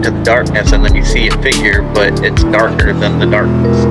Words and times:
into 0.00 0.16
the 0.16 0.24
darkness 0.24 0.72
and 0.72 0.82
then 0.82 0.94
you 0.94 1.04
see 1.04 1.28
a 1.28 1.42
figure, 1.42 1.82
but 1.92 2.24
it's 2.24 2.42
darker 2.44 2.94
than 2.94 3.18
the 3.18 3.26
darkness. 3.26 3.84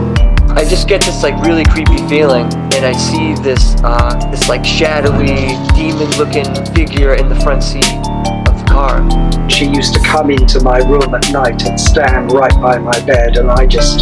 I 0.49 0.65
just 0.67 0.87
get 0.87 1.01
this 1.01 1.21
like 1.21 1.39
really 1.45 1.63
creepy 1.65 1.97
feeling, 2.07 2.45
and 2.73 2.83
I 2.83 2.93
see 2.93 3.35
this 3.43 3.75
uh, 3.83 4.15
this 4.31 4.49
like 4.49 4.65
shadowy, 4.65 5.53
demon-looking 5.75 6.73
figure 6.73 7.13
in 7.13 7.29
the 7.29 7.39
front 7.41 7.63
seat 7.63 7.85
of 7.85 8.57
the 8.57 8.65
car. 8.67 9.07
She 9.47 9.65
used 9.65 9.93
to 9.93 9.99
come 9.99 10.31
into 10.31 10.59
my 10.63 10.79
room 10.79 11.13
at 11.13 11.31
night 11.31 11.61
and 11.67 11.79
stand 11.79 12.31
right 12.31 12.59
by 12.59 12.79
my 12.79 12.99
bed, 13.05 13.37
and 13.37 13.51
I 13.51 13.67
just 13.67 14.01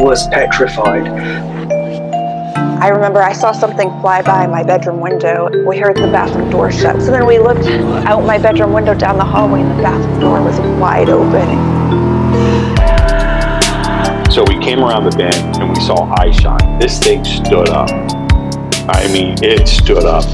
was 0.00 0.26
petrified. 0.28 1.06
I 2.78 2.88
remember 2.88 3.22
I 3.22 3.32
saw 3.32 3.52
something 3.52 3.88
fly 4.00 4.20
by 4.22 4.46
my 4.46 4.62
bedroom 4.62 5.00
window. 5.00 5.48
We 5.66 5.78
heard 5.78 5.96
the 5.96 6.08
bathroom 6.08 6.50
door 6.50 6.70
shut. 6.70 7.00
So 7.00 7.10
then 7.10 7.26
we 7.26 7.38
looked 7.38 7.66
out 8.06 8.24
my 8.24 8.38
bedroom 8.38 8.72
window 8.72 8.94
down 8.94 9.16
the 9.16 9.24
hallway, 9.24 9.62
and 9.62 9.70
the 9.70 9.82
bathroom 9.82 10.20
door 10.20 10.42
was 10.42 10.60
wide 10.78 11.08
open. 11.08 11.48
So 14.30 14.44
we 14.44 14.58
came 14.58 14.80
around 14.80 15.04
the 15.04 15.16
bend 15.16 15.56
and 15.56 15.70
we 15.70 15.80
saw 15.80 16.12
eye 16.18 16.30
shine. 16.30 16.78
This 16.78 16.98
thing 16.98 17.24
stood 17.24 17.70
up. 17.70 17.88
I 18.88 19.08
mean, 19.10 19.36
it 19.42 19.66
stood 19.66 20.04
up. 20.04 20.24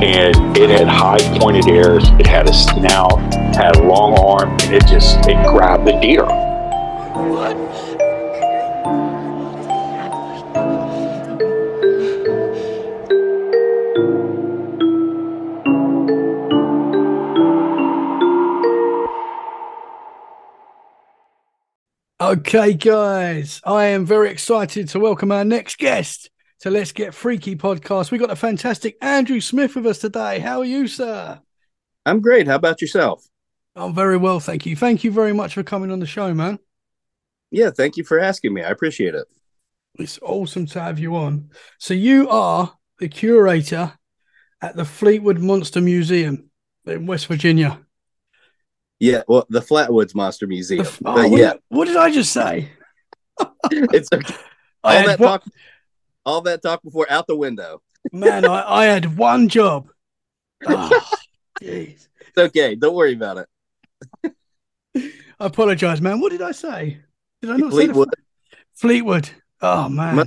And 0.00 0.56
it 0.56 0.70
had 0.70 0.86
high 0.86 1.18
pointed 1.38 1.66
ears. 1.66 2.04
It 2.20 2.26
had 2.26 2.48
a 2.48 2.54
snout, 2.54 3.18
had 3.54 3.76
a 3.76 3.82
long 3.82 4.16
arm, 4.18 4.50
and 4.50 4.74
it 4.74 4.86
just 4.86 5.18
it 5.28 5.44
grabbed 5.48 5.86
the 5.86 5.98
deer. 6.00 6.51
Okay, 22.32 22.72
guys, 22.72 23.60
I 23.62 23.88
am 23.88 24.06
very 24.06 24.30
excited 24.30 24.88
to 24.88 24.98
welcome 24.98 25.30
our 25.30 25.44
next 25.44 25.76
guest 25.76 26.30
to 26.60 26.70
Let's 26.70 26.90
Get 26.90 27.12
Freaky 27.12 27.56
podcast. 27.56 28.10
We 28.10 28.16
got 28.16 28.30
a 28.30 28.36
fantastic 28.36 28.96
Andrew 29.02 29.38
Smith 29.38 29.76
with 29.76 29.86
us 29.86 29.98
today. 29.98 30.38
How 30.38 30.60
are 30.60 30.64
you, 30.64 30.88
sir? 30.88 31.38
I'm 32.06 32.22
great. 32.22 32.46
How 32.46 32.54
about 32.54 32.80
yourself? 32.80 33.22
I'm 33.76 33.94
very 33.94 34.16
well, 34.16 34.40
thank 34.40 34.64
you. 34.64 34.76
Thank 34.76 35.04
you 35.04 35.10
very 35.10 35.34
much 35.34 35.52
for 35.52 35.62
coming 35.62 35.92
on 35.92 36.00
the 36.00 36.06
show, 36.06 36.32
man. 36.32 36.58
Yeah, 37.50 37.68
thank 37.68 37.98
you 37.98 38.04
for 38.04 38.18
asking 38.18 38.54
me. 38.54 38.62
I 38.62 38.70
appreciate 38.70 39.14
it. 39.14 39.26
It's 39.98 40.18
awesome 40.22 40.64
to 40.68 40.80
have 40.80 40.98
you 40.98 41.14
on. 41.16 41.50
So, 41.76 41.92
you 41.92 42.30
are 42.30 42.72
the 42.98 43.08
curator 43.08 43.92
at 44.62 44.74
the 44.74 44.86
Fleetwood 44.86 45.38
Monster 45.38 45.82
Museum 45.82 46.48
in 46.86 47.04
West 47.04 47.26
Virginia. 47.26 47.78
Yeah, 49.02 49.22
well, 49.26 49.44
the 49.48 49.58
Flatwoods 49.60 50.14
Monster 50.14 50.46
Museum. 50.46 50.86
Oh, 50.86 50.96
But 51.16 51.30
what, 51.30 51.40
yeah, 51.40 51.52
did, 51.54 51.62
what 51.70 51.86
did 51.86 51.96
I 51.96 52.12
just 52.12 52.32
say? 52.32 52.70
it's 53.72 54.08
okay. 54.12 54.34
All 54.84 54.92
that 55.06 55.18
one- 55.18 55.28
talk, 55.28 55.44
all 56.24 56.40
that 56.42 56.62
talk 56.62 56.82
before 56.84 57.06
out 57.10 57.26
the 57.26 57.34
window. 57.36 57.82
man, 58.12 58.44
I, 58.44 58.62
I 58.82 58.84
had 58.84 59.16
one 59.18 59.48
job. 59.48 59.88
Oh, 60.66 60.88
jeez. 61.62 62.06
It's 62.20 62.38
okay. 62.38 62.76
Don't 62.76 62.94
worry 62.94 63.14
about 63.14 63.38
it. 64.24 64.34
I 65.40 65.46
apologize, 65.46 66.00
man. 66.00 66.20
What 66.20 66.30
did 66.30 66.42
I 66.42 66.52
say? 66.52 67.00
Did 67.40 67.50
I 67.50 67.56
not 67.56 67.72
Fleetwood 67.72 68.08
say 68.14 68.22
the... 68.50 68.56
Fleetwood? 68.74 69.30
Oh 69.60 69.88
man, 69.88 70.14
Mu- 70.16 70.24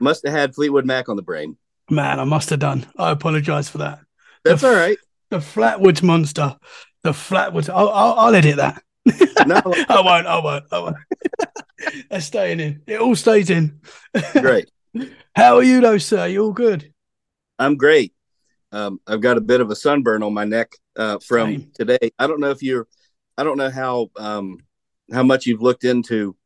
must 0.00 0.24
have 0.26 0.34
had 0.34 0.54
Fleetwood 0.56 0.86
Mac 0.86 1.08
on 1.08 1.14
the 1.16 1.22
brain. 1.22 1.56
man, 1.88 2.18
I 2.18 2.24
must 2.24 2.50
have 2.50 2.58
done. 2.58 2.84
I 2.98 3.10
apologize 3.12 3.68
for 3.68 3.78
that. 3.78 4.00
That's 4.44 4.62
The 4.62 4.68
all 4.68 4.74
right. 4.74 4.98
The 5.30 5.38
Flatwoods 5.38 6.02
monster. 6.02 6.56
The 7.02 7.10
Flatwoods. 7.10 7.68
I'll, 7.68 7.88
I'll, 7.88 8.12
I'll 8.14 8.34
edit 8.34 8.56
that. 8.56 8.82
No, 9.46 9.60
I 9.88 10.00
won't. 10.00 10.26
I 10.26 10.38
won't. 10.38 10.64
I 10.72 10.78
won't. 10.78 10.96
That's 12.10 12.26
staying 12.26 12.60
in. 12.60 12.82
It 12.86 13.00
all 13.00 13.16
stays 13.16 13.50
in. 13.50 13.80
great. 14.40 14.70
How 15.34 15.56
are 15.56 15.62
you, 15.62 15.80
though, 15.80 15.98
sir? 15.98 16.26
You 16.26 16.44
all 16.44 16.52
good? 16.52 16.92
I'm 17.58 17.76
great. 17.76 18.12
Um, 18.72 19.00
I've 19.06 19.20
got 19.20 19.38
a 19.38 19.42
bit 19.42 19.60
of 19.60 19.70
a 19.70 19.76
sunburn 19.76 20.22
on 20.22 20.34
my 20.34 20.44
neck 20.44 20.72
uh, 20.96 21.18
from 21.24 21.50
Same. 21.50 21.70
today. 21.74 22.10
I 22.18 22.26
don't 22.26 22.40
know 22.40 22.50
if 22.50 22.62
you're, 22.62 22.86
I 23.36 23.44
don't 23.44 23.56
know 23.56 23.70
how 23.70 24.10
um, 24.16 24.58
how 25.12 25.22
much 25.22 25.46
you've 25.46 25.62
looked 25.62 25.84
into, 25.84 26.36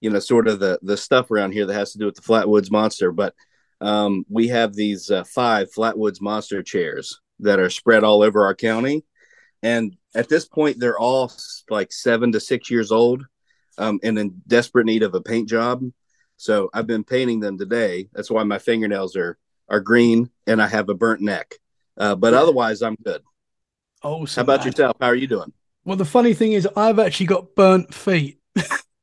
you 0.00 0.10
know, 0.10 0.20
sort 0.20 0.48
of 0.48 0.60
the 0.60 0.78
the 0.82 0.96
stuff 0.96 1.30
around 1.30 1.52
here 1.52 1.66
that 1.66 1.74
has 1.74 1.92
to 1.92 1.98
do 1.98 2.06
with 2.06 2.14
the 2.14 2.22
Flatwoods 2.22 2.70
Monster, 2.70 3.10
but 3.10 3.34
um, 3.80 4.24
we 4.28 4.48
have 4.48 4.74
these 4.74 5.10
uh, 5.10 5.24
five 5.24 5.68
Flatwoods 5.76 6.20
Monster 6.20 6.62
chairs 6.62 7.20
that 7.40 7.58
are 7.58 7.70
spread 7.70 8.04
all 8.04 8.22
over 8.22 8.44
our 8.44 8.54
county, 8.54 9.04
and 9.62 9.96
at 10.14 10.28
this 10.28 10.46
point, 10.46 10.78
they're 10.78 10.98
all 10.98 11.30
like 11.70 11.92
seven 11.92 12.32
to 12.32 12.40
six 12.40 12.70
years 12.70 12.92
old, 12.92 13.24
um, 13.78 14.00
and 14.02 14.18
in 14.18 14.42
desperate 14.46 14.86
need 14.86 15.02
of 15.02 15.14
a 15.14 15.20
paint 15.20 15.48
job. 15.48 15.82
So 16.36 16.70
I've 16.72 16.86
been 16.86 17.04
painting 17.04 17.40
them 17.40 17.58
today. 17.58 18.08
That's 18.12 18.30
why 18.30 18.42
my 18.44 18.58
fingernails 18.58 19.16
are 19.16 19.38
are 19.68 19.80
green 19.80 20.30
and 20.46 20.62
I 20.62 20.68
have 20.68 20.88
a 20.88 20.94
burnt 20.94 21.20
neck. 21.20 21.54
Uh, 21.96 22.14
but 22.14 22.34
otherwise, 22.34 22.82
I'm 22.82 22.96
good. 22.96 23.22
Awesome. 24.02 24.40
How 24.40 24.44
about 24.44 24.60
man. 24.60 24.66
yourself? 24.68 24.96
How 25.00 25.08
are 25.08 25.14
you 25.14 25.26
doing? 25.26 25.52
Well, 25.84 25.96
the 25.96 26.04
funny 26.04 26.34
thing 26.34 26.52
is, 26.52 26.68
I've 26.76 26.98
actually 26.98 27.26
got 27.26 27.54
burnt 27.54 27.92
feet. 27.94 28.40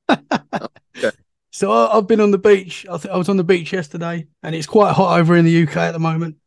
Okay. 0.09 1.11
So 1.55 1.71
I, 1.71 1.95
I've 1.95 2.07
been 2.07 2.19
on 2.19 2.31
the 2.31 2.39
beach. 2.39 2.83
I, 2.89 2.97
th- 2.97 3.13
I 3.13 3.15
was 3.15 3.29
on 3.29 3.37
the 3.37 3.43
beach 3.43 3.71
yesterday, 3.71 4.25
and 4.41 4.55
it's 4.55 4.65
quite 4.65 4.93
hot 4.93 5.19
over 5.19 5.35
in 5.35 5.45
the 5.45 5.63
UK 5.63 5.77
at 5.77 5.91
the 5.91 5.99
moment. 5.99 6.37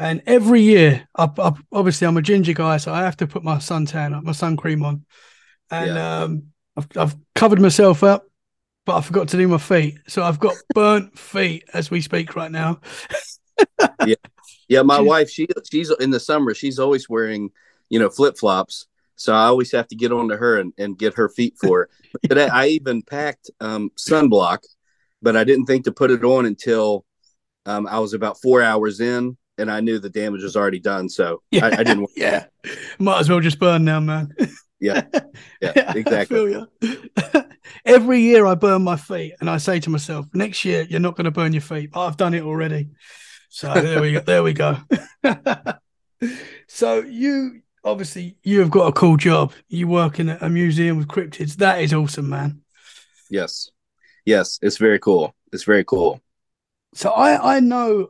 And 0.00 0.22
every 0.26 0.62
year, 0.62 1.06
I, 1.14 1.28
I, 1.38 1.52
obviously, 1.70 2.06
I'm 2.06 2.16
a 2.16 2.22
ginger 2.22 2.54
guy, 2.54 2.78
so 2.78 2.90
I 2.90 3.02
have 3.02 3.18
to 3.18 3.26
put 3.26 3.44
my 3.44 3.56
suntan, 3.56 4.22
my 4.22 4.32
sun 4.32 4.56
cream 4.56 4.82
on. 4.82 5.04
And 5.70 5.98
um, 5.98 6.42
I've, 6.74 6.88
I've 6.96 7.16
covered 7.34 7.60
myself 7.60 8.02
up, 8.02 8.24
but 8.86 8.96
I 8.96 9.02
forgot 9.02 9.28
to 9.28 9.36
do 9.36 9.46
my 9.46 9.58
feet. 9.58 9.98
So 10.08 10.22
I've 10.22 10.40
got 10.40 10.56
burnt 10.74 11.18
feet 11.18 11.64
as 11.74 11.90
we 11.90 12.00
speak 12.00 12.34
right 12.34 12.50
now. 12.50 12.80
Yeah, 14.06 14.14
yeah. 14.68 14.80
my 14.80 14.98
wife, 15.00 15.28
she 15.28 15.46
she's 15.70 15.90
in 16.00 16.08
the 16.08 16.20
summer, 16.20 16.54
she's 16.54 16.78
always 16.78 17.10
wearing, 17.10 17.50
you 17.90 17.98
know, 17.98 18.08
flip 18.08 18.38
flops. 18.38 18.86
So 19.16 19.34
I 19.34 19.44
always 19.44 19.70
have 19.72 19.86
to 19.88 19.96
get 19.96 20.12
onto 20.12 20.34
her 20.34 20.58
and, 20.58 20.72
and 20.78 20.96
get 20.96 21.14
her 21.14 21.28
feet 21.28 21.56
for 21.60 21.80
her. 21.80 21.88
But 22.12 22.28
today 22.28 22.48
I 22.48 22.68
even 22.68 23.02
packed 23.02 23.50
um, 23.60 23.90
sunblock, 23.98 24.60
but 25.20 25.36
I 25.36 25.44
didn't 25.44 25.66
think 25.66 25.84
to 25.84 25.92
put 25.92 26.10
it 26.10 26.24
on 26.24 26.46
until 26.46 27.04
um, 27.66 27.86
I 27.86 27.98
was 27.98 28.14
about 28.14 28.40
four 28.40 28.62
hours 28.62 29.00
in 29.00 29.36
and 29.60 29.70
I 29.70 29.80
knew 29.80 29.98
the 29.98 30.10
damage 30.10 30.42
was 30.42 30.56
already 30.56 30.80
done. 30.80 31.08
So 31.08 31.42
I, 31.54 31.76
I 31.78 31.82
didn't. 31.84 32.10
yeah, 32.16 32.46
might 32.98 33.20
as 33.20 33.28
well 33.28 33.40
just 33.40 33.58
burn 33.58 33.84
now, 33.84 34.00
man. 34.00 34.34
Yeah, 34.82 35.02
yeah, 35.60 35.92
exactly. 35.94 36.56
Every 37.84 38.20
year 38.20 38.46
I 38.46 38.54
burn 38.54 38.80
my 38.80 38.96
feet, 38.96 39.34
and 39.38 39.50
I 39.50 39.58
say 39.58 39.78
to 39.78 39.90
myself, 39.90 40.24
next 40.32 40.64
year 40.64 40.86
you're 40.88 41.00
not 41.00 41.16
going 41.16 41.26
to 41.26 41.30
burn 41.30 41.52
your 41.52 41.60
feet. 41.60 41.90
I've 41.92 42.16
done 42.16 42.32
it 42.32 42.44
already. 42.44 42.88
So 43.50 43.74
there 43.74 44.00
we 44.00 44.12
go. 44.12 44.20
There 44.20 44.42
we 44.42 44.54
go. 44.54 44.78
so 46.66 47.00
you 47.00 47.60
obviously 47.84 48.36
you 48.42 48.60
have 48.60 48.70
got 48.70 48.86
a 48.86 48.92
cool 48.92 49.18
job. 49.18 49.52
You 49.68 49.86
work 49.86 50.18
in 50.18 50.30
a, 50.30 50.38
a 50.40 50.48
museum 50.48 50.96
with 50.96 51.08
cryptids. 51.08 51.56
That 51.56 51.82
is 51.82 51.92
awesome, 51.92 52.30
man. 52.30 52.62
Yes, 53.28 53.70
yes, 54.24 54.58
it's 54.62 54.78
very 54.78 54.98
cool. 54.98 55.34
It's 55.52 55.64
very 55.64 55.84
cool. 55.84 56.22
So 56.94 57.10
I 57.10 57.56
I 57.56 57.60
know 57.60 58.08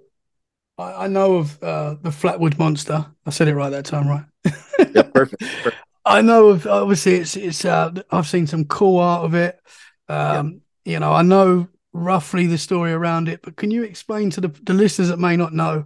I, 0.80 1.04
I 1.04 1.08
know 1.08 1.36
of 1.36 1.62
uh, 1.62 1.94
the 2.00 2.10
Flatwood 2.10 2.58
Monster. 2.58 3.06
I 3.26 3.30
said 3.30 3.48
it 3.48 3.54
right 3.54 3.70
that 3.70 3.84
time, 3.84 4.08
right? 4.08 4.24
Yeah, 4.94 5.02
perfect. 5.02 5.42
perfect. 5.62 5.76
I 6.06 6.22
know 6.22 6.48
of 6.48 6.66
obviously 6.66 7.16
it's 7.16 7.36
it's 7.36 7.64
uh 7.66 7.92
I've 8.10 8.26
seen 8.26 8.46
some 8.46 8.64
cool 8.64 8.98
art 8.98 9.24
of 9.24 9.34
it. 9.34 9.60
Um 10.08 10.62
you 10.84 10.98
know, 10.98 11.12
I 11.12 11.20
know 11.22 11.68
roughly 11.92 12.46
the 12.46 12.56
story 12.56 12.92
around 12.92 13.28
it, 13.28 13.40
but 13.42 13.56
can 13.56 13.70
you 13.70 13.82
explain 13.82 14.30
to 14.30 14.40
the, 14.40 14.48
the 14.48 14.72
listeners 14.72 15.08
that 15.08 15.18
may 15.18 15.36
not 15.36 15.52
know 15.52 15.84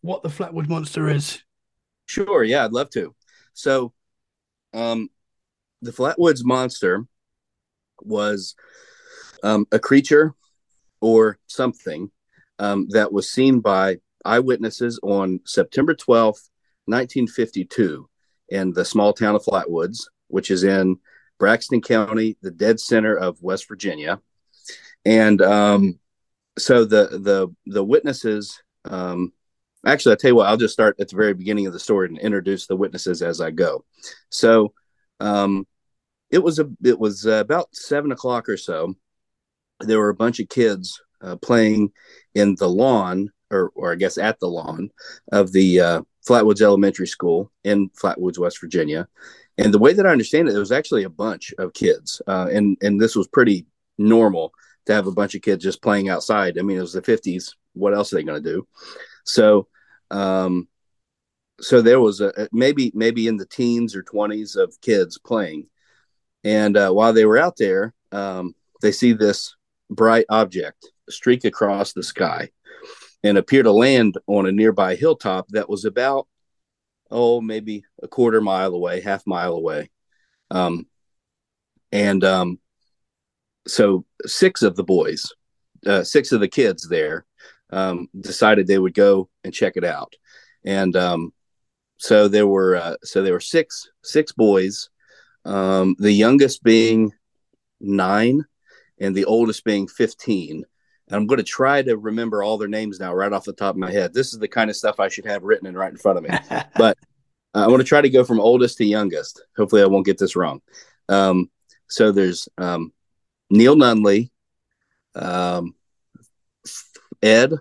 what 0.00 0.22
the 0.22 0.28
Flatwood 0.28 0.68
Monster 0.68 1.08
is? 1.08 1.42
Sure, 2.06 2.44
yeah, 2.44 2.64
I'd 2.64 2.72
love 2.72 2.90
to. 2.90 3.14
So, 3.52 3.92
um, 4.72 5.10
the 5.82 5.90
Flatwoods 5.90 6.44
Monster 6.44 7.04
was 8.00 8.54
um, 9.42 9.66
a 9.72 9.78
creature 9.78 10.34
or 11.00 11.38
something 11.48 12.10
um, 12.58 12.86
that 12.90 13.12
was 13.12 13.30
seen 13.30 13.60
by 13.60 13.98
eyewitnesses 14.24 14.98
on 15.02 15.40
September 15.44 15.94
12th, 15.94 16.50
1952, 16.86 18.08
in 18.48 18.72
the 18.72 18.84
small 18.84 19.12
town 19.12 19.34
of 19.34 19.44
Flatwoods, 19.44 20.04
which 20.28 20.50
is 20.50 20.64
in 20.64 20.98
Braxton 21.38 21.80
County, 21.80 22.36
the 22.42 22.50
dead 22.50 22.80
center 22.80 23.16
of 23.16 23.42
West 23.42 23.68
Virginia. 23.68 24.20
And 25.04 25.40
um, 25.42 25.98
so 26.58 26.84
the 26.84 27.18
the 27.18 27.48
the 27.66 27.84
witnesses 27.84 28.60
um, 28.84 29.32
actually, 29.86 30.12
I'll 30.12 30.16
tell 30.16 30.30
you 30.30 30.34
what, 30.36 30.48
I'll 30.48 30.56
just 30.56 30.74
start 30.74 30.96
at 31.00 31.08
the 31.08 31.16
very 31.16 31.34
beginning 31.34 31.66
of 31.66 31.72
the 31.72 31.78
story 31.78 32.08
and 32.08 32.18
introduce 32.18 32.66
the 32.66 32.76
witnesses 32.76 33.22
as 33.22 33.40
I 33.40 33.50
go. 33.50 33.84
So, 34.30 34.72
um, 35.20 35.66
it 36.30 36.42
was 36.42 36.58
a 36.58 36.68
it 36.84 36.98
was 36.98 37.24
about 37.24 37.74
seven 37.74 38.12
o'clock 38.12 38.48
or 38.48 38.56
so. 38.56 38.94
There 39.80 39.98
were 39.98 40.10
a 40.10 40.14
bunch 40.14 40.40
of 40.40 40.48
kids 40.48 41.00
uh, 41.22 41.36
playing 41.36 41.92
in 42.34 42.54
the 42.56 42.68
lawn 42.68 43.30
or 43.50 43.70
or 43.74 43.92
I 43.92 43.96
guess 43.96 44.18
at 44.18 44.38
the 44.40 44.48
lawn 44.48 44.90
of 45.32 45.52
the 45.52 45.80
uh, 45.80 46.02
Flatwoods 46.26 46.60
Elementary 46.60 47.06
School 47.06 47.50
in 47.64 47.90
Flatwoods, 47.90 48.38
West 48.38 48.60
Virginia. 48.60 49.08
And 49.56 49.74
the 49.74 49.78
way 49.78 49.92
that 49.92 50.06
I 50.06 50.12
understand 50.12 50.48
it, 50.48 50.52
there 50.52 50.60
was 50.60 50.72
actually 50.72 51.04
a 51.04 51.10
bunch 51.10 51.52
of 51.58 51.72
kids, 51.72 52.22
uh, 52.26 52.48
and 52.52 52.76
and 52.80 53.00
this 53.00 53.16
was 53.16 53.26
pretty 53.28 53.66
normal 53.96 54.52
to 54.86 54.94
have 54.94 55.06
a 55.06 55.12
bunch 55.12 55.34
of 55.34 55.42
kids 55.42 55.64
just 55.64 55.82
playing 55.82 56.08
outside. 56.08 56.58
I 56.58 56.62
mean, 56.62 56.78
it 56.78 56.82
was 56.82 56.92
the 56.92 57.02
'50s. 57.02 57.54
What 57.72 57.94
else 57.94 58.12
are 58.12 58.16
they 58.16 58.22
going 58.22 58.42
to 58.42 58.50
do? 58.50 58.68
So, 59.24 59.68
um, 60.10 60.68
so 61.60 61.82
there 61.82 62.00
was 62.00 62.20
a 62.20 62.48
maybe 62.52 62.92
maybe 62.94 63.26
in 63.26 63.36
the 63.36 63.46
teens 63.46 63.96
or 63.96 64.02
20s 64.04 64.56
of 64.56 64.80
kids 64.80 65.18
playing, 65.18 65.66
and 66.44 66.76
uh, 66.76 66.90
while 66.92 67.12
they 67.12 67.24
were 67.24 67.38
out 67.38 67.56
there, 67.56 67.94
um, 68.12 68.54
they 68.80 68.92
see 68.92 69.12
this 69.12 69.56
bright 69.90 70.26
object 70.28 70.86
streak 71.08 71.44
across 71.44 71.94
the 71.94 72.02
sky 72.02 72.50
and 73.22 73.36
appear 73.38 73.62
to 73.62 73.72
land 73.72 74.16
on 74.26 74.46
a 74.46 74.52
nearby 74.52 74.94
hilltop 74.94 75.48
that 75.48 75.68
was 75.68 75.84
about 75.84 76.28
oh 77.10 77.40
maybe 77.40 77.84
a 78.02 78.08
quarter 78.08 78.40
mile 78.40 78.74
away 78.74 79.00
half 79.00 79.26
mile 79.26 79.54
away. 79.54 79.90
Um, 80.50 80.86
and 81.92 82.22
um, 82.24 82.58
so 83.66 84.04
six 84.26 84.62
of 84.62 84.76
the 84.76 84.84
boys 84.84 85.32
uh, 85.86 86.04
six 86.04 86.32
of 86.32 86.40
the 86.40 86.48
kids 86.48 86.88
there 86.88 87.24
um, 87.70 88.08
decided 88.18 88.66
they 88.66 88.78
would 88.78 88.94
go 88.94 89.28
and 89.44 89.52
check 89.52 89.76
it 89.76 89.84
out. 89.84 90.14
And 90.64 90.96
um, 90.96 91.32
so 91.98 92.28
there 92.28 92.46
were 92.46 92.76
uh, 92.76 92.96
so 93.04 93.22
there 93.22 93.32
were 93.32 93.40
six 93.40 93.90
six 94.02 94.32
boys 94.32 94.88
um, 95.44 95.94
the 95.98 96.12
youngest 96.12 96.62
being 96.62 97.12
nine 97.80 98.44
and 99.00 99.14
the 99.14 99.24
oldest 99.24 99.64
being 99.64 99.86
15 99.86 100.64
and 101.08 101.16
I'm 101.16 101.26
going 101.26 101.38
to 101.38 101.44
try 101.44 101.82
to 101.82 101.96
remember 101.96 102.42
all 102.42 102.58
their 102.58 102.68
names 102.68 103.00
now, 103.00 103.14
right 103.14 103.32
off 103.32 103.44
the 103.44 103.52
top 103.54 103.74
of 103.74 103.78
my 103.78 103.90
head. 103.90 104.12
This 104.12 104.32
is 104.32 104.38
the 104.38 104.48
kind 104.48 104.68
of 104.68 104.76
stuff 104.76 105.00
I 105.00 105.08
should 105.08 105.24
have 105.24 105.42
written 105.42 105.66
and 105.66 105.76
right 105.76 105.90
in 105.90 105.96
front 105.96 106.18
of 106.18 106.24
me. 106.24 106.30
but 106.76 106.98
uh, 107.54 107.64
I 107.64 107.68
want 107.68 107.80
to 107.80 107.88
try 107.88 108.02
to 108.02 108.10
go 108.10 108.24
from 108.24 108.40
oldest 108.40 108.76
to 108.78 108.84
youngest. 108.84 109.42
Hopefully, 109.56 109.82
I 109.82 109.86
won't 109.86 110.06
get 110.06 110.18
this 110.18 110.36
wrong. 110.36 110.60
Um, 111.08 111.50
so 111.88 112.12
there's 112.12 112.48
um, 112.58 112.92
Neil 113.48 113.74
Nunley, 113.74 114.30
um, 115.14 115.74
Ed 117.22 117.54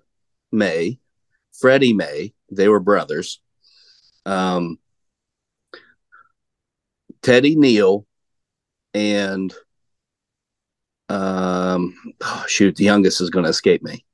May, 0.51 0.99
Freddie 1.53 1.93
May. 1.93 2.33
They 2.51 2.67
were 2.67 2.81
brothers. 2.81 3.39
Um, 4.25 4.77
Teddy 7.21 7.55
Neal, 7.55 8.05
and 8.93 9.53
um, 11.09 11.95
oh, 12.21 12.45
shoot, 12.47 12.75
the 12.75 12.83
youngest 12.83 13.21
is 13.21 13.29
going 13.29 13.43
to 13.43 13.49
escape 13.49 13.83
me. 13.83 14.05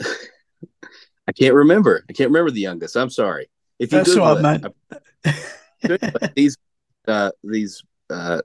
I 1.28 1.32
can't 1.32 1.54
remember. 1.54 2.04
I 2.08 2.12
can't 2.12 2.30
remember 2.30 2.50
the 2.50 2.60
youngest. 2.60 2.96
I'm 2.96 3.10
sorry. 3.10 3.50
If 3.78 3.92
you 3.92 3.98
That's 3.98 4.14
Google 4.14 4.42
right, 4.42 4.64
it, 4.64 4.74
man. 5.24 6.32
these, 6.34 6.56
uh, 7.08 7.30
these, 7.42 7.82
uh, 8.10 8.42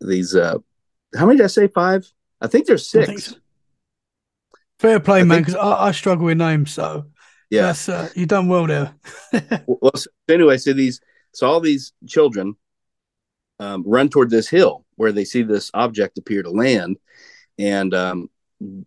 these, 0.00 0.36
uh, 0.36 0.58
how 1.16 1.26
many 1.26 1.38
did 1.38 1.44
I 1.44 1.48
say? 1.48 1.68
Five? 1.68 2.10
I 2.40 2.46
think 2.46 2.66
there's 2.66 2.88
six. 2.88 3.24
So. 3.26 3.36
Fair 4.78 5.00
play, 5.00 5.20
I 5.20 5.24
man. 5.24 5.40
Because 5.40 5.54
I, 5.54 5.88
I, 5.88 5.92
struggle 5.92 6.26
with 6.26 6.38
names, 6.38 6.72
so 6.72 7.06
yeah, 7.50 7.62
That's, 7.66 7.88
uh, 7.88 8.08
you 8.14 8.26
done 8.26 8.48
well 8.48 8.66
there. 8.66 8.94
well, 9.66 9.92
so 9.94 10.10
anyway, 10.28 10.58
so 10.58 10.72
these, 10.72 11.00
so 11.32 11.46
all 11.46 11.60
these 11.60 11.92
children 12.06 12.56
um, 13.58 13.84
run 13.86 14.08
toward 14.08 14.30
this 14.30 14.48
hill 14.48 14.81
where 14.96 15.12
they 15.12 15.24
see 15.24 15.42
this 15.42 15.70
object 15.74 16.18
appear 16.18 16.42
to 16.42 16.50
land. 16.50 16.98
And 17.58 17.94
um, 17.94 18.30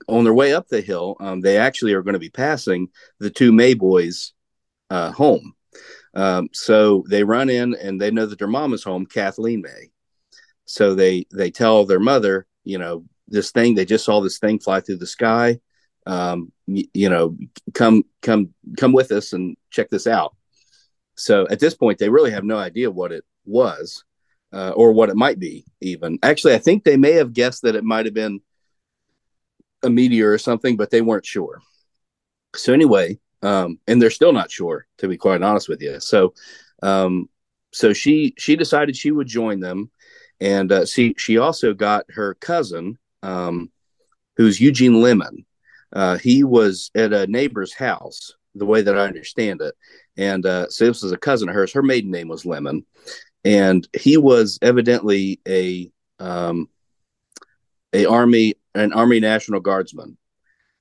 on 0.07 0.23
their 0.23 0.33
way 0.33 0.53
up 0.53 0.67
the 0.67 0.81
hill, 0.81 1.17
um, 1.19 1.41
they 1.41 1.57
actually 1.57 1.93
are 1.93 2.01
going 2.01 2.13
to 2.13 2.19
be 2.19 2.29
passing 2.29 2.89
the 3.19 3.29
two 3.29 3.51
May 3.51 3.73
boys' 3.73 4.33
uh, 4.89 5.11
home. 5.11 5.53
Um, 6.13 6.49
so 6.53 7.03
they 7.09 7.23
run 7.23 7.49
in 7.49 7.75
and 7.75 7.99
they 7.99 8.11
know 8.11 8.25
that 8.25 8.39
their 8.39 8.47
mom 8.47 8.73
is 8.73 8.83
home, 8.83 9.05
Kathleen 9.05 9.61
May. 9.61 9.91
So 10.65 10.95
they 10.95 11.25
they 11.33 11.51
tell 11.51 11.85
their 11.85 11.99
mother, 11.99 12.47
you 12.63 12.77
know, 12.77 13.05
this 13.27 13.51
thing 13.51 13.75
they 13.75 13.85
just 13.85 14.05
saw 14.05 14.21
this 14.21 14.39
thing 14.39 14.59
fly 14.59 14.79
through 14.79 14.97
the 14.97 15.07
sky. 15.07 15.59
Um, 16.07 16.51
you, 16.67 16.85
you 16.93 17.09
know, 17.09 17.37
come 17.73 18.03
come 18.21 18.53
come 18.77 18.93
with 18.93 19.11
us 19.11 19.33
and 19.33 19.57
check 19.69 19.89
this 19.89 20.07
out. 20.07 20.35
So 21.15 21.47
at 21.49 21.59
this 21.59 21.75
point, 21.75 21.99
they 21.99 22.09
really 22.09 22.31
have 22.31 22.43
no 22.43 22.57
idea 22.57 22.89
what 22.89 23.11
it 23.11 23.23
was 23.45 24.03
uh, 24.55 24.71
or 24.75 24.91
what 24.91 25.09
it 25.09 25.15
might 25.15 25.37
be 25.39 25.65
even. 25.81 26.17
Actually 26.23 26.55
i 26.55 26.59
think 26.59 26.83
they 26.83 26.97
may 26.97 27.11
have 27.13 27.33
guessed 27.33 27.61
that 27.63 27.75
it 27.75 27.83
might 27.83 28.05
have 28.05 28.15
been 28.15 28.39
a 29.83 29.89
meteor 29.89 30.31
or 30.31 30.37
something 30.39 30.75
but 30.77 30.89
they 30.89 31.01
weren't 31.01 31.25
sure. 31.25 31.61
So 32.55 32.73
anyway 32.73 33.19
um, 33.45 33.79
and 33.87 34.01
they're 34.01 34.09
still 34.09 34.33
not 34.33 34.49
sure 34.51 34.87
to 34.97 35.07
be 35.07 35.17
quite 35.17 35.43
honest 35.43 35.69
with 35.69 35.81
you. 35.81 35.99
So 35.99 36.33
um, 36.81 37.29
so 37.71 37.93
she 37.93 38.33
she 38.37 38.55
decided 38.55 38.95
she 38.95 39.11
would 39.11 39.27
join 39.27 39.59
them. 39.59 39.91
And 40.39 40.71
uh, 40.71 40.85
she 40.85 41.13
she 41.17 41.37
also 41.37 41.73
got 41.73 42.05
her 42.09 42.33
cousin 42.35 42.97
um, 43.21 43.71
who's 44.37 44.59
eugene 44.59 45.01
lemon. 45.01 45.45
Uh, 45.93 46.17
he 46.17 46.43
was 46.43 46.91
at 46.95 47.13
a 47.13 47.27
neighbor's 47.27 47.73
house 47.73 48.33
the 48.55 48.65
way 48.65 48.81
that 48.81 48.97
i 48.97 49.05
understand 49.05 49.61
it. 49.61 49.75
And 50.17 50.45
uh, 50.45 50.69
so 50.69 50.85
this 50.85 51.03
was 51.03 51.11
a 51.11 51.17
cousin 51.17 51.49
of 51.49 51.55
hers. 51.55 51.73
Her 51.73 51.83
maiden 51.83 52.11
name 52.11 52.29
was 52.29 52.45
lemon 52.45 52.85
and 53.45 53.87
he 53.95 54.17
was 54.17 54.57
evidently 54.61 55.39
a 55.47 55.91
um, 56.19 56.67
a 57.93 58.05
army 58.05 58.55
an 58.73 58.91
army 58.91 59.19
national 59.21 59.61
guardsman. 59.61 60.17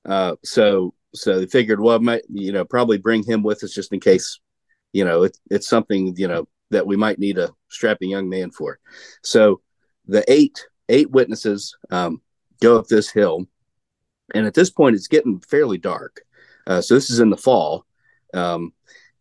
Uh, 0.03 0.35
so 0.43 0.93
so 1.13 1.39
they 1.39 1.45
figured, 1.45 1.79
well, 1.79 1.99
might 1.99 2.23
you 2.27 2.51
know 2.51 2.65
probably 2.65 2.97
bring 2.97 3.23
him 3.23 3.43
with 3.43 3.63
us 3.63 3.73
just 3.73 3.93
in 3.93 3.99
case, 3.99 4.39
you 4.91 5.05
know, 5.05 5.23
it, 5.23 5.37
it's 5.49 5.67
something 5.67 6.15
you 6.17 6.27
know 6.27 6.47
that 6.71 6.87
we 6.87 6.97
might 6.97 7.19
need 7.19 7.37
a 7.37 7.53
strapping 7.69 8.09
young 8.09 8.27
man 8.27 8.49
for. 8.51 8.79
So 9.23 9.61
the 10.07 10.23
eight 10.27 10.65
eight 10.89 11.11
witnesses 11.11 11.77
um, 11.91 12.21
go 12.61 12.77
up 12.79 12.87
this 12.87 13.11
hill, 13.11 13.45
and 14.33 14.47
at 14.47 14.55
this 14.55 14.71
point 14.71 14.95
it's 14.95 15.07
getting 15.07 15.39
fairly 15.39 15.77
dark. 15.77 16.21
Uh, 16.65 16.81
so 16.81 16.95
this 16.95 17.11
is 17.11 17.19
in 17.19 17.29
the 17.29 17.37
fall. 17.37 17.85
Um, 18.33 18.73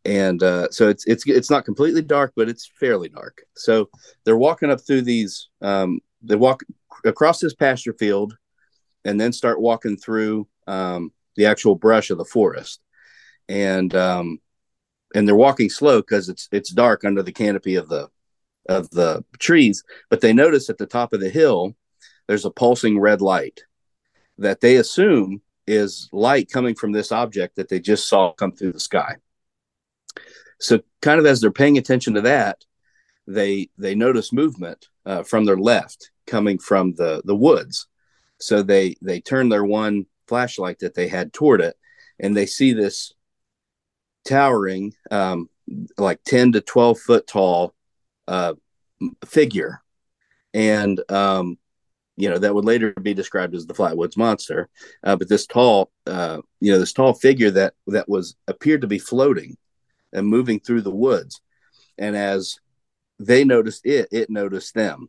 and 0.04 0.42
uh, 0.42 0.68
so 0.70 0.88
it's 0.88 1.04
it's 1.06 1.26
it's 1.26 1.50
not 1.50 1.64
completely 1.64 2.02
dark, 2.02 2.32
but 2.36 2.48
it's 2.48 2.70
fairly 2.78 3.08
dark. 3.08 3.44
So 3.54 3.88
they're 4.24 4.36
walking 4.36 4.70
up 4.70 4.80
through 4.80 5.02
these. 5.02 5.48
Um, 5.62 6.00
they 6.22 6.36
walk 6.36 6.62
across 7.04 7.40
this 7.40 7.54
pasture 7.54 7.94
field, 7.94 8.36
and 9.04 9.20
then 9.20 9.32
start 9.32 9.60
walking 9.60 9.96
through 9.96 10.46
um, 10.66 11.12
the 11.36 11.46
actual 11.46 11.74
brush 11.74 12.10
of 12.10 12.18
the 12.18 12.24
forest, 12.24 12.80
and 13.48 13.94
um, 13.94 14.40
and 15.14 15.26
they're 15.26 15.34
walking 15.34 15.70
slow 15.70 16.00
because 16.00 16.28
it's 16.28 16.48
it's 16.52 16.70
dark 16.70 17.04
under 17.04 17.22
the 17.22 17.32
canopy 17.32 17.76
of 17.76 17.88
the 17.88 18.08
of 18.68 18.90
the 18.90 19.24
trees. 19.38 19.84
But 20.10 20.20
they 20.20 20.32
notice 20.32 20.68
at 20.68 20.78
the 20.78 20.86
top 20.86 21.12
of 21.12 21.20
the 21.20 21.30
hill, 21.30 21.74
there's 22.26 22.44
a 22.44 22.50
pulsing 22.50 22.98
red 22.98 23.20
light 23.20 23.62
that 24.38 24.60
they 24.60 24.76
assume 24.76 25.40
is 25.66 26.08
light 26.12 26.50
coming 26.50 26.74
from 26.74 26.92
this 26.92 27.10
object 27.10 27.56
that 27.56 27.68
they 27.68 27.80
just 27.80 28.08
saw 28.08 28.32
come 28.32 28.52
through 28.52 28.72
the 28.72 28.80
sky. 28.80 29.16
So 30.64 30.80
kind 31.02 31.20
of 31.20 31.26
as 31.26 31.40
they're 31.40 31.50
paying 31.50 31.76
attention 31.76 32.14
to 32.14 32.22
that, 32.22 32.64
they 33.26 33.68
they 33.76 33.94
notice 33.94 34.32
movement 34.32 34.88
uh, 35.04 35.22
from 35.22 35.44
their 35.44 35.58
left 35.58 36.10
coming 36.26 36.58
from 36.58 36.94
the 36.94 37.22
the 37.24 37.36
woods. 37.36 37.86
So 38.40 38.62
they 38.62 38.96
they 39.02 39.20
turn 39.20 39.48
their 39.48 39.64
one 39.64 40.06
flashlight 40.26 40.78
that 40.78 40.94
they 40.94 41.08
had 41.08 41.32
toward 41.32 41.60
it, 41.60 41.76
and 42.18 42.34
they 42.34 42.46
see 42.46 42.72
this 42.72 43.12
towering, 44.24 44.94
um, 45.10 45.50
like 45.98 46.20
ten 46.24 46.52
to 46.52 46.62
twelve 46.62 46.98
foot 46.98 47.26
tall 47.26 47.74
uh, 48.26 48.54
figure, 49.26 49.82
and 50.54 50.98
um, 51.10 51.58
you 52.16 52.30
know 52.30 52.38
that 52.38 52.54
would 52.54 52.64
later 52.64 52.94
be 52.94 53.12
described 53.12 53.54
as 53.54 53.66
the 53.66 53.74
Flatwoods 53.74 54.16
Monster. 54.16 54.70
Uh, 55.02 55.16
but 55.16 55.28
this 55.28 55.46
tall, 55.46 55.90
uh, 56.06 56.40
you 56.60 56.72
know, 56.72 56.78
this 56.78 56.94
tall 56.94 57.12
figure 57.12 57.50
that 57.50 57.74
that 57.86 58.08
was 58.08 58.34
appeared 58.48 58.80
to 58.80 58.86
be 58.86 58.98
floating 58.98 59.58
and 60.14 60.26
moving 60.26 60.60
through 60.60 60.82
the 60.82 60.90
woods. 60.90 61.40
And 61.98 62.16
as 62.16 62.58
they 63.18 63.44
noticed 63.44 63.84
it, 63.84 64.08
it 64.10 64.30
noticed 64.30 64.74
them. 64.74 65.08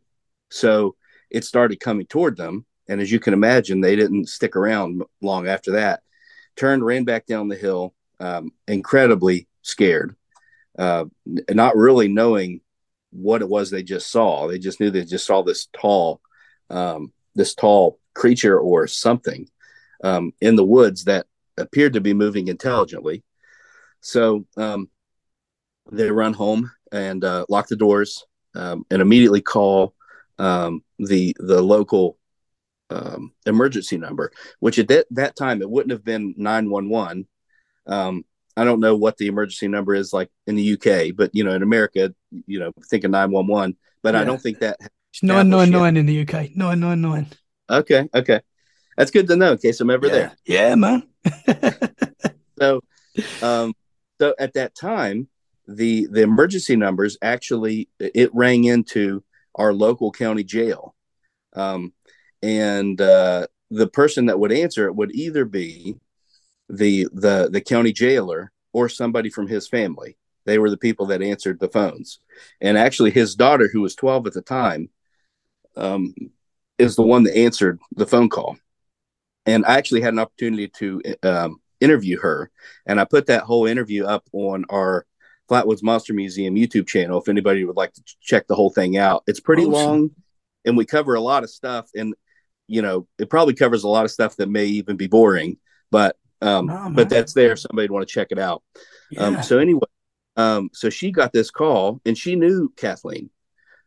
So 0.50 0.96
it 1.30 1.44
started 1.44 1.80
coming 1.80 2.06
toward 2.06 2.36
them. 2.36 2.66
And 2.88 3.00
as 3.00 3.10
you 3.10 3.18
can 3.18 3.34
imagine, 3.34 3.80
they 3.80 3.96
didn't 3.96 4.28
stick 4.28 4.54
around 4.54 5.02
long 5.20 5.48
after 5.48 5.72
that. 5.72 6.02
Turned, 6.56 6.84
ran 6.84 7.04
back 7.04 7.26
down 7.26 7.48
the 7.48 7.56
hill, 7.56 7.94
um, 8.20 8.52
incredibly 8.68 9.48
scared, 9.62 10.14
uh, 10.78 11.06
not 11.50 11.76
really 11.76 12.08
knowing 12.08 12.60
what 13.10 13.42
it 13.42 13.48
was 13.48 13.70
they 13.70 13.82
just 13.82 14.10
saw. 14.10 14.46
They 14.46 14.58
just 14.58 14.78
knew 14.78 14.90
they 14.90 15.04
just 15.04 15.26
saw 15.26 15.42
this 15.42 15.68
tall, 15.72 16.20
um, 16.70 17.12
this 17.34 17.54
tall 17.54 17.98
creature 18.14 18.58
or 18.58 18.86
something 18.86 19.48
um, 20.02 20.32
in 20.40 20.56
the 20.56 20.64
woods 20.64 21.04
that 21.04 21.26
appeared 21.58 21.94
to 21.94 22.00
be 22.00 22.14
moving 22.14 22.48
intelligently. 22.48 23.24
So 24.00 24.46
um, 24.56 24.88
they 25.90 26.10
run 26.10 26.32
home 26.32 26.70
and 26.92 27.24
uh, 27.24 27.44
lock 27.48 27.68
the 27.68 27.76
doors 27.76 28.24
um, 28.54 28.84
and 28.90 29.02
immediately 29.02 29.40
call 29.40 29.94
um, 30.38 30.82
the 30.98 31.36
the 31.38 31.60
local 31.62 32.18
um, 32.90 33.32
emergency 33.46 33.96
number, 33.96 34.32
which 34.60 34.78
at 34.78 34.88
that, 34.88 35.06
that 35.10 35.36
time 35.36 35.60
it 35.60 35.70
wouldn't 35.70 35.92
have 35.92 36.04
been 36.04 36.34
911. 36.36 37.26
Um, 37.86 38.24
I 38.56 38.64
don't 38.64 38.80
know 38.80 38.96
what 38.96 39.16
the 39.16 39.26
emergency 39.26 39.68
number 39.68 39.94
is 39.94 40.12
like 40.12 40.30
in 40.46 40.54
the 40.54 40.74
UK, 40.74 41.14
but 41.14 41.30
you 41.34 41.44
know, 41.44 41.52
in 41.52 41.62
America, 41.62 42.14
you 42.46 42.58
know, 42.58 42.72
thinking 42.88 43.10
nine 43.10 43.30
one 43.30 43.46
one. 43.46 43.76
But 44.02 44.16
I 44.16 44.24
don't 44.24 44.40
think 44.40 44.60
that. 44.60 44.78
It's 45.12 45.22
nine 45.22 45.48
nine 45.48 45.70
nine 45.70 45.96
in 45.96 46.06
the 46.06 46.22
UK. 46.22 46.54
Nine 46.54 46.80
nine 46.80 47.00
nine. 47.00 47.26
Okay, 47.68 48.08
okay, 48.14 48.40
that's 48.96 49.10
good 49.10 49.26
to 49.28 49.36
know 49.36 49.52
in 49.52 49.58
case 49.58 49.80
I'm 49.80 49.90
ever 49.90 50.06
yeah. 50.06 50.12
there. 50.12 50.36
Yeah, 50.46 50.74
man. 50.74 51.02
So, 52.58 52.80
um, 53.42 53.74
so 54.20 54.34
at 54.38 54.54
that 54.54 54.74
time, 54.74 55.28
the 55.66 56.06
the 56.06 56.22
emergency 56.22 56.76
numbers 56.76 57.18
actually 57.22 57.88
it 57.98 58.30
rang 58.34 58.64
into 58.64 59.22
our 59.54 59.72
local 59.72 60.12
county 60.12 60.44
jail, 60.44 60.94
um, 61.54 61.92
and 62.42 63.00
uh, 63.00 63.46
the 63.70 63.88
person 63.88 64.26
that 64.26 64.38
would 64.38 64.52
answer 64.52 64.86
it 64.86 64.94
would 64.94 65.14
either 65.14 65.44
be 65.44 65.96
the 66.68 67.08
the 67.12 67.48
the 67.50 67.60
county 67.60 67.92
jailer 67.92 68.52
or 68.72 68.88
somebody 68.88 69.30
from 69.30 69.48
his 69.48 69.68
family. 69.68 70.16
They 70.44 70.58
were 70.58 70.70
the 70.70 70.76
people 70.76 71.06
that 71.06 71.22
answered 71.22 71.58
the 71.58 71.68
phones, 71.68 72.20
and 72.60 72.78
actually, 72.78 73.10
his 73.10 73.34
daughter, 73.34 73.68
who 73.72 73.80
was 73.80 73.96
twelve 73.96 74.26
at 74.26 74.34
the 74.34 74.42
time, 74.42 74.90
um, 75.76 76.14
is 76.78 76.94
the 76.94 77.02
one 77.02 77.24
that 77.24 77.36
answered 77.36 77.80
the 77.96 78.06
phone 78.06 78.28
call. 78.28 78.56
And 79.46 79.64
I 79.64 79.78
actually 79.78 80.02
had 80.02 80.12
an 80.12 80.18
opportunity 80.18 80.68
to 80.68 81.02
um, 81.22 81.60
interview 81.80 82.20
her, 82.20 82.50
and 82.86 83.00
I 83.00 83.04
put 83.04 83.26
that 83.26 83.42
whole 83.42 83.66
interview 83.66 84.04
up 84.04 84.24
on 84.32 84.64
our 84.68 85.04
Flatwoods 85.48 85.82
Monster 85.82 86.14
Museum 86.14 86.54
YouTube 86.54 86.86
channel. 86.86 87.20
If 87.20 87.28
anybody 87.28 87.64
would 87.64 87.76
like 87.76 87.92
to 87.94 88.02
check 88.20 88.46
the 88.46 88.54
whole 88.54 88.70
thing 88.70 88.96
out, 88.96 89.22
it's 89.26 89.40
pretty 89.40 89.62
Awesome. 89.62 89.72
long, 89.72 90.10
and 90.64 90.76
we 90.76 90.84
cover 90.84 91.14
a 91.14 91.20
lot 91.20 91.44
of 91.44 91.50
stuff. 91.50 91.88
And 91.94 92.14
you 92.68 92.82
know, 92.82 93.06
it 93.18 93.30
probably 93.30 93.54
covers 93.54 93.84
a 93.84 93.88
lot 93.88 94.04
of 94.04 94.10
stuff 94.10 94.36
that 94.36 94.48
may 94.48 94.66
even 94.66 94.96
be 94.96 95.06
boring, 95.06 95.58
but 95.90 96.16
um, 96.42 96.66
man. 96.66 96.94
but 96.94 97.08
that's 97.08 97.32
there 97.32 97.52
if 97.52 97.60
somebody 97.60 97.84
would 97.84 97.94
want 97.94 98.08
to 98.08 98.12
check 98.12 98.28
it 98.30 98.38
out. 98.38 98.62
Yeah. 99.10 99.22
Um, 99.22 99.42
so 99.42 99.58
anyway, 99.58 99.86
um, 100.36 100.70
so 100.72 100.90
she 100.90 101.10
got 101.12 101.32
this 101.32 101.50
call, 101.50 102.00
and 102.04 102.18
she 102.18 102.36
knew 102.36 102.72
Kathleen. 102.76 103.30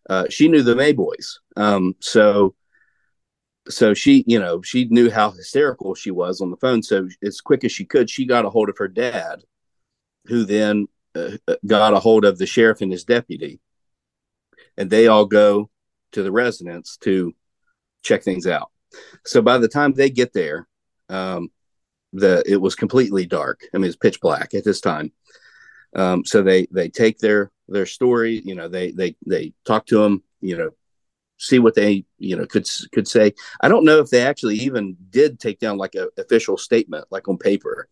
Uh, 0.10 0.26
she 0.30 0.48
knew 0.48 0.64
the 0.64 0.76
May 0.76 0.94
boys. 0.94 1.40
Um, 1.56 1.96
so 2.00 2.56
so 3.68 3.94
she, 3.94 4.24
you 4.26 4.40
know, 4.40 4.62
she 4.62 4.86
knew 4.86 5.12
how 5.12 5.32
hysterical 5.32 5.94
she 5.94 6.12
was 6.12 6.42
on 6.42 6.50
the 6.50 6.58
phone. 6.58 6.82
So 6.82 7.08
as 7.22 7.40
quick 7.42 7.64
as 7.64 7.72
she 7.72 7.86
could, 7.86 8.10
she 8.10 8.26
got 8.26 8.46
a 8.46 8.50
hold 8.50 8.70
of 8.70 8.78
her 8.78 8.88
dad, 8.88 9.44
who 10.26 10.44
then 10.44 10.88
uh, 11.16 11.56
got 11.66 11.94
a 11.94 12.00
hold 12.00 12.26
of 12.26 12.38
the 12.38 12.46
sheriff 12.46 12.82
and 12.82 12.92
his 12.92 13.04
deputy, 13.04 13.60
and 14.78 14.90
they 14.90 15.08
all 15.08 15.26
go 15.26 15.70
to 16.12 16.24
the 16.24 16.32
residence 16.32 16.98
to 16.98 17.34
check 18.04 18.24
things 18.24 18.48
out. 18.48 18.72
So 19.26 19.42
by 19.42 19.58
the 19.58 19.68
time 19.68 19.94
they 19.94 20.10
get 20.10 20.34
there, 20.34 20.68
um, 21.10 21.50
the 22.14 22.44
it 22.46 22.58
was 22.58 22.76
completely 22.76 23.26
dark. 23.26 23.62
I 23.74 23.78
mean, 23.78 23.88
it's 23.88 23.96
pitch 23.96 24.20
black 24.20 24.54
at 24.54 24.64
this 24.64 24.82
time. 24.82 25.12
Um, 25.96 26.26
so 26.26 26.42
they 26.42 26.68
they 26.72 26.90
take 26.90 27.20
their 27.20 27.52
their 27.68 27.86
story. 27.86 28.42
You 28.44 28.56
know, 28.56 28.68
they 28.68 28.92
they 28.92 29.16
they 29.26 29.54
talk 29.66 29.86
to 29.88 30.00
them. 30.00 30.24
You 30.42 30.58
know, 30.58 30.70
see 31.38 31.60
what 31.60 31.76
they 31.76 32.06
you 32.18 32.36
know 32.36 32.46
could 32.46 32.68
could 32.92 33.08
say. 33.08 33.34
I 33.62 33.68
don't 33.68 33.86
know 33.86 34.00
if 34.00 34.10
they 34.10 34.22
actually 34.22 34.58
even 34.58 34.98
did 35.10 35.40
take 35.40 35.60
down 35.60 35.78
like 35.78 35.96
a 35.96 36.10
official 36.18 36.58
statement 36.58 37.06
like 37.12 37.28
on 37.28 37.38
paper. 37.38 37.88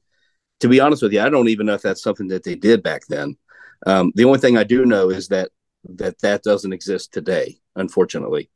To 0.61 0.67
be 0.67 0.79
honest 0.79 1.03
with 1.03 1.13
you, 1.13 1.21
I 1.21 1.29
don't 1.29 1.49
even 1.49 1.65
know 1.65 1.75
if 1.75 1.81
that's 1.81 2.01
something 2.01 2.27
that 2.29 2.43
they 2.43 2.55
did 2.55 2.81
back 2.81 3.03
then. 3.07 3.37
Um, 3.85 4.11
the 4.15 4.25
only 4.25 4.39
thing 4.39 4.57
I 4.57 4.63
do 4.63 4.85
know 4.85 5.09
is 5.09 5.27
that 5.27 5.51
that 5.89 6.19
that 6.19 6.43
doesn't 6.43 6.73
exist 6.73 7.13
today, 7.13 7.59
unfortunately. 7.75 8.49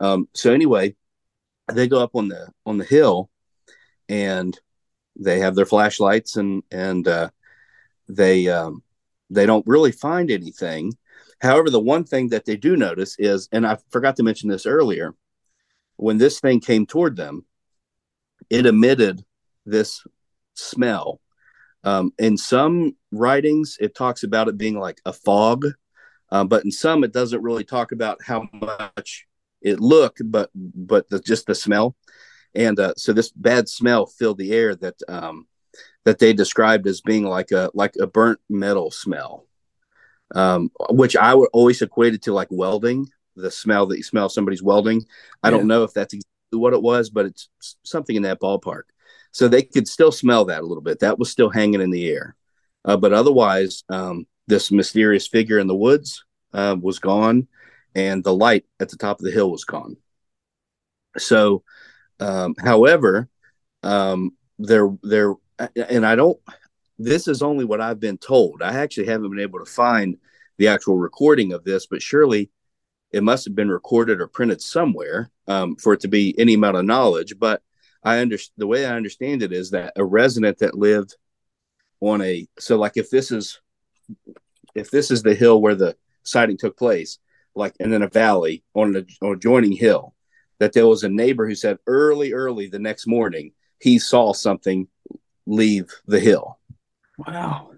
Um, 0.00 0.28
so 0.34 0.52
anyway, 0.52 0.94
they 1.72 1.88
go 1.88 2.02
up 2.02 2.14
on 2.14 2.28
the 2.28 2.48
on 2.66 2.78
the 2.78 2.84
hill, 2.84 3.30
and 4.08 4.58
they 5.18 5.40
have 5.40 5.54
their 5.54 5.66
flashlights 5.66 6.36
and 6.36 6.62
and 6.70 7.08
uh, 7.08 7.30
they 8.08 8.48
um, 8.48 8.82
they 9.30 9.46
don't 9.46 9.66
really 9.66 9.92
find 9.92 10.30
anything. 10.30 10.96
However, 11.40 11.70
the 11.70 11.80
one 11.80 12.04
thing 12.04 12.28
that 12.28 12.44
they 12.44 12.56
do 12.56 12.76
notice 12.76 13.16
is, 13.18 13.48
and 13.52 13.66
I 13.66 13.78
forgot 13.90 14.16
to 14.16 14.22
mention 14.22 14.48
this 14.48 14.66
earlier, 14.66 15.14
when 15.96 16.18
this 16.18 16.40
thing 16.40 16.60
came 16.60 16.84
toward 16.84 17.16
them, 17.16 17.44
it 18.50 18.66
emitted 18.66 19.24
this 19.64 20.04
smell. 20.54 21.20
Um, 21.84 22.12
in 22.18 22.36
some 22.36 22.96
writings, 23.12 23.76
it 23.80 23.94
talks 23.94 24.22
about 24.22 24.48
it 24.48 24.58
being 24.58 24.78
like 24.78 25.00
a 25.04 25.12
fog, 25.12 25.66
um, 26.30 26.48
but 26.48 26.64
in 26.64 26.70
some, 26.70 27.04
it 27.04 27.12
doesn't 27.12 27.42
really 27.42 27.64
talk 27.64 27.92
about 27.92 28.18
how 28.22 28.48
much 28.52 29.26
it 29.62 29.80
looked, 29.80 30.20
but 30.24 30.50
but 30.54 31.08
the, 31.08 31.20
just 31.20 31.46
the 31.46 31.54
smell. 31.54 31.96
And 32.54 32.78
uh, 32.80 32.94
so 32.96 33.12
this 33.12 33.30
bad 33.30 33.68
smell 33.68 34.06
filled 34.06 34.38
the 34.38 34.52
air 34.52 34.74
that 34.76 34.96
um, 35.08 35.46
that 36.04 36.18
they 36.18 36.32
described 36.32 36.86
as 36.86 37.00
being 37.00 37.24
like 37.24 37.50
a 37.52 37.70
like 37.74 37.94
a 38.00 38.06
burnt 38.06 38.40
metal 38.48 38.90
smell, 38.90 39.46
um, 40.34 40.70
which 40.90 41.16
I 41.16 41.34
would 41.34 41.48
always 41.52 41.80
equate 41.82 42.14
it 42.14 42.22
to 42.22 42.32
like 42.32 42.48
welding. 42.50 43.08
The 43.36 43.50
smell 43.50 43.86
that 43.86 43.96
you 43.96 44.02
smell 44.02 44.28
somebody's 44.28 44.62
welding. 44.62 45.06
I 45.42 45.48
Yeah. 45.48 45.58
don't 45.58 45.68
know 45.68 45.84
if 45.84 45.94
that's 45.94 46.14
exactly 46.14 46.58
what 46.58 46.72
it 46.72 46.82
was, 46.82 47.08
but 47.10 47.26
it's 47.26 47.48
something 47.84 48.16
in 48.16 48.22
that 48.22 48.40
ballpark. 48.40 48.82
So 49.38 49.46
they 49.46 49.62
could 49.62 49.86
still 49.86 50.10
smell 50.10 50.46
that 50.46 50.62
a 50.62 50.66
little 50.66 50.82
bit. 50.82 50.98
That 50.98 51.16
was 51.16 51.30
still 51.30 51.48
hanging 51.48 51.80
in 51.80 51.92
the 51.92 52.10
air, 52.10 52.34
uh, 52.84 52.96
but 52.96 53.12
otherwise, 53.12 53.84
um, 53.88 54.26
this 54.48 54.72
mysterious 54.72 55.28
figure 55.28 55.60
in 55.60 55.68
the 55.68 55.76
woods 55.76 56.24
uh, 56.52 56.74
was 56.80 56.98
gone, 56.98 57.46
and 57.94 58.24
the 58.24 58.34
light 58.34 58.64
at 58.80 58.88
the 58.88 58.96
top 58.96 59.20
of 59.20 59.24
the 59.24 59.30
hill 59.30 59.52
was 59.52 59.64
gone. 59.64 59.96
So, 61.18 61.62
um, 62.18 62.56
however, 62.58 63.28
um, 63.84 64.32
there, 64.58 64.88
there, 65.04 65.34
and 65.88 66.04
I 66.04 66.16
don't. 66.16 66.40
This 66.98 67.28
is 67.28 67.40
only 67.40 67.64
what 67.64 67.80
I've 67.80 68.00
been 68.00 68.18
told. 68.18 68.60
I 68.60 68.74
actually 68.74 69.06
haven't 69.06 69.30
been 69.30 69.38
able 69.38 69.60
to 69.60 69.70
find 69.70 70.16
the 70.56 70.66
actual 70.66 70.98
recording 70.98 71.52
of 71.52 71.62
this, 71.62 71.86
but 71.86 72.02
surely 72.02 72.50
it 73.12 73.22
must 73.22 73.44
have 73.44 73.54
been 73.54 73.70
recorded 73.70 74.20
or 74.20 74.26
printed 74.26 74.60
somewhere 74.60 75.30
um, 75.46 75.76
for 75.76 75.92
it 75.92 76.00
to 76.00 76.08
be 76.08 76.36
any 76.40 76.54
amount 76.54 76.76
of 76.76 76.84
knowledge. 76.84 77.38
But 77.38 77.62
I 78.02 78.18
understand 78.18 78.54
the 78.58 78.66
way 78.66 78.86
I 78.86 78.96
understand 78.96 79.42
it 79.42 79.52
is 79.52 79.70
that 79.70 79.92
a 79.96 80.04
resident 80.04 80.58
that 80.58 80.76
lived 80.76 81.16
on 82.00 82.22
a 82.22 82.48
so 82.58 82.76
like 82.76 82.96
if 82.96 83.10
this 83.10 83.30
is 83.30 83.60
if 84.74 84.90
this 84.90 85.10
is 85.10 85.22
the 85.22 85.34
hill 85.34 85.60
where 85.60 85.74
the 85.74 85.96
sighting 86.22 86.56
took 86.56 86.76
place, 86.76 87.18
like 87.54 87.74
and 87.80 87.92
then 87.92 88.02
a 88.02 88.08
valley 88.08 88.62
on 88.74 88.94
an 88.96 89.06
adjoining 89.22 89.72
hill, 89.72 90.14
that 90.58 90.72
there 90.72 90.86
was 90.86 91.02
a 91.02 91.08
neighbor 91.08 91.46
who 91.46 91.54
said 91.54 91.78
early, 91.86 92.32
early 92.32 92.68
the 92.68 92.78
next 92.78 93.06
morning 93.06 93.52
he 93.80 93.98
saw 93.98 94.32
something 94.32 94.88
leave 95.46 95.92
the 96.06 96.20
hill. 96.20 96.58
wow. 97.26 97.70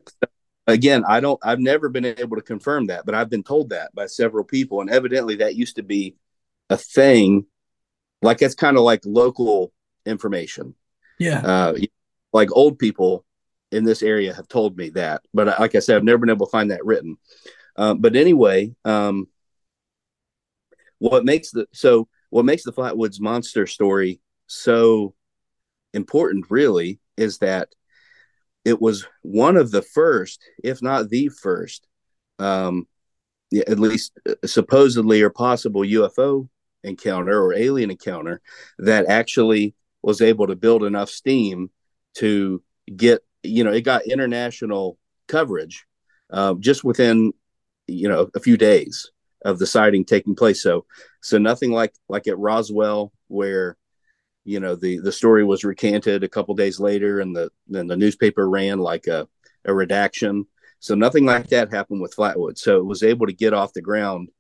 Again, 0.67 1.05
I 1.09 1.21
don't 1.21 1.41
I've 1.43 1.61
never 1.61 1.89
been 1.89 2.05
able 2.05 2.37
to 2.37 2.43
confirm 2.43 2.87
that, 2.87 3.07
but 3.07 3.15
I've 3.15 3.31
been 3.31 3.43
told 3.43 3.71
that 3.71 3.95
by 3.95 4.07
several 4.07 4.45
people, 4.45 4.81
and 4.81 4.91
evidently 4.91 5.37
that 5.37 5.57
used 5.57 5.77
to 5.77 5.83
be 5.83 6.17
a 6.69 6.77
thing. 6.77 7.47
Like 8.23 8.43
it's 8.43 8.55
kind 8.55 8.77
of 8.77 8.83
like 8.83 9.01
local 9.05 9.73
information. 10.07 10.75
Yeah. 11.19 11.41
Uh, 11.41 11.75
like 12.33 12.49
old 12.53 12.79
people 12.79 13.25
in 13.73 13.85
this 13.85 14.03
area 14.03 14.35
have 14.35 14.49
told 14.49 14.77
me 14.77 14.91
that, 14.91 15.23
but 15.33 15.59
like 15.61 15.75
I 15.75 15.81
said, 15.81 15.97
I've 15.97 16.05
never 16.05 16.19
been 16.19 16.31
able 16.31 16.47
to 16.47 16.51
find 16.51 16.71
that 16.71 16.85
written. 16.85 17.19
Um, 17.77 18.01
but 18.01 18.17
anyway, 18.17 18.75
um, 18.85 19.29
what 20.99 21.25
makes 21.25 21.51
the 21.51 21.67
so 21.73 22.09
what 22.31 22.45
makes 22.45 22.63
the 22.63 22.73
Flatwoods 22.73 23.21
monster 23.21 23.67
story 23.67 24.21
so 24.47 25.15
important, 25.93 26.47
really, 26.51 27.01
is 27.17 27.39
that 27.39 27.69
it 28.65 28.81
was 28.81 29.07
one 29.23 29.57
of 29.57 29.71
the 29.71 29.83
first, 29.83 30.43
if 30.63 30.83
not 30.83 31.09
the 31.09 31.29
first, 31.29 31.87
um, 32.39 32.87
at 33.67 33.79
least 33.79 34.13
uh, 34.29 34.35
supposedly 34.45 35.23
or 35.23 35.31
possible 35.31 35.83
UFO 35.83 36.49
encounter 36.85 37.43
or 37.43 37.55
alien 37.55 37.91
encounter 37.91 38.41
that 38.79 39.07
actually 39.09 39.75
was 40.03 40.21
able 40.21 40.47
to 40.47 40.57
build 40.57 40.85
enough 40.85 41.11
steam 41.11 41.71
to 42.15 42.63
get 42.97 43.23
you 43.43 43.65
know 43.65 43.73
it 43.73 43.83
got 43.83 44.07
international 44.07 44.99
coverage 45.29 45.87
uh, 46.31 46.55
just 46.59 46.85
within 46.85 47.33
you 47.87 48.09
know 48.09 48.31
a 48.35 48.41
few 48.41 48.57
days 48.57 49.11
of 49.45 49.59
the 49.59 49.67
sighting 49.67 50.05
taking 50.05 50.35
place. 50.35 50.63
So 50.63 50.87
so 51.23 51.39
nothing 51.39 51.73
like 51.73 51.95
like 52.09 52.29
at 52.29 52.39
roswell 52.39 53.13
where 53.29 53.77
you 54.45 54.61
know 54.61 54.75
the 54.75 54.99
the 54.99 55.13
story 55.13 55.45
was 55.45 55.65
recanted 55.65 56.25
a 56.25 56.29
couple 56.29 56.55
days 56.55 56.81
later 56.81 57.21
and 57.21 57.35
the 57.35 57.51
then 57.69 57.87
the 57.87 57.97
newspaper 57.97 58.49
ran 58.49 58.79
like 58.79 59.07
a, 59.07 59.29
a 59.65 59.75
redaction. 59.75 60.47
So 60.79 60.95
nothing 60.95 61.27
like 61.27 61.49
that 61.49 61.73
happened 61.73 62.01
with 62.01 62.17
flatwood. 62.17 62.57
So 62.57 62.79
it 62.79 62.87
was 62.87 63.03
able 63.03 63.27
to 63.27 63.35
get 63.35 63.53
off 63.53 63.75
the 63.75 63.83
ground 63.83 64.31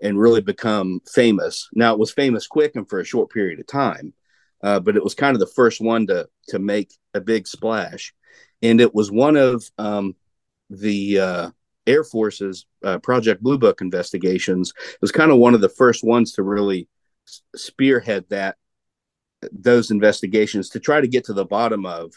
and 0.00 0.18
really 0.18 0.40
become 0.40 1.00
famous. 1.12 1.68
Now 1.74 1.92
it 1.92 1.98
was 1.98 2.12
famous 2.12 2.46
quick 2.46 2.76
and 2.76 2.88
for 2.88 3.00
a 3.00 3.04
short 3.04 3.30
period 3.30 3.58
of 3.58 3.66
time 3.66 4.14
uh, 4.62 4.80
but 4.80 4.96
it 4.96 5.04
was 5.04 5.14
kind 5.14 5.34
of 5.34 5.40
the 5.40 5.46
first 5.46 5.80
one 5.80 6.06
to 6.08 6.28
to 6.48 6.58
make 6.58 6.92
a 7.14 7.20
big 7.20 7.46
splash, 7.46 8.14
and 8.62 8.80
it 8.80 8.94
was 8.94 9.10
one 9.10 9.36
of 9.36 9.64
um, 9.78 10.14
the 10.68 11.18
uh, 11.18 11.50
Air 11.86 12.04
Force's 12.04 12.66
uh, 12.84 12.98
Project 12.98 13.42
Blue 13.42 13.58
Book 13.58 13.80
investigations. 13.80 14.72
It 14.78 15.00
was 15.00 15.12
kind 15.12 15.30
of 15.30 15.38
one 15.38 15.54
of 15.54 15.60
the 15.60 15.68
first 15.68 16.04
ones 16.04 16.32
to 16.32 16.42
really 16.42 16.88
spearhead 17.54 18.24
that 18.30 18.56
those 19.52 19.90
investigations 19.90 20.70
to 20.70 20.80
try 20.80 21.00
to 21.00 21.08
get 21.08 21.24
to 21.24 21.32
the 21.32 21.46
bottom 21.46 21.86
of 21.86 22.12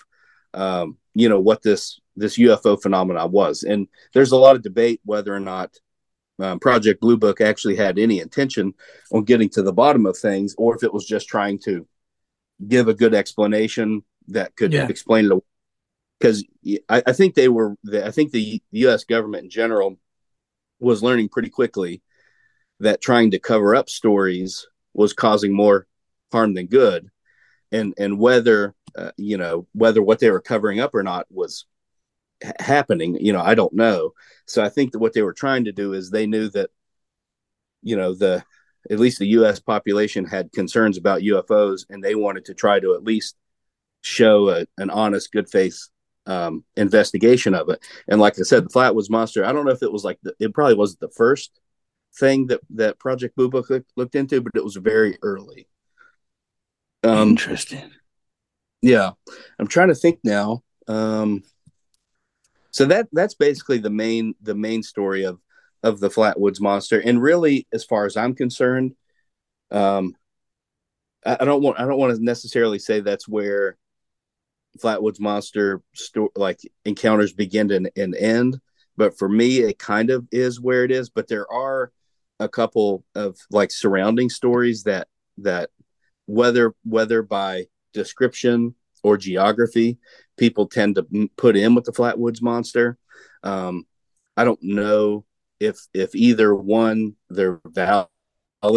um, 0.53 0.97
you 1.13 1.29
know, 1.29 1.39
what 1.39 1.61
this 1.61 1.99
this 2.15 2.37
UFO 2.37 2.81
phenomenon 2.81 3.31
was. 3.31 3.63
And 3.63 3.87
there's 4.13 4.31
a 4.31 4.37
lot 4.37 4.55
of 4.55 4.61
debate 4.61 5.01
whether 5.03 5.33
or 5.33 5.39
not 5.39 5.71
um, 6.39 6.59
Project 6.59 7.01
Blue 7.01 7.17
Book 7.17 7.41
actually 7.41 7.75
had 7.75 7.97
any 7.97 8.19
intention 8.19 8.73
on 9.11 9.23
getting 9.23 9.49
to 9.49 9.63
the 9.63 9.73
bottom 9.73 10.05
of 10.05 10.17
things, 10.17 10.55
or 10.57 10.75
if 10.75 10.83
it 10.83 10.93
was 10.93 11.05
just 11.05 11.27
trying 11.27 11.59
to 11.59 11.87
give 12.65 12.87
a 12.87 12.93
good 12.93 13.13
explanation 13.13 14.03
that 14.27 14.55
could 14.55 14.73
Yeah. 14.73 14.87
explain 14.87 15.31
it. 15.31 15.43
Because 16.19 16.43
I, 16.89 17.03
I 17.07 17.13
think 17.13 17.35
they 17.35 17.49
were, 17.49 17.75
I 17.93 18.11
think 18.11 18.31
the 18.31 18.61
U.S. 18.71 19.03
government 19.03 19.43
in 19.43 19.49
general 19.49 19.97
was 20.79 21.03
learning 21.03 21.29
pretty 21.29 21.49
quickly 21.49 22.01
that 22.79 23.01
trying 23.01 23.31
to 23.31 23.39
cover 23.39 23.75
up 23.75 23.89
stories 23.89 24.67
was 24.93 25.13
causing 25.13 25.53
more 25.53 25.87
harm 26.31 26.53
than 26.53 26.67
good, 26.67 27.09
and 27.71 27.93
and 27.97 28.19
whether 28.19 28.73
uh, 28.97 29.11
you 29.17 29.37
know 29.37 29.67
whether 29.73 30.01
what 30.01 30.19
they 30.19 30.31
were 30.31 30.41
covering 30.41 30.79
up 30.79 30.95
or 30.95 31.03
not 31.03 31.25
was 31.29 31.65
ha- 32.43 32.53
happening, 32.59 33.17
you 33.19 33.33
know, 33.33 33.41
I 33.41 33.55
don't 33.55 33.73
know. 33.73 34.13
So 34.45 34.63
I 34.63 34.69
think 34.69 34.91
that 34.91 34.99
what 34.99 35.13
they 35.13 35.21
were 35.21 35.33
trying 35.33 35.65
to 35.65 35.71
do 35.71 35.93
is 35.93 36.09
they 36.09 36.27
knew 36.27 36.49
that, 36.49 36.69
you 37.81 37.95
know, 37.95 38.13
the 38.13 38.43
at 38.89 38.99
least 38.99 39.19
the 39.19 39.27
U.S. 39.27 39.59
population 39.59 40.25
had 40.25 40.51
concerns 40.51 40.97
about 40.97 41.21
UFOs, 41.21 41.85
and 41.89 42.03
they 42.03 42.15
wanted 42.15 42.45
to 42.45 42.53
try 42.53 42.79
to 42.79 42.93
at 42.93 43.03
least 43.03 43.35
show 44.01 44.49
a, 44.49 44.65
an 44.77 44.89
honest, 44.89 45.31
good 45.31 45.49
faith 45.49 45.77
um, 46.25 46.63
investigation 46.75 47.53
of 47.53 47.69
it. 47.69 47.79
And 48.07 48.19
like 48.19 48.39
I 48.39 48.43
said, 48.43 48.65
the 48.65 48.69
Flatwoods 48.69 49.09
Monster. 49.09 49.45
I 49.45 49.51
don't 49.51 49.65
know 49.65 49.71
if 49.71 49.83
it 49.83 49.91
was 49.91 50.03
like 50.03 50.19
the, 50.23 50.33
it 50.39 50.53
probably 50.53 50.75
wasn't 50.75 51.01
the 51.01 51.09
first 51.09 51.59
thing 52.15 52.47
that 52.47 52.61
that 52.71 52.99
Project 52.99 53.35
Blue 53.35 53.49
Book 53.49 53.69
looked, 53.69 53.91
looked 53.95 54.15
into, 54.15 54.41
but 54.41 54.55
it 54.55 54.63
was 54.63 54.75
very 54.75 55.17
early. 55.21 55.67
Um, 57.03 57.29
Interesting. 57.29 57.91
yeah, 58.81 59.11
I'm 59.59 59.67
trying 59.67 59.89
to 59.89 59.95
think 59.95 60.19
now. 60.23 60.63
Um, 60.87 61.43
so 62.71 62.85
that 62.85 63.07
that's 63.11 63.35
basically 63.35 63.77
the 63.77 63.89
main 63.89 64.35
the 64.41 64.55
main 64.55 64.83
story 64.83 65.23
of 65.23 65.39
of 65.83 65.99
the 65.99 66.09
Flatwoods 66.09 66.61
Monster, 66.61 66.99
and 66.99 67.21
really, 67.21 67.67
as 67.73 67.83
far 67.83 68.05
as 68.05 68.17
I'm 68.17 68.33
concerned, 68.33 68.95
um, 69.71 70.15
I, 71.25 71.37
I 71.41 71.45
don't 71.45 71.61
want 71.61 71.79
I 71.79 71.85
don't 71.85 71.99
want 71.99 72.15
to 72.15 72.23
necessarily 72.23 72.79
say 72.79 72.99
that's 73.01 73.27
where 73.27 73.77
Flatwoods 74.81 75.19
Monster 75.19 75.81
sto- 75.93 76.31
like 76.35 76.59
encounters 76.85 77.33
begin 77.33 77.71
and, 77.71 77.91
and 77.95 78.15
end, 78.15 78.59
but 78.97 79.17
for 79.17 79.29
me, 79.29 79.59
it 79.59 79.77
kind 79.77 80.09
of 80.09 80.27
is 80.31 80.59
where 80.59 80.83
it 80.83 80.91
is. 80.91 81.09
But 81.09 81.27
there 81.27 81.51
are 81.51 81.91
a 82.39 82.49
couple 82.49 83.03
of 83.15 83.37
like 83.51 83.71
surrounding 83.71 84.29
stories 84.29 84.83
that 84.83 85.07
that 85.37 85.69
whether 86.25 86.73
whether 86.83 87.21
by 87.21 87.65
description 87.93 88.75
or 89.03 89.17
geography 89.17 89.97
people 90.37 90.67
tend 90.67 90.95
to 90.95 91.29
put 91.37 91.55
in 91.55 91.75
with 91.75 91.83
the 91.83 91.91
flatwoods 91.91 92.41
monster 92.41 92.97
um, 93.43 93.85
i 94.37 94.43
don't 94.43 94.61
know 94.61 95.25
if 95.63 95.77
if 95.93 96.13
either 96.15 96.53
one 96.53 97.15
they're 97.29 97.61
valid 97.71 98.07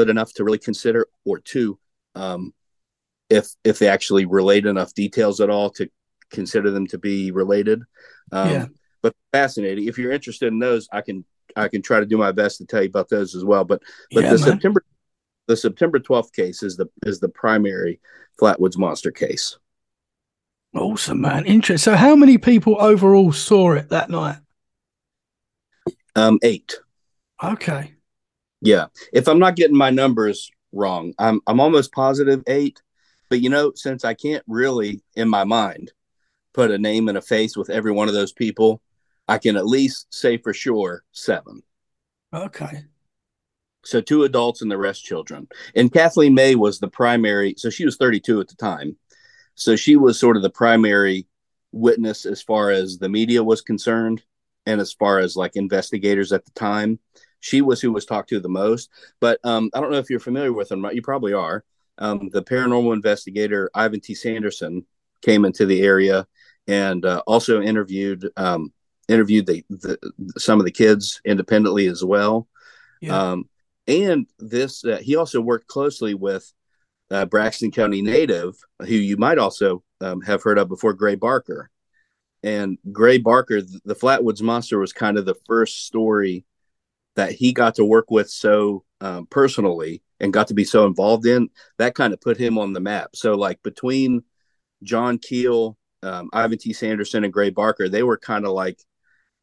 enough 0.09 0.33
to 0.35 0.45
really 0.45 0.59
consider 0.59 1.07
or 1.25 1.39
two 1.39 1.79
um, 2.15 2.53
if 3.29 3.49
if 3.65 3.79
they 3.79 3.89
actually 3.89 4.25
relate 4.25 4.67
enough 4.67 4.95
details 4.95 5.41
at 5.41 5.51
all 5.51 5.71
to 5.71 5.89
consider 6.31 6.71
them 6.71 6.87
to 6.87 6.99
be 6.99 7.31
related 7.33 7.83
um, 8.33 8.51
Yeah. 8.51 8.67
but 9.03 9.15
fascinating 9.33 9.87
if 9.87 9.99
you're 9.99 10.13
interested 10.13 10.49
in 10.53 10.59
those 10.59 10.89
i 10.93 11.01
can 11.01 11.25
i 11.57 11.69
can 11.69 11.83
try 11.83 12.01
to 12.01 12.07
do 12.07 12.17
my 12.19 12.33
best 12.33 12.59
to 12.59 12.67
tell 12.67 12.83
you 12.83 12.89
about 12.89 13.09
those 13.09 13.35
as 13.35 13.45
well 13.45 13.65
but 13.65 13.81
but 14.13 14.25
Yeah, 14.25 14.33
the 14.33 14.39
man. 14.39 14.49
september 14.53 14.85
the 15.49 15.57
september 15.57 15.99
12th 16.01 16.33
case 16.33 16.63
is 16.63 16.77
the 16.77 16.87
is 17.05 17.21
the 17.21 17.29
primary 17.29 18.01
flatwoods 18.41 18.79
monster 18.79 19.11
case 19.11 19.59
Awesome, 20.75 21.23
man. 21.23 21.47
Interesting. 21.47 21.93
So, 21.93 21.97
how 21.97 22.15
many 22.15 22.37
people 22.37 22.77
overall 22.79 23.33
saw 23.33 23.73
it 23.73 23.89
that 23.89 24.11
night? 24.11 24.37
Um 26.17 26.39
eight 26.43 26.77
Okay. 27.43 27.93
Yeah. 28.61 28.87
If 29.13 29.29
I'm 29.29 29.39
not 29.39 29.57
getting 29.57 29.77
my 29.77 29.91
numbers 29.91 30.51
wrong, 30.73 31.13
I'm 31.19 31.41
I'm 31.47 31.61
almost 31.61 31.93
positive 31.93 32.43
eight. 32.47 32.81
But 33.29 33.41
you 33.41 33.51
know, 33.51 33.73
since 33.75 34.05
I 34.05 34.15
can't 34.15 34.45
really 34.47 35.03
in 35.15 35.29
my 35.29 35.45
mind 35.45 35.93
put 36.55 36.71
a 36.71 36.79
name 36.79 37.09
and 37.09 37.19
a 37.19 37.23
face 37.23 37.57
with 37.57 37.69
every 37.69 37.93
one 37.93 38.09
of 38.09 38.15
those 38.15 38.33
people, 38.33 38.81
I 39.29 39.39
can 39.39 39.57
at 39.57 39.67
least 39.67 40.07
say 40.11 40.39
for 40.39 40.55
sure 40.55 41.05
seven. 41.13 41.63
Okay. 42.33 42.85
So 43.85 44.01
two 44.01 44.25
adults 44.25 44.63
and 44.63 44.71
the 44.71 44.79
rest 44.79 45.05
children. 45.05 45.49
And 45.75 45.93
Kathleen 45.93 46.35
May 46.35 46.55
was 46.55 46.79
the 46.81 46.89
primary, 46.89 47.55
so 47.57 47.71
she 47.71 47.85
was 47.85 47.97
32 47.97 48.41
at 48.41 48.49
the 48.49 48.57
time. 48.57 48.97
So 49.55 49.77
she 49.77 49.97
was 49.97 50.19
sort 50.19 50.37
of 50.37 50.43
the 50.43 50.51
primary 50.51 51.27
witness 51.73 52.27
as 52.27 52.43
far 52.43 52.71
as 52.71 52.99
the 52.99 53.09
media 53.09 53.45
was 53.45 53.61
concerned 53.61 54.23
and 54.67 54.81
as 54.81 54.93
far 54.93 55.19
as 55.19 55.37
like 55.37 55.57
investigators 55.57 56.33
at 56.33 56.45
the 56.45 56.51
time. 56.53 56.99
She 57.41 57.63
was 57.63 57.81
who 57.81 57.93
was 57.93 58.07
talked 58.07 58.31
to 58.31 58.41
the 58.41 58.49
most. 58.49 58.91
But 59.21 59.39
um, 59.45 59.71
I 59.75 59.81
don't 59.81 59.93
know 59.93 59.99
if 59.99 60.11
you're 60.11 60.21
familiar 60.21 60.53
with 60.53 60.69
them. 60.69 60.85
You 60.93 61.03
probably 61.03 61.33
are. 61.33 61.65
Um, 61.99 62.29
the 62.31 62.43
paranormal 62.43 62.93
investigator 62.93 63.71
Ivan 63.75 64.01
T. 64.01 64.15
Sanderson 64.15 64.85
came 65.23 65.45
into 65.45 65.65
the 65.65 65.83
area 65.83 66.27
and 66.67 67.05
uh, 67.05 67.23
also 67.27 67.63
interviewed 67.63 68.29
um, 68.37 68.73
interviewed 69.09 69.47
the, 69.47 69.65
the 69.71 69.99
some 70.37 70.59
of 70.59 70.67
the 70.67 70.73
kids 70.73 71.21
independently 71.25 71.87
as 71.87 72.05
well. 72.05 72.49
Yeah. 73.01 73.31
Um, 73.31 73.49
and 73.87 74.27
this, 74.39 74.85
uh, 74.85 74.99
he 75.01 75.17
also 75.17 75.41
worked 75.41 75.69
closely 75.69 76.15
with 76.15 76.53
uh, 77.11 77.25
Braxton 77.27 77.71
County 77.71 78.03
native, 78.03 78.57
who 78.81 78.95
you 78.95 79.17
might 79.17 79.39
also 79.39 79.85
um, 80.01 80.21
have 80.23 80.43
heard 80.43 80.59
of 80.59 80.69
before, 80.69 80.93
Gray 80.93 81.15
Barker. 81.15 81.71
And 82.47 82.79
Gray 82.93 83.19
Barker, 83.19 83.61
the 83.61 83.97
Flatwoods 83.97 84.41
Monster, 84.41 84.79
was 84.79 84.93
kind 84.93 85.19
of 85.19 85.25
the 85.25 85.35
first 85.47 85.85
story 85.85 86.45
that 87.17 87.33
he 87.33 87.53
got 87.53 87.75
to 87.75 87.85
work 87.85 88.09
with 88.09 88.31
so 88.31 88.85
um, 89.01 89.27
personally 89.27 90.05
and 90.21 90.33
got 90.33 90.47
to 90.49 90.55
be 90.55 90.63
so 90.63 90.87
involved 90.87 91.27
in. 91.27 91.51
That 91.79 91.97
kind 91.97 92.13
of 92.15 92.21
put 92.21 92.37
him 92.37 92.57
on 92.57 92.73
the 92.73 92.79
map. 92.79 93.17
So, 93.17 93.35
like 93.35 93.61
between 93.65 94.23
John 94.85 95.19
Keel, 95.19 95.77
um, 96.05 96.31
Ivan 96.33 96.57
T. 96.59 96.73
Sanderson, 96.73 97.25
and 97.25 97.33
Gray 97.33 97.51
Barker, 97.51 97.89
they 97.89 98.05
were 98.05 98.17
kind 98.17 98.45
of 98.47 98.53
like 98.53 98.79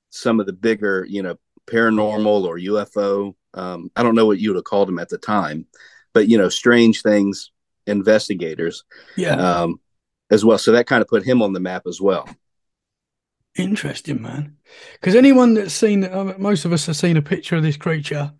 some 0.09 0.39
of 0.39 0.45
the 0.45 0.53
bigger, 0.53 1.05
you 1.09 1.23
know, 1.23 1.35
paranormal 1.67 2.45
or 2.45 2.57
UFO. 2.57 3.35
Um, 3.53 3.91
I 3.97 4.03
don't 4.03 4.15
know 4.15 4.27
what 4.27 4.39
you 4.39 4.51
would 4.51 4.55
have 4.55 4.63
called 4.63 4.87
them 4.87 4.99
at 4.99 5.09
the 5.09 5.17
time, 5.17 5.65
but 6.13 6.29
you 6.29 6.37
know, 6.37 6.47
strange 6.47 7.01
things 7.01 7.51
investigators 7.85 8.85
Yeah. 9.17 9.35
um, 9.35 9.81
as 10.31 10.45
well. 10.45 10.57
So 10.57 10.71
that 10.71 10.87
kind 10.87 11.01
of 11.01 11.09
put 11.09 11.25
him 11.25 11.41
on 11.41 11.51
the 11.51 11.59
map 11.59 11.83
as 11.85 11.99
well. 11.99 12.29
Interesting, 13.55 14.21
man. 14.21 14.57
Because 14.93 15.15
anyone 15.15 15.53
that's 15.53 15.73
seen, 15.73 16.03
uh, 16.03 16.33
most 16.37 16.65
of 16.65 16.73
us 16.73 16.87
have 16.87 16.95
seen 16.95 17.17
a 17.17 17.21
picture 17.21 17.55
of 17.55 17.63
this 17.63 17.77
creature. 17.77 18.33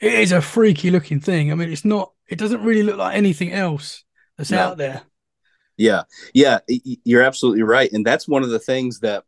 It 0.00 0.14
is 0.14 0.32
a 0.32 0.40
freaky 0.40 0.90
looking 0.90 1.20
thing. 1.20 1.50
I 1.50 1.54
mean, 1.54 1.70
it's 1.70 1.84
not. 1.84 2.12
It 2.28 2.38
doesn't 2.38 2.62
really 2.62 2.82
look 2.82 2.96
like 2.96 3.16
anything 3.16 3.52
else 3.52 4.04
that's 4.36 4.50
No. 4.50 4.58
out 4.58 4.78
there. 4.78 5.02
Yeah, 5.76 6.02
yeah, 6.34 6.60
you're 6.68 7.22
absolutely 7.22 7.62
right, 7.62 7.90
and 7.92 8.06
that's 8.06 8.28
one 8.28 8.42
of 8.42 8.50
the 8.50 8.58
things 8.58 9.00
that 9.00 9.24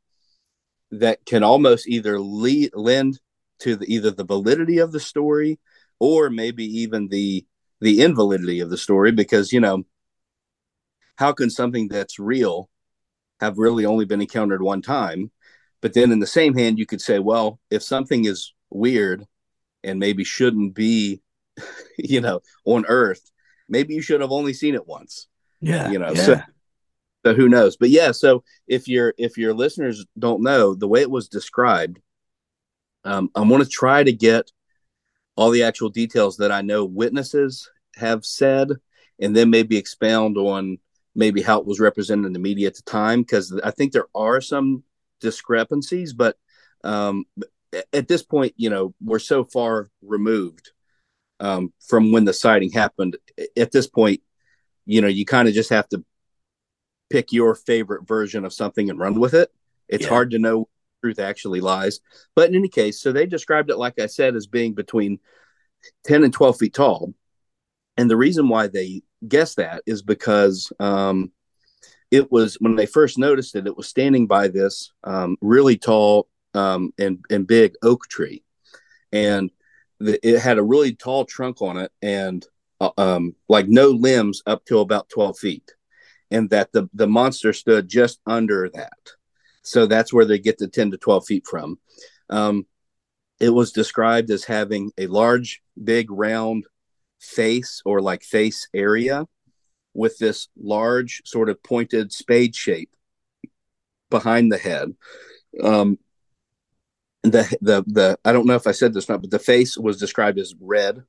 that 0.90 1.25
can 1.27 1.42
almost 1.42 1.88
either 1.88 2.20
lead, 2.20 2.70
lend 2.75 3.18
to 3.61 3.77
the, 3.77 3.92
either 3.92 4.11
the 4.11 4.25
validity 4.25 4.79
of 4.79 4.92
the 4.92 5.01
story 5.01 5.59
or 5.99 6.31
maybe 6.31 6.64
even 6.64 7.09
the 7.09 7.44
the 7.81 8.03
invalidity 8.03 8.61
of 8.61 8.70
the 8.70 8.79
story 8.79 9.11
because 9.11 9.53
you 9.53 9.61
know 9.61 9.85
how 11.16 11.33
can 11.33 11.51
something 11.51 11.88
that's 11.88 12.18
real 12.18 12.68
have 13.44 13.59
really 13.59 13.85
only 13.87 14.04
been 14.04 14.20
encountered 14.20 14.62
one 14.62 14.83
time 14.83 15.30
but 15.83 15.92
then 15.92 16.11
in 16.12 16.18
the 16.18 16.26
same 16.26 16.54
hand 16.54 16.78
you 16.78 16.87
could 16.87 17.00
say 17.00 17.18
well 17.18 17.61
if 17.70 17.83
something 17.83 18.24
is 18.24 18.54
weird 18.70 19.24
and 19.83 19.98
maybe 20.00 20.24
shouldn't 20.24 20.74
be 20.74 21.20
you 21.98 22.20
know 22.20 22.40
on 22.64 22.85
earth 22.88 23.30
maybe 23.68 23.94
you 23.94 24.02
should 24.02 24.20
have 24.20 24.33
only 24.33 24.52
seen 24.52 24.74
it 24.74 24.87
once 24.87 25.28
Yeah. 25.61 25.90
You 25.90 25.98
know, 25.98 26.12
yeah. 26.12 26.24
so- 26.24 26.40
so 27.26 27.33
who 27.35 27.48
knows 27.48 27.78
but 27.78 27.88
yeah 27.88 28.12
so 28.12 28.44
if 28.66 28.87
your 28.87 29.14
if 29.16 29.38
your 29.38 29.54
listeners 29.54 30.04
don't 30.18 30.42
know 30.42 30.74
the 30.74 30.87
way 30.87 31.00
it 31.00 31.11
was 31.11 31.26
described 31.28 31.98
um, 33.04 33.30
i 33.35 33.40
want 33.40 33.62
to 33.62 33.68
try 33.68 34.02
to 34.04 34.12
get 34.12 34.52
all 35.35 35.48
the 35.50 35.62
actual 35.62 35.88
details 35.88 36.37
that 36.37 36.52
i 36.52 36.61
know 36.61 36.85
witnesses 36.85 37.70
have 37.96 38.26
said 38.26 38.68
and 39.20 39.35
then 39.35 39.48
maybe 39.48 39.78
expound 39.78 40.37
on 40.37 40.76
maybe 41.14 41.42
how 41.42 41.59
it 41.61 41.66
was 41.66 41.81
represented 41.81 42.27
in 42.27 42.33
the 42.33 42.38
media 42.38 42.66
at 42.66 42.74
the 42.74 42.83
time 42.83 43.22
because 43.22 43.59
i 43.64 43.70
think 43.70 43.92
there 43.92 44.09
are 44.14 44.40
some 44.40 44.83
discrepancies 45.20 46.12
but 46.12 46.37
um, 46.83 47.24
at 47.92 48.09
this 48.09 48.22
point 48.22 48.53
you 48.57 48.68
know 48.68 48.94
we're 49.03 49.18
so 49.18 49.44
far 49.44 49.88
removed 50.03 50.72
um, 51.40 51.72
from 51.88 52.12
when 52.12 52.24
the 52.24 52.33
sighting 52.33 52.70
happened 52.70 53.16
at 53.57 53.72
this 53.72 53.87
point 53.87 54.20
you 54.87 55.00
know 55.00 55.09
you 55.09 55.24
kind 55.24 55.48
of 55.48 55.55
just 55.55 55.70
have 55.70 55.88
to 55.88 56.05
pick 57.11 57.33
your 57.33 57.55
favorite 57.55 58.07
version 58.07 58.44
of 58.44 58.53
something 58.53 58.90
and 58.90 58.98
run 58.98 59.20
with 59.20 59.35
it. 59.35 59.53
It's 59.88 60.05
Yeah. 60.05 60.11
hard 60.11 60.31
to 60.33 60.38
know 60.38 60.59
where 60.59 60.66
truth 61.03 61.18
actually 61.18 61.61
lies. 61.61 62.00
But 62.35 62.48
in 62.48 62.57
any 62.57 62.68
case, 62.68 63.00
so 63.00 63.12
they 63.12 63.27
described 63.27 63.70
it, 63.70 63.77
like 63.77 64.00
I 64.00 64.07
said, 64.07 64.35
as 64.35 64.46
being 64.46 64.74
between 64.74 65.20
10 66.05 66.24
and 66.24 66.33
12 66.33 66.59
feet 66.59 66.74
tall. 66.74 67.14
And 67.96 68.11
the 68.11 68.16
reason 68.16 68.48
why 68.48 68.66
they 68.66 69.03
guess 69.28 69.54
that 69.56 69.82
is 69.87 70.02
because 70.02 70.72
um, 70.80 71.32
it 72.10 72.30
was 72.30 72.56
when 72.60 72.76
they 72.76 72.87
first 72.87 73.18
noticed 73.18 73.56
it, 73.56 73.66
it 73.66 73.76
was 73.76 73.88
standing 73.88 74.26
by 74.26 74.48
this 74.48 74.92
um, 75.04 75.37
really 75.40 75.76
tall 75.76 76.28
um, 76.54 76.92
and 76.98 77.24
and 77.30 77.46
big 77.46 77.74
oak 77.82 78.06
tree, 78.08 78.44
and 79.12 79.50
the, 80.00 80.18
it 80.26 80.40
had 80.40 80.58
a 80.58 80.62
really 80.62 80.94
tall 80.94 81.24
trunk 81.24 81.62
on 81.62 81.76
it, 81.76 81.92
and 82.02 82.46
uh, 82.80 82.90
um, 82.98 83.34
like 83.48 83.68
no 83.68 83.88
limbs 83.88 84.42
up 84.46 84.64
to 84.66 84.78
about 84.78 85.08
twelve 85.08 85.38
feet, 85.38 85.74
and 86.30 86.50
that 86.50 86.72
the 86.72 86.88
the 86.94 87.06
monster 87.06 87.52
stood 87.52 87.88
just 87.88 88.20
under 88.26 88.68
that. 88.74 88.98
So 89.62 89.87
that's 89.87 90.12
where 90.12 90.26
they 90.26 90.38
get 90.38 90.58
the 90.58 90.68
ten 90.68 90.90
to 90.90 90.98
twelve 90.98 91.26
feet 91.26 91.46
from. 91.46 91.78
Um, 92.30 92.66
it 93.40 93.50
was 93.50 93.72
described 93.72 94.30
as 94.30 94.44
having 94.44 94.92
a 94.96 95.06
large, 95.08 95.62
big, 95.82 96.10
round 96.10 96.64
face 97.24 97.82
or 97.84 98.00
like 98.00 98.22
face 98.22 98.68
area 98.74 99.26
with 99.94 100.18
this 100.18 100.48
large, 100.56 101.22
sort 101.24 101.48
of 101.48 101.62
pointed 101.62 102.12
spade 102.12 102.54
shape 102.54 102.90
behind 104.10 104.50
the 104.50 104.58
head. 104.58 104.94
Um, 105.62 105.98
the 107.22 107.56
the 107.60 107.84
the 107.87 108.18
I 108.24 108.32
don't 108.32 108.46
know 108.46 108.54
if 108.54 108.66
I 108.66 108.72
said 108.72 108.92
this 108.92 109.08
or 109.08 109.14
not, 109.14 109.22
but 109.22 109.30
the 109.30 109.38
face 109.38 109.78
was 109.78 109.98
described 109.98 110.38
as 110.38 110.54
red 110.60 111.02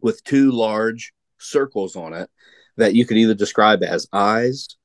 with 0.00 0.24
two 0.24 0.50
large 0.50 1.12
circles 1.38 1.94
on 1.96 2.12
it 2.12 2.28
that 2.76 2.94
you 2.94 3.06
could 3.06 3.16
either 3.16 3.34
describe 3.34 3.82
as 3.82 4.08
eyes 4.12 4.76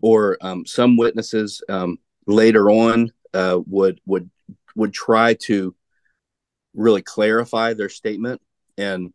or 0.00 0.38
um, 0.40 0.64
some 0.64 0.96
witnesses 0.96 1.62
um, 1.68 1.98
later 2.26 2.70
on 2.70 3.12
uh, 3.34 3.58
would 3.66 4.00
would 4.06 4.30
would 4.74 4.92
try 4.92 5.34
to 5.34 5.74
really 6.74 7.02
clarify 7.02 7.74
their 7.74 7.88
statement 7.88 8.40
and 8.76 9.12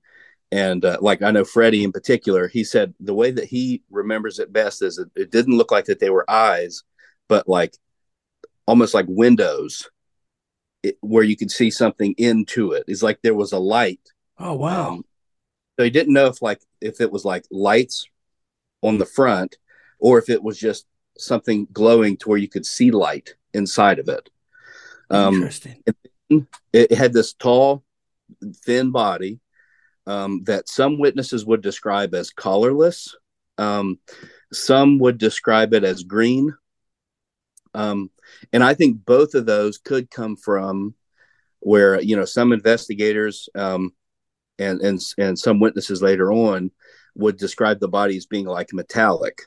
and 0.52 0.84
uh, 0.84 0.98
like 1.00 1.22
I 1.22 1.32
know 1.32 1.46
Freddie 1.46 1.84
in 1.84 1.92
particular, 1.92 2.48
he 2.48 2.64
said 2.64 2.94
the 3.00 3.14
way 3.14 3.32
that 3.32 3.46
he 3.46 3.84
remembers 3.90 4.38
it 4.38 4.52
best 4.52 4.82
is 4.82 4.98
it, 5.16 5.32
didn't 5.32 5.58
look 5.58 5.72
like 5.72 5.86
that 5.86 6.00
they 6.00 6.10
were 6.10 6.30
eyes, 6.30 6.84
but 7.30 7.48
like 7.48 7.76
almost 8.68 8.94
like 8.94 9.06
windows 9.08 9.90
it, 10.84 10.98
where 11.00 11.24
you 11.24 11.38
could 11.38 11.52
see 11.52 11.72
something 11.72 12.14
into 12.18 12.74
it. 12.74 12.84
It's 12.88 13.04
like 13.04 13.20
there 13.22 13.34
was 13.34 13.54
a 13.54 13.60
light. 13.60 14.02
Oh 14.38 14.56
wow! 14.56 14.90
Um, 14.90 15.06
so 15.80 15.86
he 15.86 15.90
didn't 15.90 16.14
know 16.14 16.28
if 16.28 16.42
like 16.42 16.60
if 16.82 17.00
it 17.00 17.12
was 17.12 17.24
like 17.24 17.46
lights 17.50 18.08
on 18.82 18.98
the 18.98 19.06
front 19.06 19.58
or 20.00 20.20
if 20.20 20.30
it 20.30 20.44
was 20.44 20.60
just 20.60 20.86
something 21.18 21.68
glowing 21.72 22.18
to 22.18 22.30
where 22.30 22.38
you 22.38 22.50
could 22.50 22.66
see 22.66 22.92
light 22.92 23.36
inside 23.54 24.00
of 24.00 24.10
it. 24.10 24.30
Um, 25.10 25.36
Interesting. 25.36 25.84
It, 25.86 26.48
it 26.74 26.92
had 26.94 27.14
this 27.14 27.34
tall, 27.34 27.84
thin 28.66 28.92
body 28.92 29.40
um, 30.08 30.44
that 30.46 30.70
some 30.70 31.00
witnesses 31.00 31.46
would 31.46 31.62
describe 31.62 32.14
as 32.14 32.32
colorless. 32.32 33.16
Um, 33.58 34.00
some 34.52 35.00
would 35.00 35.18
describe 35.18 35.74
it 35.74 35.84
as 35.84 36.04
green. 36.04 36.54
Um, 37.74 38.12
and 38.52 38.64
I 38.64 38.74
think 38.74 39.06
both 39.06 39.34
of 39.34 39.46
those 39.46 39.78
could 39.78 40.10
come 40.10 40.36
from 40.36 40.96
where, 41.60 42.02
you 42.02 42.16
know, 42.16 42.26
some 42.26 42.52
investigators 42.52 43.48
um, 43.56 43.94
and, 44.60 44.82
and, 44.82 45.00
and 45.18 45.38
some 45.38 45.60
witnesses 45.60 46.02
later 46.02 46.32
on 46.32 46.72
would 47.16 47.38
describe 47.38 47.80
the 47.80 47.88
body 47.88 48.18
as 48.18 48.26
being 48.26 48.46
like 48.46 48.74
metallic. 48.74 49.44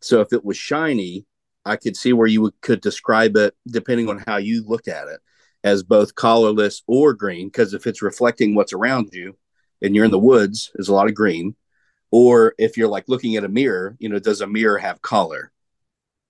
So 0.00 0.20
if 0.20 0.32
it 0.32 0.44
was 0.44 0.56
shiny, 0.56 1.26
I 1.64 1.76
could 1.76 1.96
see 1.96 2.12
where 2.12 2.26
you 2.26 2.42
would, 2.42 2.60
could 2.62 2.80
describe 2.80 3.36
it 3.36 3.54
depending 3.66 4.08
on 4.08 4.22
how 4.26 4.38
you 4.38 4.64
look 4.66 4.88
at 4.88 5.08
it 5.08 5.20
as 5.62 5.82
both 5.82 6.14
colorless 6.14 6.82
or 6.86 7.12
green. 7.12 7.48
Because 7.48 7.74
if 7.74 7.86
it's 7.86 8.02
reflecting 8.02 8.54
what's 8.54 8.72
around 8.72 9.10
you, 9.12 9.36
and 9.82 9.94
you're 9.94 10.04
in 10.04 10.10
the 10.10 10.18
woods, 10.18 10.70
there's 10.74 10.88
a 10.88 10.94
lot 10.94 11.08
of 11.08 11.14
green. 11.14 11.54
Or 12.10 12.54
if 12.58 12.76
you're 12.76 12.88
like 12.88 13.04
looking 13.08 13.36
at 13.36 13.44
a 13.44 13.48
mirror, 13.48 13.96
you 13.98 14.08
know, 14.08 14.18
does 14.18 14.40
a 14.40 14.46
mirror 14.46 14.78
have 14.78 15.02
color? 15.02 15.52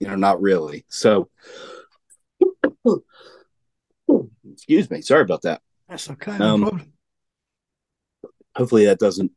You 0.00 0.08
know, 0.08 0.16
not 0.16 0.40
really. 0.40 0.84
So, 0.88 1.28
excuse 4.52 4.90
me. 4.90 5.02
Sorry 5.02 5.22
about 5.22 5.42
that. 5.42 5.62
That's 5.88 6.10
okay. 6.10 6.36
No 6.38 6.54
Um. 6.54 6.92
Hopefully 8.54 8.86
that 8.86 8.98
doesn't 8.98 9.30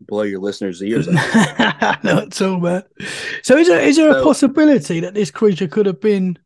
blow 0.00 0.22
your 0.22 0.40
listeners' 0.40 0.82
ears 0.82 1.08
out. 1.08 2.04
Not 2.04 2.24
at 2.24 2.42
all, 2.42 2.60
man. 2.60 2.82
So, 3.42 3.56
is 3.56 3.66
there 3.66 3.80
is 3.80 3.96
there 3.96 4.10
a 4.10 4.22
possibility 4.22 5.00
that 5.00 5.14
this 5.14 5.30
creature 5.30 5.68
could 5.68 5.86
have 5.86 6.00
been 6.00 6.38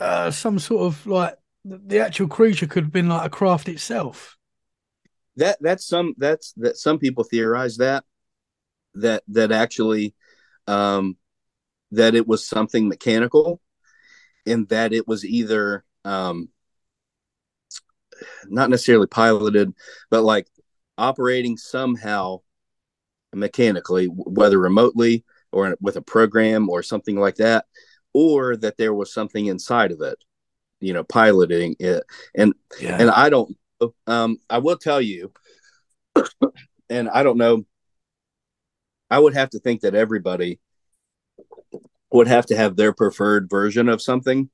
uh, 0.00 0.30
some 0.30 0.58
sort 0.58 0.82
of 0.82 1.06
like 1.06 1.36
the 1.64 2.00
actual 2.00 2.28
creature 2.28 2.66
could 2.66 2.84
have 2.84 2.92
been 2.92 3.08
like 3.08 3.26
a 3.26 3.30
craft 3.30 3.68
itself? 3.68 4.38
That 5.36 5.58
that's 5.60 5.86
some 5.86 6.14
that's 6.18 6.52
that 6.54 6.76
some 6.76 6.98
people 6.98 7.24
theorize 7.24 7.76
that 7.78 8.04
that 8.94 9.22
that 9.28 9.52
actually 9.52 10.14
um 10.66 11.16
that 11.90 12.14
it 12.14 12.26
was 12.26 12.44
something 12.44 12.88
mechanical 12.88 13.60
and 14.46 14.68
that 14.68 14.92
it 14.92 15.08
was 15.08 15.24
either 15.24 15.84
um 16.04 16.48
not 18.46 18.70
necessarily 18.70 19.06
piloted 19.06 19.72
but 20.10 20.22
like 20.22 20.46
operating 20.98 21.56
somehow 21.56 22.38
mechanically 23.34 24.06
whether 24.06 24.58
remotely 24.58 25.24
or 25.52 25.76
with 25.80 25.96
a 25.96 26.02
program 26.02 26.68
or 26.68 26.82
something 26.82 27.16
like 27.16 27.36
that 27.36 27.64
or 28.12 28.56
that 28.56 28.76
there 28.76 28.92
was 28.92 29.12
something 29.12 29.46
inside 29.46 29.90
of 29.90 30.02
it 30.02 30.18
you 30.80 30.92
know 30.92 31.04
piloting 31.04 31.74
it 31.78 32.04
and 32.34 32.52
Yeah. 32.78 32.98
and 33.00 33.10
I 33.10 33.30
don't. 33.30 33.56
Um, 34.06 34.38
I 34.48 34.58
will 34.58 34.76
tell 34.76 35.00
you, 35.00 35.32
and 36.90 37.08
I 37.08 37.22
don't 37.22 37.38
know. 37.38 37.64
I 39.10 39.18
would 39.18 39.34
have 39.34 39.50
to 39.50 39.58
think 39.58 39.82
that 39.82 39.94
everybody 39.94 40.58
would 42.10 42.28
have 42.28 42.46
to 42.46 42.56
have 42.56 42.76
their 42.76 42.92
preferred 42.92 43.48
version 43.50 43.88
of 43.88 44.02
something, 44.02 44.50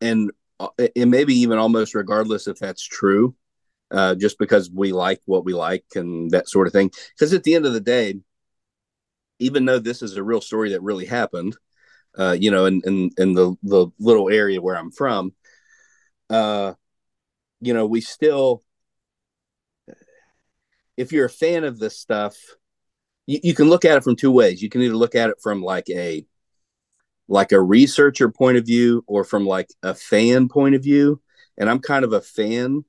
and 0.00 0.30
uh, 0.60 0.68
and 0.94 1.10
maybe 1.10 1.34
even 1.34 1.58
almost 1.58 1.94
regardless 1.94 2.46
if 2.46 2.58
that's 2.58 2.82
true, 2.82 3.34
uh, 3.90 4.14
just 4.14 4.38
because 4.38 4.70
we 4.70 4.92
like 4.92 5.20
what 5.26 5.44
we 5.44 5.52
like 5.52 5.84
and 5.94 6.30
that 6.30 6.48
sort 6.48 6.66
of 6.66 6.72
thing. 6.72 6.90
Because 7.14 7.32
at 7.32 7.42
the 7.44 7.54
end 7.54 7.66
of 7.66 7.72
the 7.72 7.80
day, 7.80 8.14
even 9.38 9.64
though 9.64 9.78
this 9.78 10.02
is 10.02 10.16
a 10.16 10.22
real 10.22 10.40
story 10.40 10.70
that 10.70 10.82
really 10.82 11.06
happened, 11.06 11.56
uh, 12.16 12.36
you 12.38 12.50
know, 12.50 12.66
in, 12.66 12.80
in 12.84 13.10
in 13.18 13.34
the 13.34 13.54
the 13.62 13.88
little 13.98 14.30
area 14.30 14.60
where 14.60 14.76
I'm 14.76 14.90
from, 14.90 15.32
uh, 16.30 16.72
you 17.60 17.74
know, 17.74 17.86
we 17.86 18.00
still, 18.00 18.62
if 20.96 21.12
you're 21.12 21.26
a 21.26 21.30
fan 21.30 21.64
of 21.64 21.78
this 21.78 21.98
stuff, 21.98 22.36
you, 23.26 23.40
you 23.42 23.54
can 23.54 23.68
look 23.68 23.84
at 23.84 23.96
it 23.96 24.04
from 24.04 24.16
two 24.16 24.30
ways. 24.32 24.62
You 24.62 24.68
can 24.68 24.82
either 24.82 24.96
look 24.96 25.14
at 25.14 25.30
it 25.30 25.36
from 25.42 25.62
like 25.62 25.88
a 25.90 26.26
like 27.28 27.52
a 27.52 27.60
researcher 27.60 28.28
point 28.28 28.56
of 28.56 28.64
view 28.64 29.04
or 29.06 29.24
from 29.24 29.46
like 29.46 29.68
a 29.82 29.94
fan 29.94 30.48
point 30.48 30.74
of 30.74 30.82
view. 30.82 31.20
And 31.58 31.68
I'm 31.68 31.80
kind 31.80 32.04
of 32.04 32.12
a 32.12 32.20
fan 32.20 32.84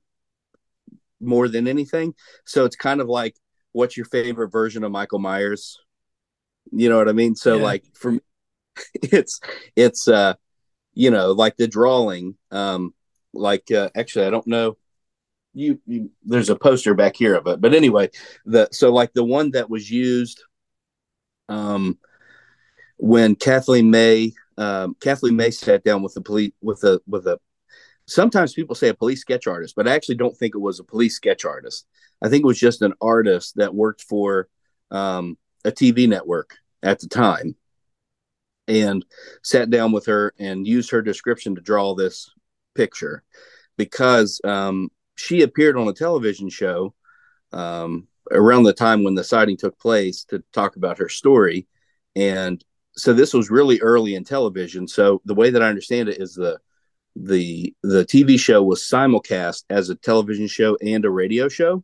more 1.20 1.48
than 1.48 1.66
anything. 1.66 2.14
So 2.44 2.64
it's 2.64 2.76
kind 2.76 3.00
of 3.00 3.08
like 3.08 3.36
what's 3.72 3.96
your 3.96 4.06
favorite 4.06 4.48
version 4.50 4.84
of 4.84 4.92
Michael 4.92 5.18
Myers? 5.18 5.78
You 6.72 6.88
know 6.88 6.98
what 6.98 7.08
I 7.08 7.12
mean? 7.12 7.34
So 7.34 7.58
Yeah. 7.58 7.64
like 7.64 7.84
for 7.94 8.12
me, 8.12 8.20
it's 8.94 9.40
it's 9.76 10.08
uh 10.08 10.34
you 10.94 11.10
know 11.10 11.32
like 11.32 11.56
the 11.56 11.68
drawing 11.68 12.36
um 12.50 12.94
like 13.32 13.70
uh, 13.70 13.90
actually 13.94 14.26
I 14.26 14.30
don't 14.30 14.46
know. 14.46 14.76
You, 15.54 15.80
you 15.86 16.10
there's 16.24 16.50
a 16.50 16.56
poster 16.56 16.94
back 16.94 17.16
here 17.16 17.34
of 17.34 17.46
it. 17.46 17.60
But 17.60 17.74
anyway 17.74 18.10
the 18.44 18.68
so 18.72 18.92
like 18.92 19.12
the 19.12 19.24
one 19.24 19.50
that 19.52 19.70
was 19.70 19.90
used 19.90 20.42
um 21.48 21.98
when 22.98 23.34
Kathleen 23.34 23.90
May 23.90 24.32
um 24.56 24.96
Kathleen 25.00 25.36
May 25.36 25.50
sat 25.50 25.84
down 25.84 26.02
with 26.02 26.14
the 26.14 26.20
police 26.20 26.52
with 26.60 26.84
a 26.84 27.00
with 27.06 27.26
a 27.26 27.38
sometimes 28.06 28.54
people 28.54 28.74
say 28.74 28.88
a 28.88 28.94
police 28.94 29.20
sketch 29.20 29.46
artist 29.46 29.74
but 29.74 29.88
I 29.88 29.94
actually 29.94 30.16
don't 30.16 30.36
think 30.36 30.54
it 30.54 30.58
was 30.58 30.80
a 30.80 30.84
police 30.84 31.16
sketch 31.16 31.44
artist. 31.44 31.86
I 32.22 32.28
think 32.28 32.42
it 32.42 32.46
was 32.46 32.58
just 32.58 32.82
an 32.82 32.94
artist 33.00 33.56
that 33.56 33.74
worked 33.74 34.02
for 34.02 34.48
um 34.90 35.38
a 35.64 35.72
TV 35.72 36.08
network 36.08 36.56
at 36.82 37.00
the 37.00 37.08
time 37.08 37.56
and 38.68 39.04
sat 39.42 39.70
down 39.70 39.92
with 39.92 40.06
her 40.06 40.34
and 40.38 40.66
used 40.66 40.90
her 40.90 41.02
description 41.02 41.54
to 41.54 41.60
draw 41.60 41.94
this 41.94 42.30
picture 42.78 43.24
because 43.76 44.40
um, 44.44 44.88
she 45.16 45.42
appeared 45.42 45.76
on 45.76 45.88
a 45.88 45.92
television 45.92 46.48
show 46.48 46.94
um, 47.52 48.06
around 48.30 48.62
the 48.62 48.72
time 48.72 49.02
when 49.02 49.16
the 49.16 49.24
sighting 49.24 49.56
took 49.56 49.76
place 49.78 50.24
to 50.24 50.42
talk 50.52 50.76
about 50.76 50.98
her 50.98 51.08
story. 51.08 51.66
And 52.14 52.64
so 52.94 53.12
this 53.12 53.34
was 53.34 53.50
really 53.50 53.80
early 53.80 54.14
in 54.14 54.22
television. 54.22 54.86
So 54.86 55.20
the 55.24 55.34
way 55.34 55.50
that 55.50 55.62
I 55.62 55.68
understand 55.68 56.08
it 56.08 56.20
is 56.20 56.34
the 56.34 56.58
the 57.16 57.74
the 57.82 58.04
TV 58.04 58.38
show 58.38 58.62
was 58.62 58.82
simulcast 58.82 59.64
as 59.70 59.90
a 59.90 59.96
television 59.96 60.46
show 60.46 60.76
and 60.80 61.04
a 61.04 61.10
radio 61.10 61.48
show. 61.48 61.82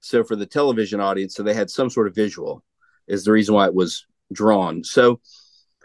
So 0.00 0.22
for 0.22 0.36
the 0.36 0.46
television 0.46 1.00
audience, 1.00 1.34
so 1.34 1.42
they 1.42 1.54
had 1.54 1.70
some 1.70 1.88
sort 1.88 2.08
of 2.08 2.14
visual 2.14 2.62
is 3.08 3.24
the 3.24 3.32
reason 3.32 3.54
why 3.54 3.66
it 3.66 3.74
was 3.74 4.06
drawn. 4.32 4.84
So 4.84 5.20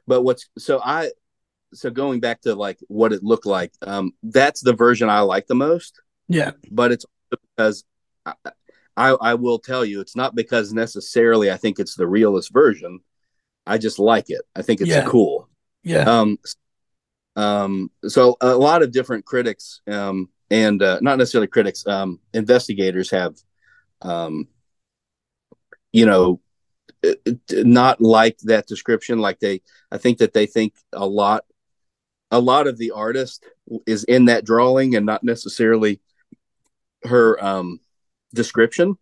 but 0.07 0.23
what's 0.23 0.49
so 0.57 0.81
I 0.83 1.11
so 1.73 1.89
going 1.89 2.19
back 2.19 2.41
to 2.41 2.55
like 2.55 2.79
what 2.87 3.13
it 3.13 3.23
looked 3.23 3.45
like, 3.45 3.73
um, 3.81 4.13
that's 4.23 4.61
the 4.61 4.73
version 4.73 5.09
I 5.09 5.21
like 5.21 5.47
the 5.47 5.55
most. 5.55 6.01
Yeah. 6.27 6.51
But 6.71 6.91
it's 6.91 7.05
because 7.29 7.83
I, 8.25 8.33
I 8.95 9.09
I 9.11 9.33
will 9.33 9.59
tell 9.59 9.83
you, 9.83 10.01
it's 10.01 10.15
not 10.15 10.35
because 10.35 10.73
necessarily 10.73 11.51
I 11.51 11.57
think 11.57 11.79
it's 11.79 11.95
the 11.95 12.07
realest 12.07 12.53
version. 12.53 12.99
I 13.67 13.77
just 13.77 13.99
like 13.99 14.29
it. 14.29 14.41
I 14.55 14.61
think 14.61 14.81
it's 14.81 14.89
Yeah. 14.89 15.05
cool. 15.07 15.49
Yeah. 15.83 16.03
Um, 16.03 16.37
um, 17.35 17.91
so 18.07 18.37
a 18.41 18.55
lot 18.55 18.81
of 18.81 18.91
different 18.91 19.25
critics, 19.25 19.81
um, 19.87 20.29
and 20.49 20.81
uh, 20.81 20.99
not 21.01 21.17
necessarily 21.17 21.47
critics, 21.47 21.85
um, 21.85 22.19
investigators 22.33 23.11
have, 23.11 23.35
um, 24.01 24.47
you 25.91 26.05
know, 26.05 26.39
uh, 27.03 27.13
uh, 27.27 27.33
not 27.49 27.99
liked 27.99 28.45
that 28.45 28.67
description. 28.67 29.19
Like 29.19 29.39
they, 29.39 29.61
I 29.91 29.97
think 29.97 30.19
that 30.19 30.33
they 30.33 30.45
think 30.45 30.75
a 30.93 31.05
lot, 31.05 31.45
a 32.31 32.39
lot 32.39 32.67
of 32.67 32.77
the 32.77 32.91
artist 32.91 33.45
is 33.85 34.03
in 34.05 34.25
that 34.25 34.45
drawing 34.45 34.95
and 34.95 35.05
not 35.05 35.23
necessarily 35.23 36.01
her 37.03 37.43
um, 37.43 37.79
description 38.33 38.97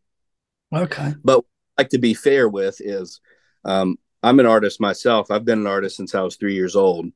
okay. 0.73 1.13
But 1.23 1.43
like 1.77 1.89
to 1.89 1.97
be 1.97 2.13
fair 2.13 2.47
with 2.47 2.77
is 2.79 3.19
um, 3.65 3.97
I'm 4.21 4.39
an 4.39 4.45
artist 4.45 4.81
myself. 4.81 5.31
I've 5.31 5.45
been 5.45 5.59
an 5.59 5.67
artist 5.67 5.97
since 5.97 6.15
I 6.15 6.21
was 6.21 6.35
three 6.35 6.55
years 6.55 6.75
old. 6.75 7.07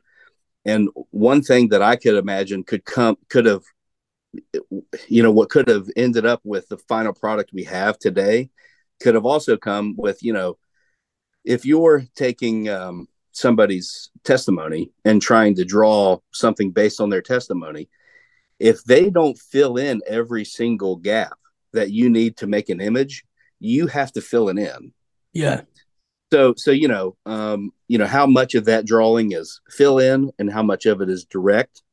And 0.66 0.90
one 1.12 1.42
thing 1.42 1.70
that 1.70 1.82
I 1.82 1.96
could 1.96 2.16
imagine 2.16 2.64
could 2.64 2.84
come, 2.84 3.18
could 3.30 3.46
have, 3.46 3.64
you 5.08 5.24
know, 5.24 5.32
what 5.32 5.50
could 5.50 5.70
have 5.70 5.88
ended 5.96 6.26
up 6.26 6.42
with 6.44 6.68
the 6.68 6.78
final 6.78 7.14
product 7.14 7.52
we 7.54 7.64
have 7.64 7.98
today 7.98 8.50
could 9.00 9.16
have 9.16 9.26
also 9.26 9.56
come 9.56 9.96
with, 9.96 10.22
you 10.24 10.34
know, 10.34 10.58
if 11.46 11.66
you're 11.66 12.06
taking 12.16 12.68
um, 12.68 13.08
somebody's 13.38 14.10
testimony 14.24 14.92
and 15.06 15.22
trying 15.22 15.56
to 15.56 15.66
draw 15.66 16.20
something 16.32 16.72
based 16.72 17.00
on 17.00 17.10
their 17.10 17.22
testimony, 17.22 17.90
if 18.60 18.84
they 18.84 19.10
don't 19.10 19.38
fill 19.38 19.78
in 19.78 20.02
every 20.08 20.44
single 20.44 20.96
gap 20.96 21.38
that 21.74 21.92
you 21.92 22.10
need 22.10 22.38
to 22.38 22.48
make 22.48 22.70
an 22.70 22.82
image, 22.82 23.24
you 23.60 23.88
have 23.88 24.12
to 24.14 24.22
fill 24.22 24.50
it 24.50 24.58
in. 24.58 24.94
Yeah. 25.34 25.62
So, 26.32 26.56
so 26.58 26.72
you 26.72 26.88
know, 26.88 27.16
um, 27.26 27.72
you 27.88 27.98
know 27.98 28.08
how 28.08 28.26
much 28.26 28.56
of 28.56 28.66
that 28.66 28.86
drawing 28.86 29.32
is 29.32 29.62
fill 29.70 30.00
in 30.00 30.32
and 30.40 30.52
how 30.52 30.64
much 30.64 30.86
of 30.86 31.02
it 31.02 31.10
is 31.10 31.26
direct. 31.26 31.84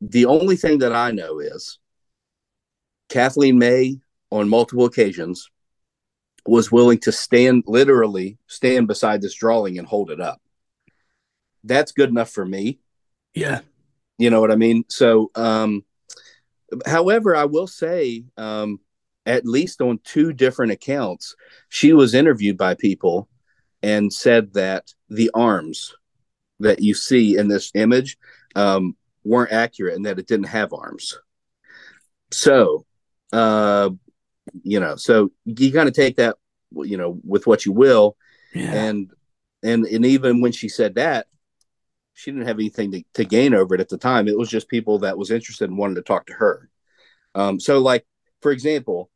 The 0.00 0.26
only 0.26 0.56
thing 0.56 0.78
that 0.78 0.92
I 0.92 1.10
know 1.10 1.38
is 1.38 1.78
Kathleen 3.08 3.58
May, 3.58 4.00
on 4.30 4.48
multiple 4.48 4.84
occasions, 4.84 5.48
was 6.46 6.72
willing 6.72 6.98
to 6.98 7.12
stand 7.12 7.64
literally 7.66 8.38
stand 8.46 8.88
beside 8.88 9.20
this 9.20 9.34
drawing 9.34 9.78
and 9.78 9.86
hold 9.86 10.10
it 10.10 10.20
up. 10.20 10.40
That's 11.68 11.92
good 11.92 12.08
enough 12.08 12.30
for 12.30 12.44
me. 12.44 12.80
Yeah. 13.34 13.60
You 14.18 14.30
know 14.30 14.40
what 14.40 14.50
I 14.50 14.56
mean? 14.56 14.84
So, 14.88 15.30
um, 15.36 15.84
however, 16.86 17.36
I 17.36 17.44
will 17.44 17.68
say, 17.68 18.24
um, 18.36 18.80
at 19.26 19.46
least 19.46 19.80
on 19.80 20.00
two 20.02 20.32
different 20.32 20.72
accounts, 20.72 21.36
she 21.68 21.92
was 21.92 22.14
interviewed 22.14 22.56
by 22.56 22.74
people 22.74 23.28
and 23.82 24.12
said 24.12 24.54
that 24.54 24.92
the 25.08 25.30
arms 25.34 25.94
that 26.58 26.80
you 26.80 26.94
see 26.94 27.36
in 27.36 27.46
this 27.46 27.70
image 27.74 28.18
um, 28.56 28.96
weren't 29.22 29.52
accurate 29.52 29.94
and 29.94 30.06
that 30.06 30.18
it 30.18 30.26
didn't 30.26 30.46
have 30.48 30.72
arms. 30.72 31.18
So, 32.32 32.84
uh, 33.32 33.90
you 34.62 34.80
know, 34.80 34.96
so 34.96 35.30
you 35.44 35.72
kind 35.72 35.88
of 35.88 35.94
take 35.94 36.16
that, 36.16 36.36
you 36.72 36.96
know, 36.96 37.20
with 37.22 37.46
what 37.46 37.64
you 37.66 37.72
will, 37.72 38.16
Yeah. 38.52 38.72
and 38.72 39.10
and 39.62 39.84
and 39.86 40.04
even 40.04 40.40
when 40.40 40.52
she 40.52 40.68
said 40.68 40.96
that, 40.96 41.27
she 42.18 42.32
didn't 42.32 42.48
have 42.48 42.58
anything 42.58 42.90
to, 42.90 43.04
to 43.14 43.24
gain 43.24 43.54
over 43.54 43.76
it 43.76 43.80
at 43.80 43.88
the 43.88 43.96
time. 43.96 44.26
It 44.26 44.36
was 44.36 44.50
just 44.50 44.68
people 44.68 44.98
that 45.00 45.16
was 45.16 45.30
interested 45.30 45.70
and 45.70 45.78
wanted 45.78 45.94
to 45.94 46.02
talk 46.02 46.26
to 46.26 46.32
her. 46.32 46.68
Um, 47.36 47.60
so, 47.60 47.78
like 47.78 48.04
for 48.42 48.50
example, 48.50 49.08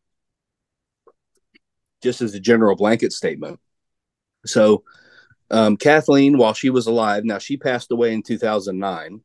just 2.00 2.20
as 2.20 2.34
a 2.34 2.40
general 2.40 2.76
blanket 2.76 3.12
statement, 3.12 3.58
so 4.46 4.84
um, 5.50 5.76
Kathleen, 5.76 6.38
while 6.38 6.54
she 6.54 6.70
was 6.70 6.86
alive, 6.86 7.24
now 7.24 7.38
she 7.38 7.56
passed 7.56 7.90
away 7.90 8.14
in 8.14 8.22
2009. 8.22 9.20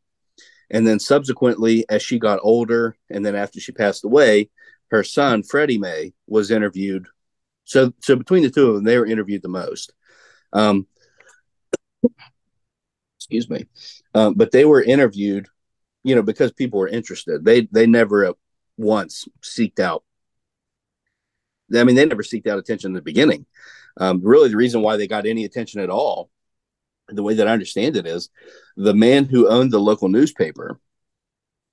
And 0.71 0.87
then 0.87 0.99
subsequently, 0.99 1.85
as 1.87 2.01
she 2.01 2.17
got 2.17 2.39
older, 2.41 2.97
and 3.11 3.23
then 3.23 3.35
after 3.35 3.59
she 3.59 3.71
passed 3.71 4.03
away, 4.03 4.49
her 4.89 5.03
son, 5.03 5.43
Freddie 5.43 5.77
May, 5.77 6.13
was 6.25 6.49
interviewed. 6.49 7.07
So, 7.65 7.93
so 8.01 8.15
between 8.15 8.41
the 8.41 8.49
two 8.49 8.69
of 8.69 8.75
them, 8.75 8.83
they 8.83 8.97
were 8.97 9.05
interviewed 9.05 9.43
the 9.43 9.49
most. 9.49 9.93
Um, 10.51 10.87
excuse 13.29 13.49
me. 13.49 13.65
Um, 14.13 14.33
but 14.35 14.51
they 14.51 14.65
were 14.65 14.81
interviewed, 14.81 15.47
you 16.03 16.15
know, 16.15 16.21
because 16.21 16.51
people 16.51 16.79
were 16.79 16.87
interested. 16.87 17.43
They 17.43 17.67
they 17.71 17.85
never 17.85 18.33
once 18.77 19.27
seeked 19.41 19.79
out. 19.79 20.03
I 21.75 21.83
mean, 21.83 21.95
they 21.95 22.05
never 22.05 22.23
seeked 22.23 22.47
out 22.47 22.59
attention 22.59 22.91
in 22.91 22.95
the 22.95 23.01
beginning. 23.01 23.45
Um, 23.97 24.21
really, 24.23 24.49
the 24.49 24.55
reason 24.55 24.81
why 24.81 24.95
they 24.95 25.07
got 25.07 25.25
any 25.25 25.43
attention 25.43 25.81
at 25.81 25.89
all, 25.89 26.29
the 27.09 27.23
way 27.23 27.33
that 27.33 27.47
I 27.47 27.51
understand 27.51 27.97
it 27.97 28.05
is, 28.07 28.29
the 28.77 28.93
man 28.93 29.25
who 29.25 29.49
owned 29.49 29.71
the 29.71 29.79
local 29.79 30.07
newspaper 30.07 30.79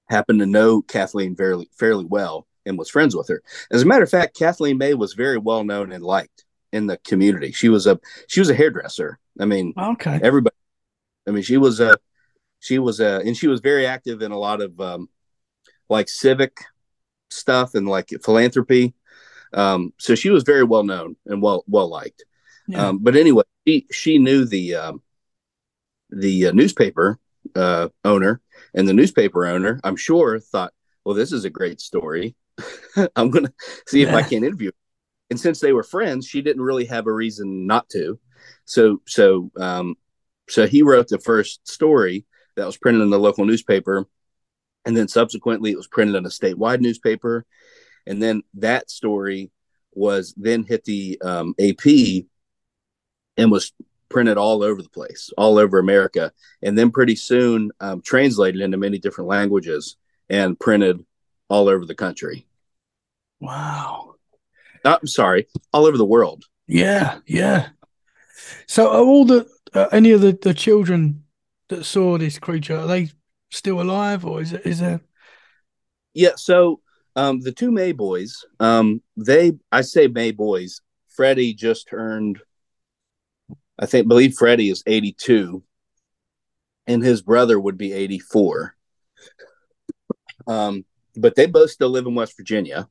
happened 0.08 0.40
to 0.40 0.46
know 0.46 0.82
Kathleen 0.82 1.36
fairly 1.36 1.68
fairly 1.78 2.04
well 2.04 2.46
and 2.66 2.76
was 2.78 2.90
friends 2.90 3.14
with 3.14 3.28
her. 3.28 3.42
As 3.70 3.82
a 3.82 3.86
matter 3.86 4.02
of 4.04 4.10
fact, 4.10 4.36
Kathleen 4.38 4.78
May 4.78 4.94
was 4.94 5.12
very 5.14 5.38
well 5.38 5.64
known 5.64 5.92
and 5.92 6.02
liked 6.02 6.44
in 6.72 6.86
the 6.86 6.96
community. 6.98 7.52
She 7.52 7.68
was 7.68 7.86
a 7.86 8.00
she 8.26 8.40
was 8.40 8.50
a 8.50 8.54
hairdresser. 8.54 9.18
I 9.38 9.44
mean, 9.44 9.74
Okay. 9.78 10.18
everybody. 10.22 10.56
I 11.26 11.30
mean, 11.30 11.42
she 11.42 11.56
was 11.56 11.80
a 11.80 11.96
she 12.60 12.78
was 12.78 13.00
a 13.00 13.20
and 13.24 13.36
she 13.36 13.46
was 13.46 13.60
very 13.60 13.86
active 13.86 14.22
in 14.22 14.32
a 14.32 14.38
lot 14.38 14.60
of 14.60 14.80
um, 14.80 15.08
like 15.88 16.08
civic 16.08 16.58
stuff 17.30 17.74
and 17.74 17.88
like 17.88 18.10
philanthropy. 18.22 18.94
Um, 19.52 19.92
so 19.98 20.14
she 20.14 20.30
was 20.30 20.42
very 20.42 20.64
well 20.64 20.82
known 20.82 21.16
and 21.26 21.42
well 21.42 21.64
well 21.66 21.88
liked. 21.88 22.24
Yeah. 22.66 22.88
Um, 22.88 22.98
but 22.98 23.16
anyway, 23.16 23.44
she 23.66 23.86
she 23.92 24.18
knew 24.18 24.44
the 24.44 24.74
um, 24.74 25.02
the 26.10 26.48
uh, 26.48 26.52
newspaper 26.52 27.18
uh, 27.54 27.88
owner, 28.04 28.40
and 28.74 28.88
the 28.88 28.94
newspaper 28.94 29.46
owner, 29.46 29.80
I'm 29.84 29.96
sure, 29.96 30.38
thought, 30.40 30.72
"Well, 31.04 31.14
this 31.14 31.32
is 31.32 31.44
a 31.44 31.50
great 31.50 31.80
story. 31.80 32.34
I'm 33.16 33.30
going 33.30 33.46
to 33.46 33.52
see 33.86 34.02
if 34.02 34.14
I 34.14 34.22
can 34.22 34.44
interview." 34.44 34.68
her." 34.68 34.76
And 35.30 35.40
since 35.40 35.60
they 35.60 35.72
were 35.72 35.82
friends, 35.82 36.26
she 36.26 36.42
didn't 36.42 36.62
really 36.62 36.86
have 36.86 37.06
a 37.06 37.12
reason 37.12 37.66
not 37.66 37.88
to. 37.90 38.18
So 38.64 39.00
so 39.06 39.50
um, 39.56 39.96
so 40.48 40.66
he 40.66 40.82
wrote 40.82 41.08
the 41.08 41.18
first 41.18 41.66
story 41.66 42.26
that 42.56 42.66
was 42.66 42.76
printed 42.76 43.02
in 43.02 43.10
the 43.10 43.18
local 43.18 43.44
newspaper, 43.44 44.06
and 44.84 44.96
then 44.96 45.08
subsequently 45.08 45.70
it 45.70 45.76
was 45.76 45.86
printed 45.86 46.14
in 46.14 46.26
a 46.26 46.28
statewide 46.28 46.80
newspaper, 46.80 47.44
and 48.06 48.22
then 48.22 48.42
that 48.54 48.90
story 48.90 49.50
was 49.92 50.34
then 50.36 50.64
hit 50.64 50.84
the 50.84 51.20
um, 51.22 51.54
AP 51.60 52.24
and 53.36 53.50
was 53.50 53.72
printed 54.08 54.36
all 54.36 54.62
over 54.62 54.82
the 54.82 54.88
place, 54.88 55.30
all 55.36 55.58
over 55.58 55.78
America, 55.78 56.32
and 56.62 56.78
then 56.78 56.90
pretty 56.90 57.16
soon 57.16 57.70
um, 57.80 58.00
translated 58.00 58.60
into 58.60 58.76
many 58.76 58.98
different 58.98 59.28
languages 59.28 59.96
and 60.28 60.58
printed 60.58 61.04
all 61.48 61.68
over 61.68 61.84
the 61.84 61.94
country. 61.94 62.46
Wow. 63.40 64.14
Uh, 64.84 64.98
I'm 65.00 65.06
sorry, 65.06 65.46
all 65.72 65.86
over 65.86 65.96
the 65.96 66.04
world. 66.04 66.44
Yeah. 66.66 67.18
Yeah. 67.26 67.68
So 68.66 68.88
all 68.88 69.24
the 69.24 69.46
uh, 69.74 69.88
any 69.92 70.12
of 70.12 70.20
the, 70.20 70.38
the 70.40 70.54
children 70.54 71.24
that 71.68 71.84
saw 71.84 72.18
this 72.18 72.38
creature 72.38 72.78
are 72.78 72.86
they 72.86 73.10
still 73.50 73.80
alive 73.80 74.24
or 74.24 74.40
is 74.40 74.52
it 74.52 74.64
is 74.66 74.80
there? 74.80 75.00
Yeah. 76.12 76.36
So 76.36 76.80
um, 77.16 77.40
the 77.40 77.52
two 77.52 77.70
May 77.70 77.92
boys, 77.92 78.44
um, 78.60 79.02
they, 79.16 79.52
I 79.70 79.82
say 79.82 80.08
May 80.08 80.32
boys. 80.32 80.80
Freddie 81.08 81.54
just 81.54 81.88
turned, 81.88 82.40
I 83.78 83.86
think, 83.86 84.08
believe 84.08 84.34
Freddie 84.34 84.70
is 84.70 84.82
82, 84.84 85.62
and 86.88 87.04
his 87.04 87.22
brother 87.22 87.58
would 87.58 87.78
be 87.78 87.92
84. 87.92 88.74
Um, 90.48 90.84
but 91.14 91.36
they 91.36 91.46
both 91.46 91.70
still 91.70 91.90
live 91.90 92.06
in 92.06 92.16
West 92.16 92.36
Virginia. 92.36 92.88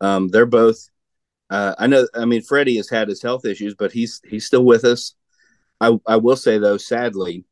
Um, 0.00 0.28
they're 0.28 0.46
both. 0.46 0.88
Uh, 1.50 1.74
I 1.78 1.88
know. 1.88 2.06
I 2.14 2.24
mean, 2.26 2.42
Freddie 2.42 2.76
has 2.76 2.88
had 2.88 3.08
his 3.08 3.22
health 3.22 3.44
issues, 3.44 3.74
but 3.74 3.90
he's 3.90 4.20
he's 4.28 4.46
still 4.46 4.64
with 4.64 4.84
us. 4.84 5.14
I 5.80 5.98
I 6.06 6.16
will 6.16 6.36
say 6.36 6.58
though, 6.58 6.76
sadly, 6.76 7.44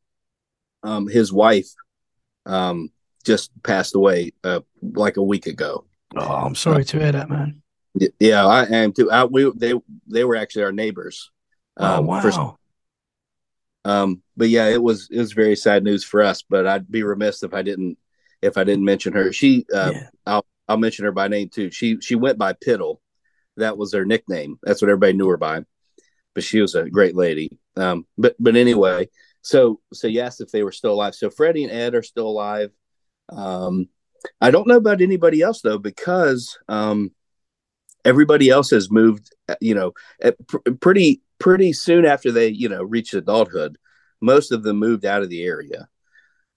um, 0.83 1.07
his 1.07 1.31
wife 1.31 1.69
um, 2.45 2.91
just 3.25 3.51
passed 3.63 3.95
away 3.95 4.33
uh, 4.43 4.61
like 4.81 5.17
a 5.17 5.23
week 5.23 5.47
ago. 5.47 5.85
Oh, 6.15 6.25
I'm 6.25 6.55
sorry 6.55 6.85
to 6.85 6.99
hear 6.99 7.11
that, 7.11 7.29
man. 7.29 7.61
Yeah, 8.19 8.45
I 8.45 8.65
am 8.65 8.93
too. 8.93 9.11
I, 9.11 9.25
we 9.25 9.51
they 9.55 9.73
they 10.07 10.23
were 10.23 10.35
actually 10.35 10.63
our 10.63 10.71
neighbors. 10.71 11.31
Oh 11.77 11.99
um, 11.99 12.05
wow. 12.05 12.21
for- 12.21 12.57
um, 13.85 14.21
but 14.35 14.49
yeah, 14.49 14.67
it 14.67 14.81
was 14.81 15.07
it 15.09 15.17
was 15.17 15.31
very 15.33 15.55
sad 15.55 15.83
news 15.83 16.03
for 16.03 16.21
us. 16.21 16.43
But 16.47 16.67
I'd 16.67 16.91
be 16.91 17.03
remiss 17.03 17.43
if 17.43 17.53
I 17.53 17.61
didn't 17.61 17.97
if 18.41 18.57
I 18.57 18.63
didn't 18.63 18.85
mention 18.85 19.13
her. 19.13 19.31
She 19.31 19.65
uh, 19.73 19.91
yeah. 19.93 20.09
I'll 20.25 20.45
I'll 20.67 20.77
mention 20.77 21.05
her 21.05 21.11
by 21.11 21.27
name 21.27 21.49
too. 21.49 21.71
She 21.71 21.99
she 22.01 22.15
went 22.15 22.37
by 22.37 22.53
Piddle. 22.53 22.97
That 23.55 23.77
was 23.77 23.93
her 23.93 24.05
nickname. 24.05 24.59
That's 24.61 24.81
what 24.81 24.89
everybody 24.89 25.13
knew 25.13 25.29
her 25.29 25.37
by. 25.37 25.63
But 26.35 26.43
she 26.43 26.61
was 26.61 26.75
a 26.75 26.89
great 26.89 27.15
lady. 27.15 27.57
Um, 27.77 28.05
but 28.17 28.35
but 28.39 28.55
anyway, 28.55 29.09
so 29.41 29.79
so 29.93 30.07
asked 30.19 30.41
if 30.41 30.51
they 30.51 30.63
were 30.63 30.71
still 30.71 30.93
alive. 30.93 31.15
So 31.15 31.29
Freddie 31.29 31.63
and 31.63 31.71
Ed 31.71 31.95
are 31.95 32.03
still 32.03 32.27
alive. 32.27 32.71
Um, 33.29 33.87
I 34.41 34.51
don't 34.51 34.67
know 34.67 34.77
about 34.77 35.01
anybody 35.01 35.41
else 35.41 35.61
though 35.61 35.77
because 35.77 36.57
um, 36.67 37.11
everybody 38.03 38.49
else 38.49 38.71
has 38.71 38.89
moved. 38.89 39.33
uh, 39.47 39.55
You 39.61 39.75
know, 39.75 39.93
pr- 40.47 40.71
pretty 40.79 41.21
pretty 41.39 41.73
soon 41.73 42.05
after 42.05 42.31
they, 42.31 42.47
you 42.47 42.69
know, 42.69 42.83
reached 42.83 43.13
adulthood, 43.13 43.77
most 44.21 44.51
of 44.51 44.63
them 44.63 44.77
moved 44.77 45.05
out 45.05 45.21
of 45.21 45.29
the 45.29 45.43
area. 45.43 45.87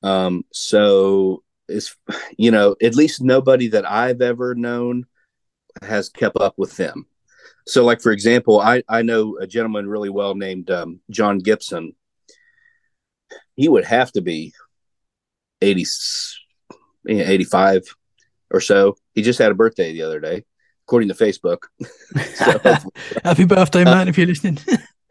Um, 0.02 0.44
so 0.52 1.42
it's, 1.68 1.94
you 2.38 2.50
know, 2.50 2.76
at 2.82 2.94
least 2.94 3.20
nobody 3.20 3.68
that 3.68 3.88
I've 3.88 4.22
ever 4.22 4.54
known 4.54 5.04
has 5.82 6.08
kept 6.08 6.36
up 6.36 6.54
with 6.56 6.76
them. 6.76 7.06
So, 7.66 7.84
like 7.84 8.00
for 8.00 8.12
example, 8.12 8.60
I 8.60 8.82
I 8.88 9.02
know 9.02 9.38
a 9.38 9.46
gentleman 9.46 9.88
really 9.88 10.10
well 10.10 10.34
named 10.34 10.70
um, 10.70 11.00
John 11.10 11.38
Gibson. 11.38 11.94
He 13.56 13.68
would 13.68 13.84
have 13.84 14.10
to 14.12 14.22
be 14.22 14.54
80, 15.60 15.84
85 17.08 17.82
or 18.50 18.60
so. 18.60 18.96
He 19.14 19.22
just 19.22 19.38
had 19.38 19.50
a 19.50 19.54
birthday 19.54 19.92
the 19.92 20.02
other 20.02 20.20
day, 20.20 20.44
according 20.86 21.08
to 21.08 21.14
Facebook. 21.14 21.64
so, 22.34 22.58
Happy 23.24 23.44
birthday, 23.44 23.84
man! 23.84 24.08
if 24.08 24.16
you're 24.16 24.26
listening. 24.26 24.58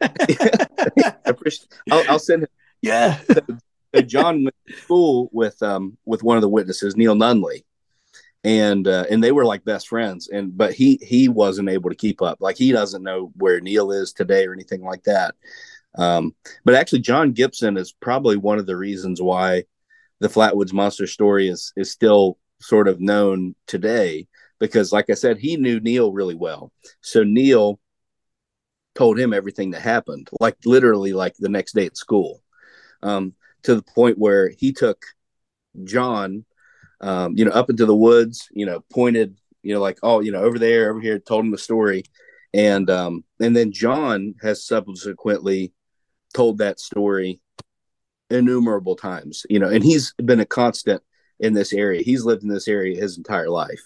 I'll, 1.90 2.04
I'll, 2.08 2.18
send 2.18 2.42
him. 2.44 2.48
Yeah. 2.82 3.18
So 3.28 4.02
John 4.02 4.44
went 4.44 4.56
to 4.68 4.76
school 4.76 5.28
with 5.32 5.62
um 5.62 5.98
with 6.04 6.22
one 6.22 6.36
of 6.36 6.42
the 6.42 6.48
witnesses, 6.48 6.96
Neil 6.96 7.14
Nunley, 7.14 7.64
and 8.44 8.86
uh, 8.88 9.04
and 9.10 9.22
they 9.22 9.32
were 9.32 9.44
like 9.44 9.64
best 9.64 9.88
friends. 9.88 10.28
And 10.28 10.56
but 10.56 10.72
he 10.72 10.98
he 11.02 11.28
wasn't 11.28 11.68
able 11.68 11.90
to 11.90 11.96
keep 11.96 12.22
up. 12.22 12.38
Like 12.40 12.56
he 12.56 12.72
doesn't 12.72 13.02
know 13.02 13.32
where 13.36 13.60
Neil 13.60 13.92
is 13.92 14.12
today 14.12 14.46
or 14.46 14.52
anything 14.52 14.82
like 14.82 15.04
that. 15.04 15.34
Um, 15.96 16.34
but 16.64 16.74
actually, 16.74 17.00
John 17.00 17.32
Gibson 17.32 17.76
is 17.76 17.92
probably 17.92 18.36
one 18.36 18.58
of 18.58 18.66
the 18.66 18.76
reasons 18.76 19.20
why 19.20 19.64
the 20.20 20.28
Flatwoods 20.28 20.72
Monster 20.72 21.06
story 21.06 21.48
is 21.48 21.72
is 21.76 21.90
still 21.90 22.38
sort 22.60 22.88
of 22.88 23.00
known 23.00 23.54
today 23.66 24.28
because, 24.58 24.92
like 24.92 25.10
I 25.10 25.14
said, 25.14 25.38
he 25.38 25.56
knew 25.56 25.80
Neil 25.80 26.12
really 26.12 26.34
well. 26.34 26.72
So 27.00 27.24
Neil 27.24 27.80
told 28.94 29.18
him 29.18 29.32
everything 29.32 29.70
that 29.70 29.82
happened, 29.82 30.28
like 30.40 30.56
literally, 30.64 31.12
like 31.12 31.34
the 31.38 31.48
next 31.48 31.74
day 31.74 31.86
at 31.86 31.96
school, 31.96 32.42
um, 33.02 33.34
to 33.62 33.74
the 33.74 33.82
point 33.82 34.18
where 34.18 34.50
he 34.50 34.72
took 34.72 35.04
John, 35.84 36.44
um, 37.00 37.34
you 37.36 37.44
know, 37.44 37.52
up 37.52 37.70
into 37.70 37.86
the 37.86 37.96
woods, 37.96 38.48
you 38.52 38.66
know, 38.66 38.84
pointed, 38.92 39.36
you 39.62 39.74
know, 39.74 39.80
like 39.80 39.98
oh, 40.02 40.20
you 40.20 40.32
know, 40.32 40.42
over 40.42 40.58
there, 40.58 40.90
over 40.90 41.00
here, 41.00 41.18
told 41.18 41.44
him 41.44 41.50
the 41.50 41.58
story, 41.58 42.04
and 42.52 42.88
um, 42.90 43.24
and 43.40 43.56
then 43.56 43.72
John 43.72 44.34
has 44.42 44.64
subsequently 44.64 45.72
told 46.34 46.58
that 46.58 46.80
story 46.80 47.40
innumerable 48.30 48.96
times, 48.96 49.44
you 49.50 49.58
know, 49.58 49.68
and 49.68 49.82
he's 49.82 50.14
been 50.24 50.40
a 50.40 50.46
constant 50.46 51.02
in 51.40 51.54
this 51.54 51.72
area. 51.72 52.02
He's 52.02 52.24
lived 52.24 52.42
in 52.42 52.48
this 52.48 52.68
area 52.68 53.00
his 53.00 53.16
entire 53.16 53.50
life. 53.50 53.80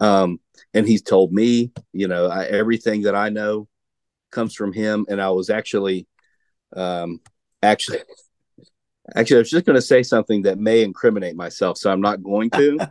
Um, 0.00 0.40
and 0.74 0.86
he's 0.86 1.02
told 1.02 1.32
me, 1.32 1.72
you 1.92 2.08
know, 2.08 2.26
I, 2.26 2.46
everything 2.46 3.02
that 3.02 3.14
I 3.14 3.28
know 3.28 3.68
comes 4.30 4.54
from 4.54 4.72
him. 4.72 5.06
And 5.08 5.20
I 5.20 5.30
was 5.30 5.50
actually, 5.50 6.06
um, 6.74 7.20
actually, 7.62 8.00
actually, 9.14 9.36
I 9.36 9.40
was 9.40 9.50
just 9.50 9.66
going 9.66 9.76
to 9.76 9.82
say 9.82 10.02
something 10.02 10.42
that 10.42 10.58
may 10.58 10.82
incriminate 10.82 11.36
myself, 11.36 11.78
so 11.78 11.90
I'm 11.90 12.00
not 12.00 12.22
going 12.22 12.50
to. 12.50 12.90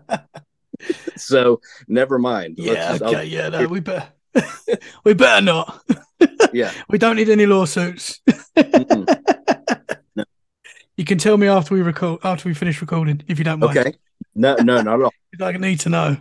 so 1.16 1.62
never 1.88 2.20
mind. 2.20 2.56
Yeah, 2.58 2.92
Let's, 2.92 3.02
okay, 3.02 3.16
I'll, 3.16 3.24
yeah, 3.24 3.50
no, 3.50 3.68
we 3.68 3.80
better, 3.80 4.08
we 5.04 5.14
better 5.14 5.42
not. 5.42 5.84
yeah, 6.54 6.72
we 6.90 6.98
don't 6.98 7.16
need 7.16 7.30
any 7.30 7.46
lawsuits. 7.46 8.22
You 10.98 11.04
can 11.04 11.18
tell 11.18 11.38
me 11.38 11.48
after 11.48 11.74
we 11.74 11.82
record 11.82 12.22
after 12.24 12.48
we 12.48 12.56
finish 12.56 12.80
recording, 12.80 13.22
if 13.28 13.38
you 13.38 13.44
don't 13.44 13.60
mind. 13.60 13.78
Okay. 13.78 13.94
No, 14.34 14.56
no, 14.56 14.82
not 14.82 14.96
at 14.96 15.02
all. 15.02 15.14
I 15.42 15.52
need 15.58 15.82
to 15.82 15.90
know. 15.90 16.18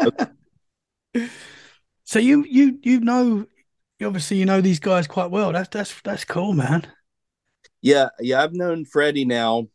okay. 0.00 1.28
So 2.04 2.18
you 2.18 2.44
you 2.44 2.78
you 2.82 3.00
know 3.00 3.46
obviously 4.02 4.38
you 4.38 4.46
know 4.46 4.60
these 4.60 4.80
guys 4.80 5.06
quite 5.06 5.30
well. 5.30 5.52
That's 5.52 5.68
that's 5.68 6.00
that's 6.02 6.24
cool, 6.24 6.52
man. 6.52 6.86
Yeah, 7.84 8.08
yeah. 8.18 8.42
I've 8.42 8.54
known 8.54 8.86
Freddie 8.86 9.26
now. 9.26 9.68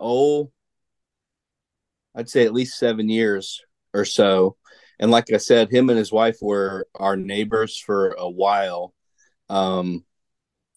Oh, 0.00 0.50
I'd 2.14 2.28
say 2.28 2.44
at 2.44 2.52
least 2.52 2.78
seven 2.78 3.08
years 3.08 3.62
or 3.94 4.04
so. 4.04 4.56
And 4.98 5.10
like 5.10 5.32
I 5.32 5.36
said, 5.36 5.70
him 5.70 5.90
and 5.90 5.98
his 5.98 6.10
wife 6.10 6.38
were 6.40 6.88
our 6.96 7.16
neighbors 7.16 7.78
for 7.78 8.16
a 8.18 8.28
while. 8.28 8.94
Um, 9.48 10.04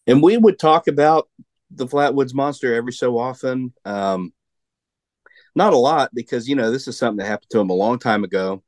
and 0.08 0.23
we 0.23 0.38
would 0.38 0.60
talk 0.60 0.88
about 0.88 1.30
the 1.71 1.88
Flatwoods 1.88 2.36
Monster 2.36 2.75
every 2.75 2.93
so 2.93 3.17
often. 3.17 3.73
Um, 3.86 4.34
not 5.56 5.73
a 5.73 5.78
lot 5.78 6.12
because 6.13 6.47
you 6.47 6.56
know 6.56 6.71
this 6.71 6.88
is 6.88 6.97
something 6.97 7.17
that 7.17 7.28
happened 7.28 7.49
to 7.52 7.60
him 7.60 7.69
a 7.69 7.73
long 7.73 7.99
time 7.99 8.23
ago, 8.23 8.63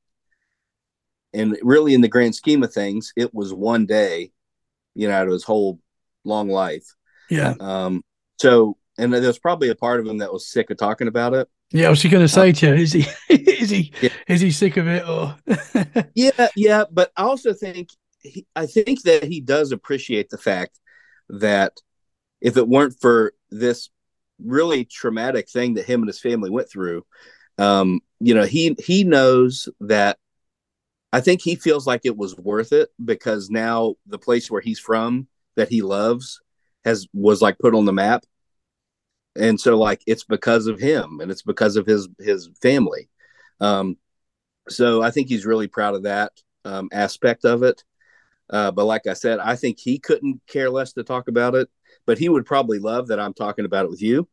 and 1.34 1.57
really, 1.62 1.93
in 1.93 2.01
the 2.01 2.07
grand 2.07 2.36
scheme 2.36 2.63
of 2.63 2.73
things, 2.73 3.13
it 3.15 3.34
was 3.34 3.53
one 3.53 3.86
day, 3.86 4.31
you 4.95 5.07
know, 5.07 5.13
out 5.13 5.27
of 5.27 5.34
his 5.34 5.43
whole 5.43 5.79
long 6.25 6.49
life. 6.49 6.95
Yeah. 7.32 7.56
Um. 7.60 8.04
So, 8.39 8.78
and 8.98 9.13
there's 9.13 9.39
probably 9.39 9.70
a 9.70 9.76
part 9.76 10.00
of 10.00 10.06
him 10.06 10.20
that 10.20 10.32
was 10.32 10.48
sick 10.48 10.70
of 10.70 10.78
talking 10.78 11.08
about 11.08 11.34
it. 11.34 11.48
Yeah, 11.72 11.88
I 11.88 11.89
was 11.89 12.04
going 12.04 12.24
to 12.24 12.28
say 12.28 12.52
to 12.52 12.67
you, 12.67 12.74
is 12.74 12.91
he 12.91 13.06
is 13.30 13.70
he 13.70 13.94
yeah. 14.02 14.10
is 14.28 14.41
he 14.41 14.52
sick 14.52 14.78
of 14.78 14.88
it 14.88 15.08
or? 15.08 15.36
yeah, 16.15 16.50
yeah, 16.56 16.84
but 16.91 17.12
I 17.15 17.24
also 17.24 17.54
think 17.54 17.89
he, 18.20 18.46
I 18.56 18.65
think 18.65 19.04
that 19.04 19.24
he 19.24 19.39
does 19.39 19.72
appreciate 19.72 20.30
the 20.30 20.38
fact 20.38 20.80
that 21.30 21.74
if 22.41 22.58
it 22.58 22.67
weren't 22.67 23.00
for 23.00 23.34
this 23.50 23.89
really 24.44 24.84
traumatic 24.84 25.50
thing 25.50 25.76
that 25.76 25.86
him 25.86 26.02
and 26.02 26.10
his 26.10 26.20
family 26.20 26.50
went 26.50 26.70
through, 26.70 27.06
um, 27.58 28.02
you 28.20 28.34
know, 28.34 28.44
he 28.44 28.76
he 28.84 29.06
knows 29.06 29.70
that 29.80 30.17
I 31.13 31.22
think 31.22 31.41
he 31.41 31.56
feels 31.56 31.88
like 31.88 32.02
it 32.04 32.17
was 32.17 32.38
worth 32.38 32.74
it 32.74 32.89
because 33.04 33.50
now 33.50 33.96
the 34.06 34.20
place 34.20 34.52
where 34.52 34.62
he's 34.62 34.80
from 34.80 35.28
that 35.56 35.70
he 35.70 35.82
loves 35.82 36.41
has 36.86 37.08
was 37.13 37.41
like 37.41 37.58
put 37.60 37.76
on 37.76 37.86
the 37.86 37.94
map. 37.94 38.24
And 39.36 39.60
so 39.60 39.78
like 39.78 40.02
it's 40.08 40.24
because 40.24 40.67
of 40.67 40.80
him 40.80 41.20
and 41.22 41.32
it's 41.32 41.44
because 41.44 41.76
of 41.78 41.86
his 41.86 42.08
his 42.20 42.50
family. 42.62 43.10
Um 43.60 43.98
so 44.70 45.02
I 45.02 45.12
think 45.12 45.28
he's 45.28 45.46
really 45.46 45.67
proud 45.67 45.96
of 45.96 46.04
that 46.04 46.32
um 46.65 46.89
aspect 46.91 47.46
of 47.46 47.63
it. 47.63 47.84
Uh, 48.50 48.70
but 48.70 48.84
like 48.84 49.08
I 49.08 49.13
said, 49.13 49.39
I 49.39 49.56
think 49.56 49.80
he 49.80 49.98
couldn't 49.98 50.41
care 50.46 50.70
less 50.70 50.91
to 50.94 51.04
talk 51.04 51.30
about 51.30 51.56
it 51.56 51.70
but 52.06 52.17
he 52.17 52.30
would 52.30 52.46
probably 52.46 52.80
love 52.80 53.08
that 53.08 53.20
I'm 53.20 53.34
talking 53.34 53.65
about 53.65 53.86
it 53.86 53.91
with 53.91 54.02
you. 54.02 54.28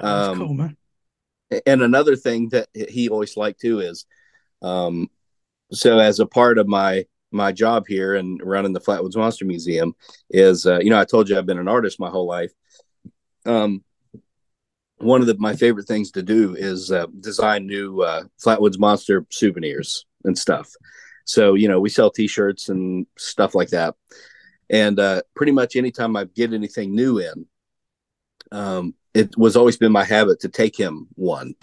Oh, 0.00 0.30
um, 0.32 0.38
cool, 0.38 0.54
man. 0.54 0.76
And 1.66 1.82
another 1.82 2.16
thing 2.16 2.48
that 2.50 2.68
he 2.74 3.08
always 3.08 3.36
liked 3.36 3.60
too 3.60 3.80
is, 3.80 4.06
um, 4.62 5.08
so 5.72 5.98
as 5.98 6.20
a 6.20 6.26
part 6.26 6.58
of 6.58 6.66
my 6.66 7.04
my 7.34 7.52
job 7.52 7.84
here 7.86 8.14
and 8.14 8.40
running 8.42 8.72
the 8.72 8.80
Flatwoods 8.80 9.16
Monster 9.16 9.44
Museum 9.44 9.94
is, 10.30 10.66
uh, 10.66 10.78
you 10.78 10.90
know, 10.90 10.98
I 10.98 11.04
told 11.04 11.28
you 11.28 11.36
I've 11.36 11.46
been 11.46 11.58
an 11.58 11.68
artist 11.68 12.00
my 12.00 12.10
whole 12.10 12.26
life. 12.26 12.52
Um, 13.44 13.84
one 14.98 15.20
of 15.20 15.26
the, 15.26 15.36
my 15.38 15.54
favorite 15.54 15.86
things 15.86 16.12
to 16.12 16.22
do 16.22 16.54
is 16.54 16.90
uh, 16.90 17.06
design 17.20 17.66
new 17.66 18.00
uh, 18.00 18.24
Flatwoods 18.42 18.78
Monster 18.78 19.26
souvenirs 19.30 20.06
and 20.24 20.38
stuff. 20.38 20.70
So, 21.26 21.54
you 21.54 21.68
know, 21.68 21.80
we 21.80 21.90
sell 21.90 22.10
T-shirts 22.10 22.68
and 22.68 23.06
stuff 23.16 23.54
like 23.54 23.68
that 23.70 23.94
and 24.70 24.98
uh, 24.98 25.22
pretty 25.34 25.52
much 25.52 25.76
anytime 25.76 26.16
I 26.16 26.24
get 26.24 26.52
anything 26.52 26.94
new 26.94 27.18
in, 27.18 27.46
um, 28.52 28.94
it 29.12 29.36
was 29.36 29.56
always 29.56 29.76
been 29.76 29.92
my 29.92 30.04
habit 30.04 30.40
to 30.40 30.48
take 30.48 30.78
him 30.78 31.08
one, 31.14 31.54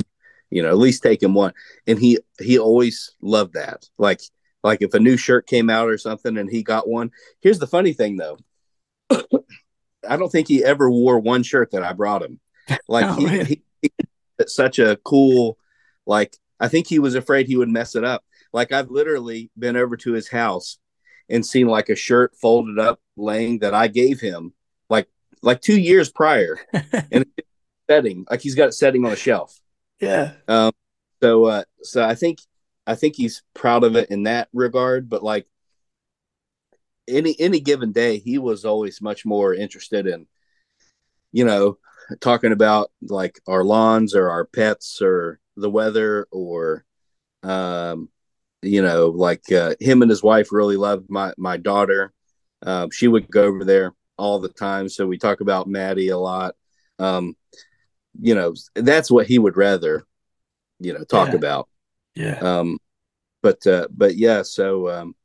you 0.49 0.61
know, 0.61 0.69
at 0.69 0.77
least 0.77 1.03
take 1.03 1.21
him 1.21 1.33
one, 1.33 1.53
and 1.87 1.99
he 1.99 2.19
he 2.39 2.59
always 2.59 3.15
loved 3.21 3.53
that. 3.53 3.89
Like 3.97 4.21
like 4.63 4.81
if 4.81 4.93
a 4.93 4.99
new 4.99 5.17
shirt 5.17 5.47
came 5.47 5.69
out 5.69 5.89
or 5.89 5.97
something, 5.97 6.37
and 6.37 6.49
he 6.49 6.63
got 6.63 6.87
one. 6.87 7.11
Here's 7.41 7.59
the 7.59 7.67
funny 7.67 7.93
thing 7.93 8.17
though, 8.17 8.37
I 10.07 10.17
don't 10.17 10.31
think 10.31 10.47
he 10.47 10.63
ever 10.63 10.89
wore 10.89 11.19
one 11.19 11.43
shirt 11.43 11.71
that 11.71 11.83
I 11.83 11.93
brought 11.93 12.23
him. 12.23 12.39
Like 12.87 13.05
oh, 13.09 13.15
he, 13.15 13.43
he, 13.43 13.61
he 13.81 13.91
such 14.47 14.79
a 14.79 14.97
cool, 15.03 15.57
like 16.05 16.35
I 16.59 16.67
think 16.67 16.87
he 16.87 16.99
was 16.99 17.15
afraid 17.15 17.47
he 17.47 17.57
would 17.57 17.69
mess 17.69 17.95
it 17.95 18.03
up. 18.03 18.23
Like 18.53 18.71
I've 18.71 18.89
literally 18.89 19.49
been 19.57 19.75
over 19.75 19.97
to 19.97 20.13
his 20.13 20.29
house 20.29 20.77
and 21.29 21.45
seen 21.45 21.67
like 21.67 21.89
a 21.89 21.95
shirt 21.95 22.35
folded 22.35 22.77
up 22.77 22.99
laying 23.15 23.59
that 23.59 23.73
I 23.73 23.87
gave 23.87 24.19
him 24.19 24.53
like 24.89 25.07
like 25.41 25.61
two 25.61 25.79
years 25.79 26.09
prior 26.09 26.59
and 27.11 27.25
setting 27.89 28.25
like 28.29 28.41
he's 28.41 28.55
got 28.55 28.69
it 28.69 28.73
setting 28.73 29.05
on 29.05 29.11
a 29.11 29.15
shelf. 29.15 29.59
Yeah. 29.99 30.33
Um 30.47 30.71
so 31.21 31.45
uh 31.45 31.63
so 31.83 32.03
I 32.03 32.15
think 32.15 32.39
I 32.87 32.95
think 32.95 33.15
he's 33.15 33.43
proud 33.53 33.83
of 33.83 33.95
it 33.95 34.09
in 34.09 34.23
that 34.23 34.49
regard, 34.53 35.09
but 35.09 35.23
like 35.23 35.47
any 37.07 37.35
any 37.39 37.59
given 37.59 37.91
day 37.91 38.19
he 38.19 38.37
was 38.37 38.63
always 38.63 39.01
much 39.01 39.25
more 39.25 39.53
interested 39.53 40.07
in 40.07 40.27
you 41.31 41.43
know 41.43 41.77
talking 42.19 42.51
about 42.51 42.91
like 43.01 43.39
our 43.47 43.63
lawns 43.63 44.15
or 44.15 44.29
our 44.29 44.45
pets 44.45 45.01
or 45.01 45.39
the 45.57 45.69
weather 45.69 46.27
or 46.31 46.85
um 47.43 48.09
you 48.61 48.81
know, 48.81 49.07
like 49.07 49.51
uh, 49.51 49.75
him 49.79 50.01
and 50.01 50.09
his 50.09 50.23
wife 50.23 50.51
really 50.51 50.77
loved 50.77 51.09
my 51.09 51.33
my 51.37 51.57
daughter. 51.57 52.13
Um, 52.61 52.91
she 52.91 53.07
would 53.07 53.29
go 53.29 53.43
over 53.43 53.65
there 53.65 53.93
all 54.17 54.39
the 54.39 54.49
time, 54.49 54.87
so 54.87 55.07
we 55.07 55.17
talk 55.17 55.41
about 55.41 55.67
Maddie 55.67 56.09
a 56.09 56.17
lot. 56.17 56.55
Um, 56.99 57.35
you 58.19 58.35
know, 58.35 58.53
that's 58.75 59.09
what 59.09 59.25
he 59.25 59.39
would 59.39 59.57
rather, 59.57 60.05
you 60.79 60.93
know, 60.93 61.03
talk 61.03 61.29
yeah. 61.29 61.35
about. 61.35 61.69
Yeah. 62.15 62.39
Um, 62.39 62.77
but 63.41 63.65
uh, 63.65 63.87
but 63.89 64.15
yeah, 64.15 64.43
so 64.43 64.89
um, 64.89 65.15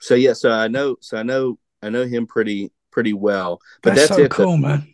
so 0.00 0.14
yeah, 0.14 0.32
so 0.32 0.50
I 0.50 0.68
know, 0.68 0.96
so 1.00 1.16
I 1.16 1.22
know 1.22 1.58
I 1.82 1.88
know 1.88 2.04
him 2.04 2.26
pretty 2.26 2.70
pretty 2.90 3.12
well. 3.12 3.60
But 3.82 3.94
That's, 3.94 4.08
that's, 4.08 4.18
so 4.18 4.24
it. 4.24 4.30
cool, 4.30 4.56
man. 4.56 4.86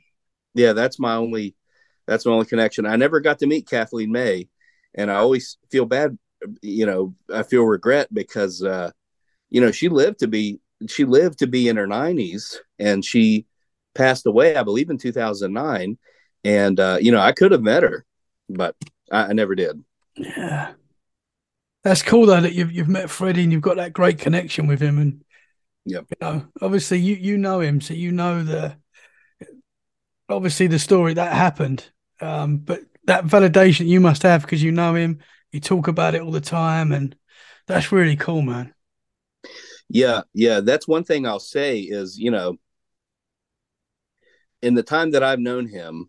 Yeah, 0.54 0.72
that's 0.72 0.98
my 0.98 1.14
only 1.14 1.54
that's 2.06 2.24
my 2.24 2.32
only 2.32 2.46
connection. 2.46 2.86
I 2.86 2.96
never 2.96 3.20
got 3.20 3.40
to 3.40 3.46
meet 3.46 3.68
Kathleen 3.68 4.12
May, 4.12 4.48
and 4.94 5.10
I 5.10 5.16
always 5.16 5.58
feel 5.70 5.84
bad. 5.84 6.18
You 6.62 6.86
know, 6.86 7.14
I 7.32 7.42
feel 7.42 7.64
regret 7.64 8.12
because 8.12 8.62
uh, 8.62 8.92
you 9.50 9.60
know 9.60 9.72
she 9.72 9.88
lived 9.88 10.20
to 10.20 10.28
be 10.28 10.60
she 10.88 11.04
lived 11.04 11.40
to 11.40 11.46
be 11.46 11.68
in 11.68 11.76
her 11.76 11.86
nineties, 11.86 12.60
and 12.78 13.04
she 13.04 13.46
passed 13.94 14.26
away, 14.26 14.54
I 14.54 14.62
believe, 14.62 14.90
in 14.90 14.98
two 14.98 15.12
thousand 15.12 15.52
nine. 15.52 15.98
And 16.44 16.78
uh, 16.78 16.98
you 17.00 17.10
know, 17.10 17.20
I 17.20 17.32
could 17.32 17.52
have 17.52 17.62
met 17.62 17.82
her, 17.82 18.04
but 18.48 18.76
I, 19.10 19.24
I 19.24 19.32
never 19.32 19.54
did. 19.54 19.82
Yeah. 20.16 20.72
That's 21.88 22.02
cool 22.02 22.26
though 22.26 22.42
that 22.42 22.52
you've 22.52 22.70
you've 22.70 22.86
met 22.86 23.08
Freddie 23.08 23.44
and 23.44 23.50
you've 23.50 23.62
got 23.62 23.76
that 23.76 23.94
great 23.94 24.18
connection 24.18 24.66
with 24.66 24.78
him 24.78 24.98
and 24.98 25.24
Yep. 25.86 26.06
you 26.10 26.16
know, 26.20 26.46
obviously 26.60 26.98
you 26.98 27.14
you 27.16 27.38
know 27.38 27.60
him, 27.60 27.80
so 27.80 27.94
you 27.94 28.12
know 28.12 28.44
the 28.44 28.76
obviously 30.28 30.66
the 30.66 30.78
story 30.78 31.14
that 31.14 31.32
happened. 31.32 31.90
Um, 32.20 32.58
but 32.58 32.80
that 33.04 33.24
validation 33.24 33.86
you 33.86 34.00
must 34.00 34.22
have 34.22 34.42
because 34.42 34.62
you 34.62 34.70
know 34.70 34.94
him, 34.94 35.20
you 35.50 35.60
talk 35.60 35.88
about 35.88 36.14
it 36.14 36.20
all 36.20 36.30
the 36.30 36.42
time, 36.42 36.92
and 36.92 37.16
that's 37.66 37.90
really 37.90 38.16
cool, 38.16 38.42
man. 38.42 38.74
Yeah, 39.88 40.22
yeah, 40.34 40.60
that's 40.60 40.86
one 40.86 41.04
thing 41.04 41.26
I'll 41.26 41.40
say 41.40 41.78
is, 41.80 42.18
you 42.18 42.30
know, 42.30 42.58
in 44.62 44.74
the 44.74 44.82
time 44.82 45.12
that 45.12 45.22
I've 45.22 45.38
known 45.40 45.66
him, 45.66 46.08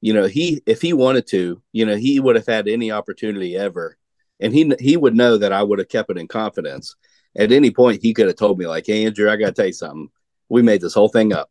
you 0.00 0.12
know, 0.14 0.26
he 0.26 0.62
if 0.66 0.80
he 0.82 0.92
wanted 0.92 1.26
to, 1.28 1.62
you 1.72 1.84
know, 1.84 1.96
he 1.96 2.20
would 2.20 2.36
have 2.36 2.46
had 2.46 2.68
any 2.68 2.90
opportunity 2.90 3.56
ever, 3.56 3.96
and 4.40 4.52
he 4.52 4.72
he 4.80 4.96
would 4.96 5.14
know 5.14 5.36
that 5.38 5.52
I 5.52 5.62
would 5.62 5.78
have 5.78 5.88
kept 5.88 6.10
it 6.10 6.18
in 6.18 6.28
confidence. 6.28 6.96
At 7.36 7.52
any 7.52 7.70
point, 7.70 8.02
he 8.02 8.12
could 8.12 8.26
have 8.26 8.36
told 8.36 8.58
me 8.58 8.66
like, 8.66 8.86
"Hey, 8.86 9.04
Andrew, 9.04 9.30
I 9.30 9.36
got 9.36 9.46
to 9.46 9.52
tell 9.52 9.66
you 9.66 9.72
something. 9.72 10.08
We 10.48 10.62
made 10.62 10.80
this 10.80 10.94
whole 10.94 11.08
thing 11.08 11.32
up," 11.32 11.50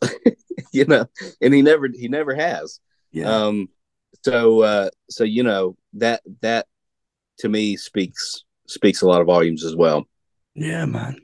you 0.72 0.84
know, 0.84 1.06
and 1.40 1.52
he 1.52 1.62
never 1.62 1.88
he 1.88 2.08
never 2.08 2.34
has. 2.34 2.80
Yeah. 3.10 3.28
Um, 3.28 3.68
so 4.24 4.62
uh, 4.62 4.90
so 5.08 5.24
you 5.24 5.42
know 5.42 5.76
that 5.94 6.22
that 6.42 6.66
to 7.38 7.48
me 7.48 7.76
speaks 7.76 8.44
speaks 8.66 9.02
a 9.02 9.06
lot 9.06 9.20
of 9.20 9.26
volumes 9.26 9.64
as 9.64 9.74
well. 9.74 10.06
Yeah, 10.54 10.84
man. 10.84 11.20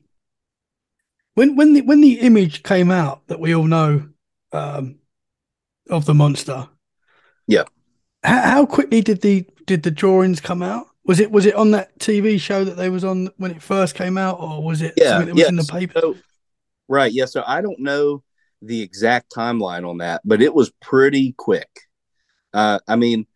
When 1.35 1.55
when 1.55 1.75
the 1.75 1.83
when 1.83 2.01
the 2.01 2.21
image 2.21 2.63
came 2.63 2.91
out 2.91 3.27
that 3.29 3.41
we 3.41 3.55
all 3.55 3.67
know 3.67 4.09
um, 4.53 4.97
of 5.91 6.07
the 6.07 6.15
monster, 6.15 6.69
Yeah. 7.47 7.65
How, 8.25 8.41
how 8.41 8.67
quickly 8.67 9.03
did 9.03 9.21
the 9.21 9.47
did 9.67 9.83
the 9.83 9.91
drawings 9.91 10.41
come 10.41 10.63
out? 10.63 10.89
Was 11.05 11.21
it 11.21 11.31
was 11.31 11.47
it 11.47 11.55
on 11.55 11.71
that 11.73 11.99
TV 11.99 12.39
show 12.39 12.65
that 12.65 12.77
they 12.77 12.91
was 12.91 13.05
on 13.05 13.31
when 13.37 13.51
it 13.53 13.63
first 13.63 13.95
came 13.95 14.19
out, 14.19 14.41
or 14.41 14.63
was 14.63 14.83
it 14.83 14.97
Yeah, 14.97 15.05
something 15.07 15.27
that 15.27 15.37
was 15.37 15.45
yeah. 15.45 15.51
in 15.51 15.57
the 15.57 15.65
paper? 15.65 16.03
So, 16.03 16.21
right, 16.89 17.13
yeah. 17.13 17.27
So 17.27 17.45
I 17.47 17.61
don't 17.61 17.81
know 17.81 18.25
the 18.63 18.83
exact 18.83 19.33
timeline 19.35 19.89
on 19.89 19.99
that, 19.99 20.23
but 20.25 20.43
it 20.43 20.55
was 20.55 20.71
pretty 20.83 21.35
quick. 21.37 21.69
Uh, 22.55 22.81
I 22.89 22.97
mean, 22.97 23.27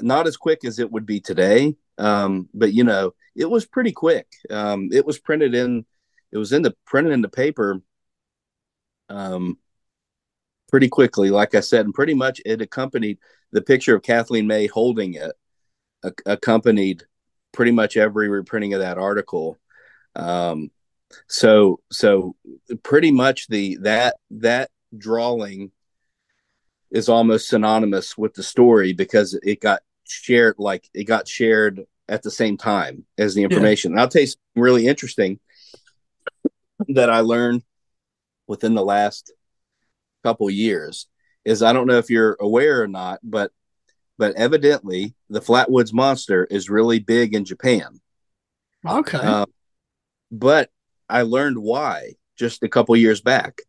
not 0.00 0.26
as 0.28 0.36
quick 0.36 0.64
as 0.64 0.78
it 0.78 0.90
would 0.92 1.06
be 1.06 1.20
today, 1.20 1.76
um, 1.98 2.48
but 2.54 2.72
you 2.74 2.84
know, 2.84 3.14
it 3.36 3.50
was 3.50 3.66
pretty 3.66 3.92
quick. 3.92 4.28
Um, 4.50 4.90
it 4.92 5.06
was 5.06 5.18
printed 5.18 5.54
in, 5.54 5.86
it 6.32 6.38
was 6.38 6.52
in 6.52 6.62
the 6.62 6.74
printed 6.86 7.12
in 7.14 7.22
the 7.22 7.28
paper, 7.28 7.80
um, 9.08 9.58
pretty 10.68 10.88
quickly. 10.88 11.30
Like 11.30 11.54
I 11.54 11.60
said, 11.60 11.84
and 11.86 11.94
pretty 11.94 12.14
much 12.14 12.40
it 12.44 12.60
accompanied 12.60 13.18
the 13.52 13.62
picture 13.62 13.94
of 13.94 14.02
Kathleen 14.02 14.46
May 14.46 14.66
holding 14.66 15.14
it, 15.14 15.32
ac- 16.04 16.14
accompanied 16.26 17.04
pretty 17.52 17.72
much 17.72 17.96
every 17.96 18.28
reprinting 18.28 18.74
of 18.74 18.80
that 18.80 18.98
article. 18.98 19.58
Um, 20.14 20.70
so 21.26 21.80
so 21.90 22.36
pretty 22.82 23.10
much 23.10 23.48
the 23.48 23.78
that 23.82 24.16
that 24.30 24.70
drawing 24.96 25.70
is 26.90 27.08
almost 27.08 27.48
synonymous 27.48 28.16
with 28.16 28.34
the 28.34 28.42
story 28.42 28.92
because 28.92 29.38
it 29.42 29.60
got 29.60 29.82
shared 30.04 30.56
like 30.58 30.88
it 30.94 31.04
got 31.04 31.28
shared 31.28 31.84
at 32.08 32.22
the 32.22 32.30
same 32.30 32.56
time 32.56 33.04
as 33.18 33.34
the 33.34 33.42
information. 33.42 33.92
And 33.92 34.00
I'll 34.00 34.08
tell 34.08 34.22
you 34.22 34.28
something 34.28 34.62
really 34.62 34.86
interesting 34.86 35.38
that 36.88 37.10
I 37.10 37.20
learned 37.20 37.62
within 38.46 38.74
the 38.74 38.84
last 38.84 39.32
couple 40.24 40.48
years 40.48 41.06
is 41.44 41.62
I 41.62 41.72
don't 41.72 41.86
know 41.86 41.98
if 41.98 42.10
you're 42.10 42.36
aware 42.40 42.82
or 42.82 42.88
not, 42.88 43.20
but 43.22 43.52
but 44.18 44.34
evidently 44.36 45.14
the 45.30 45.40
Flatwoods 45.40 45.92
Monster 45.92 46.44
is 46.44 46.68
really 46.68 46.98
big 46.98 47.34
in 47.34 47.44
Japan. 47.44 48.00
Okay. 48.86 49.18
Uh, 49.18 49.46
but 50.30 50.70
I 51.08 51.22
learned 51.22 51.58
why 51.58 52.14
just 52.36 52.62
a 52.62 52.68
couple 52.68 52.96
years 52.96 53.20
back. 53.20 53.62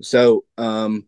So 0.00 0.44
um, 0.56 1.06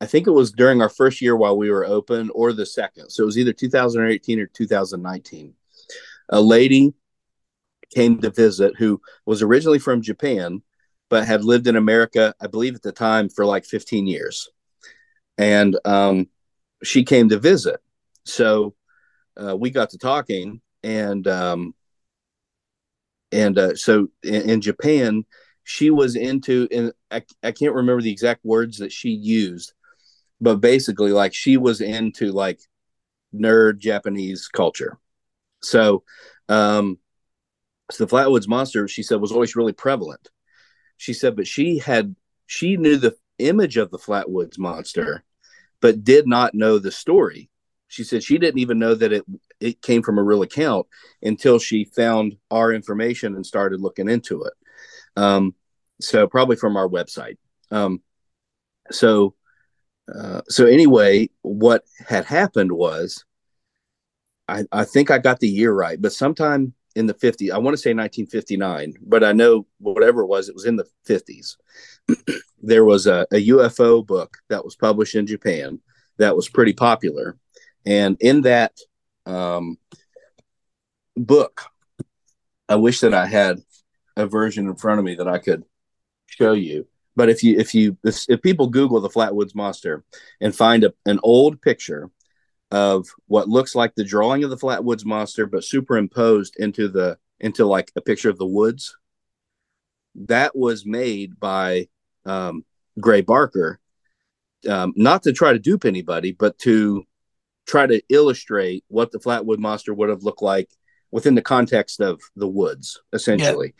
I 0.00 0.06
think 0.06 0.26
it 0.26 0.32
was 0.32 0.52
during 0.52 0.82
our 0.82 0.88
first 0.88 1.22
year 1.22 1.36
while 1.36 1.56
we 1.56 1.70
were 1.70 1.86
open, 1.86 2.30
or 2.34 2.52
the 2.52 2.66
second. 2.66 3.10
So 3.10 3.22
it 3.22 3.26
was 3.26 3.38
either 3.38 3.52
2018 3.52 4.40
or 4.40 4.46
2019. 4.46 5.54
A 6.28 6.40
lady 6.40 6.94
came 7.94 8.20
to 8.20 8.30
visit 8.30 8.74
who 8.78 9.00
was 9.26 9.42
originally 9.42 9.78
from 9.78 10.02
Japan, 10.02 10.62
but 11.08 11.26
had 11.26 11.44
lived 11.44 11.66
in 11.66 11.76
America, 11.76 12.34
I 12.40 12.46
believe 12.46 12.74
at 12.74 12.82
the 12.82 12.92
time, 12.92 13.28
for 13.28 13.44
like 13.44 13.64
15 13.64 14.06
years. 14.06 14.48
And 15.38 15.78
um, 15.84 16.28
she 16.82 17.04
came 17.04 17.28
to 17.28 17.38
visit. 17.38 17.80
So 18.24 18.74
uh, 19.36 19.56
we 19.56 19.70
got 19.70 19.90
to 19.90 19.98
talking, 19.98 20.60
and 20.82 21.26
um, 21.26 21.74
and 23.30 23.58
uh, 23.58 23.74
so 23.74 24.08
in, 24.22 24.50
in 24.50 24.60
Japan, 24.60 25.24
she 25.64 25.90
was 25.90 26.16
into, 26.16 26.68
and 26.70 26.92
I, 27.10 27.22
I 27.42 27.52
can't 27.52 27.74
remember 27.74 28.02
the 28.02 28.10
exact 28.10 28.44
words 28.44 28.78
that 28.78 28.92
she 28.92 29.10
used, 29.10 29.72
but 30.40 30.56
basically, 30.56 31.12
like 31.12 31.34
she 31.34 31.56
was 31.56 31.80
into 31.80 32.32
like 32.32 32.60
nerd 33.34 33.78
Japanese 33.78 34.48
culture. 34.48 34.98
So, 35.62 36.02
um, 36.48 36.98
so 37.90 38.04
the 38.04 38.10
Flatwoods 38.10 38.48
Monster, 38.48 38.88
she 38.88 39.02
said, 39.02 39.20
was 39.20 39.32
always 39.32 39.56
really 39.56 39.72
prevalent. 39.72 40.28
She 40.96 41.12
said, 41.12 41.36
but 41.36 41.46
she 41.46 41.78
had 41.78 42.14
she 42.46 42.76
knew 42.76 42.96
the 42.96 43.16
image 43.38 43.76
of 43.76 43.90
the 43.90 43.98
Flatwoods 43.98 44.58
Monster, 44.58 45.24
but 45.82 46.04
did 46.04 46.26
not 46.26 46.54
know 46.54 46.78
the 46.78 46.90
story. 46.90 47.50
She 47.88 48.04
said 48.04 48.22
she 48.22 48.38
didn't 48.38 48.60
even 48.60 48.78
know 48.78 48.94
that 48.94 49.12
it 49.12 49.24
it 49.60 49.82
came 49.82 50.02
from 50.02 50.18
a 50.18 50.22
real 50.22 50.40
account 50.40 50.86
until 51.22 51.58
she 51.58 51.84
found 51.84 52.36
our 52.50 52.72
information 52.72 53.34
and 53.34 53.44
started 53.44 53.82
looking 53.82 54.08
into 54.08 54.44
it. 54.44 54.54
Um, 55.14 55.54
so 56.00 56.26
probably 56.26 56.56
from 56.56 56.78
our 56.78 56.88
website. 56.88 57.36
Um, 57.70 58.00
so 58.90 59.34
uh, 60.12 60.40
so 60.48 60.66
anyway, 60.66 61.28
what 61.42 61.84
had 62.08 62.24
happened 62.24 62.72
was, 62.72 63.24
I, 64.48 64.64
I 64.72 64.84
think 64.84 65.10
I 65.10 65.18
got 65.18 65.40
the 65.40 65.48
year 65.48 65.72
right, 65.72 66.00
but 66.00 66.12
sometime 66.12 66.74
in 66.94 67.06
the 67.06 67.14
50s, 67.14 67.50
I 67.50 67.58
want 67.58 67.74
to 67.74 67.82
say 67.82 67.90
1959, 67.90 68.94
but 69.02 69.24
I 69.24 69.32
know 69.32 69.66
whatever 69.78 70.22
it 70.22 70.26
was, 70.26 70.48
it 70.48 70.54
was 70.54 70.66
in 70.66 70.76
the 70.76 70.86
50s. 71.08 71.56
there 72.62 72.84
was 72.84 73.06
a, 73.06 73.26
a 73.32 73.48
UFO 73.48 74.06
book 74.06 74.38
that 74.48 74.64
was 74.64 74.76
published 74.76 75.14
in 75.14 75.26
Japan 75.26 75.80
that 76.18 76.36
was 76.36 76.48
pretty 76.48 76.72
popular. 76.72 77.36
And 77.86 78.16
in 78.20 78.42
that 78.42 78.78
um, 79.26 79.78
book, 81.16 81.62
I 82.68 82.76
wish 82.76 83.00
that 83.00 83.14
I 83.14 83.26
had 83.26 83.60
a 84.16 84.26
version 84.26 84.66
in 84.66 84.76
front 84.76 84.98
of 84.98 85.04
me 85.04 85.14
that 85.16 85.28
I 85.28 85.38
could 85.38 85.64
show 86.26 86.52
you. 86.52 86.86
But 87.14 87.28
if 87.28 87.42
you 87.42 87.58
if 87.58 87.74
you 87.74 87.98
if, 88.04 88.24
if 88.28 88.40
people 88.40 88.68
Google 88.68 89.00
the 89.00 89.10
Flatwoods 89.10 89.54
Monster 89.54 90.02
and 90.40 90.54
find 90.54 90.84
a, 90.84 90.94
an 91.04 91.20
old 91.22 91.60
picture 91.60 92.10
of 92.72 93.06
what 93.26 93.50
looks 93.50 93.74
like 93.74 93.94
the 93.94 94.02
drawing 94.02 94.42
of 94.42 94.50
the 94.50 94.56
Flatwoods 94.56 95.04
Monster, 95.04 95.46
but 95.46 95.62
superimposed 95.62 96.56
into 96.56 96.88
the 96.88 97.18
into 97.38 97.66
like 97.66 97.92
a 97.96 98.00
picture 98.00 98.30
of 98.30 98.38
the 98.38 98.46
woods, 98.46 98.96
that 100.14 100.56
was 100.56 100.86
made 100.86 101.38
by 101.38 101.88
um, 102.24 102.64
Gray 102.98 103.20
Barker, 103.20 103.78
um, 104.68 104.94
not 104.96 105.22
to 105.24 105.32
try 105.32 105.52
to 105.52 105.58
dupe 105.58 105.84
anybody, 105.84 106.32
but 106.32 106.58
to 106.60 107.04
try 107.66 107.86
to 107.86 108.00
illustrate 108.08 108.84
what 108.88 109.12
the 109.12 109.18
Flatwood 109.18 109.58
Monster 109.58 109.92
would 109.92 110.08
have 110.08 110.22
looked 110.22 110.42
like 110.42 110.70
within 111.10 111.34
the 111.34 111.42
context 111.42 112.00
of 112.00 112.22
the 112.36 112.48
woods, 112.48 113.00
essentially. 113.12 113.74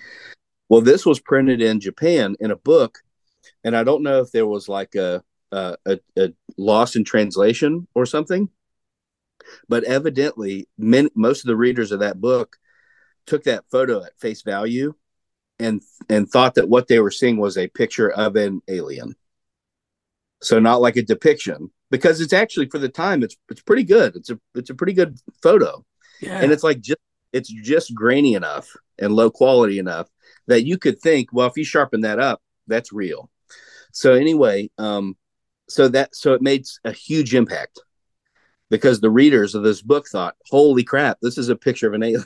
Well, 0.69 0.83
this 0.83 1.07
was 1.07 1.19
printed 1.19 1.63
in 1.63 1.81
Japan 1.81 2.37
in 2.41 2.51
a 2.51 2.57
book, 2.57 2.99
and 3.65 3.75
I 3.75 3.85
don't 3.85 4.03
know 4.03 4.21
if 4.21 4.33
there 4.33 4.47
was 4.47 4.69
like 4.69 4.95
a 4.97 5.25
a, 5.51 5.77
a, 5.87 6.01
a 6.19 6.33
loss 6.59 6.97
in 6.97 7.05
translation 7.05 7.87
or 7.95 8.07
something, 8.07 8.49
but 9.69 9.85
evidently, 9.85 10.69
many, 10.79 11.11
most 11.15 11.45
of 11.45 11.49
the 11.49 11.57
readers 11.57 11.93
of 11.93 12.01
that 12.01 12.21
book 12.21 12.57
took 13.27 13.45
that 13.45 13.65
photo 13.71 14.05
at 14.05 14.19
face 14.19 14.43
value 14.43 14.95
and 15.59 15.83
and 16.09 16.29
thought 16.29 16.55
that 16.55 16.69
what 16.69 16.89
they 16.89 16.99
were 17.01 17.11
seeing 17.11 17.37
was 17.37 17.57
a 17.57 17.69
picture 17.69 18.11
of 18.11 18.37
an 18.37 18.63
alien. 18.69 19.15
So 20.43 20.59
not 20.59 20.81
like 20.81 20.97
a 20.97 21.03
depiction, 21.03 21.71
because 21.91 22.21
it's 22.21 22.33
actually 22.33 22.69
for 22.69 22.79
the 22.79 22.89
time 22.89 23.23
it's 23.23 23.37
it's 23.51 23.63
pretty 23.63 23.85
good. 23.85 24.17
It's 24.17 24.31
a 24.31 24.39
it's 24.55 24.71
a 24.71 24.75
pretty 24.75 24.93
good 24.93 25.19
photo, 25.43 25.85
yeah. 26.21 26.41
and 26.41 26.51
it's 26.51 26.65
like 26.65 26.81
just 26.81 27.01
it's 27.33 27.49
just 27.49 27.95
grainy 27.95 28.35
enough 28.35 28.69
and 28.99 29.15
low 29.15 29.31
quality 29.31 29.79
enough 29.79 30.09
that 30.49 30.65
you 30.65 30.79
could 30.79 31.01
think, 31.01 31.33
well, 31.33 31.47
if 31.47 31.57
you 31.57 31.65
sharpen 31.65 32.03
that 32.03 32.19
up, 32.19 32.43
that's 32.67 32.93
real. 32.93 33.31
So 33.93 34.15
anyway, 34.15 34.71
um, 34.79 35.17
so 35.69 35.89
that 35.89 36.15
so 36.15 36.35
it 36.35 36.43
made 36.43 36.67
a 36.85 36.93
huge 36.93 37.35
impact 37.35 37.81
because 38.73 39.01
the 39.03 39.11
readers 39.11 39.55
of 39.55 39.63
this 39.63 39.83
book 39.83 40.09
thought, 40.09 40.35
"Holy 40.49 40.83
crap, 40.83 41.19
this 41.21 41.37
is 41.37 41.51
a 41.51 41.55
picture 41.55 41.87
of 41.87 41.93
an 41.93 42.03
alien." 42.03 42.25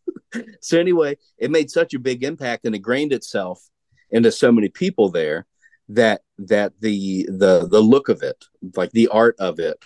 so 0.62 0.80
anyway, 0.80 1.18
it 1.36 1.50
made 1.50 1.70
such 1.70 1.92
a 1.92 1.98
big 1.98 2.24
impact 2.24 2.64
and 2.64 2.74
ingrained 2.74 3.12
itself 3.12 3.68
into 4.10 4.32
so 4.32 4.50
many 4.50 4.70
people 4.70 5.10
there 5.10 5.46
that 5.90 6.22
that 6.38 6.72
the 6.80 7.26
the 7.28 7.68
the 7.70 7.80
look 7.80 8.08
of 8.08 8.22
it, 8.22 8.42
like 8.74 8.90
the 8.92 9.08
art 9.08 9.36
of 9.38 9.58
it, 9.58 9.84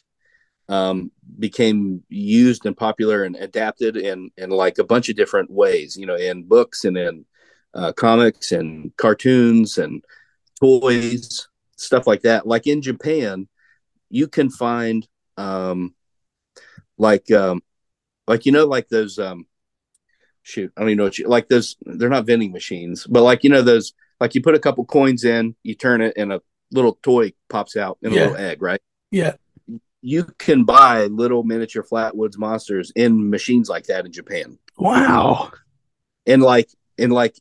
um, 0.69 1.11
became 1.41 2.05
used 2.09 2.67
and 2.67 2.77
popular 2.77 3.25
and 3.25 3.35
adapted 3.35 3.97
in 3.97 4.31
in 4.37 4.51
like 4.51 4.79
a 4.79 4.85
bunch 4.85 5.09
of 5.09 5.17
different 5.17 5.51
ways. 5.51 5.97
You 5.97 6.07
know, 6.07 6.15
in 6.15 6.45
books 6.45 6.85
and 6.85 6.97
in 6.97 7.25
uh, 7.75 7.93
comics 7.93 8.53
and 8.53 8.97
cartoons 8.97 9.77
and 9.77 10.05
toys, 10.61 11.49
stuff 11.77 12.07
like 12.07 12.23
that. 12.23 12.47
Like 12.47 12.69
in 12.69 12.81
Japan, 12.81 13.49
you 14.09 14.29
can 14.29 14.51
find 14.51 15.05
um, 15.37 15.95
like 16.99 17.31
um, 17.31 17.63
like 18.27 18.47
you 18.47 18.53
know 18.53 18.67
like 18.67 18.89
those 18.89 19.19
um, 19.19 19.47
shoot 20.43 20.73
I 20.77 20.81
don't 20.81 20.91
even 20.91 20.99
know 20.99 21.05
what 21.05 21.19
you 21.19 21.29
like 21.29 21.49
those. 21.49 21.77
They're 21.85 22.09
not 22.09 22.27
vending 22.27 22.53
machines, 22.53 23.07
but 23.07 23.23
like 23.23 23.45
you 23.45 23.51
know 23.51 23.63
those 23.63 23.93
like 24.21 24.35
you 24.35 24.43
put 24.43 24.55
a 24.55 24.59
couple 24.61 24.85
coins 24.85 25.25
in, 25.25 25.55
you 25.63 25.75
turn 25.75 26.01
it, 26.01 26.15
and 26.17 26.33
a 26.33 26.41
little 26.73 26.99
toy 27.03 27.33
pops 27.49 27.77
out 27.77 27.99
in 28.03 28.13
a 28.13 28.15
Yeah. 28.15 28.21
little 28.23 28.37
egg, 28.37 28.63
right? 28.63 28.81
Yeah. 29.11 29.35
You 30.03 30.25
can 30.39 30.65
buy 30.65 31.07
little 31.07 31.43
miniature 31.43 31.83
Flatwoods 31.83 32.39
monsters 32.39 32.93
in 32.95 33.31
machines 33.31 33.69
like 33.69 33.87
that 33.87 34.07
in 34.07 34.13
Japan 34.13 34.59
Wow. 34.79 35.51
and 36.27 36.43
like 36.43 36.69
and 36.99 37.13
like 37.13 37.37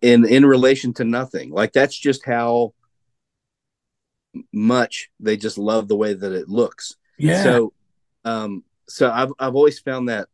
in 0.00 0.24
in 0.26 0.46
relation 0.46 0.94
to 0.94 1.04
nothing 1.04 1.50
like 1.50 1.72
that's 1.72 1.96
just 1.98 2.24
how 2.24 2.72
much 4.52 5.10
they 5.20 5.36
just 5.36 5.58
love 5.58 5.88
the 5.88 5.96
way 5.96 6.12
that 6.12 6.32
it 6.32 6.48
looks 6.48 6.96
Yeah. 7.18 7.42
so 7.42 7.72
um 8.24 8.62
so 8.88 9.10
i've 9.10 9.32
i've 9.38 9.54
always 9.54 9.78
found 9.78 10.08
that 10.08 10.28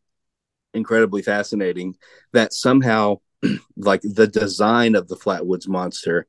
incredibly 0.73 1.23
fascinating 1.23 1.97
that 2.33 2.53
somehow 2.53 3.17
like 3.77 4.01
the 4.03 4.27
design 4.27 4.95
of 4.95 5.09
the 5.09 5.17
flatwoods 5.17 5.69
monster 5.69 6.27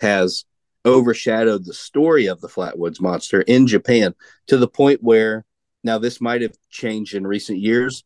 has 0.00 0.44
overshadowed 0.84 1.64
the 1.64 1.74
story 1.74 2.26
of 2.26 2.40
the 2.40 2.48
flatwoods 2.48 3.00
monster 3.00 3.42
in 3.42 3.66
japan 3.66 4.14
to 4.46 4.56
the 4.56 4.68
point 4.68 5.02
where 5.02 5.44
now 5.84 5.98
this 5.98 6.20
might 6.20 6.42
have 6.42 6.56
changed 6.70 7.14
in 7.14 7.26
recent 7.26 7.58
years 7.58 8.04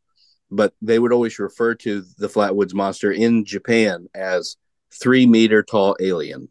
but 0.51 0.75
they 0.83 0.99
would 0.99 1.13
always 1.13 1.39
refer 1.39 1.75
to 1.75 2.05
the 2.19 2.29
flatwoods 2.29 2.75
monster 2.75 3.11
in 3.13 3.45
japan 3.45 4.09
as 4.15 4.57
three 4.93 5.27
meter 5.27 5.63
tall 5.63 5.97
alien 6.01 6.49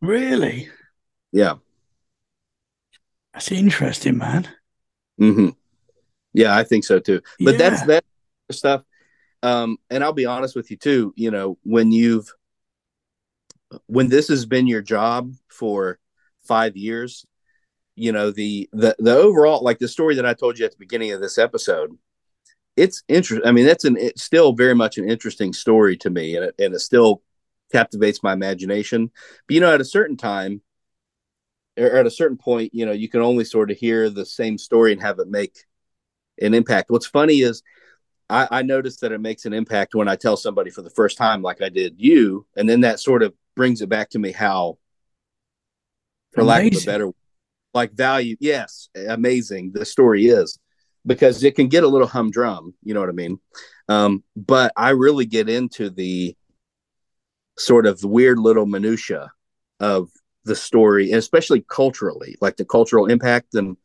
really? 0.00 0.68
Yeah 1.32 1.54
That's 3.32 3.52
interesting, 3.52 4.18
man. 4.18 4.48
hmm 5.18 5.50
Yeah, 6.32 6.56
I 6.56 6.64
think 6.64 6.84
so 6.84 6.98
too. 6.98 7.20
But 7.40 7.58
that's 7.58 7.82
that 7.82 8.04
stuff. 8.50 8.82
Um, 9.42 9.78
and 9.90 10.02
I'll 10.02 10.12
be 10.12 10.26
honest 10.26 10.56
with 10.56 10.70
you 10.70 10.76
too. 10.76 11.12
You 11.16 11.30
know, 11.30 11.58
when 11.62 11.92
you've 11.92 12.28
when 13.86 14.08
this 14.08 14.28
has 14.28 14.46
been 14.46 14.66
your 14.66 14.82
job 14.82 15.32
for 15.48 15.98
five 16.46 16.76
years, 16.76 17.26
you 17.96 18.12
know 18.12 18.30
the 18.30 18.68
the 18.72 18.94
the 18.98 19.16
overall 19.16 19.62
like 19.62 19.78
the 19.78 19.88
story 19.88 20.14
that 20.16 20.26
I 20.26 20.34
told 20.34 20.58
you 20.58 20.64
at 20.64 20.72
the 20.72 20.78
beginning 20.78 21.12
of 21.12 21.20
this 21.20 21.38
episode. 21.38 21.96
It's 22.76 23.02
interesting. 23.08 23.46
I 23.46 23.52
mean, 23.52 23.66
that's 23.66 23.84
an 23.84 23.96
it's 23.96 24.22
still 24.22 24.52
very 24.52 24.74
much 24.74 24.98
an 24.98 25.08
interesting 25.08 25.52
story 25.52 25.96
to 25.98 26.10
me, 26.10 26.36
and 26.36 26.46
it, 26.46 26.54
and 26.58 26.74
it 26.74 26.80
still 26.80 27.22
captivates 27.72 28.22
my 28.22 28.32
imagination. 28.32 29.10
But 29.46 29.54
you 29.54 29.60
know, 29.60 29.74
at 29.74 29.80
a 29.80 29.84
certain 29.84 30.16
time, 30.16 30.62
or 31.78 31.96
at 31.96 32.06
a 32.06 32.10
certain 32.10 32.36
point, 32.36 32.74
you 32.74 32.84
know, 32.84 32.92
you 32.92 33.08
can 33.08 33.20
only 33.20 33.44
sort 33.44 33.70
of 33.70 33.76
hear 33.76 34.10
the 34.10 34.26
same 34.26 34.58
story 34.58 34.92
and 34.92 35.00
have 35.00 35.18
it 35.18 35.28
make 35.28 35.64
an 36.40 36.54
impact. 36.54 36.90
What's 36.90 37.06
funny 37.06 37.40
is 37.40 37.62
I, 38.30 38.48
I 38.50 38.62
noticed 38.62 39.00
that 39.00 39.12
it 39.12 39.20
makes 39.20 39.46
an 39.46 39.52
impact 39.52 39.94
when 39.94 40.08
I 40.08 40.16
tell 40.16 40.36
somebody 40.36 40.70
for 40.70 40.82
the 40.82 40.90
first 40.90 41.16
time, 41.16 41.42
like 41.42 41.62
I 41.62 41.68
did 41.68 41.94
you, 41.98 42.46
and 42.56 42.68
then 42.68 42.82
that 42.82 43.00
sort 43.00 43.22
of 43.22 43.34
brings 43.56 43.80
it 43.80 43.88
back 43.88 44.10
to 44.10 44.18
me 44.18 44.32
how, 44.32 44.78
for 46.32 46.44
lack 46.44 46.66
of 46.66 46.82
a 46.82 46.84
better, 46.84 47.10
like 47.74 47.92
value. 47.92 48.36
Yes, 48.38 48.88
amazing. 48.94 49.72
The 49.72 49.84
story 49.84 50.26
is 50.26 50.58
because 51.06 51.42
it 51.42 51.56
can 51.56 51.68
get 51.68 51.84
a 51.84 51.88
little 51.88 52.06
humdrum. 52.06 52.74
You 52.82 52.94
know 52.94 53.00
what 53.00 53.08
I 53.08 53.12
mean? 53.12 53.40
Um, 53.88 54.22
but 54.36 54.72
I 54.76 54.90
really 54.90 55.26
get 55.26 55.48
into 55.48 55.88
the 55.88 56.36
sort 57.56 57.86
of 57.86 58.04
weird 58.04 58.38
little 58.38 58.66
minutia 58.66 59.32
of 59.80 60.10
the 60.44 60.56
story, 60.56 61.10
and 61.10 61.18
especially 61.18 61.64
culturally, 61.68 62.36
like 62.40 62.56
the 62.56 62.64
cultural 62.64 63.06
impact 63.06 63.54
and 63.54 63.76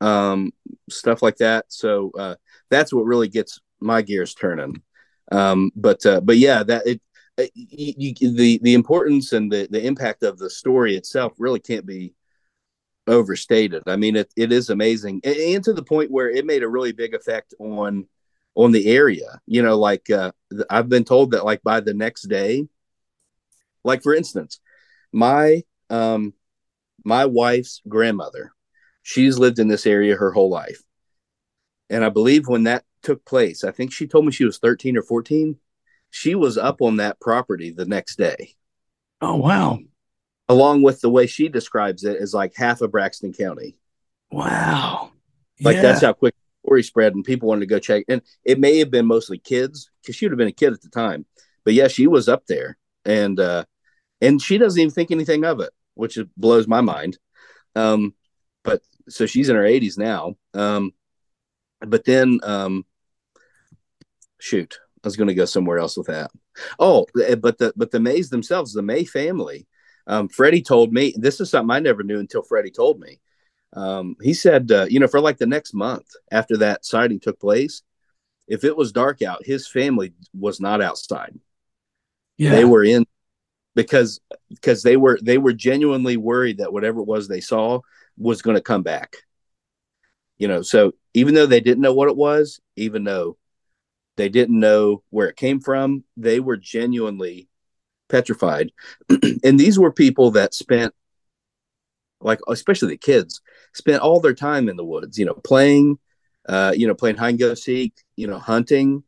um, 0.00 0.52
stuff 0.88 1.22
like 1.22 1.36
that. 1.36 1.66
So 1.68 2.12
uh, 2.18 2.34
that's 2.70 2.92
what 2.92 3.04
really 3.04 3.28
gets 3.28 3.60
my 3.80 4.02
gears 4.02 4.34
turning. 4.34 4.82
Um, 5.32 5.70
but 5.76 6.04
uh, 6.06 6.20
but 6.20 6.38
yeah, 6.38 6.62
that 6.64 6.86
it, 6.86 7.00
it 7.36 7.50
you, 7.54 8.14
you, 8.18 8.32
the 8.32 8.60
the 8.62 8.74
importance 8.74 9.32
and 9.32 9.50
the 9.50 9.68
the 9.70 9.84
impact 9.84 10.22
of 10.22 10.38
the 10.38 10.50
story 10.50 10.96
itself 10.96 11.34
really 11.38 11.60
can't 11.60 11.86
be 11.86 12.14
overstated. 13.06 13.82
I 13.86 13.96
mean, 13.96 14.16
it, 14.16 14.32
it 14.36 14.52
is 14.52 14.70
amazing, 14.70 15.20
and, 15.24 15.36
and 15.36 15.64
to 15.64 15.72
the 15.72 15.84
point 15.84 16.10
where 16.10 16.30
it 16.30 16.46
made 16.46 16.62
a 16.62 16.68
really 16.68 16.92
big 16.92 17.14
effect 17.14 17.54
on 17.58 18.06
on 18.54 18.72
the 18.72 18.88
area. 18.88 19.40
You 19.46 19.62
know, 19.62 19.78
like 19.78 20.10
uh, 20.10 20.32
I've 20.68 20.88
been 20.88 21.04
told 21.04 21.30
that 21.32 21.44
like 21.44 21.62
by 21.62 21.80
the 21.80 21.94
next 21.94 22.22
day, 22.22 22.66
like 23.84 24.02
for 24.02 24.14
instance, 24.14 24.60
my 25.12 25.62
um 25.88 26.34
my 27.04 27.26
wife's 27.26 27.80
grandmother, 27.88 28.52
she's 29.02 29.38
lived 29.38 29.58
in 29.58 29.68
this 29.68 29.86
area 29.86 30.16
her 30.16 30.32
whole 30.32 30.50
life, 30.50 30.82
and 31.88 32.04
I 32.04 32.08
believe 32.10 32.46
when 32.48 32.64
that 32.64 32.84
took 33.02 33.24
place, 33.24 33.64
I 33.64 33.70
think 33.72 33.92
she 33.92 34.06
told 34.06 34.26
me 34.26 34.32
she 34.32 34.44
was 34.44 34.58
thirteen 34.58 34.96
or 34.96 35.02
fourteen. 35.02 35.58
She 36.10 36.34
was 36.34 36.58
up 36.58 36.82
on 36.82 36.96
that 36.96 37.20
property 37.20 37.70
the 37.70 37.86
next 37.86 38.16
day 38.16 38.54
Oh 39.20 39.36
wow. 39.36 39.78
along 40.48 40.82
with 40.82 41.00
the 41.00 41.10
way 41.10 41.26
she 41.26 41.48
describes 41.48 42.04
it 42.04 42.16
as 42.20 42.34
like 42.34 42.52
half 42.56 42.80
of 42.80 42.90
Braxton 42.90 43.32
County. 43.32 43.76
Wow. 44.30 45.12
Like 45.62 45.76
yeah. 45.76 45.82
that's 45.82 46.02
how 46.02 46.12
quick 46.12 46.34
the 46.34 46.68
story 46.68 46.82
spread, 46.82 47.14
and 47.14 47.24
people 47.24 47.48
wanted 47.48 47.60
to 47.60 47.66
go 47.66 47.78
check. 47.78 48.04
And 48.08 48.22
it 48.44 48.58
may 48.58 48.78
have 48.78 48.90
been 48.90 49.06
mostly 49.06 49.38
kids 49.38 49.90
because 50.02 50.16
she 50.16 50.24
would 50.24 50.32
have 50.32 50.38
been 50.38 50.48
a 50.48 50.52
kid 50.52 50.72
at 50.72 50.82
the 50.82 50.88
time. 50.88 51.26
But 51.64 51.74
yeah, 51.74 51.88
she 51.88 52.06
was 52.06 52.28
up 52.28 52.46
there, 52.46 52.78
and 53.04 53.38
uh, 53.38 53.64
and 54.20 54.40
she 54.40 54.58
doesn't 54.58 54.80
even 54.80 54.92
think 54.92 55.10
anything 55.10 55.44
of 55.44 55.60
it, 55.60 55.70
which 55.94 56.18
blows 56.36 56.66
my 56.66 56.80
mind. 56.80 57.18
Um, 57.74 58.14
but 58.62 58.82
so 59.08 59.26
she's 59.26 59.48
in 59.48 59.56
her 59.56 59.62
80s 59.62 59.98
now. 59.98 60.36
Um, 60.54 60.92
but 61.80 62.04
then, 62.04 62.40
um, 62.42 62.84
shoot, 64.38 64.78
I 65.02 65.06
was 65.06 65.16
going 65.16 65.28
to 65.28 65.34
go 65.34 65.46
somewhere 65.46 65.78
else 65.78 65.96
with 65.96 66.08
that. 66.08 66.30
Oh, 66.78 67.06
eh, 67.24 67.36
but 67.36 67.58
the 67.58 67.72
but 67.76 67.90
the 67.90 68.00
Mays 68.00 68.28
themselves, 68.28 68.72
the 68.72 68.82
May 68.82 69.04
family. 69.04 69.66
Um, 70.06 70.28
Freddie 70.28 70.62
told 70.62 70.92
me 70.92 71.14
this 71.16 71.40
is 71.40 71.50
something 71.50 71.74
I 71.74 71.78
never 71.78 72.02
knew 72.02 72.18
until 72.18 72.42
Freddie 72.42 72.70
told 72.70 73.00
me. 73.00 73.20
Um, 73.72 74.16
he 74.20 74.34
said, 74.34 74.70
uh, 74.72 74.86
you 74.90 74.98
know, 74.98 75.06
for 75.06 75.20
like 75.20 75.38
the 75.38 75.46
next 75.46 75.72
month 75.74 76.06
after 76.32 76.56
that 76.58 76.84
sighting 76.84 77.20
took 77.20 77.38
place, 77.38 77.82
if 78.48 78.64
it 78.64 78.76
was 78.76 78.92
dark 78.92 79.22
out, 79.22 79.46
his 79.46 79.68
family 79.68 80.12
was 80.38 80.60
not 80.60 80.82
outside. 80.82 81.38
yeah. 82.36 82.50
They 82.50 82.64
were 82.64 82.82
in 82.82 83.06
because 83.74 84.20
because 84.48 84.82
they 84.82 84.96
were 84.96 85.18
they 85.22 85.38
were 85.38 85.52
genuinely 85.52 86.16
worried 86.16 86.58
that 86.58 86.72
whatever 86.72 87.00
it 87.00 87.06
was 87.06 87.28
they 87.28 87.40
saw 87.40 87.80
was 88.18 88.42
going 88.42 88.56
to 88.56 88.62
come 88.62 88.82
back. 88.82 89.16
You 90.38 90.48
know, 90.48 90.62
so 90.62 90.92
even 91.14 91.34
though 91.34 91.46
they 91.46 91.60
didn't 91.60 91.82
know 91.82 91.94
what 91.94 92.08
it 92.08 92.16
was, 92.16 92.60
even 92.76 93.04
though 93.04 93.36
they 94.16 94.28
didn't 94.28 94.58
know 94.58 95.02
where 95.10 95.28
it 95.28 95.36
came 95.36 95.60
from, 95.60 96.04
they 96.16 96.40
were 96.40 96.56
genuinely 96.56 97.48
petrified. 98.08 98.72
and 99.44 99.60
these 99.60 99.78
were 99.78 99.92
people 99.92 100.32
that 100.32 100.54
spent 100.54 100.94
like 102.22 102.40
especially 102.48 102.88
the 102.88 102.98
kids 102.98 103.40
spent 103.74 104.02
all 104.02 104.20
their 104.20 104.34
time 104.34 104.68
in 104.68 104.76
the 104.76 104.84
woods, 104.84 105.18
you 105.18 105.24
know, 105.24 105.34
playing 105.34 105.98
uh, 106.48 106.72
you 106.74 106.86
know, 106.86 106.94
playing 106.94 107.16
hide 107.16 107.30
and 107.30 107.38
go 107.38 107.54
seek, 107.54 107.94
you 108.16 108.26
know, 108.26 108.38
hunting, 108.38 109.04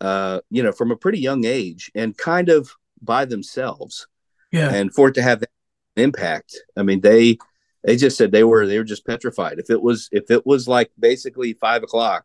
uh, 0.00 0.40
you 0.50 0.62
know, 0.62 0.72
from 0.72 0.90
a 0.90 0.96
pretty 0.96 1.20
young 1.20 1.44
age 1.44 1.90
and 1.94 2.16
kind 2.16 2.48
of 2.48 2.72
by 3.02 3.24
themselves. 3.24 4.06
yeah. 4.50 4.72
And 4.72 4.94
for 4.94 5.08
it 5.08 5.14
to 5.14 5.22
have 5.22 5.40
that 5.40 5.50
impact, 5.96 6.56
I 6.76 6.82
mean, 6.82 7.00
they 7.00 7.38
they 7.84 7.96
just 7.96 8.16
said 8.16 8.32
they 8.32 8.44
were 8.44 8.66
they 8.66 8.78
were 8.78 8.84
just 8.84 9.06
petrified. 9.06 9.58
If 9.58 9.70
it 9.70 9.82
was 9.82 10.08
if 10.12 10.30
it 10.30 10.46
was 10.46 10.68
like 10.68 10.90
basically 10.98 11.54
five 11.54 11.82
o'clock, 11.82 12.24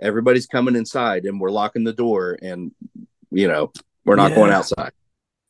everybody's 0.00 0.46
coming 0.46 0.76
inside 0.76 1.24
and 1.24 1.40
we're 1.40 1.50
locking 1.50 1.84
the 1.84 1.92
door 1.92 2.38
and 2.42 2.72
you 3.30 3.48
know 3.48 3.72
we're 4.04 4.16
not 4.16 4.34
going 4.34 4.52
outside. 4.52 4.92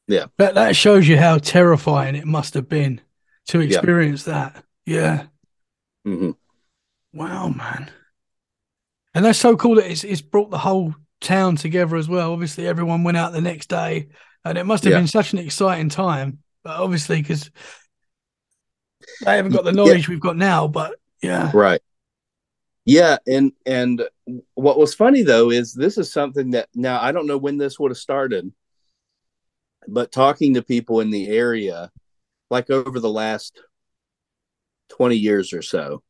Yeah. 0.06 0.26
outside. 0.38 0.54
That 0.54 0.76
shows 0.76 1.06
you 1.08 1.16
how 1.16 1.38
terrifying 1.38 2.16
it 2.16 2.26
must 2.26 2.54
have 2.54 2.68
been 2.68 3.00
to 3.46 3.61
experience 3.61 4.24
that. 4.24 4.64
Yeah. 4.86 5.26
hmm 6.04 6.32
Wow, 7.12 7.48
man. 7.48 7.90
And 9.14 9.24
that's 9.24 9.38
so 9.38 9.56
cool 9.56 9.76
that 9.76 9.90
it's 9.90 10.04
it's 10.04 10.20
brought 10.20 10.50
the 10.50 10.58
whole 10.58 10.94
town 11.20 11.56
together 11.56 11.96
as 11.96 12.08
well. 12.08 12.32
Obviously, 12.32 12.66
everyone 12.66 13.02
went 13.02 13.16
out 13.16 13.32
the 13.32 13.40
next 13.40 13.68
day, 13.68 14.08
and 14.45 14.59
it 14.59 14.64
must 14.64 14.84
have 14.84 14.93
Yeah. 14.93 14.99
been 14.99 15.07
such 15.07 15.32
an 15.32 15.38
exciting 15.38 15.88
time. 15.88 16.38
But 16.62 16.78
obviously, 16.78 17.20
because 17.22 17.51
they 19.24 19.36
haven't 19.36 19.53
got 19.53 19.64
the 19.64 19.72
knowledge 19.72 20.09
we've 20.09 20.20
got 20.20 20.36
now. 20.36 20.68
But 20.68 20.97
yeah, 21.22 21.51
Right. 21.55 21.80
Yeah, 22.84 23.18
and 23.26 23.53
and 23.66 24.03
what 24.55 24.78
was 24.78 24.95
funny 24.95 25.22
though 25.22 25.51
is 25.51 25.72
this 25.74 25.99
is 25.99 26.12
something 26.12 26.53
that 26.53 26.68
now 26.74 27.01
I 27.01 27.12
don't 27.12 27.26
know 27.26 27.38
when 27.38 27.59
this 27.59 27.78
would 27.78 27.91
have 27.91 27.99
started, 27.99 28.53
but 29.86 30.12
talking 30.12 30.55
to 30.55 30.62
people 30.62 31.01
in 31.01 31.11
the 31.11 31.28
area, 31.28 31.91
like 32.51 32.70
over 32.70 32.99
the 32.99 33.11
last 33.11 33.61
twenty 34.88 35.16
years 35.16 35.53
or 35.53 35.62
so, 35.62 36.03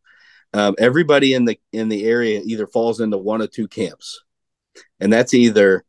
um, 0.53 0.75
everybody 0.79 1.35
in 1.35 1.45
the 1.45 1.59
in 1.73 1.89
the 1.89 2.05
area 2.05 2.41
either 2.45 2.67
falls 2.67 3.01
into 3.01 3.19
one 3.19 3.41
of 3.41 3.51
two 3.51 3.69
camps, 3.69 4.23
and 5.01 5.13
that's 5.13 5.35
either 5.35 5.85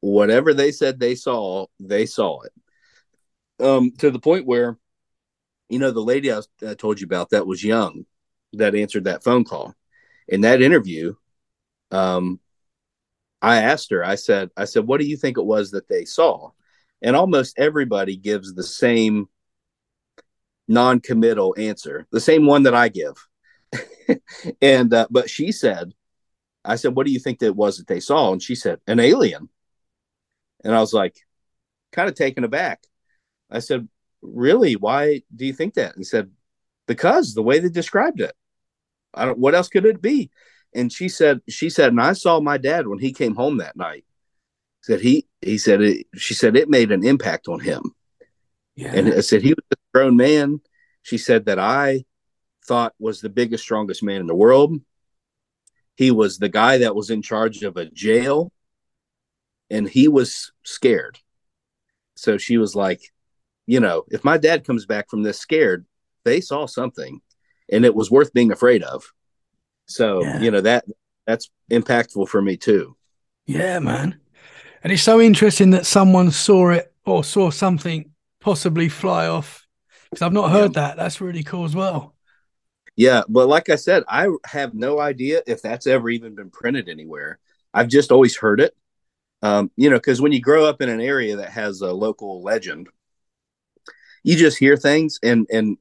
whatever 0.00 0.54
they 0.54 0.72
said 0.72 0.98
they 0.98 1.14
saw, 1.14 1.66
they 1.78 2.06
saw 2.06 2.40
it, 2.42 2.52
um, 3.64 3.92
to 3.98 4.10
the 4.10 4.18
point 4.18 4.46
where, 4.46 4.78
you 5.68 5.78
know, 5.78 5.90
the 5.90 6.00
lady 6.00 6.32
I, 6.32 6.40
I 6.66 6.74
told 6.74 7.00
you 7.00 7.04
about 7.04 7.30
that 7.30 7.46
was 7.46 7.62
young 7.62 8.06
that 8.54 8.74
answered 8.74 9.04
that 9.04 9.24
phone 9.24 9.44
call. 9.44 9.74
In 10.28 10.42
that 10.42 10.62
interview, 10.62 11.14
um, 11.90 12.40
I 13.42 13.62
asked 13.62 13.90
her, 13.90 14.04
I 14.04 14.16
said, 14.16 14.50
I 14.56 14.64
said, 14.64 14.86
what 14.86 15.00
do 15.00 15.06
you 15.06 15.16
think 15.16 15.38
it 15.38 15.44
was 15.44 15.70
that 15.70 15.88
they 15.88 16.04
saw? 16.04 16.50
And 17.02 17.16
almost 17.16 17.58
everybody 17.58 18.16
gives 18.16 18.54
the 18.54 18.62
same 18.62 19.28
non-committal 20.68 21.54
answer, 21.58 22.06
the 22.10 22.20
same 22.20 22.46
one 22.46 22.64
that 22.64 22.74
I 22.74 22.88
give. 22.88 23.26
and 24.62 24.92
uh, 24.92 25.06
but 25.10 25.30
she 25.30 25.52
said, 25.52 25.94
I 26.64 26.76
said, 26.76 26.94
what 26.94 27.06
do 27.06 27.12
you 27.12 27.18
think 27.18 27.38
that 27.38 27.54
was 27.54 27.78
that 27.78 27.86
they 27.86 28.00
saw? 28.00 28.32
And 28.32 28.42
she 28.42 28.54
said, 28.54 28.80
an 28.86 29.00
alien. 29.00 29.48
And 30.64 30.74
I 30.74 30.80
was 30.80 30.92
like, 30.92 31.16
kind 31.92 32.08
of 32.08 32.14
taken 32.14 32.44
aback. 32.44 32.82
I 33.50 33.58
said, 33.60 33.88
really? 34.22 34.74
Why 34.76 35.22
do 35.34 35.46
you 35.46 35.52
think 35.52 35.74
that? 35.74 35.94
And 35.94 36.00
he 36.00 36.04
said, 36.04 36.30
because 36.86 37.34
the 37.34 37.42
way 37.42 37.58
they 37.58 37.68
described 37.68 38.20
it. 38.20 38.34
I 39.14 39.24
don't 39.24 39.38
what 39.38 39.54
else 39.54 39.68
could 39.68 39.86
it 39.86 40.00
be? 40.02 40.30
And 40.74 40.92
she 40.92 41.08
said, 41.08 41.40
she 41.48 41.68
said, 41.68 41.88
and 41.90 42.00
I 42.00 42.12
saw 42.12 42.40
my 42.40 42.58
dad 42.58 42.86
when 42.86 42.98
he 42.98 43.12
came 43.12 43.34
home 43.34 43.58
that 43.58 43.76
night. 43.76 44.04
Said 44.82 45.00
he 45.00 45.26
he 45.40 45.58
said 45.58 45.82
it, 45.82 46.06
she 46.16 46.34
said 46.34 46.56
it 46.56 46.68
made 46.68 46.92
an 46.92 47.04
impact 47.04 47.48
on 47.48 47.60
him. 47.60 47.94
yeah, 48.76 48.92
And 48.94 49.12
I 49.12 49.20
said 49.20 49.42
he 49.42 49.50
was 49.50 49.64
a 49.72 49.76
grown 49.92 50.16
man. 50.16 50.60
She 51.02 51.18
said 51.18 51.46
that 51.46 51.58
I 51.58 52.04
thought 52.66 52.94
was 52.98 53.20
the 53.20 53.28
biggest, 53.28 53.62
strongest 53.62 54.02
man 54.02 54.20
in 54.20 54.26
the 54.26 54.34
world. 54.34 54.80
He 55.96 56.10
was 56.10 56.38
the 56.38 56.48
guy 56.48 56.78
that 56.78 56.94
was 56.94 57.10
in 57.10 57.20
charge 57.20 57.62
of 57.62 57.76
a 57.76 57.86
jail, 57.86 58.52
and 59.70 59.88
he 59.88 60.08
was 60.08 60.52
scared. 60.64 61.18
So 62.16 62.38
she 62.38 62.58
was 62.58 62.74
like, 62.74 63.00
you 63.66 63.80
know, 63.80 64.04
if 64.10 64.24
my 64.24 64.36
dad 64.36 64.64
comes 64.66 64.86
back 64.86 65.08
from 65.08 65.22
this 65.22 65.38
scared, 65.38 65.86
they 66.24 66.40
saw 66.40 66.66
something, 66.66 67.20
and 67.70 67.84
it 67.84 67.94
was 67.94 68.10
worth 68.10 68.32
being 68.32 68.52
afraid 68.52 68.82
of. 68.82 69.12
So 69.86 70.22
Yeah. 70.22 70.40
you 70.40 70.50
know 70.50 70.60
that 70.60 70.84
that's 71.26 71.50
impactful 71.70 72.28
for 72.28 72.42
me 72.42 72.56
too. 72.56 72.96
yeah, 73.46 73.78
man. 73.78 74.20
And 74.82 74.92
it's 74.92 75.02
so 75.02 75.20
interesting 75.20 75.70
that 75.72 75.86
someone 75.86 76.30
saw 76.30 76.70
it 76.70 76.92
or 77.04 77.22
saw 77.24 77.50
something 77.50 78.10
possibly 78.40 78.88
fly 78.88 79.26
off. 79.26 79.66
Because 80.10 80.22
I've 80.22 80.32
not 80.32 80.50
heard 80.50 80.74
that. 80.74 80.96
That's 80.96 81.20
really 81.20 81.42
cool 81.44 81.64
as 81.64 81.74
well. 81.76 82.14
Yeah, 82.96 83.22
but 83.28 83.48
like 83.48 83.68
I 83.68 83.76
said, 83.76 84.04
I 84.08 84.28
have 84.44 84.74
no 84.74 84.98
idea 85.00 85.42
if 85.46 85.62
that's 85.62 85.86
ever 85.86 86.10
even 86.10 86.34
been 86.34 86.50
printed 86.50 86.88
anywhere. 86.88 87.38
I've 87.72 87.88
just 87.88 88.10
always 88.12 88.36
heard 88.36 88.60
it. 88.60 88.74
Um, 89.42 89.70
you 89.76 89.88
know, 89.88 89.96
because 89.96 90.20
when 90.20 90.32
you 90.32 90.40
grow 90.40 90.64
up 90.64 90.82
in 90.82 90.88
an 90.88 91.00
area 91.00 91.36
that 91.36 91.50
has 91.50 91.80
a 91.80 91.92
local 91.92 92.42
legend, 92.42 92.88
you 94.22 94.36
just 94.36 94.58
hear 94.58 94.76
things, 94.76 95.18
and 95.22 95.46
and 95.50 95.78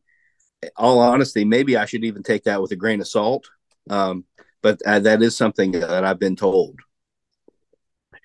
all 0.76 0.99
honesty, 0.99 1.45
maybe 1.45 1.78
I 1.78 1.86
should 1.86 2.03
even 2.03 2.24
take 2.24 2.43
that 2.43 2.62
with 2.62 2.72
a 2.72 2.76
grain 2.76 3.01
of 3.01 3.07
salt. 3.07 3.49
Um, 3.89 4.26
but 4.62 4.82
uh, 4.86 4.99
that 4.99 5.22
is 5.22 5.36
something 5.36 5.72
that 5.72 6.03
I've 6.03 6.20
been 6.20 6.36
told. 6.36 6.80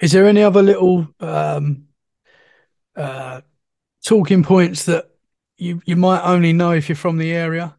Is 0.00 0.12
there 0.12 0.26
any 0.26 0.42
other 0.42 0.62
little 0.62 1.08
um, 1.20 1.88
uh, 2.96 3.40
talking 4.04 4.42
points 4.42 4.84
that 4.86 5.08
you 5.56 5.80
you 5.84 5.96
might 5.96 6.22
only 6.22 6.52
know 6.52 6.72
if 6.72 6.88
you're 6.88 6.96
from 6.96 7.18
the 7.18 7.32
area 7.32 7.76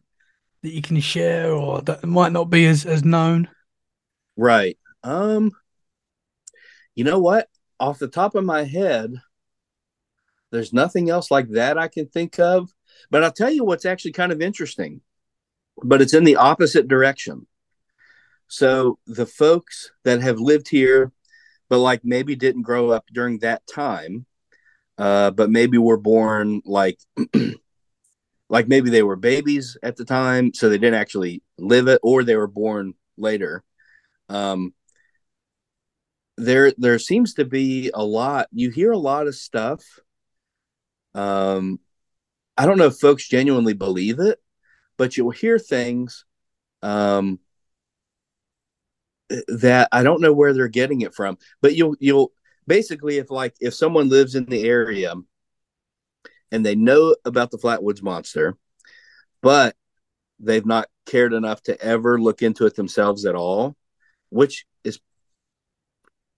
that 0.62 0.72
you 0.72 0.82
can 0.82 1.00
share, 1.00 1.52
or 1.52 1.82
that 1.82 2.04
might 2.04 2.32
not 2.32 2.50
be 2.50 2.66
as 2.66 2.86
as 2.86 3.04
known? 3.04 3.48
Right. 4.36 4.78
Um 5.02 5.52
you 6.96 7.04
know 7.04 7.20
what? 7.20 7.48
Off 7.78 7.98
the 7.98 8.08
top 8.08 8.34
of 8.34 8.44
my 8.44 8.64
head, 8.64 9.12
there's 10.50 10.72
nothing 10.72 11.10
else 11.10 11.30
like 11.30 11.50
that 11.50 11.78
I 11.78 11.88
can 11.88 12.08
think 12.08 12.40
of. 12.40 12.70
But 13.10 13.22
I'll 13.22 13.32
tell 13.32 13.50
you 13.50 13.62
what's 13.62 13.84
actually 13.84 14.12
kind 14.12 14.32
of 14.32 14.40
interesting. 14.40 15.02
But 15.82 16.00
it's 16.00 16.14
in 16.14 16.24
the 16.24 16.36
opposite 16.36 16.88
direction. 16.88 17.46
So 18.48 18.98
the 19.06 19.26
folks 19.26 19.90
that 20.04 20.22
have 20.22 20.40
lived 20.40 20.68
here, 20.68 21.12
but 21.68 21.78
like 21.78 22.00
maybe 22.04 22.34
didn't 22.34 22.62
grow 22.62 22.90
up 22.90 23.04
during 23.12 23.40
that 23.40 23.62
time, 23.66 24.24
uh, 24.96 25.32
but 25.32 25.50
maybe 25.50 25.78
were 25.78 25.98
born 25.98 26.62
like 26.64 26.98
like 28.48 28.68
maybe 28.68 28.88
they 28.88 29.02
were 29.02 29.16
babies 29.16 29.76
at 29.82 29.96
the 29.96 30.04
time, 30.04 30.54
so 30.54 30.68
they 30.68 30.78
didn't 30.78 30.98
actually 30.98 31.42
live 31.58 31.88
it, 31.88 32.00
or 32.02 32.24
they 32.24 32.36
were 32.36 32.46
born 32.46 32.94
later 33.18 33.64
um 34.28 34.74
there 36.36 36.72
there 36.76 36.98
seems 36.98 37.34
to 37.34 37.44
be 37.44 37.90
a 37.94 38.04
lot 38.04 38.46
you 38.52 38.70
hear 38.70 38.92
a 38.92 38.98
lot 38.98 39.26
of 39.26 39.34
stuff 39.34 39.82
um 41.14 41.80
i 42.56 42.66
don't 42.66 42.78
know 42.78 42.86
if 42.86 42.96
folks 42.96 43.26
genuinely 43.26 43.72
believe 43.72 44.20
it 44.20 44.38
but 44.98 45.16
you'll 45.16 45.30
hear 45.30 45.58
things 45.58 46.24
um 46.82 47.38
that 49.48 49.88
i 49.92 50.02
don't 50.02 50.20
know 50.20 50.32
where 50.32 50.52
they're 50.52 50.68
getting 50.68 51.00
it 51.00 51.14
from 51.14 51.38
but 51.62 51.74
you'll 51.74 51.96
you'll 52.00 52.32
basically 52.66 53.16
if 53.18 53.30
like 53.30 53.54
if 53.60 53.74
someone 53.74 54.08
lives 54.08 54.34
in 54.34 54.44
the 54.44 54.68
area 54.68 55.14
and 56.52 56.64
they 56.64 56.74
know 56.74 57.16
about 57.24 57.50
the 57.50 57.58
flatwoods 57.58 58.02
monster 58.02 58.56
but 59.42 59.74
they've 60.38 60.66
not 60.66 60.88
cared 61.06 61.32
enough 61.32 61.62
to 61.62 61.80
ever 61.80 62.20
look 62.20 62.42
into 62.42 62.66
it 62.66 62.76
themselves 62.76 63.24
at 63.24 63.34
all 63.34 63.74
which 64.28 64.66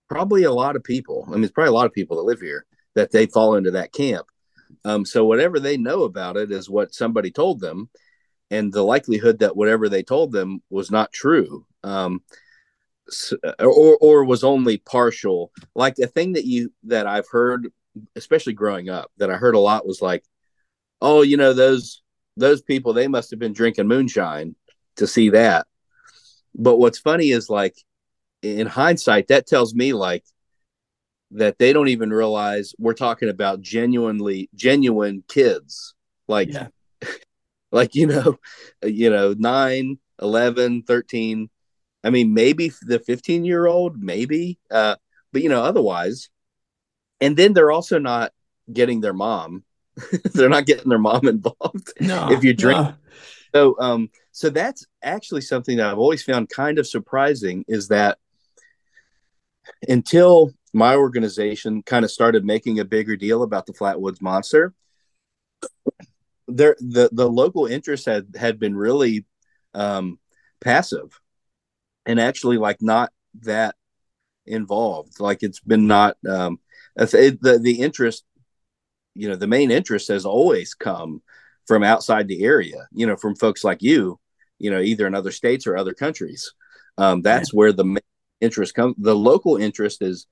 probably 0.09 0.43
a 0.43 0.51
lot 0.51 0.75
of 0.75 0.83
people. 0.83 1.25
I 1.27 1.31
mean, 1.31 1.43
it's 1.43 1.53
probably 1.53 1.69
a 1.69 1.73
lot 1.73 1.85
of 1.85 1.93
people 1.93 2.17
that 2.17 2.23
live 2.23 2.41
here 2.41 2.65
that 2.95 3.11
they 3.11 3.27
fall 3.27 3.55
into 3.55 3.71
that 3.71 3.93
camp. 3.93 4.27
Um, 4.83 5.05
so 5.05 5.25
whatever 5.25 5.59
they 5.59 5.77
know 5.77 6.03
about 6.03 6.37
it 6.37 6.51
is 6.51 6.69
what 6.69 6.93
somebody 6.93 7.31
told 7.31 7.59
them, 7.59 7.89
and 8.51 8.71
the 8.73 8.83
likelihood 8.83 9.39
that 9.39 9.55
whatever 9.55 9.89
they 9.89 10.03
told 10.03 10.31
them 10.31 10.61
was 10.69 10.91
not 10.91 11.13
true, 11.13 11.65
um, 11.83 12.21
s- 13.07 13.33
or 13.59 13.97
or 14.01 14.23
was 14.25 14.43
only 14.43 14.77
partial. 14.77 15.51
Like 15.75 15.95
the 15.95 16.07
thing 16.07 16.33
that 16.33 16.45
you 16.45 16.71
that 16.83 17.07
I've 17.07 17.27
heard, 17.29 17.71
especially 18.15 18.53
growing 18.53 18.89
up, 18.89 19.11
that 19.17 19.31
I 19.31 19.35
heard 19.35 19.55
a 19.55 19.59
lot 19.59 19.87
was 19.87 20.01
like, 20.01 20.23
"Oh, 21.01 21.21
you 21.21 21.37
know 21.37 21.53
those 21.53 22.01
those 22.37 22.61
people 22.61 22.93
they 22.93 23.07
must 23.07 23.31
have 23.31 23.39
been 23.39 23.53
drinking 23.53 23.87
moonshine 23.87 24.55
to 24.97 25.07
see 25.07 25.29
that." 25.31 25.67
But 26.55 26.77
what's 26.77 26.99
funny 26.99 27.31
is 27.31 27.49
like 27.49 27.75
in 28.41 28.67
hindsight, 28.67 29.27
that 29.27 29.47
tells 29.47 29.73
me 29.73 29.93
like 29.93 30.23
that 31.31 31.59
they 31.59 31.73
don't 31.73 31.89
even 31.89 32.09
realize 32.11 32.73
we're 32.79 32.93
talking 32.93 33.29
about 33.29 33.61
genuinely 33.61 34.49
genuine 34.55 35.23
kids. 35.27 35.93
Like 36.27 36.49
Yeah. 36.51 36.67
like 37.71 37.95
you 37.95 38.07
know, 38.07 38.39
you 38.83 39.09
know, 39.09 39.35
9, 39.37 39.99
11, 40.21 40.83
13. 40.83 41.49
I 42.03 42.09
mean, 42.09 42.33
maybe 42.33 42.71
the 42.81 42.99
15 42.99 43.45
year 43.45 43.67
old, 43.67 44.01
maybe. 44.01 44.57
Uh, 44.71 44.95
but 45.31 45.41
you 45.43 45.49
know, 45.49 45.63
otherwise. 45.63 46.29
And 47.21 47.35
then 47.35 47.51
they're 47.53 47.71
also 47.71 47.99
not 47.99 48.31
getting 48.71 49.01
their 49.01 49.13
mom. 49.13 49.65
they're 50.33 50.47
not 50.49 50.65
getting 50.65 50.87
their 50.89 50.97
mom 50.99 51.27
involved. 51.27 51.91
No, 51.99 52.31
If 52.31 52.43
you 52.43 52.53
drink- 52.53 52.79
no. 52.79 52.93
So 53.53 53.75
um 53.79 54.09
so 54.31 54.49
that's 54.49 54.85
actually 55.03 55.41
something 55.41 55.77
that 55.77 55.89
I've 55.91 55.97
always 55.97 56.23
found 56.23 56.49
kind 56.49 56.79
of 56.79 56.87
surprising 56.87 57.65
is 57.67 57.87
that 57.89 58.17
until 59.87 60.51
my 60.73 60.95
organization 60.95 61.83
kind 61.83 62.05
of 62.05 62.11
started 62.11 62.45
making 62.45 62.79
a 62.79 62.85
bigger 62.85 63.15
deal 63.15 63.43
about 63.43 63.65
the 63.65 63.73
Flatwoods 63.73 64.21
monster, 64.21 64.73
there 66.47 66.75
the 66.79 67.09
the 67.11 67.29
local 67.29 67.65
interest 67.65 68.05
had 68.05 68.27
had 68.37 68.59
been 68.59 68.75
really 68.75 69.25
um 69.73 70.19
passive 70.61 71.19
and 72.05 72.19
actually 72.19 72.57
like 72.57 72.81
not 72.81 73.11
that 73.41 73.75
involved. 74.45 75.19
Like 75.19 75.43
it's 75.43 75.59
been 75.59 75.87
not 75.87 76.17
um 76.27 76.59
it, 76.97 77.41
the 77.41 77.59
the 77.59 77.79
interest 77.79 78.23
you 79.15 79.27
know 79.27 79.35
the 79.35 79.47
main 79.47 79.71
interest 79.71 80.07
has 80.07 80.25
always 80.25 80.73
come 80.73 81.21
from 81.67 81.83
outside 81.83 82.27
the 82.27 82.43
area 82.43 82.87
you 82.91 83.05
know 83.05 83.15
from 83.15 83.35
folks 83.35 83.63
like 83.63 83.81
you 83.81 84.19
you 84.57 84.71
know 84.71 84.79
either 84.79 85.05
in 85.07 85.15
other 85.15 85.31
states 85.31 85.67
or 85.67 85.75
other 85.77 85.93
countries 85.93 86.53
um, 86.97 87.21
that's 87.21 87.53
where 87.53 87.71
the 87.71 87.85
ma- 87.85 87.99
interest 88.41 88.73
come 88.73 88.95
the 88.97 89.15
local 89.15 89.57
interest 89.57 90.01
is 90.01 90.27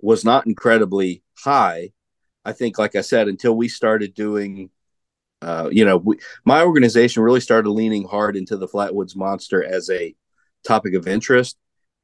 was 0.00 0.24
not 0.24 0.46
incredibly 0.46 1.22
high. 1.38 1.92
I 2.44 2.52
think 2.52 2.78
like 2.78 2.94
i 2.94 3.00
said 3.00 3.28
until 3.28 3.56
we 3.56 3.68
started 3.68 4.14
doing 4.14 4.70
uh, 5.42 5.68
you 5.70 5.84
know 5.84 5.96
we, 5.98 6.18
my 6.44 6.62
organization 6.62 7.22
really 7.22 7.40
started 7.40 7.70
leaning 7.70 8.04
hard 8.04 8.36
into 8.36 8.56
the 8.56 8.68
flatwoods 8.68 9.16
monster 9.16 9.62
as 9.62 9.90
a 9.90 10.14
topic 10.66 10.94
of 10.94 11.06
interest 11.06 11.56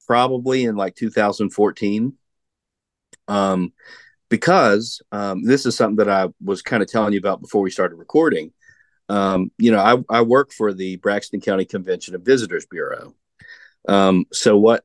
probably 0.07 0.65
in 0.65 0.77
like 0.77 0.95
2014 0.97 2.13
um, 3.29 3.73
because 4.29 5.01
um, 5.13 5.45
this 5.45 5.65
is 5.65 5.77
something 5.77 5.97
that 5.97 6.11
i 6.11 6.29
was 6.43 6.61
kind 6.61 6.83
of 6.83 6.89
telling 6.89 7.13
you 7.13 7.19
about 7.19 7.41
before 7.41 7.63
we 7.63 7.71
started 7.71 7.97
recording. 7.97 8.53
Um, 9.09 9.51
you 9.59 9.71
know 9.71 9.81
I, 9.81 10.19
I 10.19 10.23
work 10.23 10.53
for 10.53 10.73
the 10.73 10.97
braxton 10.97 11.41
county 11.41 11.65
convention 11.65 12.15
and 12.15 12.25
visitors 12.25 12.67
bureau. 12.67 13.15
Um, 13.89 14.27
so 14.33 14.57
what 14.59 14.85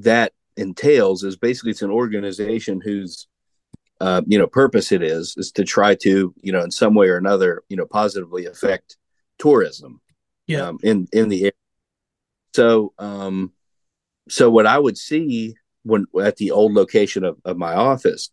that 0.00 0.32
entails 0.56 1.22
is 1.24 1.36
basically 1.36 1.70
it's 1.70 1.82
an 1.82 1.90
organization 1.90 2.80
whose 2.80 3.28
uh, 4.00 4.22
you 4.26 4.38
know 4.38 4.46
purpose 4.46 4.92
it 4.92 5.02
is 5.02 5.34
is 5.36 5.52
to 5.52 5.64
try 5.64 5.94
to 5.94 6.34
you 6.40 6.52
know 6.52 6.62
in 6.62 6.70
some 6.70 6.94
way 6.94 7.08
or 7.08 7.16
another 7.16 7.62
you 7.68 7.76
know 7.76 7.86
positively 7.86 8.46
affect 8.46 8.96
tourism 9.38 10.00
Yeah. 10.46 10.68
um, 10.68 10.78
in 10.82 11.06
in 11.12 11.28
the 11.28 11.40
area. 11.42 11.52
So 12.54 12.92
um, 12.98 13.52
so 14.28 14.50
what 14.50 14.66
I 14.66 14.78
would 14.78 14.98
see 14.98 15.54
when 15.84 16.06
at 16.22 16.36
the 16.36 16.50
old 16.50 16.72
location 16.74 17.24
of, 17.24 17.38
of 17.44 17.56
my 17.56 17.74
office 17.74 18.30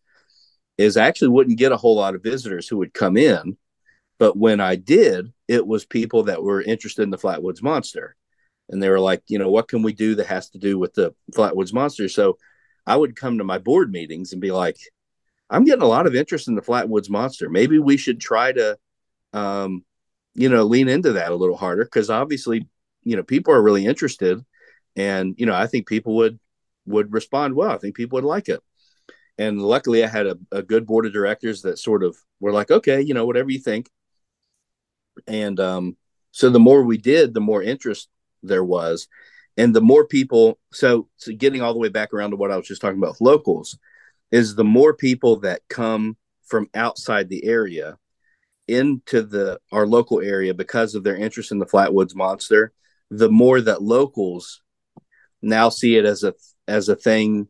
is 0.78 0.98
I 0.98 1.08
actually 1.08 1.30
wouldn't 1.30 1.58
get 1.58 1.72
a 1.72 1.78
whole 1.78 1.96
lot 1.96 2.16
of 2.16 2.24
visitors 2.24 2.68
who 2.68 2.78
would 2.78 2.94
come 2.94 3.16
in, 3.18 3.58
but 4.18 4.36
when 4.38 4.60
I 4.60 4.76
did, 4.76 5.32
it 5.48 5.66
was 5.66 5.86
people 5.86 6.24
that 6.24 6.44
were 6.44 6.62
interested 6.62 7.04
in 7.04 7.12
the 7.12 7.18
Flatwoods 7.18 7.64
Monster, 7.64 8.16
and 8.70 8.82
they 8.82 8.90
were 8.90 9.00
like, 9.00 9.24
you 9.28 9.40
know, 9.40 9.50
what 9.50 9.68
can 9.68 9.84
we 9.84 9.94
do 9.94 10.16
that 10.16 10.28
has 10.28 10.50
to 10.52 10.58
do 10.58 10.78
with 10.80 10.94
the 10.94 11.14
Flatwoods 11.34 11.74
Monster? 11.74 12.10
So 12.10 12.38
I 12.86 12.96
would 12.96 13.16
come 13.16 13.38
to 13.38 13.44
my 13.44 13.58
board 13.58 13.92
meetings 13.92 14.32
and 14.32 14.42
be 14.42 14.52
like, 14.52 14.78
I'm 15.50 15.66
getting 15.66 15.84
a 15.84 15.88
lot 15.88 16.08
of 16.08 16.16
interest 16.16 16.48
in 16.48 16.56
the 16.56 16.62
Flatwoods 16.62 17.10
Monster. 17.10 17.50
Maybe 17.50 17.78
we 17.78 17.98
should 17.98 18.20
try 18.20 18.52
to, 18.52 18.78
um, 19.34 19.84
you 20.34 20.50
know, 20.50 20.64
lean 20.64 20.90
into 20.90 21.14
that 21.14 21.32
a 21.32 21.36
little 21.36 21.58
harder 21.58 21.86
because 21.86 22.10
obviously, 22.10 22.68
you 23.04 23.16
know, 23.16 23.24
people 23.24 23.54
are 23.54 23.62
really 23.62 23.86
interested, 23.86 24.44
and 24.96 25.36
you 25.38 25.46
know, 25.46 25.54
I 25.54 25.68
think 25.68 25.88
people 25.88 26.16
would 26.16 26.40
would 26.88 27.14
respond 27.14 27.56
well. 27.56 27.72
I 27.72 27.78
think 27.78 27.96
people 27.96 28.18
would 28.18 28.24
like 28.24 28.50
it. 28.50 28.62
And 29.38 29.62
luckily, 29.62 30.04
I 30.04 30.08
had 30.08 30.28
a, 30.28 30.38
a 30.52 30.64
good 30.64 30.86
board 30.86 31.06
of 31.06 31.14
directors 31.14 31.62
that 31.62 31.78
sort 31.78 32.04
of 32.04 32.18
were 32.40 32.54
like, 32.54 32.72
okay, 32.72 33.02
you 33.02 33.14
know, 33.14 33.26
whatever 33.26 33.52
you 33.52 33.60
think. 33.60 33.90
And 35.28 35.60
um, 35.60 35.98
so 36.32 36.50
the 36.50 36.60
more 36.60 36.84
we 36.84 36.98
did, 36.98 37.34
the 37.34 37.42
more 37.42 37.62
interest 37.62 38.10
there 38.48 38.64
was, 38.64 39.08
and 39.58 39.74
the 39.76 39.82
more 39.82 40.06
people. 40.06 40.60
So, 40.72 41.08
so 41.18 41.32
getting 41.34 41.62
all 41.62 41.74
the 41.74 41.80
way 41.80 41.90
back 41.90 42.14
around 42.14 42.32
to 42.32 42.36
what 42.36 42.52
I 42.52 42.58
was 42.58 42.68
just 42.68 42.82
talking 42.82 42.98
about 42.98 43.12
with 43.12 43.22
locals 43.22 43.78
is 44.32 44.56
the 44.56 44.64
more 44.64 44.94
people 44.94 45.38
that 45.42 45.62
come 45.70 46.18
from 46.46 46.70
outside 46.74 47.30
the 47.30 47.44
area 47.46 47.98
into 48.68 49.22
the 49.22 49.60
our 49.72 49.86
local 49.86 50.22
area 50.22 50.54
because 50.54 50.96
of 50.96 51.04
their 51.04 51.16
interest 51.16 51.52
in 51.52 51.60
the 51.60 51.66
Flatwoods 51.66 52.16
Monster, 52.16 52.74
the 53.12 53.30
more 53.30 53.62
that 53.62 53.82
locals 53.82 54.62
now 55.42 55.70
see 55.70 55.96
it 55.96 56.06
as 56.06 56.24
a 56.24 56.34
as 56.68 56.90
a 56.90 56.96
thing 56.96 57.48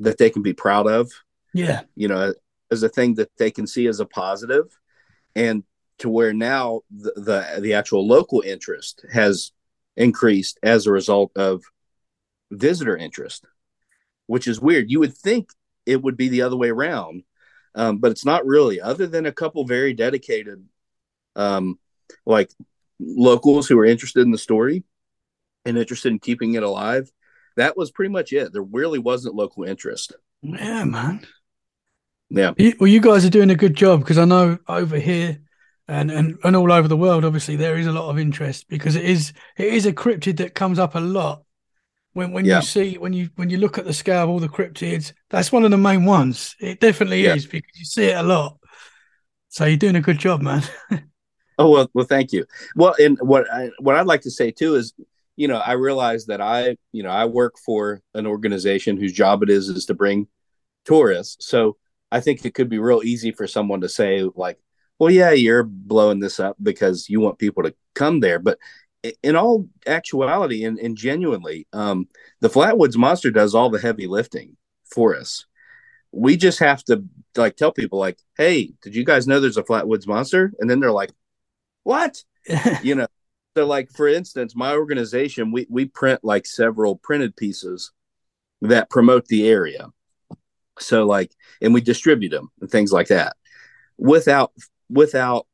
that 0.00 0.18
they 0.18 0.28
can 0.28 0.42
be 0.42 0.52
proud 0.52 0.86
of, 0.86 1.10
Yeah. 1.54 1.82
you 1.94 2.08
know, 2.08 2.34
as 2.70 2.82
a 2.82 2.88
thing 2.88 3.14
that 3.14 3.30
they 3.38 3.50
can 3.50 3.66
see 3.66 3.86
as 3.86 4.00
a 4.00 4.04
positive, 4.06 4.66
and 5.34 5.62
to 5.98 6.08
where 6.10 6.32
now 6.34 6.82
the 6.90 7.12
the, 7.16 7.60
the 7.60 7.74
actual 7.74 8.06
local 8.06 8.42
interest 8.42 9.04
has 9.10 9.52
increased 9.96 10.58
as 10.62 10.86
a 10.86 10.92
result 10.92 11.32
of 11.36 11.62
visitor 12.50 12.96
interest, 12.96 13.44
which 14.26 14.46
is 14.46 14.60
weird. 14.60 14.90
You 14.90 15.00
would 15.00 15.16
think 15.16 15.50
it 15.84 16.02
would 16.02 16.16
be 16.16 16.28
the 16.28 16.42
other 16.42 16.56
way 16.56 16.68
around, 16.70 17.22
um, 17.74 17.98
but 17.98 18.10
it's 18.10 18.24
not 18.24 18.46
really. 18.46 18.80
Other 18.80 19.06
than 19.06 19.26
a 19.26 19.32
couple 19.32 19.64
very 19.64 19.94
dedicated, 19.94 20.64
um, 21.34 21.78
like 22.24 22.50
locals 23.00 23.68
who 23.68 23.78
are 23.78 23.84
interested 23.84 24.20
in 24.22 24.30
the 24.30 24.38
story 24.38 24.84
and 25.64 25.76
interested 25.76 26.10
in 26.12 26.18
keeping 26.18 26.54
it 26.54 26.62
alive, 26.62 27.10
that 27.56 27.76
was 27.76 27.90
pretty 27.90 28.12
much 28.12 28.32
it. 28.32 28.52
There 28.52 28.62
really 28.62 28.98
wasn't 28.98 29.34
local 29.34 29.64
interest. 29.64 30.14
Yeah, 30.42 30.84
man. 30.84 31.26
Yeah. 32.28 32.52
You- 32.56 32.74
Well, 32.78 32.88
you 32.88 33.00
guys 33.00 33.24
are 33.24 33.30
doing 33.30 33.50
a 33.50 33.54
good 33.56 33.74
job 33.76 34.00
because 34.00 34.18
I 34.18 34.24
know 34.24 34.58
over 34.68 34.98
here 34.98 35.38
and, 35.88 36.10
and, 36.10 36.38
and 36.44 36.56
all 36.56 36.72
over 36.72 36.88
the 36.88 36.96
world, 36.96 37.24
obviously, 37.24 37.56
there 37.56 37.76
is 37.76 37.86
a 37.86 37.92
lot 37.92 38.10
of 38.10 38.18
interest 38.18 38.68
because 38.68 38.96
it 38.96 39.04
is 39.04 39.32
it 39.56 39.72
is 39.72 39.86
a 39.86 39.92
cryptid 39.92 40.38
that 40.38 40.54
comes 40.54 40.78
up 40.78 40.94
a 40.94 41.00
lot. 41.00 41.42
When 42.14 42.32
when 42.32 42.46
Yeah. 42.46 42.56
you 42.56 42.62
see 42.62 42.98
when 42.98 43.12
you 43.12 43.30
when 43.36 43.50
you 43.50 43.58
look 43.58 43.78
at 43.78 43.84
the 43.84 43.92
scale 43.92 44.24
of 44.24 44.30
all 44.30 44.40
the 44.40 44.48
cryptids, 44.48 45.12
that's 45.30 45.52
one 45.52 45.64
of 45.64 45.70
the 45.70 45.78
main 45.78 46.04
ones. 46.04 46.56
It 46.60 46.80
definitely 46.80 47.24
Yeah. 47.24 47.34
is 47.34 47.46
because 47.46 47.78
you 47.78 47.84
see 47.84 48.06
it 48.06 48.16
a 48.16 48.22
lot. 48.22 48.58
So 49.50 49.64
you're 49.66 49.78
doing 49.78 49.96
a 49.96 50.02
good 50.02 50.18
job, 50.18 50.42
man. 50.42 50.62
Oh 51.58 51.70
well, 51.70 51.88
well, 51.94 52.04
thank 52.04 52.32
you. 52.32 52.44
Well, 52.74 52.94
and 52.98 53.18
what 53.20 53.50
I, 53.50 53.70
what 53.80 53.94
I'd 53.96 54.06
like 54.06 54.20
to 54.22 54.30
say 54.30 54.50
too 54.50 54.74
is, 54.74 54.92
you 55.36 55.48
know, 55.48 55.56
I 55.58 55.72
realize 55.72 56.26
that 56.26 56.40
I, 56.40 56.76
you 56.92 57.02
know, 57.02 57.08
I 57.10 57.24
work 57.24 57.54
for 57.64 58.02
an 58.14 58.26
organization 58.26 58.96
whose 58.98 59.12
job 59.12 59.42
it 59.42 59.48
is 59.50 59.68
is 59.68 59.86
to 59.86 59.94
bring 59.94 60.28
tourists. 60.84 61.46
So 61.48 61.76
I 62.12 62.20
think 62.20 62.44
it 62.44 62.54
could 62.54 62.70
be 62.70 62.78
real 62.78 63.02
easy 63.04 63.32
for 63.32 63.46
someone 63.46 63.82
to 63.82 63.88
say 63.88 64.22
like, 64.36 64.58
well, 64.98 65.10
yeah, 65.10 65.30
you're 65.32 65.62
blowing 65.62 66.20
this 66.20 66.40
up 66.40 66.56
because 66.62 67.08
you 67.08 67.20
want 67.20 67.38
people 67.38 67.62
to 67.62 67.74
come 67.94 68.20
there, 68.20 68.38
but 68.38 68.58
in 69.22 69.36
all 69.36 69.68
actuality 69.86 70.64
and, 70.64 70.78
and 70.78 70.96
genuinely, 70.96 71.66
um, 71.72 72.08
the 72.40 72.48
Flatwoods 72.48 72.96
Monster 72.96 73.30
does 73.30 73.54
all 73.54 73.70
the 73.70 73.78
heavy 73.78 74.06
lifting 74.06 74.56
for 74.84 75.16
us. 75.16 75.46
We 76.12 76.36
just 76.36 76.58
have 76.60 76.82
to 76.84 77.04
like 77.36 77.56
tell 77.56 77.72
people 77.72 77.98
like, 77.98 78.18
hey, 78.36 78.72
did 78.82 78.94
you 78.94 79.04
guys 79.04 79.26
know 79.26 79.38
there's 79.38 79.58
a 79.58 79.62
Flatwoods 79.62 80.06
Monster? 80.06 80.52
And 80.58 80.68
then 80.68 80.80
they're 80.80 80.90
like, 80.92 81.12
what? 81.82 82.22
you 82.82 82.94
know 82.94 83.06
so 83.56 83.66
like 83.66 83.90
for 83.90 84.06
instance 84.06 84.54
my 84.54 84.74
organization 84.74 85.50
we 85.50 85.66
we 85.70 85.86
print 85.86 86.20
like 86.22 86.46
several 86.46 86.96
printed 86.96 87.34
pieces 87.34 87.90
that 88.60 88.90
promote 88.90 89.26
the 89.26 89.48
area 89.48 89.88
so 90.78 91.06
like 91.06 91.32
and 91.62 91.72
we 91.72 91.80
distribute 91.80 92.28
them 92.28 92.50
and 92.60 92.70
things 92.70 92.92
like 92.92 93.08
that 93.08 93.34
without 93.96 94.52
without 94.90 95.46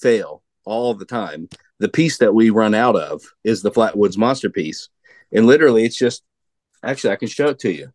fail 0.00 0.42
all 0.64 0.94
the 0.94 1.04
time 1.04 1.48
the 1.78 1.88
piece 1.88 2.18
that 2.18 2.34
we 2.34 2.50
run 2.50 2.74
out 2.74 2.96
of 2.96 3.22
is 3.44 3.62
the 3.62 3.70
flatwoods 3.70 4.16
monster 4.18 4.50
piece 4.50 4.88
and 5.32 5.46
literally 5.46 5.84
it's 5.84 5.96
just 5.96 6.22
actually 6.82 7.10
i 7.12 7.16
can 7.16 7.28
show 7.28 7.48
it 7.48 7.58
to 7.58 7.70
you. 7.72 7.90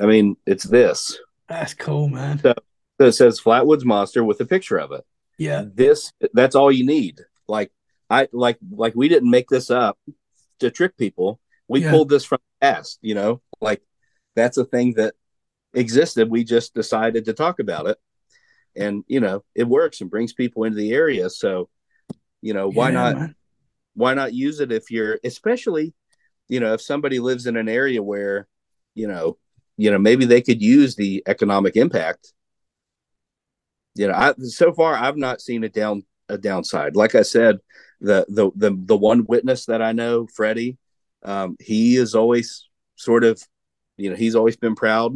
I 0.00 0.06
mean 0.06 0.36
it's 0.46 0.64
this. 0.64 1.18
That's 1.48 1.74
cool, 1.74 2.08
man. 2.08 2.38
so 2.40 2.54
it 3.00 3.12
says 3.12 3.40
flatwoods 3.40 3.84
monster 3.84 4.22
with 4.22 4.40
a 4.40 4.44
picture 4.46 4.78
of 4.78 4.92
it. 4.92 5.04
Yeah. 5.38 5.64
this 5.72 6.12
that's 6.34 6.54
all 6.56 6.70
you 6.72 6.84
need. 6.86 7.20
Like 7.48 7.70
i 8.10 8.28
like 8.32 8.58
like 8.70 8.94
we 8.94 9.08
didn't 9.08 9.30
make 9.30 9.48
this 9.48 9.70
up 9.70 9.98
to 10.60 10.70
trick 10.70 10.96
people. 10.96 11.40
We 11.68 11.82
Yeah. 11.82 11.90
pulled 11.90 12.08
this 12.08 12.24
from 12.24 12.38
the 12.60 12.66
past 12.66 12.98
you 13.02 13.14
know? 13.14 13.40
Like 13.60 13.82
that's 14.36 14.56
a 14.56 14.64
thing 14.64 14.94
that 14.94 15.14
existed. 15.74 16.30
We 16.30 16.44
just 16.44 16.74
decided 16.74 17.24
to 17.26 17.32
talk 17.34 17.58
about 17.60 17.86
it 17.88 17.98
and 18.76 19.04
you 19.08 19.20
know 19.20 19.44
it 19.54 19.64
works 19.64 20.00
and 20.00 20.10
brings 20.10 20.32
people 20.32 20.64
into 20.64 20.76
the 20.76 20.92
area. 20.92 21.30
So 21.30 21.68
you 22.40 22.54
know 22.54 22.68
why 22.68 22.88
Yeah, 22.88 22.92
not 22.92 23.14
man. 23.16 23.34
why 23.94 24.14
not 24.14 24.34
use 24.34 24.60
it 24.60 24.72
if 24.72 24.90
you're 24.90 25.18
especially 25.24 25.94
you 26.48 26.60
know 26.60 26.72
if 26.74 26.80
somebody 26.82 27.18
lives 27.18 27.46
in 27.46 27.56
an 27.56 27.68
area 27.68 28.02
where 28.02 28.46
you 28.94 29.06
know 29.08 29.36
you 29.76 29.90
know 29.90 29.98
maybe 29.98 30.24
they 30.24 30.42
could 30.42 30.62
use 30.62 30.96
the 30.96 31.22
economic 31.26 31.76
impact. 31.76 32.32
You 33.94 34.08
know 34.08 34.14
I, 34.14 34.34
so 34.40 34.72
far 34.72 34.94
i've 34.94 35.16
not 35.16 35.40
seen 35.40 35.64
a 35.64 35.68
down 35.68 36.04
a 36.28 36.38
downside. 36.38 36.94
Like 36.96 37.14
i 37.14 37.22
said 37.22 37.58
the 38.00 38.24
the 38.28 38.50
the, 38.54 38.76
the 38.86 38.96
one 38.96 39.24
witness 39.26 39.66
that 39.66 39.82
i 39.82 39.90
know 39.92 40.26
freddie 40.36 40.78
um, 41.24 41.56
he 41.58 41.96
is 41.96 42.14
always 42.14 42.68
sort 42.96 43.24
of 43.24 43.42
you 43.96 44.10
know 44.10 44.16
he's 44.16 44.36
always 44.36 44.56
been 44.56 44.76
proud. 44.76 45.12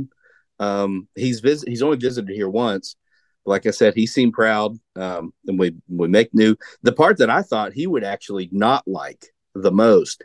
Um, 0.58 1.08
he's 1.14 1.40
visit 1.40 1.68
he's 1.68 1.82
only 1.82 1.96
visited 1.96 2.34
here 2.34 2.48
once 2.48 2.96
like 3.44 3.66
i 3.66 3.70
said 3.70 3.94
he 3.94 4.06
seemed 4.06 4.32
proud 4.32 4.78
um, 4.96 5.32
and 5.46 5.58
we 5.58 5.74
we 5.88 6.08
make 6.08 6.32
new 6.34 6.56
the 6.82 6.92
part 6.92 7.18
that 7.18 7.30
I 7.30 7.42
thought 7.42 7.72
he 7.72 7.86
would 7.86 8.04
actually 8.04 8.48
not 8.52 8.86
like 8.86 9.26
the 9.54 9.72
most 9.72 10.24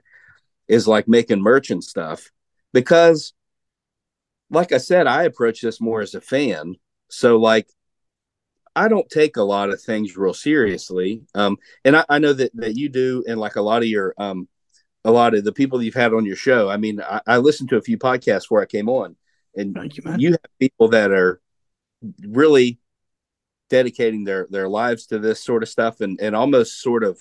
is 0.68 0.88
like 0.88 1.08
making 1.08 1.42
merchant 1.42 1.84
stuff 1.84 2.30
because, 2.74 3.34
like 4.50 4.72
I 4.72 4.78
said, 4.78 5.08
I 5.08 5.24
approach 5.24 5.62
this 5.62 5.80
more 5.80 6.02
as 6.02 6.16
a 6.16 6.22
fan. 6.22 6.76
So, 7.10 7.38
like, 7.38 7.68
I 8.76 8.88
don't 8.88 9.10
take 9.10 9.38
a 9.38 9.44
lot 9.44 9.70
of 9.70 9.82
things 9.82 10.18
real 10.18 10.34
seriously. 10.34 11.24
Um, 11.34 11.58
and 11.86 11.96
I, 11.96 12.06
I 12.10 12.20
know 12.20 12.34
that, 12.34 12.52
that 12.56 12.76
you 12.76 12.90
do, 12.90 13.24
and 13.28 13.40
like 13.40 13.56
a 13.56 13.62
lot 13.62 13.82
of 13.82 13.88
your, 13.88 14.14
um, 14.18 14.48
a 15.06 15.12
lot 15.12 15.34
of 15.34 15.46
the 15.46 15.54
people 15.54 15.82
you've 15.82 15.94
had 15.94 16.14
on 16.14 16.26
your 16.26 16.36
show. 16.36 16.70
I 16.70 16.78
mean, 16.78 17.02
I, 17.02 17.22
I 17.26 17.38
listened 17.38 17.70
to 17.70 17.78
a 17.78 17.82
few 17.82 17.98
podcasts 17.98 18.46
where 18.50 18.62
I 18.62 18.66
came 18.66 18.90
on, 18.90 19.16
and 19.56 19.74
Thank 19.74 19.98
you, 19.98 20.04
man. 20.04 20.20
you 20.20 20.32
have 20.32 20.60
people 20.60 20.90
that 20.90 21.12
are 21.12 21.42
really 22.22 22.78
dedicating 23.70 24.24
their 24.24 24.48
their 24.50 24.70
lives 24.70 25.08
to 25.08 25.20
this 25.20 25.44
sort 25.44 25.64
of 25.64 25.70
stuff 25.70 26.02
and 26.02 26.20
and 26.22 26.36
almost 26.36 26.82
sort 26.82 27.04
of 27.04 27.20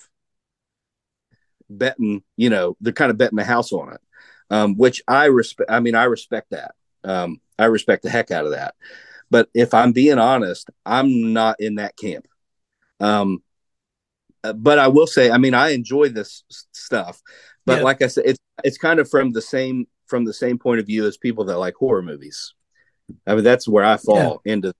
betting 1.69 2.23
you 2.37 2.49
know 2.49 2.77
they're 2.79 2.93
kind 2.93 3.11
of 3.11 3.17
betting 3.17 3.35
the 3.35 3.43
house 3.43 3.73
on 3.73 3.91
it 3.93 3.99
um, 4.49 4.77
which 4.77 5.01
I 5.07 5.25
respect. 5.25 5.69
I 5.69 5.79
mean, 5.79 5.95
I 5.95 6.05
respect 6.05 6.51
that. 6.51 6.75
Um, 7.03 7.41
I 7.59 7.65
respect 7.65 8.03
the 8.03 8.09
heck 8.09 8.31
out 8.31 8.45
of 8.45 8.51
that. 8.51 8.75
But 9.29 9.49
if 9.53 9.73
I'm 9.73 9.91
being 9.91 10.19
honest, 10.19 10.69
I'm 10.85 11.33
not 11.33 11.59
in 11.59 11.75
that 11.75 11.97
camp. 11.97 12.27
Um, 12.99 13.43
uh, 14.43 14.53
but 14.53 14.79
I 14.79 14.87
will 14.87 15.07
say, 15.07 15.31
I 15.31 15.37
mean, 15.37 15.53
I 15.53 15.69
enjoy 15.69 16.09
this 16.09 16.43
stuff. 16.71 17.21
But 17.65 17.79
Yeah. 17.79 17.83
like 17.83 18.01
I 18.01 18.07
said, 18.07 18.25
it's 18.25 18.39
it's 18.63 18.77
kind 18.77 18.99
of 18.99 19.09
from 19.09 19.31
the 19.31 19.41
same 19.41 19.87
from 20.05 20.23
the 20.23 20.33
same 20.33 20.57
point 20.57 20.79
of 20.79 20.85
view 20.85 21.05
as 21.05 21.17
people 21.17 21.45
that 21.45 21.57
like 21.57 21.75
horror 21.75 22.01
movies. 22.01 22.53
I 23.25 23.35
mean, 23.35 23.43
that's 23.43 23.67
where 23.67 23.83
I 23.83 23.97
fall 23.97 24.41
into. 24.45 24.73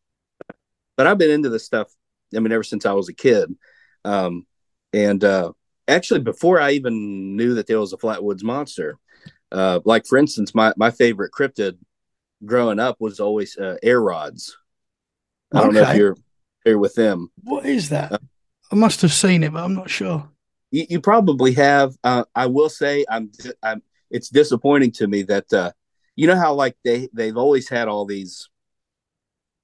But 0.97 1.07
I've 1.07 1.17
been 1.17 1.31
into 1.31 1.49
this 1.49 1.65
stuff. 1.65 1.87
I 2.35 2.39
mean, 2.39 2.51
ever 2.51 2.63
since 2.63 2.85
I 2.85 2.91
was 2.91 3.07
a 3.07 3.13
kid, 3.13 3.55
um, 4.03 4.45
and 4.91 5.23
uh, 5.23 5.53
actually 5.87 6.19
before 6.19 6.59
I 6.59 6.71
even 6.71 7.37
knew 7.37 7.53
that 7.53 7.67
there 7.67 7.79
was 7.79 7.93
a 7.93 7.97
Flatwoods 7.97 8.43
monster. 8.43 8.97
Uh, 9.51 9.79
like 9.85 10.05
for 10.05 10.17
instance, 10.17 10.53
my 10.53 10.73
my 10.75 10.91
favorite 10.91 11.31
cryptid 11.31 11.77
growing 12.45 12.79
up 12.79 12.97
was 12.99 13.19
always 13.19 13.57
uh, 13.57 13.77
air 13.81 14.01
rods. 14.01 14.57
I 15.53 15.61
don't 15.61 15.73
know 15.73 15.81
if 15.81 15.95
you're 15.95 16.17
here 16.65 16.77
with 16.77 16.95
them. 16.95 17.31
What 17.43 17.65
is 17.65 17.89
that? 17.89 18.19
I 18.71 18.75
must 18.75 19.01
have 19.01 19.13
seen 19.13 19.43
it, 19.43 19.53
but 19.53 19.63
I'm 19.63 19.73
not 19.73 19.89
sure. 19.89 20.29
You, 20.71 20.85
you 20.89 21.01
probably 21.01 21.53
have. 21.53 21.95
Uh, 22.03 22.25
I 22.35 22.47
will 22.47 22.69
say, 22.69 23.05
I'm. 23.09 23.31
I'm. 23.63 23.81
It's 24.09 24.29
disappointing 24.29 24.91
to 24.93 25.07
me 25.07 25.23
that 25.23 25.51
uh, 25.53 25.71
you 26.15 26.27
know 26.27 26.35
how 26.35 26.53
like 26.53 26.75
they 26.83 27.07
they've 27.13 27.37
always 27.37 27.69
had 27.69 27.87
all 27.87 28.05
these 28.05 28.49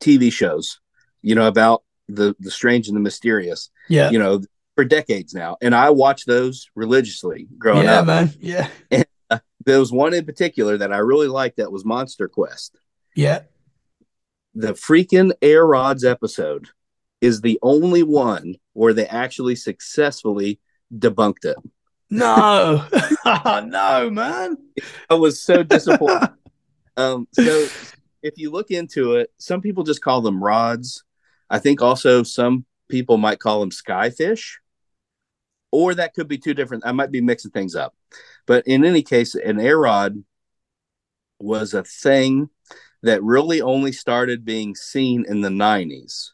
TV 0.01 0.31
shows, 0.31 0.79
you 1.23 1.33
know, 1.35 1.47
about 1.47 1.81
the 2.07 2.35
the 2.39 2.51
strange 2.51 2.87
and 2.87 2.95
the 2.95 3.01
mysterious, 3.01 3.71
Yeah. 3.89 4.11
you 4.11 4.19
know, 4.19 4.41
for 4.75 4.85
decades 4.85 5.33
now, 5.33 5.57
and 5.61 5.73
I 5.73 5.89
watch 5.89 6.25
those 6.25 6.69
religiously 6.75 7.47
growing 7.57 7.85
yeah, 7.85 7.99
up. 8.01 8.05
man. 8.05 8.33
Yeah. 8.39 8.67
There 9.65 9.79
was 9.79 9.91
one 9.91 10.13
in 10.13 10.25
particular 10.25 10.77
that 10.77 10.91
I 10.91 10.97
really 10.97 11.27
liked 11.29 11.57
that 11.57 11.71
was 11.71 11.85
Monster 11.85 12.27
Quest. 12.27 12.77
Yeah. 13.15 13.43
the 14.53 14.73
freaking 14.73 15.31
air 15.41 15.65
rods 15.65 16.03
episode 16.03 16.67
is 17.21 17.41
the 17.41 17.57
only 17.61 18.03
one 18.03 18.55
where 18.73 18.93
they 18.93 19.07
actually 19.07 19.55
successfully 19.55 20.59
debunked 20.93 21.45
it. 21.45 21.55
No. 22.09 22.85
no, 23.65 24.09
man. 24.11 24.57
I 25.09 25.13
was 25.15 25.41
so 25.41 25.63
disappointed. 25.63 26.29
um, 26.97 27.27
so 27.31 27.67
if 28.21 28.33
you 28.37 28.51
look 28.51 28.69
into 28.69 29.15
it, 29.15 29.31
some 29.37 29.61
people 29.61 29.83
just 29.83 30.01
call 30.01 30.21
them 30.21 30.43
rods. 30.43 31.03
I 31.53 31.59
think 31.59 31.81
also 31.81 32.23
some 32.23 32.65
people 32.89 33.17
might 33.17 33.39
call 33.39 33.59
them 33.59 33.69
skyfish, 33.69 34.55
or 35.71 35.93
that 35.93 36.15
could 36.15 36.27
be 36.27 36.39
two 36.39 36.55
different. 36.55 36.83
I 36.85 36.91
might 36.91 37.11
be 37.11 37.21
mixing 37.21 37.51
things 37.51 37.75
up, 37.75 37.95
but 38.47 38.65
in 38.65 38.83
any 38.83 39.03
case, 39.03 39.35
an 39.35 39.59
air 39.59 39.77
rod 39.77 40.23
was 41.39 41.75
a 41.75 41.83
thing 41.83 42.49
that 43.03 43.21
really 43.21 43.61
only 43.61 43.91
started 43.91 44.43
being 44.43 44.73
seen 44.73 45.25
in 45.27 45.41
the 45.41 45.49
90s 45.49 46.31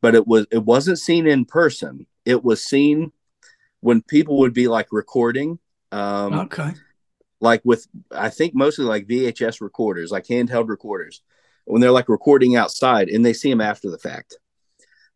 but 0.00 0.14
it 0.14 0.26
was 0.26 0.46
it 0.50 0.64
wasn't 0.64 0.98
seen 0.98 1.26
in 1.26 1.44
person 1.44 2.06
it 2.24 2.42
was 2.42 2.64
seen 2.64 3.12
when 3.80 4.02
people 4.02 4.38
would 4.38 4.54
be 4.54 4.66
like 4.66 4.88
recording 4.90 5.58
um 5.92 6.32
okay. 6.40 6.72
like 7.40 7.60
with 7.64 7.86
i 8.10 8.28
think 8.28 8.54
mostly 8.54 8.84
like 8.84 9.06
vhs 9.06 9.60
recorders 9.60 10.10
like 10.10 10.26
handheld 10.26 10.68
recorders 10.68 11.22
when 11.64 11.80
they're 11.80 11.90
like 11.90 12.08
recording 12.08 12.56
outside 12.56 13.08
and 13.08 13.24
they 13.24 13.32
see 13.32 13.50
them 13.50 13.60
after 13.60 13.90
the 13.90 13.98
fact. 13.98 14.36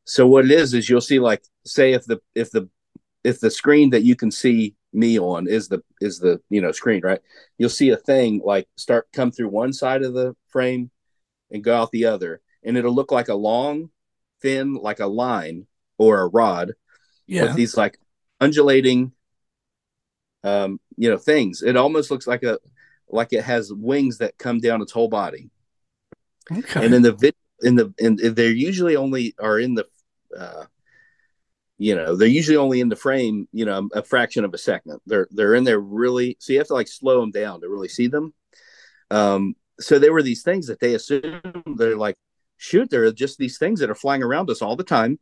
So 0.04 0.26
what 0.26 0.44
it 0.44 0.50
is 0.50 0.74
is 0.74 0.88
you'll 0.88 1.00
see 1.00 1.18
like 1.18 1.42
say 1.64 1.92
if 1.92 2.04
the 2.04 2.20
if 2.34 2.50
the 2.50 2.68
if 3.24 3.40
the 3.40 3.50
screen 3.50 3.90
that 3.90 4.02
you 4.02 4.14
can 4.16 4.30
see 4.30 4.74
me 4.92 5.18
on 5.18 5.48
is 5.48 5.68
the 5.68 5.82
is 6.00 6.18
the 6.18 6.40
you 6.50 6.60
know 6.60 6.72
screen 6.72 7.00
right? 7.02 7.20
You'll 7.58 7.70
see 7.70 7.90
a 7.90 7.96
thing 7.96 8.40
like 8.44 8.68
start 8.76 9.08
come 9.12 9.30
through 9.32 9.48
one 9.48 9.72
side 9.72 10.02
of 10.02 10.14
the 10.14 10.36
frame 10.48 10.90
and 11.50 11.64
go 11.64 11.74
out 11.76 11.90
the 11.90 12.04
other 12.04 12.40
and 12.62 12.76
it'll 12.76 12.94
look 12.94 13.10
like 13.12 13.28
a 13.28 13.34
long 13.34 13.90
thin 14.42 14.74
like 14.74 15.00
a 15.00 15.06
line 15.06 15.66
or 15.98 16.20
a 16.20 16.28
rod 16.28 16.72
Yeah. 17.26 17.44
with 17.44 17.56
these 17.56 17.76
like 17.76 17.98
undulating 18.40 19.12
um 20.42 20.78
you 20.96 21.08
know 21.10 21.18
things. 21.18 21.62
It 21.62 21.76
almost 21.76 22.10
looks 22.10 22.26
like 22.26 22.42
a 22.42 22.58
like 23.08 23.32
it 23.32 23.44
has 23.44 23.72
wings 23.72 24.18
that 24.18 24.36
come 24.38 24.60
down 24.60 24.82
its 24.82 24.92
whole 24.92 25.08
body 25.08 25.50
Okay. 26.50 26.84
and 26.84 26.94
in 26.94 27.02
the 27.02 27.12
vid 27.12 27.34
in 27.62 27.76
the 27.76 27.92
and 27.98 28.18
they're 28.18 28.50
usually 28.50 28.96
only 28.96 29.34
are 29.40 29.58
in 29.58 29.74
the 29.74 29.86
uh 30.38 30.64
you 31.78 31.94
know 31.94 32.16
they're 32.16 32.28
usually 32.28 32.56
only 32.56 32.80
in 32.80 32.88
the 32.88 32.96
frame 32.96 33.48
you 33.52 33.64
know 33.64 33.88
a 33.94 34.02
fraction 34.02 34.44
of 34.44 34.54
a 34.54 34.58
second. 34.58 35.00
They're 35.06 35.28
they're 35.30 35.54
in 35.54 35.64
there 35.64 35.80
really 35.80 36.36
so 36.38 36.52
you 36.52 36.58
have 36.58 36.68
to 36.68 36.74
like 36.74 36.88
slow 36.88 37.20
them 37.20 37.30
down 37.30 37.60
to 37.60 37.68
really 37.68 37.88
see 37.88 38.06
them. 38.06 38.34
Um 39.10 39.56
so 39.80 39.98
there 39.98 40.12
were 40.12 40.22
these 40.22 40.42
things 40.42 40.68
that 40.68 40.80
they 40.80 40.94
assume 40.94 41.40
they're 41.76 41.96
like 41.96 42.16
shoot 42.56 42.90
there 42.90 43.04
are 43.04 43.12
just 43.12 43.38
these 43.38 43.58
things 43.58 43.80
that 43.80 43.90
are 43.90 43.94
flying 43.96 44.22
around 44.22 44.50
us 44.50 44.62
all 44.62 44.76
the 44.76 44.84
time 44.84 45.18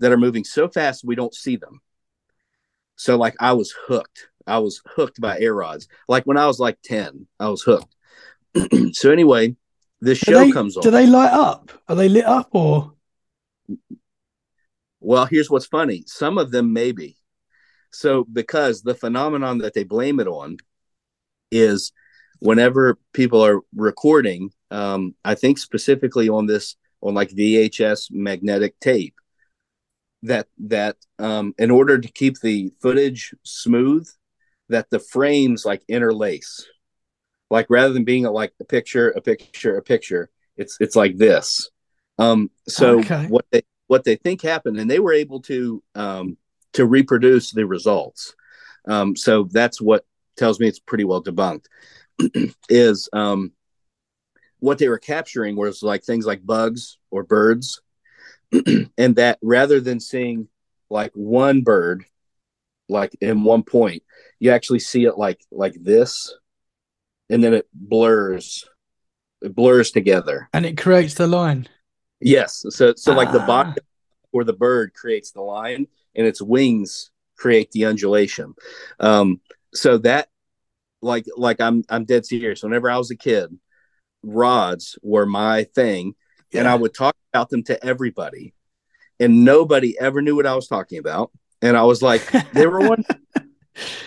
that 0.00 0.12
are 0.12 0.18
moving 0.18 0.44
so 0.44 0.68
fast 0.68 1.04
we 1.04 1.14
don't 1.14 1.34
see 1.34 1.56
them. 1.56 1.80
So 2.96 3.16
like 3.16 3.34
i 3.40 3.52
was 3.52 3.74
hooked. 3.86 4.28
I 4.46 4.58
was 4.58 4.80
hooked 4.86 5.20
by 5.20 5.38
air 5.40 5.54
rods 5.54 5.88
like 6.08 6.24
when 6.24 6.36
i 6.36 6.46
was 6.46 6.58
like 6.58 6.78
10 6.82 7.26
i 7.40 7.48
was 7.48 7.62
hooked. 7.62 7.94
So 8.92 9.10
anyway 9.10 9.56
this 10.00 10.20
do 10.20 10.32
show 10.32 10.44
they, 10.44 10.52
comes 10.52 10.76
on 10.76 10.82
do 10.82 10.90
they 10.90 11.06
light 11.06 11.32
up? 11.32 11.72
Are 11.88 11.96
they 11.96 12.08
lit 12.08 12.24
up 12.24 12.48
or? 12.52 12.92
Well, 15.00 15.26
here's 15.26 15.50
what's 15.50 15.66
funny. 15.66 16.04
Some 16.06 16.38
of 16.38 16.50
them 16.50 16.72
maybe. 16.72 17.16
So 17.90 18.24
because 18.24 18.82
the 18.82 18.94
phenomenon 18.94 19.58
that 19.58 19.74
they 19.74 19.84
blame 19.84 20.20
it 20.20 20.26
on 20.26 20.58
is 21.50 21.92
whenever 22.40 22.98
people 23.12 23.44
are 23.44 23.60
recording, 23.74 24.50
um, 24.70 25.14
I 25.24 25.34
think 25.34 25.58
specifically 25.58 26.28
on 26.28 26.46
this 26.46 26.76
on 27.00 27.14
like 27.14 27.30
VHS 27.30 28.10
magnetic 28.10 28.78
tape, 28.80 29.14
that 30.22 30.48
that 30.58 30.96
um, 31.18 31.54
in 31.58 31.70
order 31.70 31.98
to 31.98 32.08
keep 32.08 32.40
the 32.40 32.72
footage 32.80 33.34
smooth, 33.44 34.08
that 34.68 34.90
the 34.90 34.98
frames 34.98 35.64
like 35.64 35.82
interlace. 35.88 36.66
Like 37.50 37.66
rather 37.68 37.92
than 37.92 38.04
being 38.04 38.26
a, 38.26 38.30
like 38.30 38.52
a 38.60 38.64
picture, 38.64 39.10
a 39.10 39.20
picture, 39.20 39.76
a 39.76 39.82
picture, 39.82 40.30
it's 40.56 40.76
it's 40.80 40.96
like 40.96 41.16
this. 41.16 41.70
Um, 42.18 42.50
so 42.68 43.00
Okay. 43.00 43.26
what 43.28 43.46
they 43.50 43.62
what 43.86 44.04
they 44.04 44.16
think 44.16 44.42
happened, 44.42 44.78
and 44.78 44.90
they 44.90 44.98
were 44.98 45.12
able 45.12 45.40
to 45.42 45.82
um, 45.94 46.36
to 46.72 46.86
reproduce 46.86 47.52
the 47.52 47.66
results. 47.66 48.34
Um, 48.88 49.16
so 49.16 49.44
that's 49.44 49.80
what 49.80 50.04
tells 50.36 50.60
me 50.60 50.68
it's 50.68 50.78
pretty 50.80 51.04
well 51.04 51.22
debunked. 51.22 51.66
is 52.68 53.08
um, 53.12 53.52
what 54.58 54.78
they 54.78 54.88
were 54.88 54.98
capturing 54.98 55.56
was 55.56 55.82
like 55.82 56.02
things 56.04 56.26
like 56.26 56.44
bugs 56.44 56.98
or 57.10 57.22
birds, 57.22 57.80
and 58.98 59.16
that 59.16 59.38
rather 59.42 59.80
than 59.80 60.00
seeing 60.00 60.48
like 60.90 61.12
one 61.14 61.62
bird, 61.62 62.04
like 62.88 63.16
in 63.20 63.44
one 63.44 63.62
point, 63.62 64.02
you 64.38 64.50
actually 64.50 64.80
see 64.80 65.04
it 65.04 65.18
like 65.18 65.40
like 65.50 65.76
this, 65.80 66.34
and 67.30 67.42
then 67.42 67.54
it 67.54 67.66
blurs, 67.72 68.64
it 69.42 69.54
blurs 69.54 69.90
together. 69.90 70.48
And 70.52 70.64
it 70.66 70.76
creates 70.78 71.14
the 71.14 71.26
line. 71.26 71.68
Yes. 72.20 72.64
So 72.70 72.94
so 72.96 73.12
like 73.12 73.30
the 73.32 73.40
Ah. 73.40 73.46
body 73.46 73.80
or 74.32 74.44
the 74.44 74.52
bird 74.52 74.94
creates 74.94 75.32
the 75.32 75.42
line 75.42 75.86
and 76.14 76.26
its 76.26 76.40
wings 76.40 77.10
create 77.36 77.70
the 77.72 77.84
undulation. 77.84 78.54
Um 79.00 79.40
so 79.74 79.98
that 79.98 80.28
like 81.02 81.26
like 81.36 81.60
I'm 81.60 81.84
I'm 81.90 82.04
dead 82.04 82.24
serious. 82.24 82.62
Whenever 82.62 82.90
I 82.90 82.96
was 82.96 83.10
a 83.10 83.16
kid, 83.16 83.56
rods 84.22 84.98
were 85.02 85.26
my 85.26 85.64
thing 85.64 86.14
and 86.54 86.66
I 86.66 86.74
would 86.74 86.94
talk 86.94 87.14
about 87.34 87.50
them 87.50 87.62
to 87.64 87.84
everybody 87.84 88.54
and 89.20 89.44
nobody 89.44 89.98
ever 90.00 90.22
knew 90.22 90.36
what 90.36 90.46
I 90.46 90.54
was 90.54 90.68
talking 90.68 90.98
about. 90.98 91.30
And 91.60 91.76
I 91.76 91.82
was 91.82 92.00
like 92.00 92.22
they 92.54 92.66
were 92.66 92.80
one 92.80 93.04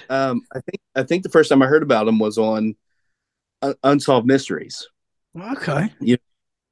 um 0.10 0.42
I 0.52 0.62
think 0.62 0.82
I 0.96 1.04
think 1.04 1.24
the 1.24 1.30
first 1.30 1.50
time 1.50 1.62
I 1.62 1.68
heard 1.68 1.84
about 1.84 2.06
them 2.08 2.18
was 2.18 2.38
on 2.40 2.76
Un- 3.62 3.76
Unsolved 3.84 4.28
Mysteries. 4.28 4.88
Okay. 5.38 5.90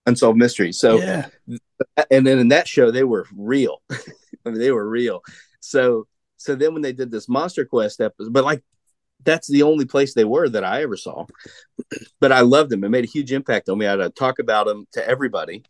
Unsolved 0.06 0.38
Mysteries. 0.38 0.80
So 0.80 0.98
yeah. 0.98 1.28
and 2.12 2.26
then 2.26 2.40
in 2.40 2.50
that 2.50 2.68
show 2.68 2.92
they 2.92 3.04
were 3.04 3.26
real 3.36 3.82
i 3.92 4.50
mean 4.50 4.60
they 4.60 4.72
were 4.72 4.88
real 4.88 5.22
so 5.60 6.08
so 6.38 6.56
then 6.56 6.74
when 6.74 6.82
they 6.82 6.94
did 6.94 7.12
this 7.12 7.30
monster 7.30 7.66
quest 7.66 8.02
episode 8.02 8.34
but 8.34 8.44
like 8.44 8.64
that's 9.24 9.48
the 9.48 9.64
only 9.64 9.86
place 9.86 10.14
they 10.14 10.26
were 10.26 10.48
that 10.48 10.64
i 10.64 10.82
ever 10.82 10.98
saw 10.98 11.26
but 12.20 12.32
i 12.32 12.42
loved 12.42 12.70
them 12.70 12.84
it 12.84 12.90
made 12.90 13.04
a 13.04 13.08
huge 13.08 13.32
impact 13.32 13.70
on 13.70 13.78
me 13.78 13.86
i 13.86 13.92
had 13.92 13.98
to 13.98 14.10
talk 14.10 14.40
about 14.40 14.68
them 14.68 14.86
to 14.92 15.08
everybody 15.08 15.64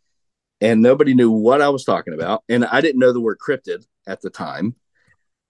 and 0.60 0.82
nobody 0.82 1.14
knew 1.14 1.30
what 1.30 1.62
i 1.62 1.68
was 1.68 1.84
talking 1.84 2.14
about 2.14 2.42
and 2.48 2.64
i 2.66 2.80
didn't 2.80 3.00
know 3.00 3.12
the 3.12 3.20
word 3.20 3.38
cryptid 3.38 3.84
at 4.06 4.20
the 4.20 4.30
time 4.30 4.74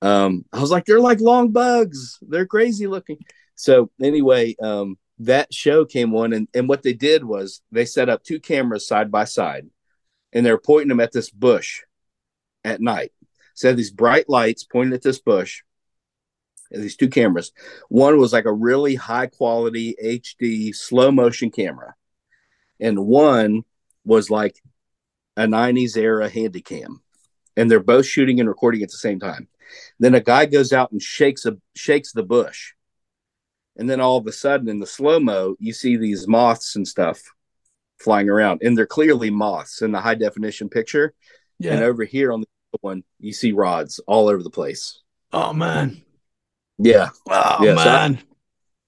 um 0.03 0.45
i 0.53 0.61
was 0.61 0.71
like 0.71 0.85
they're 0.85 1.01
like 1.01 1.21
long 1.21 1.51
bugs 1.51 2.19
they're 2.23 2.47
crazy 2.47 2.87
looking 2.87 3.19
so 3.55 3.91
anyway 4.01 4.55
um 4.63 4.97
that 5.21 5.53
show 5.53 5.85
came 5.85 6.15
on 6.15 6.33
and, 6.33 6.49
and 6.55 6.69
what 6.69 6.83
they 6.83 6.93
did 6.93 7.25
was 7.25 7.63
they 7.73 7.85
set 7.85 8.09
up 8.09 8.23
two 8.23 8.41
cameras 8.41 8.87
side 8.87 9.11
by 9.11 9.25
side 9.25 9.67
and 10.33 10.45
they're 10.45 10.59
pointing 10.59 10.89
them 10.89 11.01
at 11.01 11.13
this 11.13 11.31
bush 11.31 11.83
at 12.65 12.81
night. 12.81 13.13
So 13.55 13.73
these 13.73 13.91
bright 13.91 14.29
lights 14.29 14.65
pointing 14.65 14.95
at 14.95 15.03
this 15.03 15.19
bush, 15.19 15.63
and 16.71 16.83
these 16.83 16.97
two 16.97 17.09
cameras. 17.09 17.53
One 17.89 18.19
was 18.19 18.33
like 18.33 18.45
a 18.45 18.53
really 18.53 18.95
high 18.95 19.27
quality 19.27 19.97
HD 20.03 20.75
slow 20.75 21.11
motion 21.11 21.51
camera, 21.51 21.95
and 22.79 23.07
one 23.07 23.65
was 24.05 24.31
like 24.31 24.63
a 25.37 25.43
90s 25.43 25.97
era 25.97 26.29
handy 26.29 26.61
cam. 26.61 27.03
And 27.57 27.71
they're 27.71 27.81
both 27.81 28.07
shooting 28.07 28.39
and 28.39 28.49
recording 28.49 28.83
at 28.83 28.91
the 28.91 28.97
same 28.97 29.19
time. 29.19 29.49
Then 29.99 30.15
a 30.15 30.21
guy 30.21 30.47
goes 30.47 30.73
out 30.73 30.93
and 30.93 31.03
shakes 31.03 31.45
a 31.45 31.57
shakes 31.75 32.13
the 32.13 32.23
bush. 32.23 32.75
And 33.79 33.89
then 33.89 34.01
all 34.01 34.17
of 34.17 34.27
a 34.27 34.33
sudden 34.33 34.69
in 34.69 34.81
the 34.81 34.87
slow 34.87 35.21
mo, 35.21 35.55
you 35.59 35.73
see 35.73 35.97
these 35.97 36.27
moths 36.27 36.77
and 36.77 36.87
stuff 36.87 37.21
flying 38.01 38.29
around. 38.29 38.61
And 38.63 38.77
they're 38.77 38.87
clearly 38.87 39.31
moths 39.31 39.83
in 39.83 39.93
the 39.93 40.01
high 40.01 40.15
definition 40.17 40.69
picture. 40.69 41.15
Yeah. 41.59 41.75
And 41.75 41.85
over 41.85 42.05
here 42.05 42.33
on 42.33 42.41
the 42.41 42.47
one, 42.81 43.05
you 43.21 43.33
see 43.33 43.53
rods 43.53 44.01
all 44.07 44.29
over 44.29 44.43
the 44.43 44.51
place. 44.51 45.01
oh 45.33 45.53
man. 45.53 46.03
Yeah. 46.79 47.11
Oh 47.29 47.59
Yeah, 47.65 47.75
so 47.77 47.81
I- 47.91 48.09
man. 48.09 48.19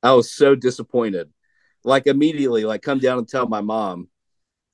I 0.03 0.13
was 0.15 0.33
so 0.33 0.55
disappointed. 0.55 1.31
Like 1.85 2.07
immediately, 2.07 2.65
like 2.65 2.83
come 2.83 2.99
down 2.99 3.19
and 3.19 3.29
tell 3.29 3.47
my 3.49 3.61
mom, 3.61 4.09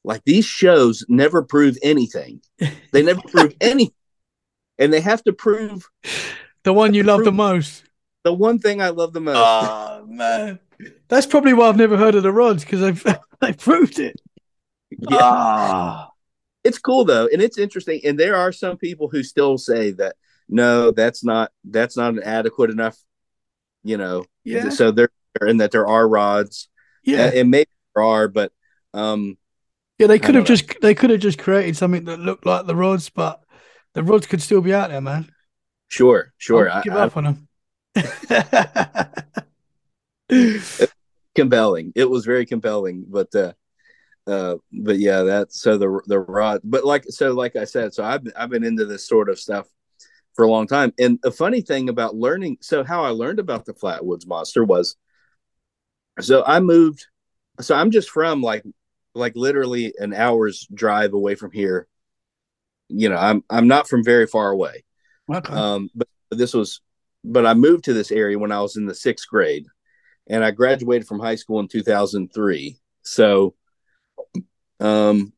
like 0.04 0.22
these 0.24 0.44
shows 0.44 1.04
never 1.08 1.42
prove 1.42 1.76
anything. 1.82 2.40
They 2.92 3.02
never 3.02 3.20
prove 3.20 3.54
any, 3.60 3.92
and 4.78 4.92
they 4.92 5.00
have 5.00 5.22
to 5.24 5.32
prove 5.32 5.88
the 6.62 6.72
one 6.72 6.94
you 6.94 7.02
love 7.02 7.24
the 7.24 7.32
most. 7.32 7.82
The 8.26 8.32
one 8.32 8.58
thing 8.58 8.82
I 8.82 8.88
love 8.90 9.12
the 9.12 9.20
most. 9.20 9.36
Oh 9.38 10.04
man. 10.08 10.58
That's 11.08 11.24
probably 11.26 11.54
why 11.54 11.68
I've 11.68 11.76
never 11.76 11.96
heard 11.96 12.16
of 12.16 12.24
the 12.24 12.32
rods 12.32 12.64
because 12.64 12.80
they've 12.80 13.16
they 13.40 13.52
proved 13.52 13.98
it. 14.00 14.20
Yeah. 14.90 15.18
Ah. 15.20 16.10
It's 16.64 16.78
cool 16.78 17.04
though, 17.04 17.28
and 17.32 17.40
it's 17.40 17.56
interesting. 17.58 18.00
And 18.04 18.18
there 18.18 18.34
are 18.36 18.50
some 18.50 18.76
people 18.76 19.08
who 19.08 19.22
still 19.22 19.56
say 19.58 19.92
that 19.92 20.16
no, 20.48 20.90
that's 20.90 21.22
not 21.24 21.52
that's 21.64 21.96
not 21.96 22.14
an 22.14 22.22
adequate 22.24 22.70
enough, 22.70 22.96
you 23.84 23.96
know. 23.96 24.24
Yeah. 24.44 24.70
So 24.70 24.90
there 24.90 25.08
and 25.40 25.60
that 25.60 25.70
there 25.70 25.86
are 25.86 26.08
rods, 26.08 26.68
Yeah. 27.04 27.26
and, 27.26 27.34
and 27.34 27.50
maybe 27.50 27.70
there 27.94 28.02
are, 28.04 28.26
but 28.26 28.50
um, 28.92 29.38
Yeah, 29.98 30.08
they 30.08 30.18
could 30.18 30.34
have 30.34 30.42
know. 30.42 30.54
just 30.56 30.80
they 30.82 30.94
could 30.94 31.10
have 31.10 31.20
just 31.20 31.38
created 31.38 31.76
something 31.76 32.04
that 32.06 32.18
looked 32.18 32.44
like 32.46 32.66
the 32.66 32.74
rods, 32.76 33.08
but 33.10 33.40
the 33.94 34.02
rods 34.02 34.26
could 34.26 34.42
still 34.42 34.60
be 34.60 34.74
out 34.74 34.90
there, 34.90 35.00
man. 35.00 35.30
sure, 35.88 36.32
sure. 36.38 36.68
I'll 36.68 36.78
I, 36.80 36.82
give 36.82 36.94
I- 36.94 37.04
up 37.06 37.16
on 37.16 37.24
them. 37.24 37.45
compelling. 41.34 41.92
It 41.94 42.08
was 42.08 42.24
very 42.24 42.46
compelling, 42.46 43.04
but 43.08 43.34
uh 43.34 43.52
uh 44.26 44.56
but 44.72 44.98
yeah, 44.98 45.22
that 45.22 45.52
so 45.52 45.78
the 45.78 46.00
the 46.06 46.18
rod 46.18 46.60
but 46.64 46.84
like 46.84 47.04
so 47.08 47.32
like 47.32 47.56
I 47.56 47.64
said, 47.64 47.94
so 47.94 48.04
I've 48.04 48.22
I've 48.36 48.50
been 48.50 48.64
into 48.64 48.86
this 48.86 49.06
sort 49.06 49.28
of 49.28 49.38
stuff 49.38 49.66
for 50.34 50.44
a 50.44 50.50
long 50.50 50.66
time. 50.66 50.92
And 50.98 51.18
a 51.24 51.30
funny 51.30 51.62
thing 51.62 51.88
about 51.88 52.16
learning 52.16 52.58
so 52.60 52.84
how 52.84 53.04
I 53.04 53.10
learned 53.10 53.38
about 53.38 53.64
the 53.64 53.74
Flatwoods 53.74 54.26
monster 54.26 54.64
was 54.64 54.96
so 56.20 56.44
I 56.46 56.60
moved 56.60 57.06
so 57.60 57.74
I'm 57.74 57.90
just 57.90 58.10
from 58.10 58.42
like 58.42 58.64
like 59.16 59.34
literally 59.34 59.94
an 59.98 60.12
hour's 60.12 60.66
drive 60.72 61.14
away 61.14 61.34
from 61.34 61.50
here. 61.50 61.88
You 62.88 63.08
know, 63.08 63.16
I'm 63.16 63.42
I'm 63.50 63.66
not 63.66 63.88
from 63.88 64.04
very 64.04 64.26
far 64.26 64.50
away. 64.50 64.84
okay. 65.32 65.52
Um, 65.52 65.90
but 65.94 66.06
this 66.30 66.54
was, 66.54 66.80
but 67.26 67.46
I 67.46 67.54
moved 67.54 67.84
to 67.84 67.92
this 67.92 68.10
area 68.10 68.38
when 68.38 68.52
I 68.52 68.60
was 68.60 68.76
in 68.76 68.86
the 68.86 68.94
sixth 68.94 69.28
grade, 69.28 69.66
and 70.28 70.44
I 70.44 70.50
graduated 70.50 71.06
from 71.06 71.20
high 71.20 71.34
school 71.34 71.60
in 71.60 71.68
2003. 71.68 72.78
So, 73.02 73.54
um, 74.80 75.32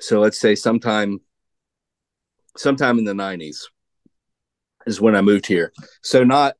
so 0.00 0.20
let's 0.20 0.38
say 0.38 0.54
sometime, 0.54 1.20
sometime 2.56 2.98
in 2.98 3.04
the 3.04 3.12
90s 3.12 3.66
is 4.86 5.00
when 5.00 5.14
I 5.14 5.20
moved 5.20 5.46
here. 5.46 5.72
So 6.02 6.24
not, 6.24 6.56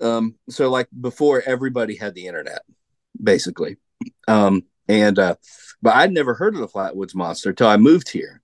um, 0.00 0.36
so 0.48 0.70
like 0.70 0.88
before 1.00 1.42
everybody 1.44 1.96
had 1.96 2.14
the 2.14 2.26
internet, 2.26 2.62
basically, 3.22 3.76
um, 4.26 4.64
and 4.88 5.18
uh, 5.18 5.36
but 5.82 5.96
I'd 5.96 6.12
never 6.12 6.34
heard 6.34 6.54
of 6.54 6.60
the 6.60 6.68
Flatwoods 6.68 7.14
Monster 7.14 7.52
till 7.52 7.68
I 7.68 7.76
moved 7.76 8.10
here 8.10 8.42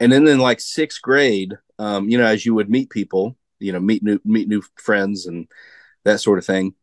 and 0.00 0.10
then 0.10 0.26
in 0.26 0.38
like 0.38 0.60
sixth 0.60 1.00
grade 1.02 1.56
um, 1.78 2.08
you 2.08 2.18
know 2.18 2.24
as 2.24 2.44
you 2.44 2.54
would 2.54 2.70
meet 2.70 2.90
people 2.90 3.36
you 3.60 3.72
know 3.72 3.80
meet 3.80 4.02
new 4.02 4.20
meet 4.24 4.48
new 4.48 4.62
friends 4.76 5.26
and 5.26 5.46
that 6.04 6.20
sort 6.20 6.38
of 6.38 6.46
thing. 6.46 6.74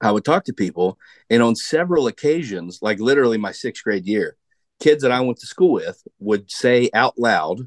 I 0.00 0.12
would 0.12 0.24
talk 0.24 0.44
to 0.44 0.52
people 0.52 0.98
and 1.30 1.42
on 1.42 1.56
several 1.56 2.06
occasions 2.06 2.80
like 2.82 3.00
literally 3.00 3.38
my 3.38 3.52
sixth 3.52 3.82
grade 3.82 4.06
year 4.06 4.36
kids 4.78 5.02
that 5.02 5.10
i 5.10 5.20
went 5.22 5.38
to 5.38 5.46
school 5.46 5.72
with 5.72 6.06
would 6.18 6.50
say 6.50 6.90
out 6.92 7.18
loud 7.18 7.66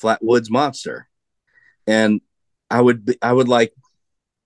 flatwoods 0.00 0.48
monster. 0.48 1.08
And 1.88 2.20
i 2.70 2.80
would 2.80 3.04
be, 3.04 3.18
i 3.20 3.32
would 3.32 3.48
like 3.48 3.72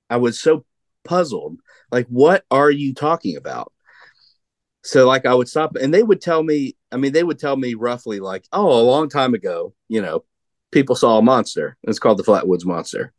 i 0.08 0.16
was 0.16 0.40
so 0.40 0.64
puzzled 1.04 1.58
like 1.92 2.06
what 2.08 2.44
are 2.50 2.70
you 2.70 2.94
talking 2.94 3.36
about? 3.36 3.72
So 4.82 5.06
like 5.06 5.26
I 5.26 5.34
would 5.34 5.48
stop 5.48 5.76
and 5.76 5.94
they 5.94 6.02
would 6.02 6.20
tell 6.20 6.42
me, 6.42 6.74
I 6.90 6.96
mean, 6.96 7.12
they 7.12 7.22
would 7.22 7.38
tell 7.38 7.56
me 7.56 7.74
roughly 7.74 8.18
like, 8.18 8.46
oh, 8.52 8.80
a 8.80 8.82
long 8.82 9.08
time 9.08 9.34
ago, 9.34 9.74
you 9.88 10.02
know, 10.02 10.24
people 10.72 10.96
saw 10.96 11.18
a 11.18 11.22
monster. 11.22 11.76
It's 11.84 11.98
called 11.98 12.18
the 12.18 12.24
Flatwoods 12.24 12.64
Monster. 12.64 13.12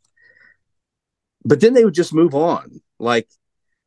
But 1.44 1.60
then 1.60 1.72
they 1.72 1.84
would 1.84 1.94
just 1.94 2.12
move 2.12 2.34
on. 2.34 2.80
Like 2.98 3.28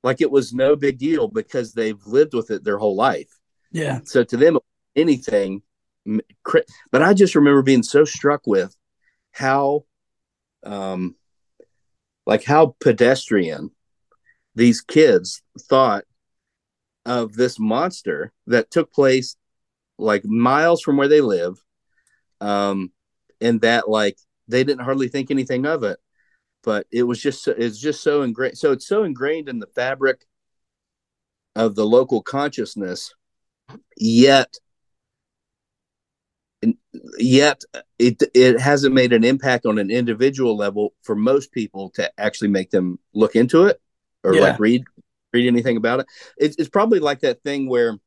like 0.03 0.21
it 0.21 0.31
was 0.31 0.53
no 0.53 0.75
big 0.75 0.97
deal 0.97 1.27
because 1.27 1.73
they've 1.73 2.03
lived 2.05 2.33
with 2.33 2.49
it 2.49 2.63
their 2.63 2.77
whole 2.77 2.95
life. 2.95 3.29
yeah. 3.71 3.99
So 4.05 4.23
to 4.23 4.37
them 4.37 4.57
anything 4.95 5.61
but 6.91 7.01
I 7.01 7.13
just 7.13 7.35
remember 7.35 7.61
being 7.61 7.83
so 7.83 8.05
struck 8.05 8.41
with 8.45 8.75
how 9.31 9.83
um 10.63 11.15
like 12.25 12.43
how 12.43 12.75
pedestrian 12.79 13.71
these 14.55 14.81
kids 14.81 15.41
thought 15.61 16.05
of 17.05 17.33
this 17.33 17.59
monster 17.59 18.31
that 18.47 18.71
took 18.71 18.91
place 18.91 19.35
like 19.97 20.25
miles 20.25 20.81
from 20.81 20.97
where 20.97 21.07
they 21.07 21.21
live 21.21 21.61
um 22.41 22.91
and 23.41 23.61
that 23.61 23.89
like 23.89 24.17
they 24.47 24.63
didn't 24.63 24.83
hardly 24.83 25.07
think 25.07 25.29
anything 25.31 25.65
of 25.65 25.83
it 25.83 25.99
but 26.63 26.87
it 26.91 27.03
was 27.03 27.21
just 27.21 27.43
so- 27.43 27.55
it's 27.57 27.79
just 27.79 28.01
so 28.01 28.21
ingrained 28.23 28.57
so 28.57 28.71
it's 28.71 28.87
so 28.87 29.03
ingrained 29.03 29.49
in 29.49 29.59
the 29.59 29.67
fabric 29.67 30.25
of 31.55 31.75
the 31.75 31.85
local 31.85 32.21
consciousness 32.21 33.13
yet 33.97 34.53
yet 37.19 37.61
it 37.99 38.21
it 38.33 38.59
hasn't 38.59 38.93
made 38.93 39.13
an 39.13 39.23
impact 39.23 39.65
on 39.65 39.77
an 39.77 39.91
individual 39.91 40.57
level 40.57 40.93
for 41.03 41.15
most 41.15 41.51
people 41.51 41.89
to 41.91 42.11
actually 42.19 42.47
make 42.49 42.71
them 42.71 42.97
look 43.13 43.35
into 43.35 43.65
it 43.65 43.79
or 44.23 44.33
Yeah. 44.33 44.41
like 44.41 44.59
read 44.59 44.83
read 45.33 45.47
anything 45.47 45.77
about 45.77 45.99
it. 45.99 46.07
It's 46.37 46.55
it's 46.57 46.69
probably 46.69 46.99
like 46.99 47.19
that 47.21 47.43
thing 47.43 47.69
where 47.69 47.97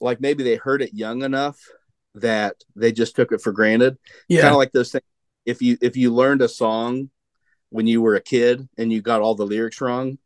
like 0.00 0.20
maybe 0.20 0.44
they 0.44 0.56
heard 0.56 0.82
it 0.82 0.94
young 0.94 1.22
enough 1.22 1.58
that 2.14 2.56
they 2.76 2.92
just 2.92 3.16
took 3.16 3.32
it 3.32 3.40
for 3.40 3.52
granted. 3.52 3.98
Yeah. 4.28 4.42
Kind 4.42 4.52
of 4.52 4.58
like 4.58 4.72
those 4.72 4.92
things 4.92 5.04
if 5.44 5.60
you 5.60 5.76
if 5.80 5.96
you 5.96 6.14
learned 6.14 6.42
a 6.42 6.48
song 6.48 7.10
when 7.70 7.86
you 7.86 8.02
were 8.02 8.14
a 8.14 8.20
kid 8.20 8.68
and 8.76 8.92
you 8.92 9.00
got 9.00 9.22
all 9.22 9.34
the 9.34 9.46
lyrics 9.46 9.80
wrong, 9.80 10.18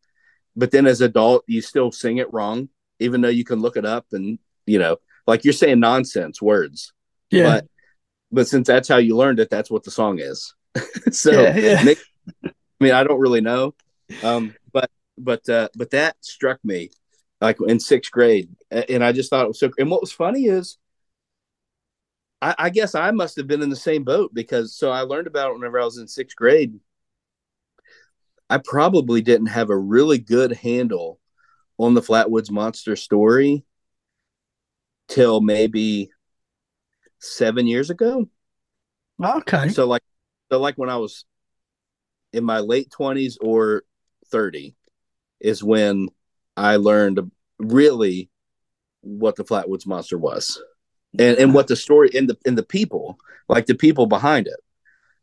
but 0.57 0.71
then 0.71 0.87
as 0.87 1.01
adult 1.01 1.45
you 1.47 1.61
still 1.61 1.93
sing 1.93 2.17
it 2.17 2.33
wrong 2.33 2.69
even 2.99 3.21
though 3.21 3.29
you 3.29 3.45
can 3.45 3.61
look 3.61 3.77
it 3.77 3.85
up 3.85 4.07
and 4.13 4.39
you 4.65 4.79
know 4.79 4.97
like 5.27 5.45
you're 5.45 5.53
saying 5.53 5.79
nonsense 5.79 6.41
words 6.41 6.93
yeah. 7.31 7.45
but 7.45 7.67
but 8.33 8.49
since 8.49 8.67
that's 8.67 8.89
how 8.89 8.97
you 8.97 9.17
learned 9.17 9.39
it 9.39 9.51
that's 9.51 9.71
what 9.71 9.85
the 9.85 9.91
song 9.91 10.19
is 10.19 10.55
so 11.11 11.31
Yeah, 11.31 11.57
yeah. 11.57 11.95
i 12.45 12.53
mean 12.81 12.93
i 12.93 13.05
don't 13.05 13.21
really 13.21 13.41
know 13.41 13.75
um 14.23 14.55
but 14.73 14.91
but 15.19 15.47
uh 15.49 15.69
but 15.77 15.91
that 15.91 16.17
struck 16.21 16.59
me 16.65 16.91
like 17.41 17.59
in 17.67 17.79
sixth 17.79 18.11
grade 18.11 18.49
and 18.71 19.05
i 19.05 19.13
just 19.13 19.31
thought 19.31 19.45
it 19.45 19.49
was 19.49 19.61
so 19.61 19.71
and 19.79 19.91
what 19.91 20.01
was 20.01 20.13
funny 20.13 20.47
is 20.47 20.79
I, 22.43 22.55
I 22.59 22.71
guess 22.71 22.95
I 22.95 23.11
must 23.11 23.37
have 23.37 23.47
been 23.47 23.63
in 23.63 23.71
the 23.71 23.77
same 23.77 24.05
boat 24.05 24.33
because 24.35 24.77
so 24.77 24.91
I 24.91 25.03
learned 25.03 25.27
about 25.27 25.51
it 25.51 25.55
whenever 25.55 25.81
I 25.81 25.85
was 25.85 25.99
in 25.99 26.09
sixth 26.09 26.37
grade. 26.37 26.79
I 28.49 28.59
probably 28.59 29.23
didn't 29.23 29.49
have 29.49 29.71
a 29.71 29.77
really 29.77 30.19
good 30.19 30.53
handle 30.53 31.19
on 31.79 31.95
the 31.95 32.03
Flatwoods 32.03 32.51
Monster 32.51 32.95
story 32.95 33.65
till 35.09 35.41
maybe 35.41 36.11
seven 37.19 37.67
years 37.67 37.91
ago. 37.91 38.29
okay. 39.23 39.69
So 39.69 39.87
like 39.87 40.03
so 40.51 40.61
like 40.61 40.77
when 40.77 40.91
I 40.91 40.97
was 40.97 41.25
in 42.33 42.45
my 42.45 42.61
late 42.61 42.91
twenties 42.91 43.39
or 43.41 43.83
thirty 44.31 44.77
is 45.41 45.63
when 45.63 46.09
I 46.57 46.77
learned 46.77 47.31
really 47.59 48.31
what 49.01 49.37
the 49.37 49.45
Flatwoods 49.45 49.87
Monster 49.87 50.19
was. 50.19 50.61
And 51.19 51.39
and 51.39 51.55
what 51.55 51.69
the 51.69 51.77
story 51.77 52.11
and 52.15 52.29
the 52.29 52.37
and 52.47 52.57
the 52.57 52.63
people, 52.63 53.19
like 53.49 53.67
the 53.67 53.75
people 53.75 54.07
behind 54.07 54.47
it. 54.47 54.61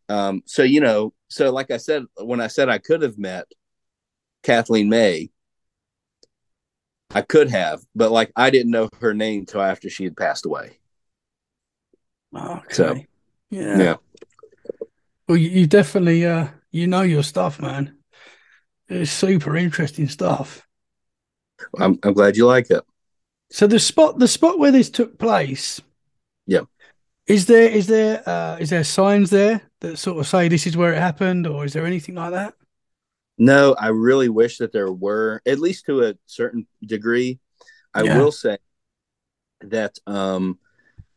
Um 0.10 0.44
so 0.46 0.64
you 0.64 0.82
know, 0.82 1.14
so 1.30 1.52
like 1.52 1.72
I 1.72 1.78
said 1.78 2.06
when 2.16 2.42
I 2.42 2.48
said 2.48 2.70
I 2.70 2.78
could 2.78 3.02
have 3.02 3.18
met 3.18 3.48
Kathleen 4.44 4.90
May, 4.90 5.30
I 7.12 7.22
could 7.22 7.50
have, 7.50 7.82
but 7.96 8.12
like 8.12 8.32
I 8.36 8.50
didn't 8.50 8.72
know 8.72 8.90
her 9.00 9.14
name 9.14 9.46
till 9.46 9.62
after 9.62 9.90
she 9.90 10.04
had 10.04 10.18
passed 10.18 10.46
away. 10.46 10.80
Okay. 12.36 12.74
So, 12.74 13.00
yeah. 13.50 13.78
Yeah. 13.78 13.96
Well, 15.28 15.38
you, 15.38 15.50
you 15.50 15.68
definitely 15.68 16.26
uh 16.26 16.48
you 16.72 16.88
know 16.88 17.02
your 17.02 17.24
stuff, 17.24 17.62
man. 17.62 17.98
It's 18.90 19.12
super 19.12 19.56
interesting 19.56 20.08
stuff. 20.08 20.68
I'm, 21.80 21.98
I'm 22.04 22.14
glad 22.14 22.36
you 22.36 22.46
like 22.46 22.70
it. 22.70 22.84
So 23.54 23.68
the 23.68 23.80
spot 23.80 24.18
the 24.18 24.28
spot 24.28 24.58
where 24.58 24.72
this 24.72 24.90
took 24.90 25.20
place. 25.20 25.80
Yeah. 26.48 26.62
Is 27.28 27.46
there 27.46 27.70
is 27.70 27.86
there 27.86 28.28
uh 28.28 28.58
is 28.60 28.72
there 28.72 28.84
signs 28.84 29.30
there 29.30 29.62
that 29.82 29.98
sort 29.98 30.18
of 30.18 30.26
say 30.26 30.48
this 30.48 30.66
is 30.66 30.76
where 30.76 30.92
it 30.92 30.98
happened, 30.98 31.46
or 31.46 31.64
is 31.64 31.74
there 31.74 31.86
anything 31.86 32.16
like 32.16 32.32
that? 32.32 32.56
No, 33.38 33.76
I 33.80 33.90
really 33.90 34.28
wish 34.28 34.58
that 34.58 34.72
there 34.72 34.92
were, 34.92 35.40
at 35.46 35.60
least 35.60 35.86
to 35.86 36.02
a 36.02 36.16
certain 36.26 36.66
degree. 36.84 37.38
I 37.94 38.02
Yeah. 38.02 38.18
will 38.18 38.32
say 38.32 38.58
that 39.62 40.00
um 40.08 40.58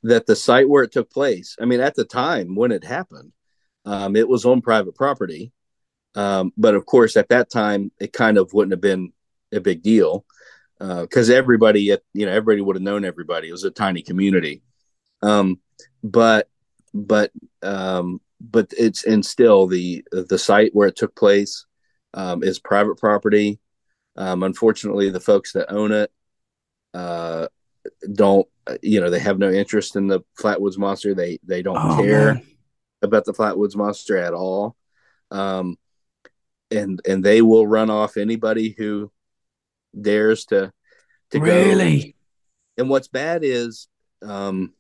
that 0.03 0.27
the 0.27 0.37
site 0.37 0.69
where 0.69 0.85
it 0.85 0.93
took 0.93 1.11
place, 1.11 1.57
I 1.59 1.65
mean, 1.65 1.81
at 1.81 1.95
the 1.95 2.05
time 2.05 2.55
when 2.55 2.71
it 2.71 2.85
happened, 2.85 3.33
um, 3.87 4.15
it 4.15 4.29
was 4.29 4.45
on 4.45 4.61
private 4.61 4.95
property. 4.95 5.53
Um, 6.15 6.53
but 6.59 6.75
of 6.75 6.85
course, 6.85 7.17
at 7.17 7.31
that 7.31 7.49
time, 7.49 7.93
it 7.99 8.13
kind 8.13 8.37
of 8.37 8.53
wouldn't 8.53 8.73
have 8.73 8.83
been 8.83 9.15
a 9.53 9.61
big 9.61 9.83
deal 9.83 10.27
because 10.79 11.31
everybody, 11.31 11.91
at, 11.93 12.03
you 12.13 12.27
know, 12.27 12.33
everybody 12.33 12.61
would 12.61 12.77
have 12.77 12.83
known 12.83 13.05
everybody. 13.05 13.49
It 13.49 13.53
was 13.53 13.65
a 13.65 13.71
tiny 13.71 14.03
community. 14.03 14.63
Um, 15.23 15.61
but, 16.03 16.49
but, 16.93 17.33
um, 17.63 18.21
but 18.41 18.73
it's 18.79 19.05
and 19.05 19.25
still 19.25 19.67
the 19.67 20.05
the 20.13 20.39
site 20.39 20.75
where 20.75 20.89
it 20.89 20.97
took 20.97 21.17
place 21.17 21.65
um, 22.13 22.43
is 22.43 22.59
private 22.59 22.99
property. 22.99 23.59
Um, 24.17 24.43
unfortunately, 24.43 25.09
the 25.09 25.21
folks 25.21 25.53
that 25.53 25.73
own 25.73 25.91
it 25.93 26.13
uh, 26.93 27.49
don't, 28.13 28.47
you 28.83 29.01
know, 29.01 29.09
they 29.09 29.19
have 29.21 29.39
no 29.39 29.51
interest 29.51 29.97
in 29.97 30.07
the 30.07 30.21
Flatwoods 30.39 30.77
Monster. 30.77 31.15
They 31.15 31.39
they 31.45 31.63
don't 31.63 31.79
Oh, 31.79 31.97
care 31.97 32.35
man. 32.35 32.43
about 33.01 33.25
the 33.25 33.33
Flatwoods 33.33 33.75
Monster 33.75 34.19
at 34.19 34.35
all, 34.35 34.77
um, 35.31 35.79
and 36.71 37.01
and 37.09 37.25
they 37.25 37.41
will 37.41 37.67
run 37.67 37.89
off 37.89 38.17
anybody 38.19 38.75
who 38.77 39.11
dares 40.01 40.45
to 40.47 40.73
to 41.31 41.39
go. 41.39 41.45
Really? 41.45 42.17
And 42.79 42.89
what's 42.89 43.09
bad 43.09 43.43
is, 43.43 43.89
um, 44.23 44.73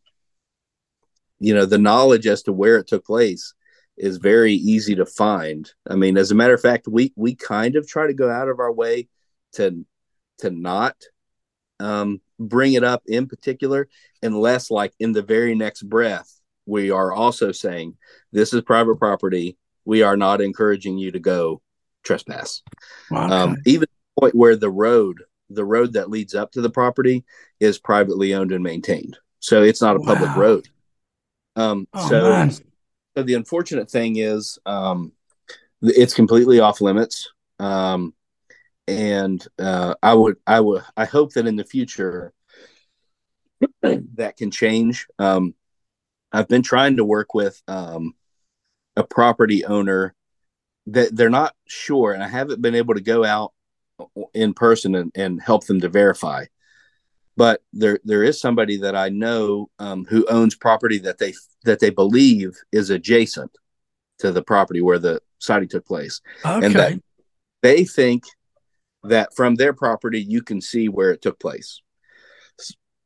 you 1.39 1.55
know, 1.55 1.67
the 1.67 1.79
knowledge 1.79 2.27
as 2.27 2.43
to 2.43 2.53
where 2.53 2.77
it 2.77 2.87
took 2.87 3.05
place 3.05 3.55
is 3.97 4.19
very 4.19 4.53
easy 4.53 4.95
to 4.97 5.07
find. 5.07 5.71
I 5.89 5.95
mean, 5.95 6.19
as 6.19 6.31
a 6.31 6.35
matter 6.35 6.55
of 6.55 6.61
fact, 6.61 6.87
we 6.89 7.13
we 7.17 7.35
kind 7.35 7.77
of 7.77 7.89
try 7.89 8.07
to 8.07 8.15
go 8.15 8.31
out 8.31 8.49
of 8.49 8.61
our 8.61 8.73
way 8.73 9.09
to 9.55 9.85
to 10.39 10.51
not 10.51 10.97
um, 11.81 12.21
bring 12.39 12.75
it 12.75 12.85
up 12.85 13.03
in 13.07 13.27
particular, 13.27 13.89
unless 14.23 14.71
like 14.71 14.93
in 14.99 15.13
the 15.13 15.23
very 15.23 15.55
next 15.55 15.83
breath 15.83 16.37
we 16.67 16.91
are 16.91 17.13
also 17.13 17.53
saying 17.53 17.97
this 18.33 18.53
is 18.53 18.61
private 18.63 18.97
property. 18.97 19.57
We 19.85 20.03
are 20.03 20.17
not 20.17 20.41
encouraging 20.41 20.99
you 20.99 21.13
to 21.13 21.21
go 21.21 21.63
trespass. 22.03 22.63
Um, 23.13 23.57
even 23.65 23.87
point 24.19 24.35
where 24.35 24.57
the 24.57 24.71
road, 24.71 25.23
the 25.51 25.65
road 25.65 25.93
that 25.95 26.11
leads 26.11 26.35
up 26.35 26.53
to 26.53 26.61
the 26.61 26.71
property, 26.71 27.25
is 27.61 27.79
privately 27.79 28.35
owned 28.35 28.53
and 28.53 28.63
maintained, 28.63 29.19
so 29.39 29.63
it's 29.63 29.83
not 29.83 29.97
a 29.97 30.01
public 30.01 30.35
road. 30.37 30.69
Um, 31.57 31.89
oh 31.95 32.09
so, 32.09 32.31
man. 32.31 32.51
so 32.51 33.23
the 33.23 33.35
unfortunate 33.35 33.91
thing 33.91 34.17
is, 34.17 34.59
um, 34.67 35.13
it's 35.83 36.15
completely 36.15 36.61
off 36.61 36.81
limits. 36.81 37.31
Um, 37.59 38.15
and 38.89 39.45
uh, 39.59 39.95
I 40.03 40.15
would, 40.15 40.37
I 40.47 40.61
would, 40.61 40.83
I 40.97 41.07
hope 41.07 41.33
that 41.33 41.47
in 41.47 41.57
the 41.57 41.65
future 41.65 42.33
that 43.83 44.37
can 44.37 44.51
change. 44.51 45.07
Um, 45.19 45.55
I've 46.33 46.49
been 46.49 46.63
trying 46.63 46.97
to 46.97 47.05
work 47.05 47.35
with 47.35 47.61
um, 47.67 48.15
a 48.97 49.05
property 49.05 49.65
owner 49.65 50.15
that 50.89 51.15
they're 51.17 51.31
not 51.31 51.55
sure, 51.67 52.13
and 52.13 52.23
I 52.23 52.29
haven't 52.29 52.63
been 52.63 52.75
able 52.75 52.95
to 52.95 53.01
go 53.01 53.25
out 53.25 53.53
in 54.35 54.55
person 54.55 54.95
and, 54.95 55.13
and 55.15 55.41
help 55.41 55.67
them 55.67 55.81
to 55.81 55.89
verify. 55.89 56.45
But 57.37 57.63
there, 57.73 57.99
there 58.05 58.23
is 58.23 58.41
somebody 58.41 58.79
that 58.79 58.97
I 58.97 59.11
know 59.11 59.69
um, 59.79 60.07
who 60.07 60.25
owns 60.27 60.55
property 60.55 60.99
that 61.01 61.19
they 61.19 61.35
that 61.65 61.81
they 61.81 61.91
believe 61.91 62.57
is 62.73 62.89
adjacent 62.91 63.51
to 64.21 64.33
the 64.33 64.43
property 64.43 64.81
where 64.81 64.99
the 64.99 65.21
sighting 65.39 65.69
took 65.69 65.87
place. 65.87 66.21
Okay. 66.45 66.65
and 66.67 66.75
that- 66.75 67.01
They 67.63 67.85
think 67.85 68.25
that 69.03 69.35
from 69.37 69.55
their 69.57 69.73
property 69.73 70.21
you 70.21 70.43
can 70.43 70.61
see 70.61 70.89
where 70.89 71.11
it 71.11 71.21
took 71.23 71.39
place. 71.39 71.81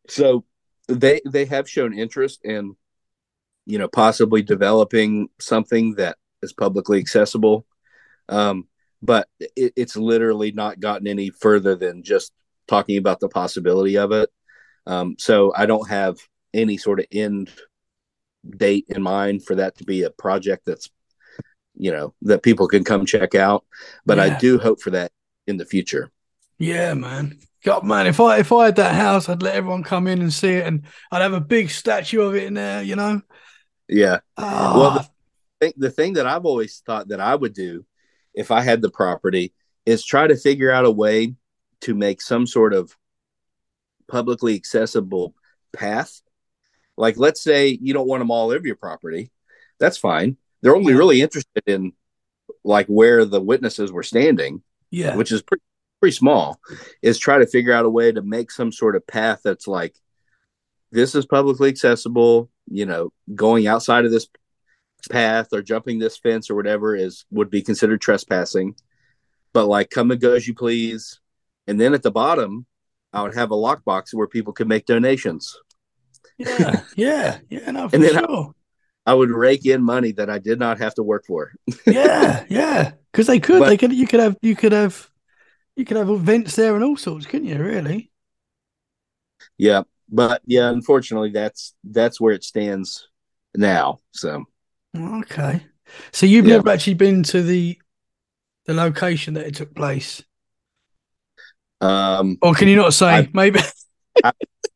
So 0.09 0.45
they 0.88 1.20
they 1.26 1.45
have 1.47 1.68
shown 1.68 1.93
interest 1.97 2.41
in 2.45 2.76
you 3.66 3.78
know 3.78 3.88
possibly 3.88 4.43
developing 4.43 5.28
something 5.41 5.95
that 5.97 6.16
is 6.43 6.53
publicly 6.53 6.99
accessible 6.99 7.66
um, 8.28 8.66
but 9.03 9.28
it, 9.38 9.72
it's 9.76 9.96
literally 9.96 10.53
not 10.53 10.80
gotten 10.80 11.07
any 11.07 11.30
further 11.30 11.74
than 11.74 12.03
just 12.03 12.32
talking 12.68 12.98
about 12.98 13.20
the 13.20 13.28
possibility 13.28 13.96
of 13.96 14.12
it 14.12 14.30
um, 14.86 15.16
so 15.18 15.53
i 15.57 15.66
don't 15.66 15.88
have 15.88 16.16
any 16.55 16.76
sort 16.76 17.01
of 17.01 17.07
end 17.12 17.51
date 18.57 18.86
in 18.88 19.03
mind 19.03 19.44
for 19.44 19.57
that 19.57 19.76
to 19.76 19.84
be 19.84 20.03
a 20.03 20.11
project 20.11 20.64
that's 20.66 20.90
you 21.74 21.90
know 21.92 22.14
that 22.22 22.42
people 22.42 22.66
can 22.66 22.84
come 22.84 23.07
check 23.07 23.34
out 23.34 23.64
but 24.07 24.18
i 24.18 24.38
do 24.38 24.59
hope 24.59 24.80
for 24.80 24.90
that 24.90 25.12
in 25.46 25.57
the 25.57 25.64
future 25.64 26.11
Yeah, 26.59 26.94
man. 26.94 27.38
God, 27.64 27.84
man, 27.84 28.07
if 28.07 28.20
I 28.20 28.38
if 28.38 28.53
I 28.53 28.66
had 28.66 28.76
that 28.76 28.94
house, 28.94 29.28
I'd 29.28 29.42
let 29.42 29.55
everyone 29.55 29.82
come 29.82 30.07
in 30.07 30.20
and 30.20 30.32
see 30.32 30.53
it, 30.55 30.66
and 30.66 30.84
I'd 31.11 31.22
have 31.22 31.32
a 31.32 31.40
big 31.40 31.70
statue 31.70 32.22
of 32.22 32.34
it 32.34 32.44
in 32.44 32.55
there. 32.55 32.82
You 32.82 32.96
know. 32.96 33.22
yeah 33.88 34.20
Oh, 34.36 34.78
Well, 34.78 34.90
the 34.92 35.09
thing, 35.61 35.72
the 35.76 35.90
thing 35.90 36.12
that 36.14 36.26
I've 36.26 36.46
always 36.46 36.82
thought 36.86 37.09
that 37.09 37.20
I 37.20 37.34
would 37.34 37.55
do 37.55 37.84
if 38.34 38.50
I 38.50 38.60
had 38.60 38.82
the 38.82 38.90
property 38.90 39.52
is 39.86 40.04
try 40.04 40.26
to 40.26 40.36
figure 40.36 40.70
out 40.70 40.84
a 40.84 40.90
way 40.90 41.34
to 41.82 41.94
make 41.94 42.20
some 42.20 42.46
sort 42.46 42.74
of 42.74 42.96
publicly 44.08 44.54
accessible 44.54 45.34
path. 45.72 46.20
Like, 46.96 47.16
let's 47.16 47.42
say 47.42 47.78
you 47.80 47.94
don't 47.94 48.08
want 48.08 48.20
them 48.20 48.30
all 48.30 48.50
over 48.50 48.66
your 48.66 48.76
property. 48.76 49.30
That's 49.78 49.96
fine. 49.96 50.36
They're 50.60 50.76
only 50.76 50.92
Yeah. 50.92 50.98
really 50.98 51.22
interested 51.22 51.62
in 51.66 51.92
like 52.64 52.86
where 52.88 53.24
the 53.24 53.40
witnesses 53.40 53.90
were 53.90 54.02
standing, 54.02 54.62
yeah. 54.90 55.16
which 55.16 55.32
is 55.32 55.40
pretty, 55.42 55.62
pretty 56.00 56.14
small, 56.14 56.61
is 57.00 57.18
try 57.18 57.38
to 57.38 57.46
figure 57.46 57.72
out 57.72 57.86
a 57.86 57.90
way 57.90 58.12
to 58.12 58.20
make 58.22 58.50
some 58.50 58.70
sort 58.72 58.96
of 58.96 59.07
path 59.07 59.40
that's 59.42 59.66
like, 59.66 59.94
this 60.92 61.14
is 61.14 61.24
publicly 61.24 61.68
accessible, 61.68 62.50
you 62.68 62.84
know, 62.84 63.12
going 63.34 63.66
outside 63.66 64.04
of 64.04 64.11
this 64.11 64.28
path 65.08 65.48
or 65.52 65.62
jumping 65.62 65.98
this 65.98 66.16
fence 66.18 66.50
or 66.50 66.54
whatever 66.54 66.94
is 66.96 67.24
would 67.30 67.50
be 67.50 67.62
considered 67.62 68.00
trespassing. 68.00 68.74
But 69.52 69.66
like 69.66 69.90
come 69.90 70.10
and 70.10 70.20
go 70.20 70.32
as 70.34 70.46
you 70.46 70.54
please. 70.54 71.20
And 71.66 71.80
then 71.80 71.94
at 71.94 72.02
the 72.02 72.10
bottom, 72.10 72.66
I 73.12 73.22
would 73.22 73.34
have 73.34 73.50
a 73.50 73.56
lockbox 73.56 74.12
where 74.14 74.26
people 74.26 74.52
could 74.52 74.68
make 74.68 74.86
donations. 74.86 75.56
Yeah, 76.38 76.82
yeah, 76.96 77.38
yeah, 77.48 77.70
no, 77.70 77.88
for 77.88 77.96
And 77.96 78.04
then 78.04 78.16
I- 78.16 78.20
sure. 78.20 78.54
I 79.06 79.14
would 79.14 79.30
rake 79.30 79.66
in 79.66 79.82
money 79.82 80.12
that 80.12 80.30
I 80.30 80.38
did 80.38 80.58
not 80.58 80.78
have 80.78 80.94
to 80.94 81.02
work 81.02 81.24
for. 81.26 81.52
yeah, 81.86 82.44
yeah, 82.48 82.92
because 83.10 83.26
they 83.26 83.40
could, 83.40 83.60
But- 83.60 83.68
they 83.68 83.76
could, 83.76 83.92
you 83.92 84.06
could 84.06 84.20
have, 84.20 84.36
you 84.42 84.54
could 84.54 84.72
have, 84.72 85.10
you 85.76 85.84
could 85.84 85.96
have 85.96 86.10
events 86.10 86.54
there 86.56 86.74
and 86.74 86.84
all 86.84 86.96
sorts, 86.96 87.26
couldn't 87.26 87.48
you? 87.48 87.58
Really? 87.58 88.10
Yeah. 89.58 89.82
But 90.12 90.42
yeah, 90.44 90.68
unfortunately 90.70 91.30
that's 91.30 91.72
that's 91.84 92.20
where 92.20 92.34
it 92.34 92.42
stands 92.44 93.08
now. 93.54 94.00
So 94.10 94.44
Okay. 94.96 95.62
So 96.12 96.26
you've 96.26 96.46
Yeah. 96.46 96.57
never 96.57 96.71
actually 96.71 96.95
been 96.95 97.22
to 97.25 97.42
the 97.42 97.79
the 98.67 98.75
location 98.75 99.34
that 99.34 99.46
it 99.46 99.54
took 99.57 99.75
place, 99.75 100.22
um 101.80 102.38
or 102.42 102.54
can 102.54 102.68
you 102.68 102.76
not 102.76 102.95
say? 102.95 103.07
I- 103.08 103.29
Maybe 103.33 103.61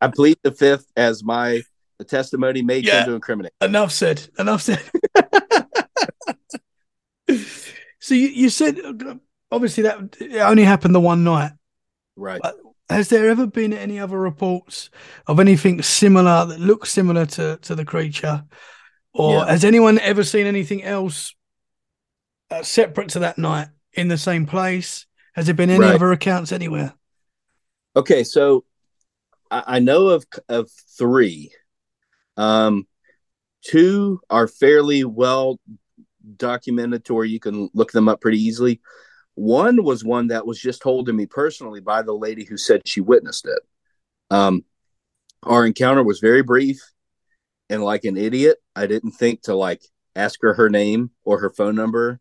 I 0.01 0.09
plead 0.09 0.39
the 0.43 0.51
fifth 0.53 0.86
as 0.97 1.23
my 1.23 1.62
testimony 2.09 2.62
may 2.62 2.78
Yeah. 2.78 2.93
tend 2.93 3.07
to 3.07 3.15
incriminate. 3.15 3.53
enough 3.61 3.93
said. 3.93 4.27
Enough 4.39 4.62
said. 4.62 4.82
so 8.01 8.15
you, 8.15 8.28
you 8.28 8.49
said 8.51 8.78
obviously 9.51 9.85
that 9.85 10.16
it 10.20 10.36
only 10.41 10.65
happened 10.65 10.95
the 10.95 11.01
one 11.01 11.24
night. 11.24 11.53
Right. 12.16 12.41
Has 12.91 13.09
there 13.09 13.31
ever 13.31 13.47
been 13.47 13.73
any 13.73 13.99
other 13.99 14.19
reports 14.19 14.91
of 15.27 15.41
anything 15.41 15.81
similar 15.82 16.45
that 16.45 16.61
looks 16.61 16.91
similar 16.91 17.24
to, 17.27 17.57
to 17.62 17.74
the 17.74 17.85
creature? 17.85 18.45
Or 19.15 19.31
Yeah. 19.41 19.47
has 19.47 19.65
anyone 19.65 19.99
ever 20.01 20.24
seen 20.24 20.47
anything 20.47 20.82
else 20.82 21.35
uh, 22.51 22.62
separate 22.62 23.09
to 23.11 23.20
that 23.20 23.39
night 23.39 23.69
in 23.93 24.09
the 24.09 24.19
same 24.19 24.45
place? 24.45 25.07
Has 25.35 25.47
there 25.47 25.55
been 25.55 25.70
any 25.70 25.81
Right. 25.81 25.95
other 25.95 26.12
accounts 26.12 26.53
anywhere? 26.53 26.95
Okay, 27.97 28.24
so 28.24 28.65
I, 29.51 29.62
I 29.66 29.78
know 29.78 30.09
of 30.09 30.24
of 30.49 30.70
three. 30.99 31.53
Um, 32.36 32.86
two 33.62 34.20
are 34.28 34.49
fairly 34.49 35.05
well 35.05 35.61
documented 36.36 37.05
to 37.05 37.15
where 37.15 37.24
you 37.24 37.39
can 37.39 37.70
look 37.73 37.93
them 37.93 38.09
up 38.09 38.20
pretty 38.20 38.39
easily. 38.43 38.81
One 39.35 39.85
was 39.85 40.05
one 40.05 40.28
that 40.28 40.47
was 40.47 40.61
just 40.61 40.82
told 40.82 41.07
to 41.07 41.12
me 41.12 41.27
personally 41.27 41.81
by 41.81 42.03
the 42.03 42.12
lady 42.12 42.45
who 42.45 42.57
said 42.57 42.82
she 42.85 43.01
witnessed 43.01 43.47
it. 43.47 43.61
Um, 44.31 44.65
our 45.45 45.66
encounter 45.66 46.03
was 46.03 46.20
very 46.20 46.43
brief, 46.43 46.81
and 47.69 47.82
like 47.82 48.05
an 48.05 48.16
idiot, 48.16 48.59
I 48.76 48.86
didn't 48.86 49.12
think 49.12 49.42
to 49.42 49.55
like 49.55 49.82
ask 50.16 50.40
her 50.42 50.55
her 50.55 50.70
name 50.70 51.10
or 51.24 51.38
her 51.40 51.51
phone 51.51 51.74
number 51.74 52.20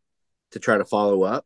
to 0.52 0.60
try 0.60 0.78
to 0.78 0.86
follow 0.86 1.24
up. 1.24 1.46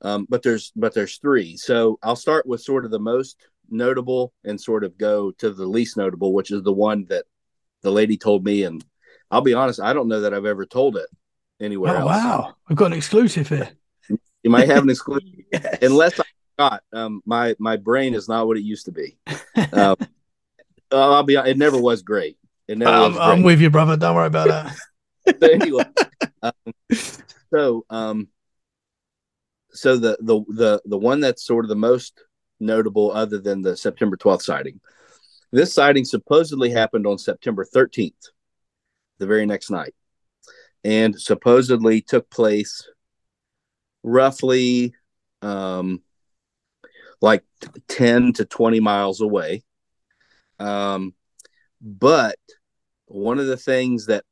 Um, 0.00 0.26
but 0.28 0.42
there's 0.42 0.72
but 0.76 0.94
there's 0.94 1.16
three. 1.18 1.56
So 1.56 1.98
I'll 2.02 2.16
start 2.16 2.46
with 2.46 2.60
sort 2.62 2.84
of 2.84 2.90
the 2.90 3.00
most 3.00 3.36
notable 3.68 4.32
and 4.44 4.60
sort 4.60 4.84
of 4.84 4.96
go 4.96 5.32
to 5.32 5.50
the 5.50 5.66
least 5.66 5.96
notable, 5.96 6.32
which 6.32 6.50
is 6.50 6.62
the 6.62 6.72
one 6.72 7.04
that 7.08 7.24
the 7.82 7.90
lady 7.90 8.16
told 8.16 8.44
me. 8.44 8.62
And 8.62 8.84
I'll 9.30 9.40
be 9.40 9.54
honest, 9.54 9.80
I 9.80 9.92
don't 9.92 10.08
know 10.08 10.20
that 10.20 10.32
I've 10.34 10.46
ever 10.46 10.66
told 10.66 10.96
it 10.96 11.08
anywhere 11.60 11.96
Oh 11.96 12.00
else. 12.00 12.06
wow, 12.06 12.54
we've 12.68 12.78
got 12.78 12.86
an 12.86 12.92
exclusive 12.94 13.48
here. 13.48 13.70
You 14.42 14.50
might 14.50 14.68
have 14.68 14.84
an 14.84 14.90
exclusive, 14.90 15.24
Yes. 15.52 15.82
unless 15.82 16.18
I 16.20 16.24
forgot. 16.56 16.82
Um, 16.92 17.22
my 17.26 17.56
my 17.58 17.76
brain 17.76 18.14
is 18.14 18.28
not 18.28 18.46
what 18.46 18.56
it 18.56 18.62
used 18.62 18.86
to 18.86 18.92
be. 18.92 19.18
Um, 19.72 19.96
I'll 20.92 21.22
be. 21.24 21.34
It 21.34 21.58
never 21.58 21.78
was 21.78 22.02
great. 22.02 22.37
Never 22.68 22.90
I'm, 22.90 23.18
I'm 23.18 23.42
with 23.42 23.60
you, 23.60 23.70
brother. 23.70 23.96
Don't 23.96 24.14
worry 24.14 24.26
about 24.26 24.48
that. 24.48 24.76
so 25.40 25.48
anyway, 25.48 25.84
um, 26.42 26.52
so 27.50 27.84
um, 27.88 28.28
so 29.70 29.96
the 29.96 30.18
the 30.20 30.40
the 30.48 30.82
the 30.84 30.98
one 30.98 31.20
that's 31.20 31.44
sort 31.44 31.64
of 31.64 31.70
the 31.70 31.76
most 31.76 32.20
notable, 32.60 33.10
other 33.12 33.38
than 33.38 33.62
the 33.62 33.76
September 33.76 34.16
twelfth 34.16 34.42
sighting, 34.42 34.80
this 35.50 35.72
sighting 35.72 36.04
supposedly 36.04 36.70
happened 36.70 37.06
on 37.06 37.16
September 37.16 37.64
thirteenth, 37.64 38.28
the 39.18 39.26
very 39.26 39.46
next 39.46 39.70
night, 39.70 39.94
and 40.84 41.18
supposedly 41.18 42.02
took 42.02 42.28
place 42.28 42.86
roughly 44.02 44.94
um, 45.40 46.02
like 47.22 47.44
ten 47.88 48.34
to 48.34 48.44
twenty 48.44 48.80
miles 48.80 49.22
away. 49.22 49.62
Um, 50.58 51.14
but 51.80 52.38
one 53.08 53.38
of 53.38 53.46
the 53.46 53.56
things 53.56 54.06
that 54.06 54.24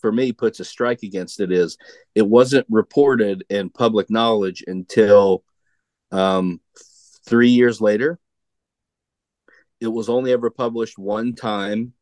for 0.00 0.10
me 0.10 0.32
puts 0.32 0.60
a 0.60 0.64
strike 0.64 1.02
against 1.02 1.40
it 1.40 1.52
is 1.52 1.78
it 2.14 2.26
wasn't 2.26 2.66
reported 2.68 3.44
in 3.48 3.70
public 3.70 4.10
knowledge 4.10 4.64
until 4.66 5.44
um, 6.10 6.60
three 7.26 7.50
years 7.50 7.80
later. 7.80 8.18
It 9.80 9.88
was 9.88 10.08
only 10.08 10.32
ever 10.32 10.50
published 10.50 10.98
one 10.98 11.34
time, 11.34 11.92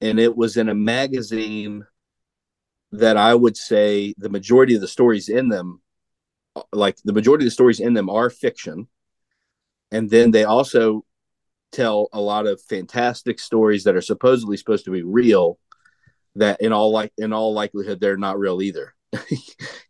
and 0.00 0.18
it 0.18 0.36
was 0.36 0.56
in 0.56 0.68
a 0.68 0.74
magazine 0.74 1.86
that 2.92 3.16
I 3.16 3.34
would 3.34 3.56
say 3.56 4.14
the 4.18 4.28
majority 4.28 4.74
of 4.74 4.80
the 4.80 4.88
stories 4.88 5.28
in 5.28 5.48
them, 5.48 5.80
like 6.72 6.96
the 7.04 7.14
majority 7.14 7.44
of 7.44 7.46
the 7.46 7.52
stories 7.52 7.80
in 7.80 7.94
them, 7.94 8.10
are 8.10 8.28
fiction. 8.28 8.88
And 9.90 10.10
then 10.10 10.30
they 10.30 10.44
also 10.44 11.04
tell 11.72 12.08
a 12.12 12.20
lot 12.20 12.46
of 12.46 12.60
fantastic 12.62 13.40
stories 13.40 13.84
that 13.84 13.96
are 13.96 14.02
supposedly 14.02 14.56
supposed 14.56 14.84
to 14.84 14.90
be 14.90 15.02
real 15.02 15.58
that 16.36 16.60
in 16.60 16.72
all 16.72 16.92
like 16.92 17.12
in 17.18 17.32
all 17.32 17.52
likelihood 17.52 18.00
they're 18.00 18.16
not 18.16 18.38
real 18.38 18.62
either. 18.62 18.94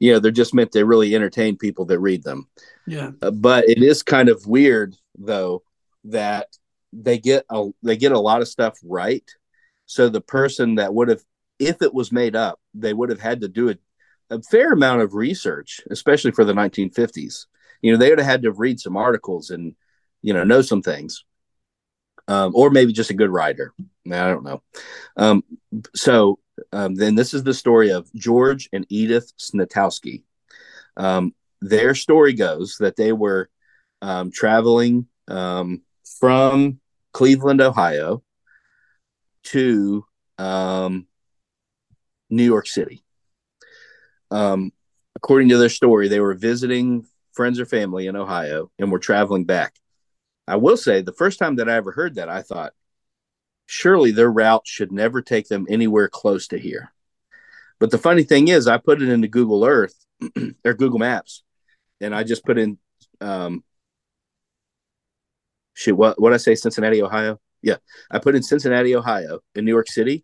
You 0.00 0.12
know 0.12 0.18
they're 0.18 0.32
just 0.32 0.52
meant 0.52 0.72
to 0.72 0.84
really 0.84 1.14
entertain 1.14 1.56
people 1.56 1.84
that 1.86 2.00
read 2.00 2.24
them. 2.24 2.48
Yeah, 2.86 3.12
Uh, 3.22 3.30
but 3.30 3.68
it 3.68 3.80
is 3.80 4.02
kind 4.02 4.28
of 4.28 4.46
weird 4.48 4.96
though 5.16 5.62
that 6.04 6.48
they 6.92 7.18
get 7.18 7.44
a 7.50 7.68
they 7.84 7.96
get 7.96 8.10
a 8.10 8.18
lot 8.18 8.42
of 8.42 8.48
stuff 8.48 8.76
right. 8.82 9.24
So 9.86 10.08
the 10.08 10.20
person 10.20 10.74
that 10.76 10.92
would 10.92 11.08
have 11.08 11.22
if 11.58 11.82
it 11.82 11.94
was 11.94 12.10
made 12.12 12.34
up 12.34 12.60
they 12.74 12.92
would 12.92 13.10
have 13.10 13.20
had 13.20 13.40
to 13.42 13.48
do 13.48 13.70
a, 13.70 13.76
a 14.30 14.42
fair 14.42 14.72
amount 14.72 15.02
of 15.02 15.14
research 15.14 15.80
especially 15.90 16.32
for 16.32 16.44
the 16.44 16.52
1950s 16.52 17.46
you 17.82 17.92
know 17.92 17.98
they 17.98 18.10
would 18.10 18.18
have 18.18 18.26
had 18.26 18.42
to 18.42 18.52
read 18.52 18.80
some 18.80 18.96
articles 18.96 19.50
and 19.50 19.74
you 20.22 20.32
know 20.32 20.44
know 20.44 20.62
some 20.62 20.82
things 20.82 21.24
um, 22.32 22.52
or 22.54 22.70
maybe 22.70 22.92
just 22.92 23.10
a 23.10 23.14
good 23.14 23.30
writer 23.30 23.72
i 24.06 24.26
don't 24.28 24.44
know 24.44 24.62
um, 25.16 25.42
so 25.94 26.38
um, 26.72 26.94
then 26.94 27.14
this 27.14 27.34
is 27.34 27.42
the 27.42 27.54
story 27.54 27.90
of 27.90 28.12
george 28.14 28.68
and 28.72 28.86
edith 28.88 29.32
Snitowski 29.38 30.22
um, 30.96 31.34
their 31.60 31.94
story 31.94 32.32
goes 32.32 32.76
that 32.80 32.96
they 32.96 33.12
were 33.12 33.48
um, 34.00 34.30
traveling 34.32 35.06
from 35.26 36.80
Cleveland, 37.12 37.60
Ohio, 37.60 38.22
to 39.44 40.04
New 42.32 42.44
York 42.44 42.66
City. 42.66 43.04
Um, 44.30 44.72
according 45.14 45.50
to 45.50 45.58
their 45.58 45.68
story, 45.68 46.08
they 46.08 46.20
were 46.20 46.34
visiting 46.34 47.06
friends 47.32 47.60
or 47.60 47.66
family 47.66 48.06
in 48.06 48.16
Ohio 48.16 48.70
and 48.78 48.90
were 48.90 48.98
traveling 48.98 49.44
back. 49.44 49.74
I 50.52 50.56
will 50.56 50.76
say, 50.76 51.00
the 51.00 51.14
first 51.14 51.38
time 51.38 51.56
that 51.56 51.70
I 51.70 51.76
ever 51.76 51.92
heard 51.92 52.16
that, 52.16 52.28
I 52.28 52.42
thought, 52.42 52.74
surely 53.64 54.10
their 54.10 54.30
route 54.30 54.66
should 54.66 54.92
never 54.92 55.22
take 55.22 55.48
them 55.48 55.66
anywhere 55.66 56.10
close 56.10 56.46
to 56.48 56.58
here. 56.58 56.92
But 57.80 57.90
the 57.90 57.96
funny 57.96 58.22
thing 58.22 58.48
is, 58.48 58.66
I 58.66 58.76
put 58.76 59.00
it 59.00 59.08
into 59.08 59.28
Google 59.28 59.64
Earth 59.64 59.94
or 60.66 60.74
Google 60.74 60.98
Maps, 60.98 61.42
and 62.02 62.14
I 62.14 62.22
just 62.22 62.44
put 62.44 62.58
in 62.58 62.76
um 63.22 63.64
shit 65.72 65.96
what 65.96 66.20
what 66.20 66.34
I 66.34 66.36
say? 66.36 66.54
Cincinnati 66.54 67.00
Ohio? 67.00 67.40
Yeah 67.62 67.76
I 68.10 68.18
put 68.18 68.34
in 68.34 68.42
Cincinnati 68.42 68.94
Ohio 68.94 69.40
in 69.54 69.64
New 69.64 69.72
York 69.72 69.88
City. 69.88 70.22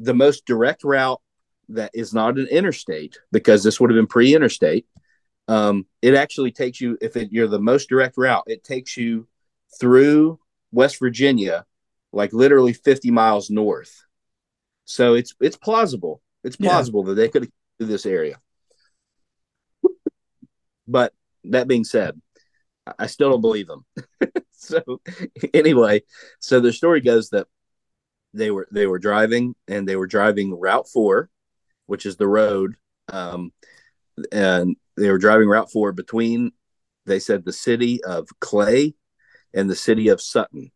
The 0.00 0.14
most 0.14 0.44
direct 0.44 0.82
route 0.82 1.20
that 1.68 1.92
is 1.94 2.12
not 2.12 2.36
an 2.36 2.48
interstate 2.48 3.20
because 3.30 3.62
this 3.62 3.78
would 3.78 3.90
have 3.90 3.96
been 3.96 4.08
pre-interstate 4.08 4.86
um 5.50 5.84
it 6.00 6.14
actually 6.14 6.52
takes 6.52 6.80
you 6.80 6.96
if 7.00 7.16
it, 7.16 7.28
you're 7.32 7.48
the 7.48 7.58
most 7.72 7.88
direct 7.88 8.16
route 8.16 8.44
it 8.46 8.62
takes 8.62 8.96
you 8.96 9.26
through 9.80 10.38
West 10.72 10.98
Virginia 10.98 11.64
like 12.12 12.32
literally 12.32 12.72
50 12.72 13.10
miles 13.10 13.50
north 13.50 14.04
so 14.84 15.14
it's 15.14 15.34
it's 15.40 15.56
plausible 15.56 16.22
it's 16.44 16.56
Yeah. 16.58 16.70
plausible 16.70 17.02
that 17.04 17.14
they 17.14 17.28
could 17.28 17.42
have 17.80 17.88
this 17.88 18.06
area 18.06 18.36
but 20.86 21.12
that 21.44 21.68
being 21.68 21.84
said, 21.84 22.20
I- 22.86 22.94
I 23.00 23.06
still 23.06 23.30
don't 23.30 23.40
believe 23.40 23.68
them. 23.68 23.84
so 24.50 24.82
anyway, 25.54 26.02
so 26.40 26.60
the 26.60 26.72
story 26.72 27.00
goes 27.00 27.30
that 27.30 27.46
they 28.34 28.50
were 28.50 28.68
they 28.70 28.86
were 28.86 28.98
driving 28.98 29.54
and 29.68 29.88
they 29.88 29.96
were 29.96 30.06
driving 30.06 30.58
Route 30.58 30.88
Four, 30.88 31.30
which 31.86 32.06
is 32.06 32.16
the 32.16 32.28
road, 32.28 32.74
um, 33.08 33.52
and 34.32 34.76
they 35.00 35.10
were 35.10 35.18
driving 35.18 35.48
Route 35.48 35.72
Four 35.72 35.92
between. 35.92 36.52
They 37.06 37.18
said 37.18 37.44
the 37.44 37.52
city 37.52 38.04
of 38.04 38.28
Clay 38.40 38.94
and 39.54 39.68
the 39.68 39.76
city 39.76 40.08
of 40.08 40.20
Sutton. 40.20 40.70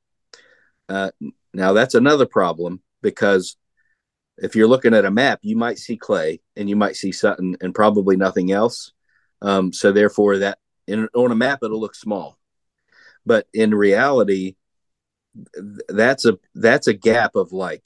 Uh, 0.89 1.11
now 1.53 1.73
that's 1.73 1.95
another 1.95 2.27
problem 2.27 2.83
because 3.03 3.57
if 4.39 4.57
you're 4.57 4.69
looking 4.69 4.95
at 4.95 5.05
a 5.05 5.11
map, 5.11 5.41
you 5.43 5.57
might 5.57 5.79
see 5.79 5.97
Clay 5.97 6.41
and 6.57 6.69
you 6.69 6.77
might 6.77 6.97
see 6.97 7.13
Sutton 7.13 7.57
and 7.61 7.75
probably 7.75 8.17
nothing 8.17 8.51
else. 8.51 8.93
Um, 9.43 9.73
so 9.73 9.93
therefore, 9.93 10.39
that 10.39 10.59
in, 10.87 11.09
on 11.15 11.31
a 11.31 11.37
map 11.37 11.61
it'll 11.63 11.81
look 11.81 11.95
small, 11.95 12.39
but 13.27 13.47
in 13.53 13.75
reality, 13.75 14.57
that's 15.89 16.25
a 16.25 16.39
that's 16.55 16.87
a 16.87 16.95
gap 16.95 17.37
of 17.37 17.53
like 17.53 17.85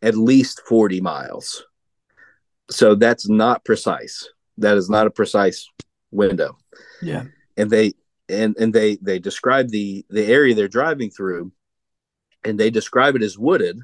at 0.00 0.16
least 0.16 0.62
forty 0.66 1.00
miles. 1.00 1.64
So 2.70 2.94
that's 2.94 3.28
not 3.28 3.64
precise. 3.64 4.28
That 4.58 4.76
is 4.76 4.90
not 4.90 5.06
a 5.06 5.10
precise 5.10 5.68
window. 6.10 6.58
yeah, 7.00 7.24
And 7.56 7.70
they 7.70 7.94
and 8.28 8.56
and 8.58 8.72
they 8.72 8.96
they 8.96 9.18
describe 9.18 9.68
the 9.68 10.04
the 10.10 10.26
area 10.26 10.54
they're 10.54 10.68
driving 10.68 11.10
through, 11.10 11.52
and 12.44 12.58
they 12.58 12.70
describe 12.70 13.16
it 13.16 13.22
as 13.22 13.38
wooded, 13.38 13.78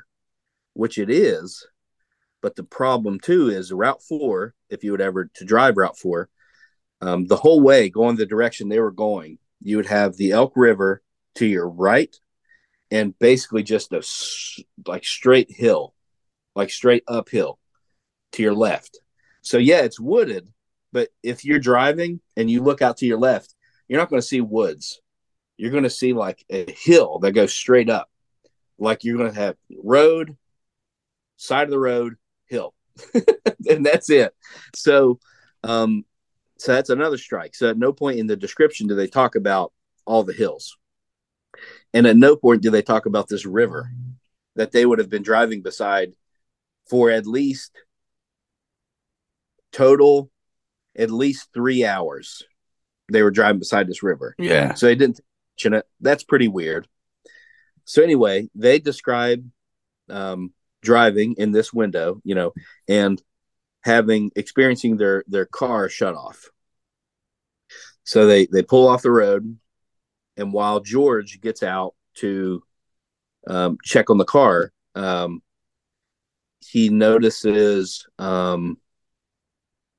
which 0.75 0.99
it 0.99 1.11
is. 1.11 1.67
But 2.41 2.55
the 2.55 2.65
problem 2.65 3.19
too 3.19 3.49
is 3.49 3.73
Route 3.73 4.03
Four. 4.03 4.55
If 4.71 4.85
you 4.85 4.93
would 4.93 5.01
ever 5.01 5.31
to 5.35 5.45
drive 5.45 5.77
Route 5.77 5.99
Four, 5.99 6.29
um, 7.01 7.27
the 7.27 7.37
whole 7.37 7.61
way 7.61 7.89
going 7.89 8.17
the 8.17 8.27
direction 8.27 8.69
they 8.69 8.81
were 8.81 8.93
going, 8.93 9.39
you 9.61 9.77
would 9.77 9.87
have 9.87 10.17
the 10.17 10.33
Elk 10.33 10.53
River 10.55 11.03
to 11.37 11.47
your 11.47 11.69
right, 11.69 12.15
and 12.91 13.19
basically 13.19 13.63
just 13.63 13.93
a 13.93 14.03
like 14.87 15.05
straight 15.05 15.51
hill, 15.51 15.95
like 16.55 16.71
straight 16.71 17.05
uphill 17.09 17.59
to 18.33 18.43
your 18.43 18.55
left. 18.55 19.01
So 19.43 19.59
yeah, 19.59 19.81
it's 19.81 20.01
wooded, 20.01 20.49
but 20.93 21.09
if 21.23 21.45
you're 21.45 21.59
driving 21.59 22.21
and 22.37 22.51
you 22.51 22.63
look 22.63 22.83
out 22.83 22.99
to 22.99 23.07
your 23.07 23.19
left, 23.19 23.55
you're 23.89 24.01
not 24.01 24.11
going 24.11 24.21
to 24.21 24.27
see 24.27 24.41
woods. 24.41 25.01
You're 25.57 25.71
going 25.71 25.85
to 25.85 25.91
see 25.91 26.13
like 26.13 26.45
a 26.51 26.71
hill 26.71 27.19
that 27.21 27.33
goes 27.33 27.53
straight 27.53 27.91
up. 27.91 28.11
Like 28.79 29.05
you're 29.05 29.19
going 29.19 29.33
to 29.33 29.41
have 29.41 29.57
road, 29.83 30.37
side 31.37 31.65
of 31.65 31.71
the 31.71 31.79
road, 31.79 32.17
hill. 32.47 32.75
and 33.69 33.85
that's 33.85 34.11
it. 34.11 34.35
So 34.75 35.19
um 35.65 36.05
so 36.59 36.73
that's 36.73 36.91
another 36.91 37.19
strike. 37.19 37.55
So 37.55 37.71
at 37.71 37.79
no 37.79 37.93
point 37.93 38.19
in 38.19 38.27
the 38.27 38.37
description 38.37 38.89
do 38.89 38.95
they 38.95 39.07
talk 39.07 39.37
about 39.37 39.73
all 40.07 40.25
the 40.25 40.33
hills. 40.33 40.77
And 41.95 42.07
at 42.07 42.17
no 42.17 42.37
point 42.37 42.63
do 42.63 42.71
they 42.71 42.83
talk 42.83 43.07
about 43.07 43.29
this 43.29 43.47
river 43.47 43.91
that 44.57 44.73
they 44.73 44.85
would 44.85 44.99
have 44.99 45.11
been 45.11 45.23
driving 45.23 45.63
beside 45.63 46.13
for 46.89 47.11
at 47.11 47.27
least 47.27 47.73
total 49.73 50.31
at 50.99 51.11
least 51.11 51.49
three 51.55 51.85
hours. 51.85 52.43
They 53.11 53.23
were 53.23 53.31
driving 53.31 53.61
beside 53.61 53.87
this 53.87 54.03
river. 54.03 54.35
yeah. 54.39 54.75
So 54.75 54.87
they 54.87 54.95
didn't 54.95 55.21
mention 55.57 55.79
it. 55.79 55.87
That's 56.01 56.25
pretty 56.25 56.49
weird. 56.49 56.87
So 57.85 58.03
anyway, 58.03 58.51
they 58.55 58.79
describe 58.81 59.49
um, 60.11 60.53
driving 60.83 61.35
in 61.39 61.53
this 61.53 61.73
window, 61.73 62.21
you 62.25 62.35
know, 62.35 62.53
and 62.87 63.23
having 63.83 64.31
experiencing 64.37 64.97
their 64.99 65.25
their 65.27 65.47
car 65.47 65.89
shut 65.89 66.15
off. 66.15 66.51
So 68.05 68.27
they 68.27 68.47
they 68.47 68.63
pull 68.63 68.89
off 68.89 69.03
the 69.03 69.11
road, 69.11 69.59
and 70.37 70.53
while 70.53 70.81
George 70.81 71.41
gets 71.41 71.63
out 71.63 71.95
to 72.17 72.63
um, 73.47 73.79
check 73.83 74.11
on 74.11 74.19
the 74.19 74.25
car, 74.25 74.73
um, 74.95 75.43
he 76.61 76.89
notices, 76.89 78.07
um, 78.19 78.79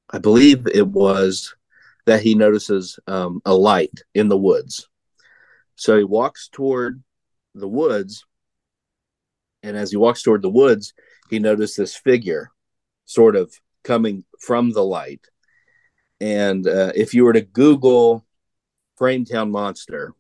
I 0.10 0.18
believe 0.18 0.68
it 0.68 0.88
was 0.88 1.56
that 2.06 2.22
he 2.22 2.34
notices 2.34 3.00
um, 3.08 3.42
a 3.46 3.54
light 3.54 4.02
in 4.16 4.28
the 4.28 4.38
woods. 4.38 4.88
So 5.76 5.98
he 5.98 6.04
walks 6.04 6.50
toward 6.52 7.04
the 7.54 7.68
woods, 7.68 8.26
and 9.64 9.78
as 9.78 9.92
he 9.92 9.98
walks 9.98 10.24
toward 10.24 10.42
the 10.42 10.50
woods, 10.50 10.94
he 11.30 11.40
noticed 11.40 11.78
this 11.78 11.96
figure 11.96 12.52
sort 13.06 13.36
of 13.36 13.54
coming 13.84 14.24
from 14.40 14.72
the 14.72 14.84
light. 14.84 15.22
And 16.20 16.68
uh, 16.68 16.92
if 16.96 17.14
you 17.14 17.24
were 17.24 17.34
to 17.34 17.42
Google 17.42 18.26
Frametown 19.00 19.52
Monster, 19.52 20.14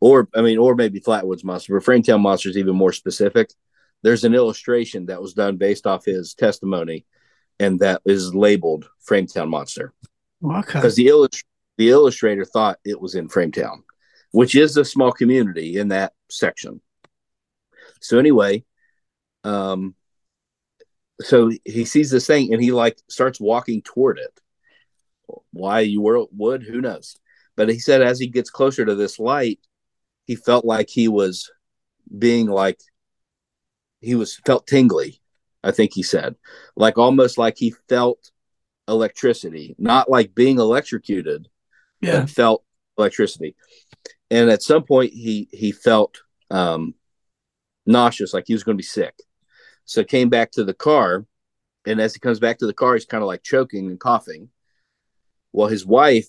or 0.00 0.28
I 0.34 0.42
mean, 0.42 0.58
or 0.58 0.74
maybe 0.74 1.00
Flatwoods 1.00 1.44
Monster, 1.44 1.78
but 1.78 1.86
Frametown 1.86 2.20
Monster 2.20 2.48
is 2.48 2.56
even 2.56 2.74
more 2.74 2.92
specific. 2.92 3.50
There's 4.02 4.24
an 4.24 4.34
illustration 4.34 5.06
that 5.06 5.22
was 5.22 5.32
done 5.32 5.56
based 5.56 5.86
off 5.86 6.04
his 6.04 6.34
testimony, 6.34 7.06
and 7.62 7.78
that 7.80 8.02
is 8.04 8.34
labeled 8.34 8.88
Frametown 9.08 9.48
Monster 9.48 9.92
Okay. 10.44 10.78
because 10.78 10.96
the 10.96 11.06
illust- 11.06 11.44
the 11.78 11.90
illustrator 11.90 12.44
thought 12.44 12.78
it 12.84 13.00
was 13.00 13.14
in 13.14 13.28
Frametown, 13.28 13.82
which 14.32 14.54
is 14.54 14.76
a 14.76 14.84
small 14.84 15.12
community 15.12 15.78
in 15.78 15.88
that 15.88 16.12
section. 16.28 16.80
So 18.00 18.18
anyway, 18.18 18.64
um, 19.44 19.94
so 21.20 21.50
he 21.64 21.84
sees 21.84 22.10
this 22.10 22.26
thing 22.26 22.52
and 22.52 22.62
he 22.62 22.72
like 22.72 22.98
starts 23.08 23.40
walking 23.40 23.80
toward 23.82 24.18
it. 24.18 24.40
Why 25.52 25.80
you 25.80 26.02
were 26.02 26.24
would 26.32 26.62
who 26.64 26.80
knows? 26.80 27.16
But 27.56 27.68
he 27.68 27.78
said 27.78 28.02
as 28.02 28.18
he 28.18 28.26
gets 28.26 28.50
closer 28.50 28.84
to 28.84 28.94
this 28.94 29.18
light, 29.18 29.60
he 30.26 30.34
felt 30.36 30.64
like 30.64 30.88
he 30.90 31.06
was 31.08 31.50
being 32.18 32.48
like 32.48 32.80
he 34.00 34.14
was 34.16 34.36
felt 34.44 34.66
tingly. 34.66 35.21
I 35.64 35.70
think 35.70 35.92
he 35.94 36.02
said, 36.02 36.36
like 36.76 36.98
almost 36.98 37.38
like 37.38 37.56
he 37.56 37.74
felt 37.88 38.30
electricity, 38.88 39.74
not 39.78 40.10
like 40.10 40.34
being 40.34 40.58
electrocuted, 40.58 41.48
Yeah. 42.00 42.20
but 42.20 42.30
felt 42.30 42.64
electricity. 42.98 43.54
And 44.30 44.50
at 44.50 44.62
some 44.62 44.82
point, 44.82 45.12
he 45.12 45.48
he 45.52 45.72
felt 45.72 46.22
um, 46.50 46.94
nauseous, 47.86 48.34
like 48.34 48.44
he 48.46 48.54
was 48.54 48.64
going 48.64 48.76
to 48.76 48.82
be 48.82 48.86
sick. 49.00 49.14
So 49.84 50.04
came 50.04 50.28
back 50.28 50.52
to 50.52 50.64
the 50.64 50.74
car, 50.74 51.26
and 51.86 52.00
as 52.00 52.14
he 52.14 52.20
comes 52.20 52.40
back 52.40 52.58
to 52.58 52.66
the 52.66 52.74
car, 52.74 52.94
he's 52.94 53.04
kind 53.04 53.22
of 53.22 53.28
like 53.28 53.42
choking 53.42 53.86
and 53.86 54.00
coughing. 54.00 54.48
Well, 55.52 55.68
his 55.68 55.84
wife 55.84 56.28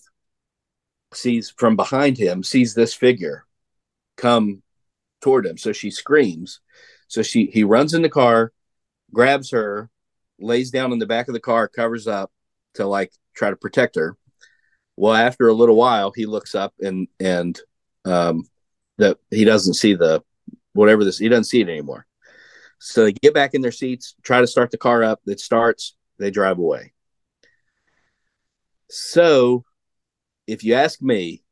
sees 1.13 1.53
from 1.55 1.75
behind 1.75 2.17
him, 2.17 2.43
sees 2.43 2.73
this 2.73 2.93
figure 2.93 3.45
come 4.17 4.61
toward 5.21 5.45
him, 5.45 5.57
so 5.57 5.71
she 5.71 5.89
screams. 5.91 6.59
So 7.07 7.21
she 7.21 7.45
he 7.47 7.63
runs 7.63 7.93
in 7.93 8.01
the 8.01 8.09
car, 8.09 8.51
grabs 9.13 9.51
her, 9.51 9.89
lays 10.39 10.71
down 10.71 10.91
in 10.91 10.99
the 10.99 11.05
back 11.05 11.27
of 11.27 11.33
the 11.33 11.39
car, 11.39 11.67
covers 11.67 12.07
up 12.07 12.31
to 12.75 12.85
like 12.85 13.11
try 13.35 13.49
to 13.49 13.55
protect 13.55 13.95
her. 13.95 14.17
Well, 14.95 15.13
after 15.13 15.47
a 15.47 15.53
little 15.53 15.75
while, 15.75 16.11
he 16.15 16.25
looks 16.25 16.55
up 16.55 16.73
and 16.79 17.07
and 17.19 17.59
um, 18.05 18.47
that 18.97 19.17
he 19.31 19.45
doesn't 19.45 19.75
see 19.75 19.93
the 19.93 20.23
whatever 20.73 21.03
this 21.03 21.19
he 21.19 21.29
doesn't 21.29 21.45
see 21.45 21.61
it 21.61 21.69
anymore. 21.69 22.05
So 22.79 23.05
they 23.05 23.13
get 23.13 23.33
back 23.33 23.53
in 23.53 23.61
their 23.61 23.71
seats, 23.71 24.15
try 24.23 24.41
to 24.41 24.47
start 24.47 24.71
the 24.71 24.77
car 24.77 25.03
up. 25.03 25.21
It 25.25 25.39
starts. 25.39 25.95
They 26.19 26.31
drive 26.31 26.59
away. 26.59 26.93
So, 28.89 29.63
if 30.45 30.63
you 30.63 30.75
ask 30.75 31.01
me, 31.01 31.43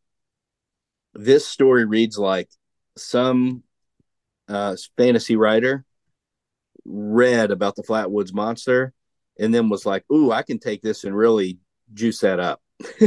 this 1.13 1.47
story 1.47 1.85
reads 1.85 2.17
like 2.17 2.49
some 2.97 3.63
uh, 4.47 4.75
fantasy 4.97 5.35
writer 5.35 5.85
read 6.85 7.51
about 7.51 7.75
the 7.75 7.83
Flatwoods 7.83 8.33
Monster 8.33 8.93
and 9.39 9.53
then 9.53 9.69
was 9.69 9.85
like, 9.85 10.03
"Ooh, 10.11 10.31
I 10.31 10.43
can 10.43 10.59
take 10.59 10.81
this 10.81 11.03
and 11.03 11.15
really 11.15 11.59
juice 11.93 12.19
that 12.19 12.39
up 12.39 12.61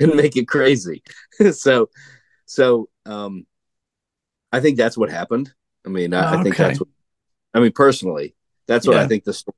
and 0.00 0.14
make 0.14 0.36
it 0.36 0.48
crazy." 0.48 1.02
so, 1.52 1.88
so 2.46 2.88
um, 3.06 3.46
I 4.52 4.60
think 4.60 4.76
that's 4.76 4.96
what 4.96 5.10
happened. 5.10 5.52
I 5.86 5.88
mean, 5.88 6.14
I, 6.14 6.38
I 6.38 6.42
think 6.42 6.56
that's 6.56 6.80
what. 6.80 6.88
I 7.54 7.60
mean, 7.60 7.72
personally, 7.72 8.34
that's 8.66 8.86
what 8.86 8.96
Yeah. 8.96 9.02
I 9.02 9.08
think. 9.08 9.24
The 9.24 9.32
story. 9.32 9.56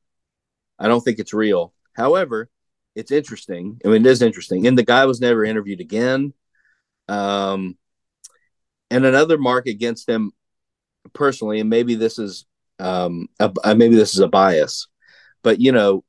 I 0.78 0.88
don't 0.88 1.00
think 1.02 1.18
it's 1.18 1.34
real. 1.34 1.72
However, 1.94 2.50
it's 2.94 3.12
interesting. 3.12 3.80
I 3.84 3.88
mean, 3.88 4.04
it 4.04 4.10
is 4.10 4.22
interesting, 4.22 4.66
and 4.66 4.76
the 4.76 4.84
guy 4.84 5.04
was 5.06 5.20
never 5.20 5.44
interviewed 5.44 5.80
again. 5.80 6.32
Um, 7.08 7.76
and 8.90 9.04
another 9.04 9.38
mark 9.38 9.66
against 9.66 10.08
him 10.08 10.32
personally, 11.12 11.60
and 11.60 11.68
maybe 11.68 11.94
this 11.94 12.18
is 12.18 12.46
um, 12.78 13.28
uh, 13.40 13.74
maybe 13.74 13.96
this 13.96 14.14
is 14.14 14.20
a 14.20 14.28
bias, 14.28 14.88
but 15.42 15.60
you 15.60 15.72
know 15.72 16.04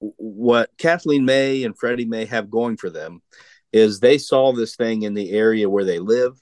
what 0.00 0.70
Kathleen 0.78 1.24
May 1.24 1.64
and 1.64 1.76
Freddie 1.76 2.04
May 2.04 2.24
have 2.26 2.50
going 2.50 2.76
for 2.76 2.88
them 2.88 3.20
is 3.72 3.98
they 3.98 4.16
saw 4.18 4.52
this 4.52 4.76
thing 4.76 5.02
in 5.02 5.14
the 5.14 5.30
area 5.32 5.68
where 5.68 5.84
they 5.84 5.98
live, 5.98 6.38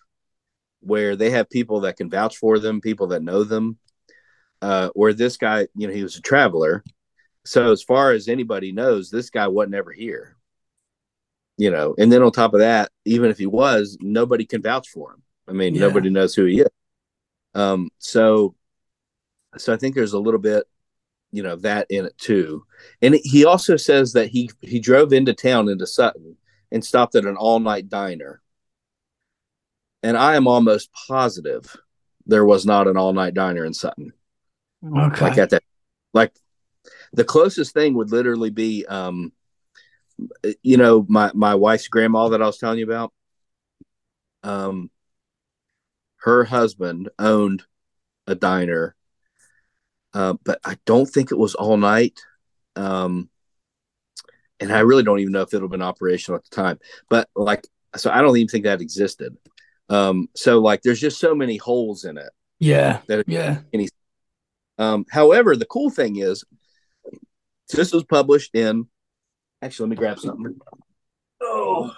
where 0.80 1.16
they 1.16 1.30
have 1.30 1.48
people 1.48 1.80
that 1.80 1.96
can 1.96 2.10
vouch 2.10 2.36
for 2.36 2.58
them, 2.58 2.80
people 2.80 3.08
that 3.08 3.22
know 3.22 3.44
them. 3.44 3.78
Uh, 4.62 4.88
where 4.94 5.12
this 5.12 5.36
guy, 5.36 5.66
you 5.76 5.86
know, 5.86 5.92
he 5.92 6.02
was 6.02 6.16
a 6.16 6.22
traveler, 6.22 6.82
so 7.44 7.70
as 7.70 7.82
far 7.82 8.12
as 8.12 8.26
anybody 8.26 8.72
knows, 8.72 9.10
this 9.10 9.30
guy 9.30 9.46
wasn't 9.48 9.74
ever 9.74 9.92
here. 9.92 10.36
You 11.58 11.70
know, 11.70 11.94
and 11.96 12.10
then 12.10 12.22
on 12.22 12.32
top 12.32 12.54
of 12.54 12.60
that, 12.60 12.90
even 13.04 13.30
if 13.30 13.38
he 13.38 13.46
was, 13.46 13.96
nobody 14.00 14.44
can 14.44 14.62
vouch 14.62 14.88
for 14.88 15.12
him. 15.12 15.22
I 15.48 15.52
mean, 15.52 15.74
Yeah. 15.74 15.82
nobody 15.82 16.10
knows 16.10 16.34
who 16.34 16.44
he 16.44 16.60
is. 16.60 16.68
Um, 17.54 17.88
so, 17.98 18.54
so 19.58 19.72
I 19.72 19.76
think 19.76 19.94
there's 19.94 20.12
a 20.12 20.18
little 20.18 20.40
bit, 20.40 20.66
you 21.32 21.42
know, 21.42 21.56
that 21.56 21.86
in 21.90 22.06
it 22.06 22.16
too. 22.18 22.64
And 23.02 23.16
he 23.22 23.44
also 23.44 23.76
says 23.76 24.12
that 24.12 24.28
he 24.28 24.50
he 24.60 24.80
drove 24.80 25.12
into 25.12 25.34
town 25.34 25.68
into 25.68 25.86
Sutton 25.86 26.36
and 26.72 26.84
stopped 26.84 27.14
at 27.14 27.24
an 27.26 27.36
all 27.36 27.60
night 27.60 27.88
diner. 27.88 28.42
And 30.02 30.16
I 30.16 30.36
am 30.36 30.46
almost 30.46 30.90
positive 31.08 31.76
there 32.26 32.44
was 32.44 32.66
not 32.66 32.88
an 32.88 32.96
all 32.96 33.12
night 33.12 33.34
diner 33.34 33.64
in 33.64 33.72
Sutton 33.72 34.12
Okay. 34.84 35.24
like 35.24 35.38
at 35.38 35.50
that 35.50 35.62
like 36.12 36.32
the 37.12 37.24
closest 37.24 37.72
thing 37.72 37.94
would 37.94 38.10
literally 38.10 38.50
be 38.50 38.84
um 38.86 39.32
you 40.62 40.76
know 40.76 41.06
my 41.08 41.30
my 41.34 41.54
wife's 41.54 41.88
grandma 41.88 42.28
that 42.28 42.42
I 42.42 42.46
was 42.46 42.58
telling 42.58 42.78
you 42.78 42.84
about 42.84 43.12
um 44.42 44.90
her 46.18 46.44
husband 46.44 47.08
owned 47.18 47.64
a 48.26 48.34
diner 48.34 48.95
uh, 50.16 50.34
but 50.44 50.58
I 50.64 50.76
don't 50.86 51.06
think 51.06 51.30
it 51.30 51.38
was 51.38 51.54
all 51.54 51.76
night 51.76 52.18
um 52.74 53.28
and 54.60 54.72
I 54.72 54.80
really 54.80 55.02
don't 55.02 55.20
even 55.20 55.32
know 55.32 55.42
if 55.42 55.52
it 55.52 55.56
would 55.56 55.62
have 55.62 55.70
been 55.70 55.82
operational 55.82 56.38
at 56.38 56.44
the 56.44 56.56
time 56.56 56.78
but 57.08 57.28
like 57.34 57.66
so 57.96 58.10
I 58.10 58.20
don't 58.20 58.36
even 58.36 58.48
think 58.48 58.64
that 58.64 58.80
existed 58.80 59.36
um 59.88 60.28
so 60.34 60.58
like 60.60 60.82
there's 60.82 61.00
just 61.00 61.20
so 61.20 61.34
many 61.34 61.56
holes 61.56 62.04
in 62.04 62.18
it 62.18 62.32
yeah. 62.58 63.00
that 63.06 63.28
Yeah. 63.28 63.60
um, 64.78 65.04
however, 65.10 65.56
the 65.56 65.66
cool 65.66 65.90
thing 65.90 66.16
is, 66.16 66.44
this 67.70 67.92
was 67.92 68.04
published 68.04 68.54
in. 68.54 68.86
Actually, 69.62 69.84
let 69.84 69.90
me 69.90 69.96
grab 69.96 70.18
something. 70.18 70.58
Oh, 71.42 71.92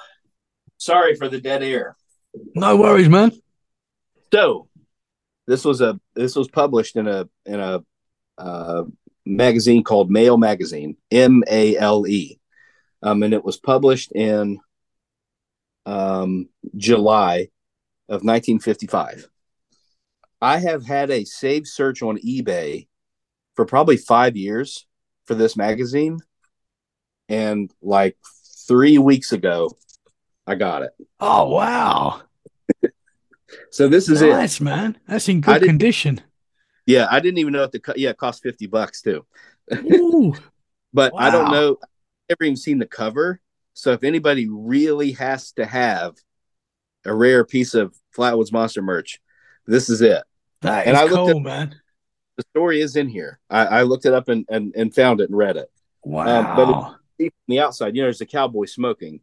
sorry 0.77 1.15
for 1.15 1.29
the 1.29 1.41
dead 1.41 1.63
air. 1.63 1.97
No 2.55 2.77
worries, 2.77 3.09
man. 3.09 3.33
So, 4.33 4.69
this 5.47 5.65
was 5.65 5.81
a 5.81 6.01
this 6.15 6.37
was 6.37 6.49
published 6.49 6.97
in 6.97 7.09
a 7.09 7.29
in 7.47 7.61
a 7.61 7.83
uh, 8.39 8.85
magazine 9.27 9.85
called 9.85 10.11
Male 10.11 10.39
Magazine, 10.39 10.97
M 11.11 11.43
A 11.51 11.77
L 11.77 12.07
E, 12.07 12.41
um, 13.03 13.23
and 13.23 13.35
it 13.35 13.45
was 13.45 13.59
published 13.59 14.13
in 14.13 14.59
um, 15.87 16.49
July 16.77 17.49
of 18.09 18.23
1955. 18.23 19.29
I 20.41 20.59
have 20.59 20.87
had 20.87 21.11
a 21.11 21.25
saved 21.25 21.67
search 21.67 22.03
on 22.03 22.19
eBay 22.19 22.87
for 23.57 23.67
probably 23.67 23.97
five 23.97 24.37
years 24.37 24.87
for 25.27 25.35
this 25.35 25.57
magazine, 25.57 26.19
and 27.29 27.71
like 27.83 28.17
three 28.67 28.99
weeks 28.99 29.33
ago, 29.33 29.77
I 30.47 30.55
got 30.55 30.83
it. 30.83 30.93
Oh 31.21 31.51
wow. 31.51 32.23
So 33.71 33.89
this 33.89 34.11
is 34.11 34.21
it. 34.21 34.29
nice, 34.29 34.61
man. 34.61 34.99
That's 35.07 35.27
in 35.27 35.41
good 35.41 35.63
condition. 35.63 36.21
Yeah, 36.89 37.07
I 37.11 37.21
didn't 37.21 37.37
even 37.39 37.53
know 37.53 37.65
if 37.65 37.71
the 37.71 37.81
co- 37.81 37.93
yeah 37.97 38.11
it 38.11 38.17
cost 38.17 38.43
fifty 38.43 38.67
bucks 38.67 39.03
too. 39.03 39.27
But 40.95 41.13
I 41.19 41.31
don't 41.31 41.51
know. 41.53 41.77
I've 41.83 41.89
never 42.31 42.45
even 42.45 42.57
seen 42.57 42.79
the 42.79 42.87
cover. 42.87 43.41
So 43.75 43.93
if 43.93 44.03
anybody 44.03 44.49
really 44.49 45.13
has 45.13 45.53
to 45.53 45.67
have 45.67 46.15
a 47.05 47.15
rare 47.15 47.45
piece 47.45 47.75
of 47.75 47.95
Flatwoods 48.17 48.51
Monster 48.53 48.81
merch, 48.81 49.21
this 49.67 49.91
is 49.91 50.01
it. 50.01 50.23
That 50.63 50.87
And 50.87 50.97
is 50.97 51.03
I 51.03 51.05
looked 51.05 51.15
cool, 51.33 51.37
at- 51.37 51.43
man. 51.43 51.75
the 52.39 52.45
story 52.55 52.81
is 52.81 52.97
in 52.97 53.07
here. 53.09 53.39
I, 53.51 53.67
I 53.67 53.83
looked 53.83 54.07
it 54.07 54.15
up 54.15 54.29
and, 54.31 54.47
and 54.49 54.73
and 54.75 54.95
found 54.95 55.21
it 55.21 55.29
and 55.29 55.37
read 55.39 55.57
it. 55.59 55.71
Um, 56.07 56.13
wow. 56.13 56.57
but 56.57 57.27
From 57.27 57.33
the 57.49 57.61
outside, 57.61 57.95
you 57.95 58.01
know, 58.03 58.07
there's 58.07 58.23
a 58.23 58.27
cowboy 58.27 58.65
smoking. 58.65 59.21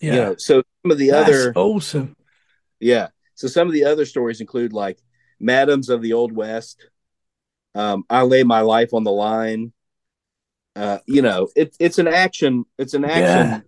yeah. 0.00 0.12
You 0.14 0.20
know, 0.20 0.36
so 0.38 0.62
some 0.82 0.90
of 0.90 0.96
the 0.98 1.10
That's 1.10 1.28
other 1.28 1.52
awesome. 1.54 2.16
Yeah. 2.80 3.08
So 3.34 3.46
some 3.46 3.66
of 3.68 3.74
the 3.74 3.84
other 3.84 4.06
stories 4.06 4.40
include 4.40 4.72
like 4.72 4.98
Madams 5.38 5.90
of 5.90 6.00
the 6.00 6.14
Old 6.14 6.32
West. 6.32 6.88
Um, 7.74 8.04
I 8.08 8.22
lay 8.22 8.44
my 8.44 8.60
life 8.60 8.94
on 8.94 9.04
the 9.04 9.12
line. 9.12 9.72
Uh, 10.76 10.98
you 11.06 11.22
know, 11.22 11.48
it, 11.54 11.76
it's 11.78 11.98
an 11.98 12.08
action. 12.08 12.64
It's 12.78 12.94
an 12.94 13.04
action 13.04 13.62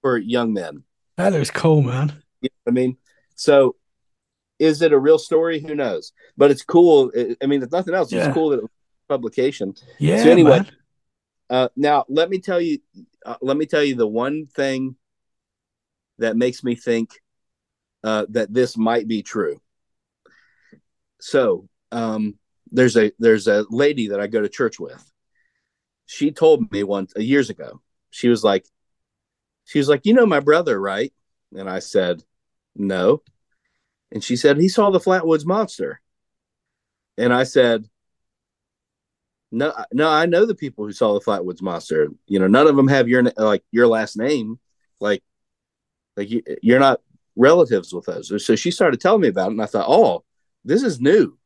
for 0.00 0.16
young 0.16 0.52
men. 0.52 0.84
That 1.16 1.34
is 1.34 1.50
cool, 1.50 1.82
man. 1.82 2.22
You 2.40 2.48
know 2.48 2.56
what 2.64 2.72
I 2.72 2.74
mean? 2.74 2.96
So, 3.34 3.76
is 4.58 4.82
it 4.82 4.92
a 4.92 4.98
real 4.98 5.18
story? 5.18 5.60
Who 5.60 5.74
knows? 5.74 6.12
But 6.36 6.50
it's 6.50 6.62
cool. 6.62 7.10
I- 7.42 7.46
mean, 7.46 7.62
if 7.62 7.70
nothing 7.72 7.94
else, 7.94 8.12
Yeah. 8.12 8.26
it's 8.26 8.34
cool 8.34 8.50
that 8.50 8.58
it 8.58 8.62
was 8.62 8.70
publication. 9.08 9.74
Yeah. 9.98 10.22
So 10.22 10.30
anyway. 10.30 10.64
Uh, 11.48 11.68
now 11.74 12.04
let 12.08 12.30
me 12.30 12.38
tell 12.38 12.60
you. 12.60 12.78
Uh, 13.26 13.36
let 13.42 13.56
me 13.56 13.66
tell 13.66 13.82
you 13.82 13.96
the 13.96 14.06
one 14.06 14.46
thing 14.46 14.96
that 16.18 16.36
makes 16.36 16.62
me 16.62 16.74
think 16.76 17.10
uh, 18.04 18.26
that 18.30 18.52
this 18.54 18.76
might 18.76 19.08
be 19.08 19.22
true. 19.22 19.60
So 21.20 21.68
um, 21.92 22.38
there's 22.70 22.96
a 22.96 23.12
there's 23.18 23.46
a 23.46 23.64
lady 23.70 24.08
that 24.08 24.20
I 24.20 24.26
go 24.26 24.40
to 24.40 24.48
church 24.48 24.78
with. 24.78 25.04
She 26.06 26.32
told 26.32 26.70
me 26.72 26.82
once 26.82 27.12
uh, 27.16 27.20
years 27.20 27.50
ago. 27.50 27.80
She 28.10 28.28
was 28.28 28.42
like, 28.42 28.66
she 29.64 29.78
was 29.78 29.88
like, 29.88 30.04
you 30.04 30.14
know 30.14 30.26
my 30.26 30.40
brother, 30.40 30.80
right? 30.80 31.12
And 31.56 31.70
I 31.70 31.78
said, 31.78 32.22
no. 32.74 33.22
And 34.10 34.22
she 34.22 34.36
said 34.36 34.56
he 34.56 34.68
saw 34.68 34.90
the 34.90 34.98
Flatwoods 34.98 35.46
Monster. 35.46 36.00
And 37.16 37.32
I 37.32 37.44
said, 37.44 37.88
no, 39.52 39.72
no, 39.92 40.08
I 40.08 40.26
know 40.26 40.46
the 40.46 40.54
people 40.54 40.84
who 40.84 40.92
saw 40.92 41.14
the 41.14 41.24
Flatwoods 41.24 41.62
Monster. 41.62 42.08
You 42.26 42.38
know, 42.38 42.46
none 42.46 42.66
of 42.66 42.76
them 42.76 42.88
have 42.88 43.08
your 43.08 43.22
like 43.36 43.62
your 43.70 43.86
last 43.86 44.16
name. 44.16 44.58
Like, 45.00 45.22
like 46.16 46.30
you, 46.30 46.42
you're 46.62 46.80
not 46.80 47.00
relatives 47.36 47.92
with 47.92 48.06
those. 48.06 48.44
So 48.44 48.56
she 48.56 48.70
started 48.70 49.00
telling 49.00 49.22
me 49.22 49.28
about 49.28 49.48
it, 49.48 49.52
and 49.52 49.62
I 49.62 49.66
thought, 49.66 49.88
oh, 49.88 50.24
this 50.64 50.82
is 50.82 51.00
new. 51.00 51.36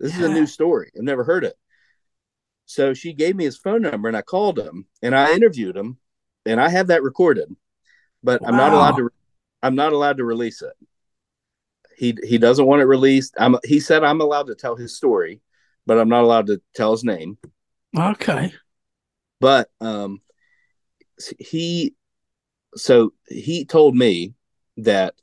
This 0.00 0.12
is 0.14 0.20
a 0.24 0.28
new 0.28 0.46
story. 0.46 0.90
I've 0.96 1.02
never 1.02 1.24
heard 1.24 1.44
it. 1.44 1.56
So 2.66 2.94
she 2.94 3.12
gave 3.12 3.36
me 3.36 3.44
his 3.44 3.58
phone 3.58 3.82
number, 3.82 4.08
and 4.08 4.16
I 4.16 4.22
called 4.22 4.58
him, 4.58 4.86
and 5.02 5.14
I 5.14 5.34
interviewed 5.34 5.76
him, 5.76 5.98
and 6.46 6.60
I 6.60 6.68
have 6.68 6.88
that 6.88 7.02
recorded, 7.02 7.54
but 8.22 8.40
I'm 8.46 8.56
not 8.56 8.72
allowed 8.72 8.96
to. 8.96 9.10
I'm 9.62 9.74
not 9.74 9.92
allowed 9.92 10.16
to 10.18 10.24
release 10.24 10.62
it. 10.62 10.72
He 11.96 12.16
he 12.24 12.38
doesn't 12.38 12.66
want 12.66 12.82
it 12.82 12.86
released. 12.86 13.34
I'm. 13.38 13.56
He 13.64 13.80
said 13.80 14.02
I'm 14.02 14.20
allowed 14.20 14.46
to 14.48 14.54
tell 14.54 14.76
his 14.76 14.96
story, 14.96 15.40
but 15.86 15.98
I'm 15.98 16.08
not 16.08 16.24
allowed 16.24 16.46
to 16.48 16.60
tell 16.74 16.92
his 16.92 17.04
name 17.04 17.38
Okay. 17.96 18.52
but 19.40 19.70
um 19.80 20.20
he 21.38 21.94
so 22.76 23.12
he 23.28 23.64
told 23.64 23.94
me 23.94 24.34
that 24.78 25.14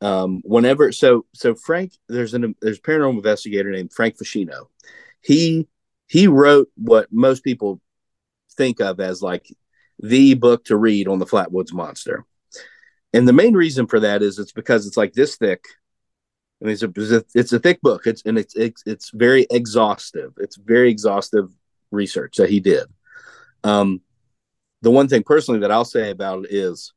um 0.00 0.40
whenever 0.44 0.92
so 0.92 1.24
so 1.34 1.54
frank 1.54 1.92
there's 2.08 2.34
an 2.34 2.54
there's 2.60 2.78
a 2.78 2.82
paranormal 2.82 3.16
investigator 3.16 3.70
named 3.70 3.92
frank 3.92 4.16
Feschino. 4.16 4.66
he 5.20 5.68
he 6.06 6.26
wrote 6.26 6.68
what 6.76 7.12
most 7.12 7.44
people 7.44 7.80
think 8.56 8.80
of 8.80 9.00
as 9.00 9.22
like 9.22 9.46
the 10.02 10.34
book 10.34 10.64
to 10.64 10.76
read 10.76 11.08
on 11.08 11.18
the 11.18 11.26
flatwoods 11.26 11.72
monster 11.72 12.24
and 13.12 13.28
the 13.28 13.32
main 13.32 13.54
reason 13.54 13.86
for 13.86 14.00
that 14.00 14.22
is 14.22 14.38
it's 14.38 14.52
because 14.52 14.86
it's 14.86 14.96
like 14.96 15.12
this 15.12 15.36
thick 15.36 15.64
I 16.62 16.66
mean, 16.66 16.72
it's 16.72 16.82
a 16.82 17.24
it's 17.34 17.52
a 17.52 17.58
thick 17.58 17.82
book. 17.82 18.06
It's 18.06 18.22
and 18.24 18.38
it's 18.38 18.54
it's 18.56 18.82
it's 18.86 19.10
very 19.10 19.46
exhaustive. 19.50 20.32
It's 20.38 20.56
very 20.56 20.90
exhaustive 20.90 21.50
research 21.90 22.36
that 22.36 22.48
he 22.48 22.60
did. 22.60 22.86
Um, 23.64 24.00
the 24.80 24.90
one 24.90 25.08
thing 25.08 25.24
personally 25.24 25.60
that 25.60 25.70
I'll 25.70 25.84
say 25.84 26.10
about 26.10 26.44
it 26.44 26.52
is, 26.52 26.92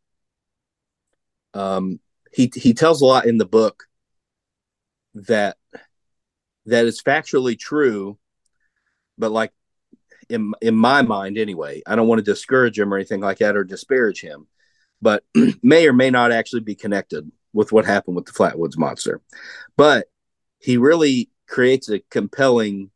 um, 1.54 2.00
he 2.38 2.52
he 2.54 2.76
tells 2.76 3.02
a 3.02 3.06
lot 3.06 3.26
in 3.26 3.40
the 3.40 3.48
book 3.48 3.86
that 5.16 5.58
that 6.68 6.86
is 6.86 7.02
factually 7.02 7.58
true, 7.58 8.20
but 9.18 9.32
like 9.32 9.52
in 10.30 10.54
in 10.62 10.76
my 10.76 11.02
mind 11.02 11.40
anyway, 11.40 11.82
I 11.88 11.96
don't 11.96 12.08
want 12.08 12.20
to 12.20 12.32
discourage 12.32 12.78
him 12.78 12.94
or 12.94 12.98
anything 12.98 13.22
like 13.22 13.40
that 13.40 13.58
or 13.58 13.64
disparage 13.64 14.22
him, 14.22 14.46
but 15.02 15.24
may 15.64 15.88
or 15.88 15.94
may 15.94 16.12
not 16.12 16.32
actually 16.32 16.62
be 16.62 16.76
connected 16.76 17.28
with 17.54 17.72
what 17.72 17.86
happened 17.86 18.16
with 18.16 18.28
the 18.28 18.34
Flatwoods 18.34 18.78
Monster. 18.78 19.20
But 19.76 20.06
he 20.60 20.78
really 20.78 21.32
creates 21.48 21.90
a 21.90 22.04
compelling 22.12 22.92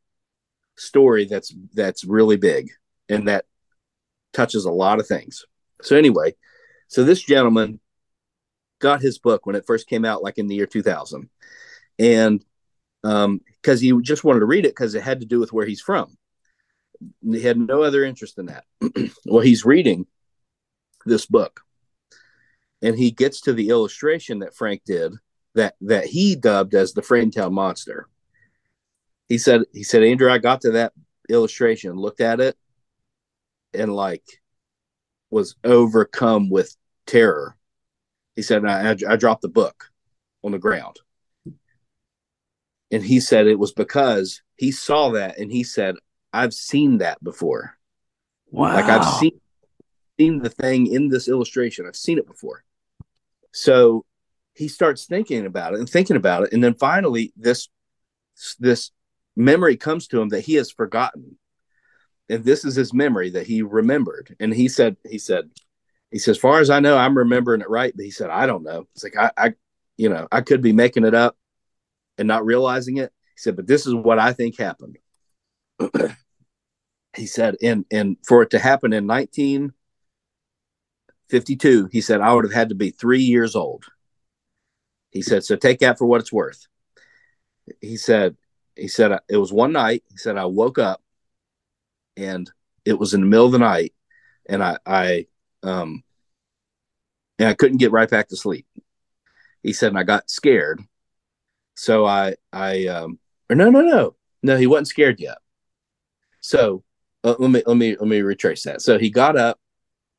story 0.77 1.25
that's 1.25 1.51
that's 1.73 2.05
really 2.05 2.37
big 2.37 2.69
and 3.09 3.27
that 3.27 3.45
touches 4.33 4.65
a 4.65 4.71
lot 4.71 4.99
of 4.99 5.07
things. 5.07 5.45
So 5.81 5.95
anyway, 5.95 6.35
so 6.89 7.03
this 7.03 7.23
gentleman 7.23 7.79
got 8.81 9.01
his 9.01 9.17
book 9.17 9.45
when 9.45 9.55
it 9.55 9.65
first 9.65 9.87
came 9.87 10.03
out, 10.03 10.23
like 10.23 10.37
in 10.37 10.47
the 10.47 10.55
year 10.55 10.65
2000, 10.67 11.29
and 11.99 12.43
um, 13.03 13.41
because 13.61 13.79
he 13.79 13.99
just 14.01 14.23
wanted 14.23 14.39
to 14.41 14.45
read 14.45 14.65
it 14.65 14.75
because 14.75 14.95
it 14.95 15.03
had 15.03 15.21
to 15.21 15.25
do 15.25 15.39
with 15.39 15.53
where 15.53 15.65
he's 15.65 15.81
from. 15.81 16.17
He 17.23 17.41
had 17.41 17.57
no 17.57 17.81
other 17.81 18.03
interest 18.03 18.37
in 18.37 18.47
that. 18.47 18.65
well, 19.25 19.41
he's 19.41 19.65
reading 19.65 20.05
this 21.05 21.25
book, 21.25 21.61
and 22.81 22.97
he 22.97 23.11
gets 23.11 23.41
to 23.41 23.53
the 23.53 23.69
illustration 23.69 24.39
that 24.39 24.55
Frank 24.55 24.83
did 24.85 25.13
that 25.55 25.75
that 25.81 26.05
he 26.05 26.35
dubbed 26.35 26.75
as 26.75 26.93
the 26.93 27.01
Frametown 27.01 27.51
Monster. 27.51 28.07
He 29.29 29.37
said, 29.37 29.63
he 29.71 29.83
said, 29.83 30.03
Andrew, 30.03 30.29
I 30.29 30.39
got 30.39 30.61
to 30.61 30.71
that 30.71 30.93
illustration, 31.29 31.95
looked 31.95 32.21
at 32.21 32.41
it, 32.41 32.57
and 33.73 33.93
like 33.95 34.23
was 35.29 35.55
overcome 35.63 36.49
with 36.49 36.75
terror. 37.05 37.55
He 38.35 38.41
said, 38.41 38.65
I, 38.65 38.95
I 39.07 39.15
dropped 39.15 39.41
the 39.41 39.49
book 39.49 39.89
on 40.43 40.51
the 40.51 40.59
ground. 40.59 40.99
And 42.91 43.03
he 43.03 43.19
said 43.19 43.47
it 43.47 43.59
was 43.59 43.71
because 43.71 44.41
he 44.57 44.71
saw 44.71 45.11
that 45.11 45.37
and 45.37 45.51
he 45.51 45.63
said, 45.63 45.95
I've 46.33 46.53
seen 46.53 46.97
that 46.99 47.23
before. 47.23 47.77
Wow. 48.49 48.73
Like 48.73 48.85
I've 48.85 49.19
seen 49.19 49.39
seen 50.19 50.41
the 50.41 50.49
thing 50.49 50.87
in 50.87 51.09
this 51.09 51.27
illustration. 51.27 51.85
I've 51.87 51.95
seen 51.95 52.17
it 52.17 52.27
before. 52.27 52.63
So 53.53 54.05
he 54.53 54.67
starts 54.67 55.05
thinking 55.05 55.45
about 55.45 55.73
it 55.73 55.79
and 55.79 55.89
thinking 55.89 56.17
about 56.17 56.43
it. 56.43 56.53
And 56.53 56.63
then 56.63 56.75
finally 56.75 57.33
this 57.35 57.69
this 58.59 58.91
memory 59.35 59.77
comes 59.77 60.07
to 60.07 60.21
him 60.21 60.29
that 60.29 60.41
he 60.41 60.55
has 60.55 60.71
forgotten. 60.71 61.37
And 62.29 62.43
this 62.43 62.63
is 62.63 62.75
his 62.75 62.93
memory 62.93 63.29
that 63.31 63.47
he 63.47 63.61
remembered. 63.61 64.35
And 64.39 64.53
he 64.53 64.67
said, 64.69 64.95
he 65.09 65.17
said, 65.17 65.49
he 66.11 66.19
said, 66.19 66.31
as 66.31 66.37
far 66.37 66.59
as 66.59 66.69
I 66.69 66.81
know, 66.81 66.97
I'm 66.97 67.17
remembering 67.17 67.61
it 67.61 67.69
right. 67.69 67.93
But 67.95 68.03
he 68.05 68.11
said, 68.11 68.29
I 68.29 68.45
don't 68.45 68.63
know. 68.63 68.87
It's 68.93 69.03
like 69.03 69.17
I, 69.17 69.31
I 69.37 69.53
you 69.97 70.09
know, 70.09 70.27
I 70.31 70.41
could 70.41 70.61
be 70.61 70.73
making 70.73 71.05
it 71.05 71.13
up 71.13 71.37
and 72.17 72.27
not 72.27 72.45
realizing 72.45 72.97
it. 72.97 73.13
He 73.35 73.37
said, 73.37 73.55
but 73.55 73.67
this 73.67 73.87
is 73.87 73.95
what 73.95 74.19
I 74.19 74.33
think 74.33 74.59
happened. 74.59 74.97
he 77.15 77.25
said, 77.25 77.55
and 77.63 77.85
and 77.91 78.17
for 78.25 78.41
it 78.41 78.49
to 78.51 78.59
happen 78.59 78.93
in 78.93 79.07
1952, 79.07 81.89
he 81.91 82.01
said, 82.01 82.21
I 82.21 82.33
would 82.33 82.45
have 82.45 82.53
had 82.53 82.69
to 82.69 82.75
be 82.75 82.91
three 82.91 83.21
years 83.21 83.55
old. 83.55 83.85
He 85.11 85.21
said, 85.21 85.43
so 85.43 85.55
take 85.55 85.79
that 85.79 85.97
for 85.97 86.05
what 86.05 86.21
it's 86.21 86.31
worth. 86.31 86.67
He 87.79 87.97
said, 87.97 88.37
he 88.75 88.87
said 88.87 89.11
uh, 89.11 89.19
it 89.29 89.37
was 89.37 89.53
one 89.53 89.73
night. 89.73 90.03
He 90.09 90.17
said 90.17 90.37
I 90.37 90.45
woke 90.45 90.79
up, 90.79 91.01
and 92.17 92.49
it 92.85 92.97
was 92.97 93.13
in 93.13 93.21
the 93.21 93.27
middle 93.27 93.45
of 93.45 93.51
the 93.51 93.59
night, 93.59 93.93
and 94.47 94.63
I 94.63 94.77
I 94.85 95.27
um 95.63 96.03
and 97.39 97.49
I 97.49 97.53
couldn't 97.53 97.77
get 97.77 97.91
right 97.91 98.09
back 98.09 98.27
to 98.29 98.37
sleep. 98.37 98.67
He 99.63 99.73
said, 99.73 99.89
and 99.89 99.97
I 99.97 100.03
got 100.03 100.29
scared, 100.29 100.81
so 101.75 102.05
I 102.05 102.35
I 102.53 102.87
um 102.87 103.19
or 103.49 103.55
no 103.55 103.69
no 103.69 103.81
no 103.81 104.15
no 104.43 104.57
he 104.57 104.67
wasn't 104.67 104.87
scared 104.87 105.19
yet. 105.19 105.37
So 106.41 106.83
uh, 107.23 107.35
let 107.37 107.51
me 107.51 107.63
let 107.65 107.77
me 107.77 107.95
let 107.95 108.07
me 108.07 108.21
retrace 108.21 108.63
that. 108.63 108.81
So 108.81 108.97
he 108.97 109.09
got 109.09 109.37
up, 109.37 109.59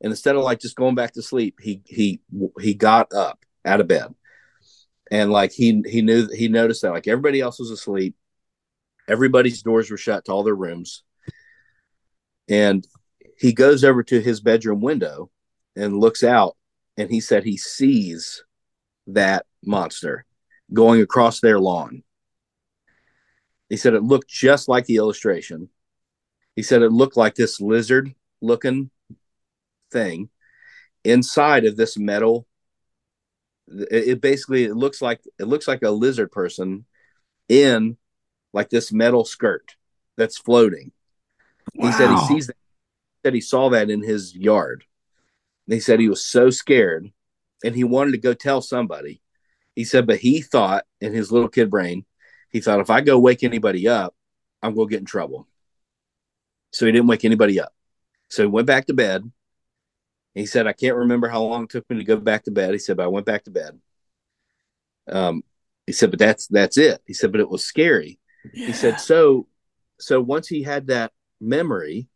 and 0.01 0.13
instead 0.13 0.37
of 0.37 0.43
like 0.43 0.61
just 0.61 0.77
going 0.77 0.95
back 0.95 1.13
to 1.15 1.23
sleep, 1.23 1.59
he 1.61 1.83
he 1.85 2.21
he 2.61 2.75
got 2.75 3.13
up 3.13 3.45
out 3.65 3.81
of 3.81 3.89
bed, 3.89 4.15
and 5.11 5.31
like 5.31 5.53
he 5.53 5.83
he 5.87 6.03
knew 6.03 6.29
he 6.33 6.49
noticed 6.49 6.83
that 6.83 6.93
like 6.93 7.09
everybody 7.09 7.41
else 7.41 7.59
was 7.59 7.71
asleep, 7.71 8.15
everybody's 9.09 9.63
doors 9.63 9.91
were 9.91 9.97
shut 9.97 10.25
to 10.25 10.33
all 10.33 10.45
their 10.45 10.55
rooms, 10.55 11.03
and 12.49 12.87
he 13.43 13.53
goes 13.53 13.83
over 13.83 14.05
to 14.05 14.21
his 14.21 14.41
bedroom 14.41 14.81
window 14.81 15.29
and 15.75 15.99
looks 15.99 16.23
out, 16.23 16.57
and 16.97 17.11
he 17.11 17.21
said 17.21 17.43
he 17.43 17.57
sees 17.57 18.45
that 19.09 19.47
monster 19.65 20.25
going 20.73 21.01
across 21.01 21.41
their 21.41 21.59
lawn. 21.59 22.05
He 23.69 23.77
said 23.77 23.95
it 23.95 24.05
looked 24.05 24.29
just 24.29 24.69
like 24.69 24.87
the 24.87 24.95
illustration. 24.95 25.71
He 26.55 26.63
said 26.63 26.83
it 26.83 26.93
looked 26.93 27.17
like 27.17 27.35
this 27.35 27.61
lizard 27.61 28.15
looking 28.41 28.91
thing 29.91 30.31
inside 31.03 31.65
of 31.65 31.77
this 31.77 31.99
metal. 31.99 32.47
It, 33.67 34.09
it 34.09 34.21
basically 34.21 34.67
it 34.67 34.77
looks 34.77 35.03
like 35.03 35.21
it 35.41 35.49
looks 35.49 35.67
like 35.67 35.83
a 35.83 35.91
lizard 35.91 36.31
person 36.31 36.85
in 37.49 37.97
like 38.53 38.71
this 38.71 38.93
metal 38.93 39.25
skirt. 39.25 39.75
that's 40.17 40.39
floating. 40.39 40.93
He 41.73 41.91
said 41.91 42.09
he 42.09 42.27
sees 42.27 42.47
that. 42.47 42.57
Said 43.25 43.35
he 43.35 43.41
saw 43.41 43.71
that 43.71 43.91
in 43.91 44.03
his 44.03 44.35
yard. 44.35 44.85
And 45.67 45.75
he 45.75 45.81
said 45.81 46.01
he 46.01 46.09
was 46.09 46.25
so 46.25 46.51
scared, 46.51 47.11
and 47.65 47.75
he 47.75 47.85
wanted 47.85 48.13
to 48.13 48.19
go 48.19 48.35
tell 48.35 48.61
somebody. 48.61 49.23
He 49.77 49.85
said, 49.85 50.07
but 50.07 50.19
he 50.19 50.43
thought 50.43 50.85
in 51.01 51.15
his 51.15 51.31
little 51.31 51.49
kid 51.49 51.71
brain, 51.71 52.05
he 52.51 52.61
thought 52.61 52.81
if 52.81 52.91
I 52.91 53.01
go 53.01 53.19
wake 53.19 53.43
anybody 53.43 53.89
up, 53.89 54.15
I'm 54.63 54.75
going 54.75 54.89
to 54.89 54.91
get 54.91 55.01
in 55.01 55.07
trouble. 55.07 55.49
So 56.73 56.85
he 56.85 56.93
didn't 56.93 57.07
wake 57.07 57.25
anybody 57.25 57.61
up. 57.61 57.73
So 58.29 58.43
he 58.43 58.49
went 58.49 58.67
back 58.67 58.87
to 58.87 58.95
bed. 58.95 59.31
He 60.35 60.47
said, 60.47 60.67
I 60.67 60.73
can't 60.73 60.97
remember 60.97 61.29
how 61.29 61.43
long 61.43 61.65
it 61.65 61.71
took 61.71 61.89
me 61.89 61.99
to 61.99 62.05
go 62.05 62.17
back 62.17 62.45
to 62.45 62.51
bed. 62.51 62.73
He 62.73 62.79
said, 62.79 62.97
but 62.97 63.05
I 63.05 63.09
went 63.09 63.27
back 63.27 63.45
to 63.45 63.51
bed. 63.51 63.79
Um, 65.09 65.43
he 65.87 65.93
said, 65.93 66.11
but 66.11 66.19
that's 66.19 66.47
that's 66.47 66.79
it. 66.79 67.03
He 67.07 67.13
said, 67.15 67.33
but 67.33 67.41
it 67.41 67.51
was 67.51 67.65
scary. 67.65 68.19
He 68.53 68.73
said, 68.73 69.01
so 69.01 69.47
so 69.99 70.21
once 70.21 70.49
he 70.49 70.63
had 70.63 70.87
that 70.89 71.13
memory, 71.41 72.09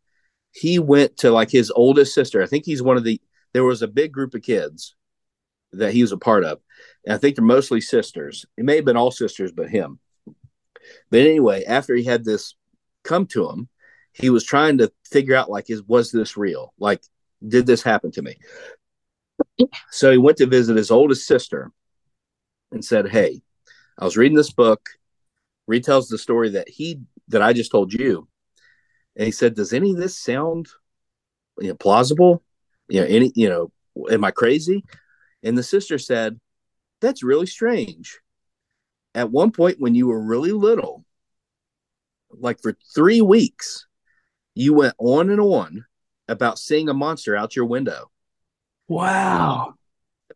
he 0.59 0.79
went 0.79 1.17
to 1.17 1.31
like 1.31 1.51
his 1.51 1.71
oldest 1.71 2.13
sister. 2.13 2.41
I 2.41 2.47
think 2.47 2.65
he's 2.65 2.81
one 2.81 2.97
of 2.97 3.03
the 3.03 3.21
there 3.53 3.63
was 3.63 3.81
a 3.81 3.87
big 3.87 4.11
group 4.11 4.33
of 4.33 4.41
kids 4.41 4.95
that 5.73 5.93
he 5.93 6.01
was 6.01 6.11
a 6.11 6.17
part 6.17 6.43
of. 6.43 6.59
And 7.05 7.13
I 7.13 7.17
think 7.17 7.35
they're 7.35 7.45
mostly 7.45 7.81
sisters. 7.81 8.45
It 8.57 8.65
may 8.65 8.75
have 8.77 8.85
been 8.85 8.97
all 8.97 9.11
sisters 9.11 9.51
but 9.51 9.69
him. 9.69 9.99
But 11.11 11.19
anyway, 11.19 11.63
after 11.65 11.95
he 11.95 12.03
had 12.03 12.25
this 12.25 12.55
come 13.03 13.27
to 13.27 13.49
him, 13.49 13.69
he 14.13 14.29
was 14.29 14.43
trying 14.43 14.79
to 14.79 14.91
figure 15.05 15.35
out 15.35 15.49
like 15.49 15.69
is 15.69 15.83
was 15.83 16.11
this 16.11 16.37
real? 16.37 16.73
Like 16.79 17.01
did 17.47 17.67
this 17.67 17.83
happen 17.83 18.11
to 18.11 18.21
me? 18.21 18.37
So 19.91 20.11
he 20.11 20.17
went 20.17 20.37
to 20.37 20.47
visit 20.47 20.75
his 20.75 20.89
oldest 20.89 21.27
sister 21.27 21.71
and 22.71 22.83
said, 22.83 23.07
"Hey, 23.09 23.41
I 23.99 24.05
was 24.05 24.17
reading 24.17 24.37
this 24.37 24.51
book. 24.51 24.89
Retells 25.69 26.09
the 26.09 26.17
story 26.17 26.49
that 26.51 26.67
he 26.67 27.01
that 27.27 27.43
I 27.43 27.53
just 27.53 27.69
told 27.69 27.93
you." 27.93 28.27
And 29.17 29.25
he 29.25 29.31
said, 29.31 29.55
"Does 29.55 29.73
any 29.73 29.91
of 29.91 29.97
this 29.97 30.17
sound 30.17 30.67
you 31.59 31.69
know, 31.69 31.75
plausible? 31.75 32.43
You 32.87 33.01
know, 33.01 33.07
any 33.07 33.31
you 33.35 33.49
know, 33.49 33.71
am 34.09 34.23
I 34.23 34.31
crazy?" 34.31 34.85
And 35.43 35.57
the 35.57 35.63
sister 35.63 35.97
said, 35.97 36.39
"That's 37.01 37.23
really 37.23 37.47
strange. 37.47 38.19
At 39.15 39.31
one 39.31 39.51
point 39.51 39.79
when 39.79 39.95
you 39.95 40.07
were 40.07 40.21
really 40.21 40.51
little, 40.51 41.03
like 42.29 42.61
for 42.61 42.77
3 42.95 43.21
weeks, 43.21 43.87
you 44.53 44.73
went 44.73 44.93
on 44.99 45.29
and 45.29 45.41
on 45.41 45.85
about 46.27 46.59
seeing 46.59 46.87
a 46.87 46.93
monster 46.93 47.35
out 47.35 47.55
your 47.55 47.65
window, 47.65 48.11
Wow. 48.87 49.75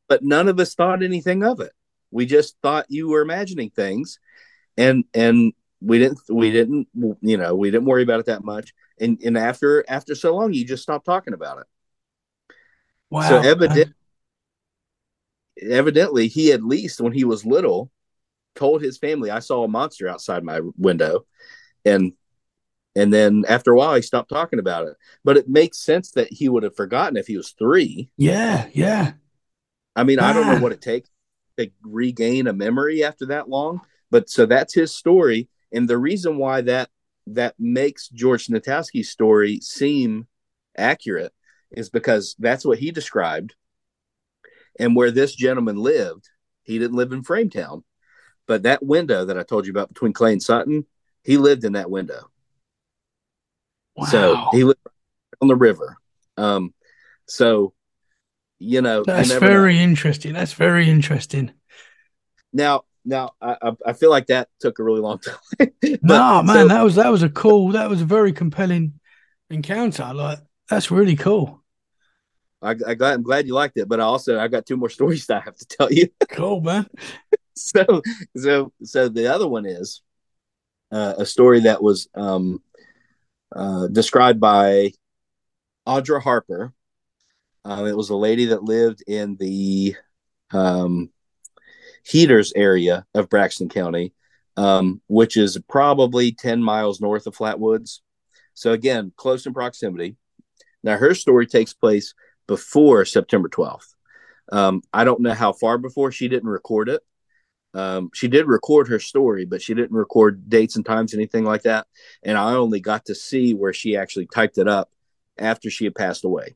but 0.07 0.23
none 0.23 0.47
of 0.47 0.59
us 0.59 0.73
thought 0.73 1.03
anything 1.03 1.43
of 1.43 1.59
it. 1.59 1.73
We 2.09 2.25
just 2.25 2.57
thought 2.61 2.85
you 2.89 3.09
were 3.09 3.21
imagining 3.21 3.69
things 3.69 4.19
and 4.77 5.03
and 5.13 5.53
we 5.81 5.99
didn't 5.99 6.19
we 6.29 6.51
didn't 6.51 6.87
you 7.21 7.37
know, 7.37 7.55
we 7.55 7.71
didn't 7.71 7.85
worry 7.87 8.03
about 8.03 8.19
it 8.19 8.27
that 8.27 8.43
much. 8.43 8.73
And 8.99 9.19
and 9.23 9.37
after 9.37 9.83
after 9.87 10.15
so 10.15 10.35
long 10.35 10.53
you 10.53 10.65
just 10.65 10.83
stopped 10.83 11.05
talking 11.05 11.33
about 11.33 11.59
it. 11.59 11.67
Wow. 13.09 13.27
So 13.27 13.37
evident, 13.49 13.93
evidently, 15.61 16.27
he 16.27 16.51
at 16.51 16.63
least 16.63 17.01
when 17.01 17.13
he 17.13 17.23
was 17.23 17.45
little 17.45 17.91
told 18.55 18.81
his 18.81 18.97
family, 18.97 19.31
"I 19.31 19.39
saw 19.39 19.63
a 19.63 19.67
monster 19.67 20.07
outside 20.07 20.43
my 20.43 20.61
window," 20.77 21.25
and 21.85 22.13
and 22.95 23.13
then 23.13 23.45
after 23.47 23.71
a 23.73 23.77
while 23.77 23.95
he 23.95 24.01
stopped 24.01 24.29
talking 24.29 24.59
about 24.59 24.87
it. 24.87 24.95
But 25.23 25.37
it 25.37 25.49
makes 25.49 25.79
sense 25.79 26.11
that 26.11 26.31
he 26.31 26.49
would 26.49 26.63
have 26.63 26.75
forgotten 26.75 27.17
if 27.17 27.27
he 27.27 27.37
was 27.37 27.51
three. 27.51 28.09
Yeah, 28.17 28.69
yeah. 28.73 29.13
I 29.95 30.03
mean, 30.03 30.19
I 30.19 30.33
don't 30.33 30.47
know 30.47 30.57
Ah. 30.57 30.59
what 30.59 30.71
it 30.71 30.81
takes 30.81 31.09
to 31.57 31.69
regain 31.83 32.47
a 32.47 32.53
memory 32.53 33.03
after 33.03 33.27
that 33.27 33.49
long, 33.49 33.81
but 34.09 34.29
so 34.29 34.45
that's 34.45 34.73
his 34.73 34.95
story, 34.95 35.49
and 35.71 35.87
the 35.87 35.97
reason 35.97 36.37
why 36.37 36.61
that 36.61 36.89
that 37.27 37.55
makes 37.59 38.09
George 38.09 38.47
Natowski's 38.47 39.09
story 39.09 39.59
seem 39.61 40.27
accurate 40.77 41.33
is 41.71 41.89
because 41.89 42.35
that's 42.39 42.65
what 42.65 42.79
he 42.79 42.91
described. 42.91 43.55
And 44.79 44.95
where 44.95 45.11
this 45.11 45.35
gentleman 45.35 45.77
lived, 45.77 46.29
he 46.63 46.79
didn't 46.79 46.97
live 46.97 47.11
in 47.11 47.23
Frametown, 47.23 47.83
but 48.47 48.63
that 48.63 48.83
window 48.83 49.25
that 49.25 49.37
I 49.37 49.43
told 49.43 49.65
you 49.65 49.71
about 49.71 49.89
between 49.89 50.13
Clay 50.13 50.33
and 50.33 50.41
Sutton, 50.41 50.85
he 51.23 51.37
lived 51.37 51.63
in 51.63 51.73
that 51.73 51.91
window. 51.91 52.29
Wow. 53.95 54.05
So 54.05 54.47
he 54.51 54.63
lived 54.63 54.79
on 55.41 55.47
the 55.47 55.55
river. 55.55 55.97
Um, 56.37 56.73
so 57.27 57.73
you 58.59 58.81
know, 58.81 59.03
That's 59.03 59.29
never 59.29 59.45
know. 59.45 59.51
very 59.51 59.79
interesting. 59.79 60.33
That's 60.33 60.53
very 60.53 60.89
interesting. 60.89 61.51
now. 62.53 62.83
Now 63.03 63.31
I, 63.41 63.71
I 63.85 63.93
feel 63.93 64.09
like 64.09 64.27
that 64.27 64.49
took 64.59 64.79
a 64.79 64.83
really 64.83 65.01
long 65.01 65.19
time. 65.59 65.69
But- 65.81 65.99
no, 66.03 66.43
man, 66.43 66.55
so- 66.55 66.67
that 66.67 66.83
was 66.83 66.95
that 66.95 67.09
was 67.11 67.23
a 67.23 67.29
cool, 67.29 67.69
that 67.73 67.89
was 67.89 68.01
a 68.01 68.05
very 68.05 68.33
compelling 68.33 68.99
encounter. 69.49 70.11
Like 70.13 70.39
that's 70.69 70.91
really 70.91 71.15
cool. 71.15 71.59
I, 72.63 72.71
I 72.85 72.93
glad, 72.93 73.15
I'm 73.15 73.23
glad 73.23 73.47
you 73.47 73.55
liked 73.55 73.77
it, 73.77 73.89
but 73.89 73.99
I 73.99 74.03
also 74.03 74.39
I 74.39 74.47
got 74.47 74.65
two 74.67 74.77
more 74.77 74.89
stories 74.97 75.25
that 75.27 75.37
I 75.37 75.45
have 75.45 75.55
to 75.57 75.65
tell 75.65 75.91
you. 75.91 76.07
Cool, 76.29 76.61
man. 76.61 76.87
so 77.55 78.01
so 78.37 78.71
so 78.83 79.09
the 79.09 79.27
other 79.33 79.47
one 79.47 79.65
is 79.65 80.01
uh, 80.91 81.15
a 81.17 81.25
story 81.25 81.61
that 81.61 81.81
was 81.81 82.07
um, 82.15 82.61
uh, 83.55 83.87
described 83.87 84.39
by 84.39 84.91
Audra 85.87 86.21
Harper. 86.21 86.73
Um, 87.65 87.85
it 87.87 87.95
was 87.97 88.09
a 88.09 88.15
lady 88.15 88.45
that 88.45 88.63
lived 88.63 89.03
in 89.07 89.35
the 89.35 89.95
um, 90.51 91.09
Heaters 92.03 92.53
area 92.55 93.05
of 93.13 93.29
Braxton 93.29 93.69
County, 93.69 94.13
um, 94.57 95.01
which 95.07 95.37
is 95.37 95.57
probably 95.69 96.31
10 96.31 96.61
miles 96.61 97.01
north 97.01 97.27
of 97.27 97.35
Flatwoods. 97.35 97.99
So, 98.53 98.71
again, 98.71 99.11
close 99.15 99.45
in 99.45 99.53
proximity. 99.53 100.17
Now, 100.83 100.97
her 100.97 101.13
story 101.13 101.47
takes 101.47 101.73
place 101.73 102.13
before 102.47 103.05
September 103.05 103.49
12th. 103.49 103.93
Um, 104.51 104.81
I 104.91 105.03
don't 105.03 105.21
know 105.21 105.33
how 105.33 105.53
far 105.53 105.77
before 105.77 106.11
she 106.11 106.27
didn't 106.27 106.49
record 106.49 106.89
it. 106.89 107.01
Um, 107.73 108.09
she 108.13 108.27
did 108.27 108.47
record 108.47 108.89
her 108.89 108.99
story, 108.99 109.45
but 109.45 109.61
she 109.61 109.73
didn't 109.73 109.95
record 109.95 110.49
dates 110.49 110.75
and 110.75 110.85
times, 110.85 111.13
anything 111.13 111.45
like 111.45 111.63
that. 111.63 111.87
And 112.23 112.37
I 112.37 112.53
only 112.53 112.81
got 112.81 113.05
to 113.05 113.15
see 113.15 113.53
where 113.53 113.71
she 113.71 113.95
actually 113.95 114.27
typed 114.27 114.57
it 114.57 114.67
up 114.67 114.89
after 115.37 115.69
she 115.69 115.85
had 115.85 115.95
passed 115.95 116.25
away. 116.25 116.55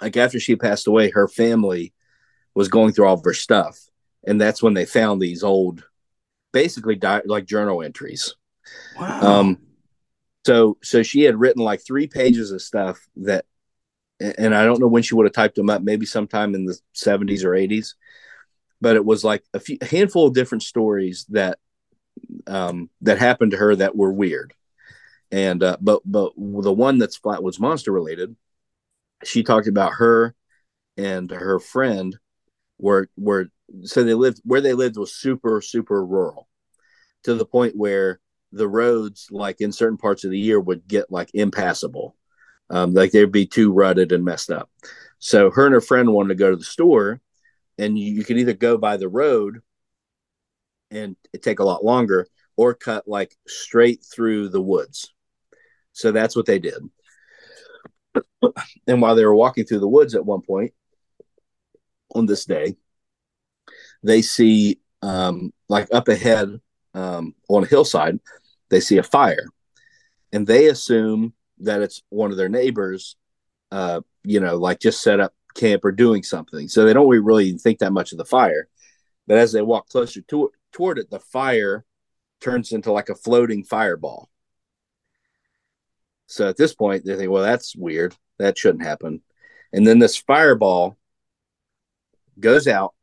Like 0.00 0.16
after 0.16 0.40
she 0.40 0.56
passed 0.56 0.88
away, 0.88 1.10
her 1.10 1.28
family 1.28 1.92
was 2.54 2.68
going 2.68 2.92
through 2.92 3.06
all 3.06 3.14
of 3.14 3.24
her 3.24 3.34
stuff, 3.34 3.78
and 4.26 4.40
that's 4.40 4.62
when 4.62 4.74
they 4.74 4.86
found 4.86 5.20
these 5.20 5.42
old, 5.42 5.84
basically 6.52 6.96
di- 6.96 7.22
like 7.24 7.44
journal 7.44 7.82
entries. 7.82 8.34
Wow. 8.98 9.40
Um, 9.40 9.58
so 10.46 10.78
so 10.82 11.02
she 11.02 11.22
had 11.22 11.38
written 11.38 11.62
like 11.62 11.84
three 11.84 12.06
pages 12.06 12.50
of 12.50 12.62
stuff 12.62 13.00
that, 13.16 13.44
and 14.20 14.54
I 14.54 14.64
don't 14.64 14.80
know 14.80 14.86
when 14.86 15.02
she 15.02 15.14
would 15.14 15.26
have 15.26 15.32
typed 15.32 15.56
them 15.56 15.70
up. 15.70 15.82
Maybe 15.82 16.06
sometime 16.06 16.54
in 16.54 16.64
the 16.64 16.78
seventies 16.92 17.44
or 17.44 17.54
eighties, 17.54 17.96
but 18.80 18.96
it 18.96 19.04
was 19.04 19.24
like 19.24 19.44
a, 19.54 19.60
few, 19.60 19.78
a 19.80 19.86
handful 19.86 20.26
of 20.26 20.34
different 20.34 20.62
stories 20.62 21.26
that 21.30 21.58
um, 22.46 22.90
that 23.00 23.18
happened 23.18 23.52
to 23.52 23.56
her 23.56 23.74
that 23.76 23.96
were 23.96 24.12
weird. 24.12 24.54
And 25.30 25.62
uh, 25.62 25.76
but 25.80 26.02
but 26.04 26.32
the 26.36 26.72
one 26.72 26.98
that's 26.98 27.18
Flatwoods 27.18 27.58
Monster 27.58 27.90
related, 27.90 28.36
she 29.24 29.42
talked 29.42 29.66
about 29.66 29.94
her 29.94 30.34
and 30.96 31.30
her 31.30 31.58
friend 31.58 32.16
were 32.78 33.08
were 33.16 33.48
so 33.82 34.02
they 34.02 34.14
lived 34.14 34.40
where 34.44 34.60
they 34.60 34.74
lived 34.74 34.96
was 34.96 35.14
super 35.14 35.60
super 35.60 36.04
rural 36.04 36.48
to 37.24 37.34
the 37.34 37.46
point 37.46 37.76
where 37.76 38.20
the 38.52 38.68
roads 38.68 39.28
like 39.30 39.60
in 39.60 39.72
certain 39.72 39.96
parts 39.96 40.24
of 40.24 40.30
the 40.30 40.38
year 40.38 40.60
would 40.60 40.86
get 40.86 41.10
like 41.10 41.30
impassable. 41.34 42.16
Um, 42.70 42.94
like 42.94 43.10
they'd 43.10 43.32
be 43.32 43.46
too 43.46 43.72
rutted 43.72 44.12
and 44.12 44.24
messed 44.24 44.50
up. 44.50 44.70
So 45.18 45.50
her 45.50 45.66
and 45.66 45.74
her 45.74 45.80
friend 45.80 46.12
wanted 46.12 46.28
to 46.28 46.34
go 46.36 46.50
to 46.50 46.56
the 46.56 46.64
store 46.64 47.20
and 47.78 47.98
you, 47.98 48.12
you 48.14 48.24
could 48.24 48.38
either 48.38 48.54
go 48.54 48.78
by 48.78 48.96
the 48.96 49.08
road 49.08 49.60
and 50.90 51.16
it 51.32 51.42
take 51.42 51.58
a 51.58 51.64
lot 51.64 51.84
longer 51.84 52.26
or 52.56 52.74
cut 52.74 53.08
like 53.08 53.34
straight 53.46 54.04
through 54.04 54.48
the 54.48 54.60
woods. 54.60 55.12
So 55.92 56.12
that's 56.12 56.36
what 56.36 56.46
they 56.46 56.58
did. 56.58 56.82
And 58.86 59.00
while 59.00 59.14
they 59.14 59.24
were 59.24 59.34
walking 59.34 59.64
through 59.64 59.80
the 59.80 59.88
woods 59.88 60.14
at 60.14 60.26
one 60.26 60.42
point 60.42 60.72
on 62.14 62.26
this 62.26 62.44
day 62.44 62.76
they 64.02 64.22
see 64.22 64.78
um, 65.02 65.52
like 65.68 65.88
up 65.92 66.08
ahead 66.08 66.60
um, 66.94 67.34
on 67.48 67.64
a 67.64 67.66
hillside 67.66 68.18
they 68.72 68.80
see 68.80 68.96
a 68.96 69.02
fire. 69.02 69.46
And 70.32 70.46
they 70.46 70.66
assume 70.66 71.34
that 71.58 71.82
it's 71.82 72.02
one 72.08 72.30
of 72.30 72.38
their 72.38 72.48
neighbors 72.48 73.16
uh, 73.70 74.00
you 74.24 74.40
know 74.40 74.56
like 74.56 74.80
just 74.80 75.02
set 75.02 75.20
up 75.20 75.34
camp 75.54 75.84
or 75.84 75.92
doing 75.92 76.22
something. 76.22 76.68
So 76.68 76.84
they 76.84 76.92
don't 76.92 77.08
really 77.08 77.52
think 77.58 77.78
that 77.78 77.92
much 77.92 78.12
of 78.12 78.18
the 78.18 78.24
fire. 78.24 78.68
But 79.26 79.38
as 79.38 79.52
they 79.52 79.62
walk 79.62 79.88
closer 79.88 80.20
to 80.22 80.46
it, 80.46 80.50
toward 80.72 80.98
it 80.98 81.10
the 81.10 81.20
fire 81.20 81.84
turns 82.40 82.72
into 82.72 82.90
like 82.90 83.08
a 83.08 83.14
floating 83.14 83.62
fireball. 83.62 84.28
So 86.26 86.48
at 86.48 86.56
this 86.56 86.74
point 86.74 87.04
they 87.04 87.16
think 87.16 87.30
well 87.30 87.42
that's 87.42 87.76
weird. 87.76 88.16
That 88.38 88.58
shouldn't 88.58 88.84
happen. 88.84 89.22
And 89.72 89.86
then 89.86 89.98
this 89.98 90.16
fireball 90.16 90.96
goes 92.40 92.66
out 92.66 92.94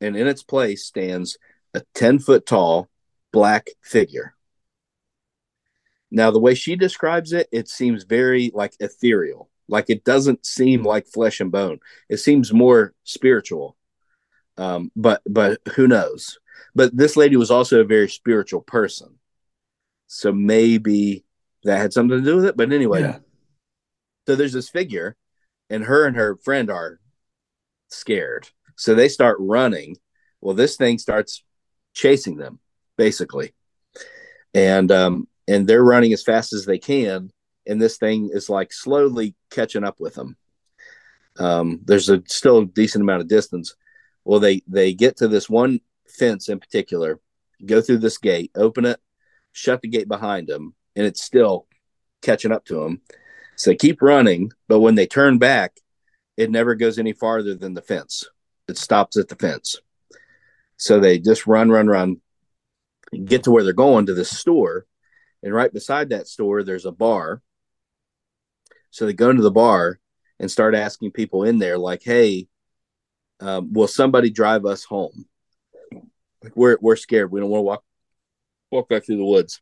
and 0.00 0.16
in 0.16 0.26
its 0.26 0.42
place 0.42 0.84
stands 0.84 1.38
a 1.74 1.82
10 1.94 2.18
foot 2.18 2.46
tall 2.46 2.88
black 3.32 3.68
figure 3.82 4.34
Now, 6.10 6.30
the 6.30 6.38
way 6.40 6.54
she 6.54 6.76
describes 6.76 7.32
it, 7.32 7.48
it 7.52 7.68
seems 7.68 8.04
very 8.04 8.50
like 8.54 8.74
ethereal. 8.80 9.50
Like 9.68 9.90
it 9.90 10.04
doesn't 10.04 10.46
seem 10.46 10.84
like 10.84 11.06
flesh 11.08 11.40
and 11.40 11.50
bone. 11.50 11.80
It 12.08 12.18
seems 12.18 12.52
more 12.52 12.94
spiritual. 13.04 13.76
Um, 14.56 14.90
but 14.96 15.22
but 15.26 15.60
who 15.74 15.88
knows? 15.88 16.38
But 16.74 16.96
this 16.96 17.16
lady 17.16 17.36
was 17.36 17.50
also 17.50 17.80
a 17.80 17.84
very 17.84 18.08
spiritual 18.08 18.60
person, 18.62 19.18
so 20.06 20.32
maybe 20.32 21.24
that 21.64 21.78
had 21.78 21.92
something 21.92 22.18
to 22.18 22.24
do 22.24 22.36
with 22.36 22.46
it. 22.46 22.56
But 22.56 22.72
anyway, 22.72 23.00
Yeah. 23.02 23.18
so 24.26 24.36
there's 24.36 24.52
this 24.52 24.68
figure, 24.70 25.16
and 25.68 25.84
her 25.84 26.06
and 26.06 26.16
her 26.16 26.36
friend 26.36 26.70
are 26.70 27.00
scared. 27.88 28.48
So 28.76 28.94
they 28.94 29.08
start 29.08 29.38
running. 29.40 29.96
Well, 30.40 30.54
this 30.54 30.76
thing 30.76 30.98
starts 30.98 31.42
chasing 31.94 32.36
them, 32.36 32.60
basically. 32.96 33.52
And 34.54 34.92
um, 34.92 35.28
and 35.48 35.66
they're 35.66 35.84
running 35.84 36.12
as 36.12 36.22
fast 36.22 36.52
as 36.52 36.64
they 36.64 36.78
can, 36.78 37.30
and 37.66 37.80
this 37.80 37.98
thing 37.98 38.30
is 38.32 38.48
like 38.48 38.72
slowly 38.72 39.34
catching 39.50 39.84
up 39.84 40.00
with 40.00 40.14
them. 40.14 40.36
Um, 41.38 41.80
there's 41.84 42.08
a 42.08 42.22
still 42.26 42.58
a 42.58 42.66
decent 42.66 43.02
amount 43.02 43.22
of 43.22 43.28
distance. 43.28 43.74
Well, 44.24 44.40
they 44.40 44.62
they 44.66 44.94
get 44.94 45.16
to 45.18 45.28
this 45.28 45.50
one 45.50 45.80
fence 46.08 46.48
in 46.48 46.58
particular, 46.58 47.20
go 47.64 47.80
through 47.80 47.98
this 47.98 48.18
gate, 48.18 48.50
open 48.54 48.84
it, 48.86 49.00
shut 49.52 49.82
the 49.82 49.88
gate 49.88 50.08
behind 50.08 50.46
them, 50.46 50.74
and 50.94 51.06
it's 51.06 51.22
still 51.22 51.66
catching 52.22 52.52
up 52.52 52.64
to 52.66 52.80
them. 52.80 53.02
So 53.56 53.70
they 53.70 53.76
keep 53.76 54.02
running, 54.02 54.52
but 54.68 54.80
when 54.80 54.94
they 54.94 55.06
turn 55.06 55.38
back, 55.38 55.80
it 56.36 56.50
never 56.50 56.74
goes 56.74 56.98
any 56.98 57.12
farther 57.12 57.54
than 57.54 57.74
the 57.74 57.82
fence. 57.82 58.24
It 58.68 58.78
stops 58.78 59.16
at 59.16 59.28
the 59.28 59.36
fence. 59.36 59.80
So 60.76 61.00
they 61.00 61.18
just 61.18 61.46
run, 61.46 61.70
run, 61.70 61.86
run, 61.86 62.20
get 63.24 63.44
to 63.44 63.50
where 63.50 63.64
they're 63.64 63.72
going 63.72 64.06
to 64.06 64.14
this 64.14 64.36
store. 64.36 64.86
And 65.42 65.54
right 65.54 65.72
beside 65.72 66.10
that 66.10 66.26
store, 66.26 66.62
there's 66.62 66.86
a 66.86 66.92
bar. 66.92 67.42
So 68.90 69.06
they 69.06 69.12
go 69.12 69.30
into 69.30 69.42
the 69.42 69.50
bar 69.50 70.00
and 70.38 70.50
start 70.50 70.74
asking 70.74 71.12
people 71.12 71.44
in 71.44 71.58
there, 71.58 71.78
like, 71.78 72.02
hey, 72.02 72.48
um, 73.40 73.72
will 73.72 73.88
somebody 73.88 74.30
drive 74.30 74.64
us 74.64 74.84
home? 74.84 75.26
Like, 76.42 76.56
we're, 76.56 76.78
we're 76.80 76.96
scared. 76.96 77.30
We 77.30 77.40
don't 77.40 77.50
want 77.50 77.60
to 77.60 77.64
walk 77.64 77.84
walk 78.70 78.88
back 78.88 79.04
through 79.04 79.18
the 79.18 79.24
woods. 79.24 79.60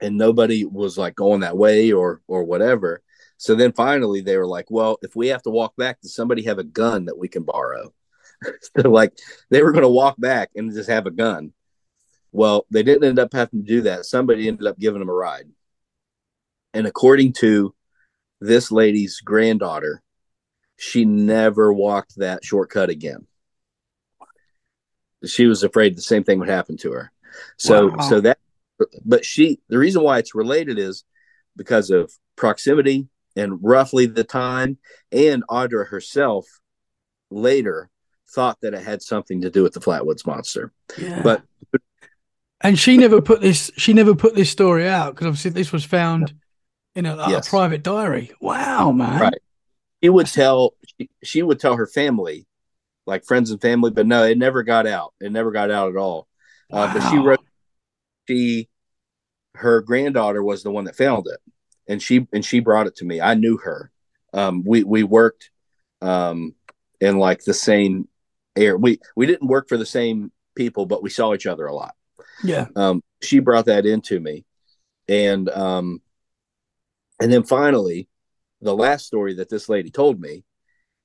And 0.00 0.16
nobody 0.16 0.64
was 0.64 0.98
like 0.98 1.14
going 1.14 1.40
that 1.40 1.56
way 1.56 1.92
or 1.92 2.22
or 2.26 2.44
whatever. 2.44 3.02
So 3.36 3.54
then 3.54 3.72
finally 3.72 4.20
they 4.20 4.36
were 4.36 4.46
like, 4.46 4.70
well, 4.70 4.98
if 5.02 5.16
we 5.16 5.28
have 5.28 5.42
to 5.42 5.50
walk 5.50 5.74
back, 5.76 6.00
does 6.00 6.14
somebody 6.14 6.44
have 6.44 6.58
a 6.58 6.64
gun 6.64 7.06
that 7.06 7.18
we 7.18 7.28
can 7.28 7.42
borrow? 7.42 7.92
so 8.76 8.90
like 8.90 9.12
they 9.50 9.62
were 9.62 9.72
going 9.72 9.82
to 9.82 9.88
walk 9.88 10.16
back 10.18 10.50
and 10.54 10.72
just 10.72 10.90
have 10.90 11.06
a 11.06 11.10
gun. 11.10 11.52
Well, 12.32 12.66
they 12.70 12.82
didn't 12.82 13.04
end 13.04 13.18
up 13.18 13.32
having 13.32 13.60
to 13.60 13.66
do 13.66 13.82
that. 13.82 14.06
Somebody 14.06 14.48
ended 14.48 14.66
up 14.66 14.78
giving 14.78 15.00
them 15.00 15.10
a 15.10 15.14
ride. 15.14 15.48
And 16.72 16.86
according 16.86 17.34
to 17.34 17.74
this 18.40 18.72
lady's 18.72 19.20
granddaughter, 19.20 20.02
she 20.76 21.04
never 21.04 21.72
walked 21.72 22.16
that 22.16 22.44
shortcut 22.44 22.88
again. 22.88 23.26
She 25.24 25.46
was 25.46 25.62
afraid 25.62 25.96
the 25.96 26.02
same 26.02 26.24
thing 26.24 26.40
would 26.40 26.48
happen 26.48 26.76
to 26.78 26.92
her. 26.92 27.12
So 27.56 27.90
Wow. 27.90 27.98
so 28.08 28.20
that 28.22 28.38
but 29.04 29.24
she 29.24 29.60
the 29.68 29.78
reason 29.78 30.02
why 30.02 30.18
it's 30.18 30.34
related 30.34 30.78
is 30.78 31.04
because 31.56 31.90
of 31.90 32.12
proximity 32.36 33.08
and 33.36 33.58
roughly 33.62 34.06
the 34.06 34.24
time 34.24 34.78
and 35.12 35.44
Audra 35.48 35.88
herself 35.88 36.46
later 37.30 37.90
thought 38.34 38.58
that 38.62 38.74
it 38.74 38.82
had 38.82 39.02
something 39.02 39.40
to 39.42 39.50
do 39.50 39.62
with 39.62 39.74
the 39.74 39.80
Flatwoods 39.80 40.26
monster. 40.26 40.72
Yeah. 40.98 41.22
But 41.22 41.42
and 42.60 42.78
she 42.78 42.96
never 42.96 43.20
put 43.20 43.40
this. 43.40 43.70
She 43.76 43.92
never 43.92 44.14
put 44.14 44.34
this 44.34 44.50
story 44.50 44.88
out 44.88 45.14
because 45.14 45.26
obviously 45.26 45.50
this 45.50 45.72
was 45.72 45.84
found 45.84 46.34
in 46.94 47.06
a, 47.06 47.16
like, 47.16 47.30
Yes. 47.30 47.46
a 47.46 47.50
private 47.50 47.82
diary. 47.82 48.30
Wow, 48.40 48.92
man. 48.92 49.20
Right. 49.20 49.38
She 50.02 50.08
would 50.08 50.26
tell 50.26 50.74
she, 50.98 51.10
she 51.22 51.42
would 51.42 51.60
tell 51.60 51.76
her 51.76 51.86
family, 51.86 52.46
like 53.06 53.24
friends 53.24 53.50
and 53.50 53.60
family, 53.60 53.90
but 53.90 54.06
no, 54.06 54.24
it 54.24 54.38
never 54.38 54.62
got 54.62 54.86
out. 54.86 55.14
It 55.20 55.32
never 55.32 55.50
got 55.50 55.70
out 55.70 55.90
at 55.90 55.96
all. 55.96 56.28
Uh, 56.72 56.92
but 56.92 57.10
she 57.10 57.18
wrote 57.18 57.40
she 58.28 58.68
her 59.56 59.80
granddaughter 59.82 60.42
was 60.42 60.62
the 60.62 60.70
one 60.70 60.84
that 60.84 60.96
found 60.96 61.26
it, 61.26 61.40
and 61.86 62.00
she 62.02 62.26
and 62.32 62.44
she 62.44 62.60
brought 62.60 62.86
it 62.86 62.96
to 62.96 63.04
me. 63.04 63.20
I 63.20 63.34
knew 63.34 63.58
her. 63.58 63.90
Um, 64.32 64.62
we 64.64 64.82
we 64.82 65.02
worked 65.02 65.50
um, 66.00 66.54
in 67.00 67.18
like 67.18 67.44
the 67.44 67.54
same 67.54 68.08
air. 68.56 68.76
We 68.76 69.00
we 69.16 69.26
didn't 69.26 69.48
work 69.48 69.68
for 69.68 69.76
the 69.76 69.86
same 69.86 70.32
people, 70.54 70.86
but 70.86 71.02
we 71.02 71.10
saw 71.10 71.34
each 71.34 71.46
other 71.46 71.66
a 71.66 71.74
lot. 71.74 71.94
Yeah. 72.42 72.66
Um, 72.76 73.02
she 73.22 73.38
brought 73.38 73.66
that 73.66 73.86
into 73.86 74.20
me, 74.20 74.44
and 75.08 75.48
um, 75.50 76.00
and 77.20 77.32
then 77.32 77.44
finally, 77.44 78.08
the 78.60 78.74
last 78.74 79.06
story 79.06 79.34
that 79.34 79.48
this 79.48 79.68
lady 79.68 79.90
told 79.90 80.20
me 80.20 80.44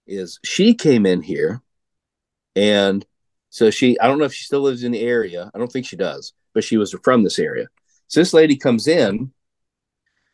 is 0.06 0.40
she 0.44 0.74
came 0.74 1.06
in 1.06 1.22
here, 1.22 1.62
and 2.56 3.06
so 3.50 3.70
she 3.70 4.00
I 4.00 4.08
don't 4.08 4.20
know 4.20 4.26
if 4.26 4.34
she 4.34 4.46
still 4.46 4.62
lives 4.62 4.84
in 4.84 4.92
the 4.92 5.02
area. 5.02 5.52
I 5.54 5.58
don't 5.58 5.72
think 5.72 5.86
she 5.86 5.98
does, 5.98 6.34
but 6.54 6.64
she 6.64 6.78
was 6.78 6.96
from 7.04 7.24
this 7.24 7.40
area. 7.40 7.68
So 8.08 8.20
this 8.20 8.34
lady 8.34 8.56
comes 8.56 8.88
in 8.88 9.32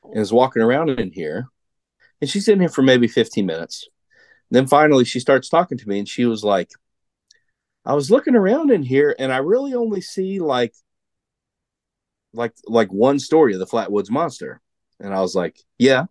and 0.04 0.22
is 0.22 0.34
walking 0.34 0.62
around 0.62 0.90
in 0.90 1.12
here, 1.12 1.48
and 2.22 2.30
she's 2.30 2.48
in 2.48 2.60
here 2.60 2.70
for 2.70 2.84
maybe 2.84 3.08
15 3.08 3.46
minutes. 3.46 3.88
Then 4.52 4.68
finally, 4.68 5.06
she 5.06 5.20
starts 5.20 5.50
talking 5.50 5.78
to 5.80 5.90
me, 5.90 6.00
and 6.00 6.08
she 6.08 6.26
was 6.26 6.44
like, 6.44 6.70
I 7.86 7.94
was 7.94 8.10
looking 8.10 8.36
around 8.36 8.72
in 8.72 8.84
here, 8.84 9.16
and 9.20 9.32
I 9.32 9.38
really 9.38 9.74
only 9.74 10.02
see 10.02 10.40
like 10.40 10.74
like 12.34 12.54
like 12.66 12.92
one 12.92 13.20
story 13.20 13.54
of 13.54 13.60
the 13.60 13.66
Flatwoods 13.66 14.10
monster. 14.10 14.62
And 15.00 15.14
I 15.14 15.22
was 15.22 15.36
like, 15.36 15.58
Yeah. 15.78 16.06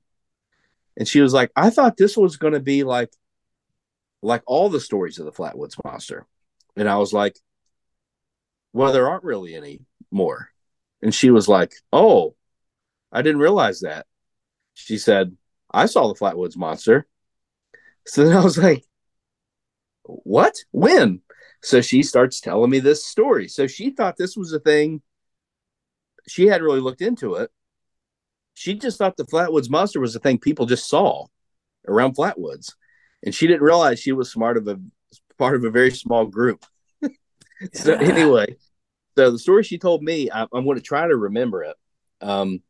And 0.97 1.09
she 1.09 1.21
was 1.21 1.33
like, 1.33 1.51
I 1.57 1.71
thought 1.71 1.97
this 1.97 2.17
was 2.17 2.37
gonna 2.37 2.61
be 2.61 2.85
like 2.85 3.11
like 4.23 4.43
all 4.47 4.69
the 4.69 4.81
stories 4.81 5.19
of 5.19 5.25
the 5.27 5.33
Flatwoods 5.33 5.83
monster. 5.85 6.27
And 6.77 6.89
I 6.89 6.97
was 6.97 7.13
like, 7.13 7.39
Well, 8.73 8.93
there 8.93 9.09
aren't 9.09 9.25
really 9.25 9.55
any 9.55 9.81
more. 10.11 10.51
And 11.03 11.15
she 11.15 11.31
was 11.31 11.49
like, 11.49 11.73
Oh, 11.93 12.37
I 13.11 13.23
didn't 13.23 13.41
realize 13.41 13.81
that. 13.81 14.07
She 14.75 14.99
said, 14.99 15.37
I 15.71 15.87
saw 15.87 16.09
the 16.09 16.19
Flatwoods 16.19 16.57
monster. 16.57 17.07
So 18.07 18.25
then 18.25 18.37
I 18.37 18.45
was 18.45 18.59
like, 18.59 18.85
What? 20.05 20.55
When? 20.71 21.23
So 21.63 21.81
she 21.81 22.03
starts 22.03 22.41
telling 22.41 22.71
me 22.71 22.81
this 22.81 23.07
story. 23.07 23.49
So 23.49 23.67
she 23.67 23.91
thought 23.91 24.17
this 24.17 24.37
was 24.37 24.53
a 24.53 24.59
thing. 24.59 25.01
She 26.27 26.47
hadn't 26.47 26.67
really 26.67 26.81
looked 26.81 27.03
into 27.03 27.35
it. 27.35 27.51
She 28.55 28.75
just 28.75 28.99
thought 28.99 29.17
the 29.17 29.25
Flatwoods 29.25 29.71
monster 29.71 30.01
was 30.01 30.15
a 30.15 30.21
thing 30.21 30.39
people 30.39 30.67
just 30.67 30.89
saw 30.89 31.27
around 31.87 32.17
Flatwoods. 32.17 32.75
And 33.25 33.35
she 33.35 33.47
didn't 33.47 33.63
realize 33.63 34.01
she 34.01 34.13
was 34.13 34.31
smart 34.31 34.57
of 34.57 34.67
a 34.67 34.79
part 35.39 35.57
of 35.57 35.65
a 35.65 35.71
very 35.71 35.93
small 35.93 36.27
group. 36.27 36.65
so 37.73 37.93
Yeah. 37.93 37.99
anyway, 38.01 38.57
so 39.17 39.31
the 39.31 39.39
story 39.39 39.63
she 39.63 39.79
told 39.79 40.03
me, 40.03 40.31
I, 40.31 40.43
I'm 40.53 40.65
going 40.65 40.77
to 40.77 40.83
try 40.83 41.07
to 41.07 41.17
remember 41.17 41.63
it. 41.63 41.77
Um, 42.21 42.63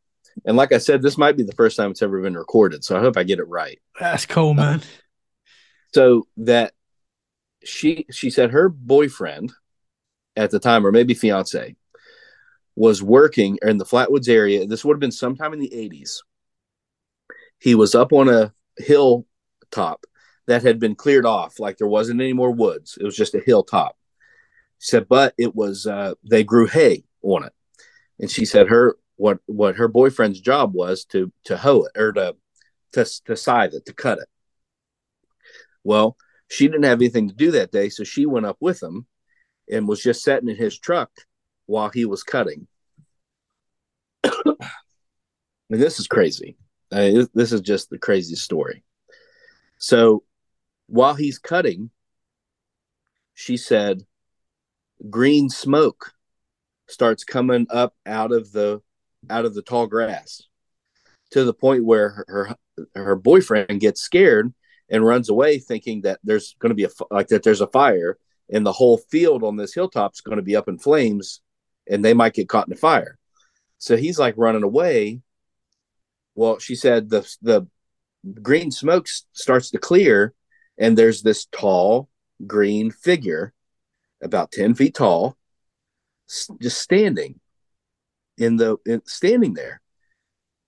and 0.45 0.55
like 0.57 0.71
I 0.71 0.77
said, 0.77 1.01
this 1.01 1.17
might 1.17 1.37
be 1.37 1.43
the 1.43 1.53
first 1.53 1.77
time 1.77 1.91
it's 1.91 2.01
ever 2.01 2.21
been 2.21 2.35
recorded, 2.35 2.83
so 2.83 2.97
I 2.97 2.99
hope 2.99 3.17
I 3.17 3.23
get 3.23 3.39
it 3.39 3.47
right. 3.47 3.79
That's 3.99 4.25
cool, 4.25 4.53
man. 4.53 4.81
So 5.93 6.27
that 6.37 6.73
she 7.63 8.05
she 8.11 8.29
said 8.29 8.51
her 8.51 8.69
boyfriend 8.69 9.53
at 10.35 10.51
the 10.51 10.59
time, 10.59 10.85
or 10.85 10.91
maybe 10.91 11.13
fiance, 11.13 11.75
was 12.75 13.03
working 13.03 13.59
in 13.61 13.77
the 13.77 13.85
Flatwoods 13.85 14.29
area. 14.29 14.65
This 14.65 14.83
would 14.83 14.95
have 14.95 14.99
been 14.99 15.11
sometime 15.11 15.53
in 15.53 15.59
the 15.59 15.69
80s. 15.69 16.19
He 17.59 17.75
was 17.75 17.95
up 17.95 18.11
on 18.13 18.29
a 18.29 18.53
hill 18.77 19.25
top 19.71 20.05
that 20.47 20.63
had 20.63 20.79
been 20.79 20.95
cleared 20.95 21.25
off, 21.25 21.59
like 21.59 21.77
there 21.77 21.87
wasn't 21.87 22.19
any 22.21 22.33
more 22.33 22.51
woods. 22.51 22.97
It 22.99 23.05
was 23.05 23.15
just 23.15 23.35
a 23.35 23.39
hilltop. 23.39 23.95
She 24.79 24.89
said, 24.89 25.07
but 25.07 25.33
it 25.37 25.55
was 25.55 25.87
uh, 25.87 26.15
they 26.23 26.43
grew 26.43 26.67
hay 26.67 27.05
on 27.21 27.45
it, 27.45 27.53
and 28.19 28.29
she 28.29 28.45
said 28.45 28.67
her 28.67 28.97
what 29.15 29.39
what 29.45 29.75
her 29.77 29.87
boyfriend's 29.87 30.41
job 30.41 30.73
was 30.73 31.05
to 31.05 31.31
to 31.45 31.57
hoe 31.57 31.83
it 31.83 31.97
or 31.97 32.11
to 32.13 32.35
to 32.93 33.05
to 33.25 33.37
scythe 33.37 33.73
it 33.73 33.85
to 33.85 33.93
cut 33.93 34.19
it. 34.19 34.27
Well, 35.83 36.17
she 36.49 36.67
didn't 36.67 36.83
have 36.83 36.99
anything 36.99 37.29
to 37.29 37.35
do 37.35 37.51
that 37.51 37.71
day, 37.71 37.89
so 37.89 38.03
she 38.03 38.25
went 38.25 38.45
up 38.45 38.57
with 38.59 38.81
him 38.81 39.05
and 39.69 39.87
was 39.87 40.01
just 40.01 40.23
sitting 40.23 40.49
in 40.49 40.55
his 40.55 40.77
truck 40.77 41.09
while 41.65 41.89
he 41.89 42.05
was 42.05 42.23
cutting. 42.23 42.67
this 45.69 45.99
is 45.99 46.07
crazy. 46.07 46.57
I 46.91 46.95
mean, 46.97 47.15
this, 47.15 47.29
this 47.33 47.51
is 47.51 47.61
just 47.61 47.89
the 47.89 47.97
craziest 47.97 48.43
story. 48.43 48.83
So 49.79 50.23
while 50.87 51.15
he's 51.15 51.39
cutting, 51.39 51.89
she 53.33 53.57
said, 53.57 54.03
green 55.09 55.49
smoke 55.49 56.13
starts 56.87 57.23
coming 57.23 57.65
up 57.69 57.95
out 58.05 58.31
of 58.31 58.51
the 58.51 58.81
out 59.29 59.45
of 59.45 59.53
the 59.55 59.61
tall 59.61 59.87
grass 59.87 60.43
to 61.31 61.43
the 61.43 61.53
point 61.53 61.85
where 61.85 62.09
her 62.09 62.25
her, 62.27 62.55
her 62.95 63.15
boyfriend 63.15 63.79
gets 63.79 64.01
scared 64.01 64.53
and 64.93 65.05
runs 65.05 65.29
away 65.29 65.59
thinking 65.59 66.03
that 66.03 66.19
there's 66.23 66.55
going 66.59 66.69
to 66.69 66.75
be 66.75 66.85
a 66.85 66.89
like 67.11 67.27
that 67.27 67.43
there's 67.43 67.61
a 67.61 67.67
fire 67.67 68.17
and 68.53 68.65
the 68.65 68.71
whole 68.71 68.99
field 69.11 69.43
on 69.43 69.57
this 69.57 69.73
hilltop 69.73 70.13
is 70.13 70.21
going 70.21 70.37
to 70.37 70.43
be 70.43 70.55
up 70.55 70.69
in 70.69 70.79
flames 70.79 71.41
and 71.89 72.05
they 72.05 72.13
might 72.13 72.35
get 72.35 72.47
caught 72.49 72.67
in 72.67 72.73
a 72.73 72.77
fire 72.77 73.17
so 73.79 73.97
he's 73.97 74.19
like 74.19 74.35
running 74.37 74.63
away 74.63 75.19
Well, 76.35 76.59
she 76.59 76.75
said 76.75 77.09
the 77.09 77.21
the 77.41 77.67
green 78.41 78.71
smoke 78.71 79.07
starts 79.33 79.71
to 79.71 79.79
clear, 79.79 80.33
and 80.77 80.97
there's 80.97 81.21
this 81.21 81.45
tall 81.51 82.09
green 82.47 82.91
figure, 82.91 83.53
about 84.21 84.51
ten 84.51 84.73
feet 84.75 84.95
tall, 84.95 85.37
just 86.61 86.81
standing 86.81 87.39
in 88.37 88.57
the 88.57 88.77
in, 88.85 89.01
standing 89.05 89.53
there. 89.53 89.81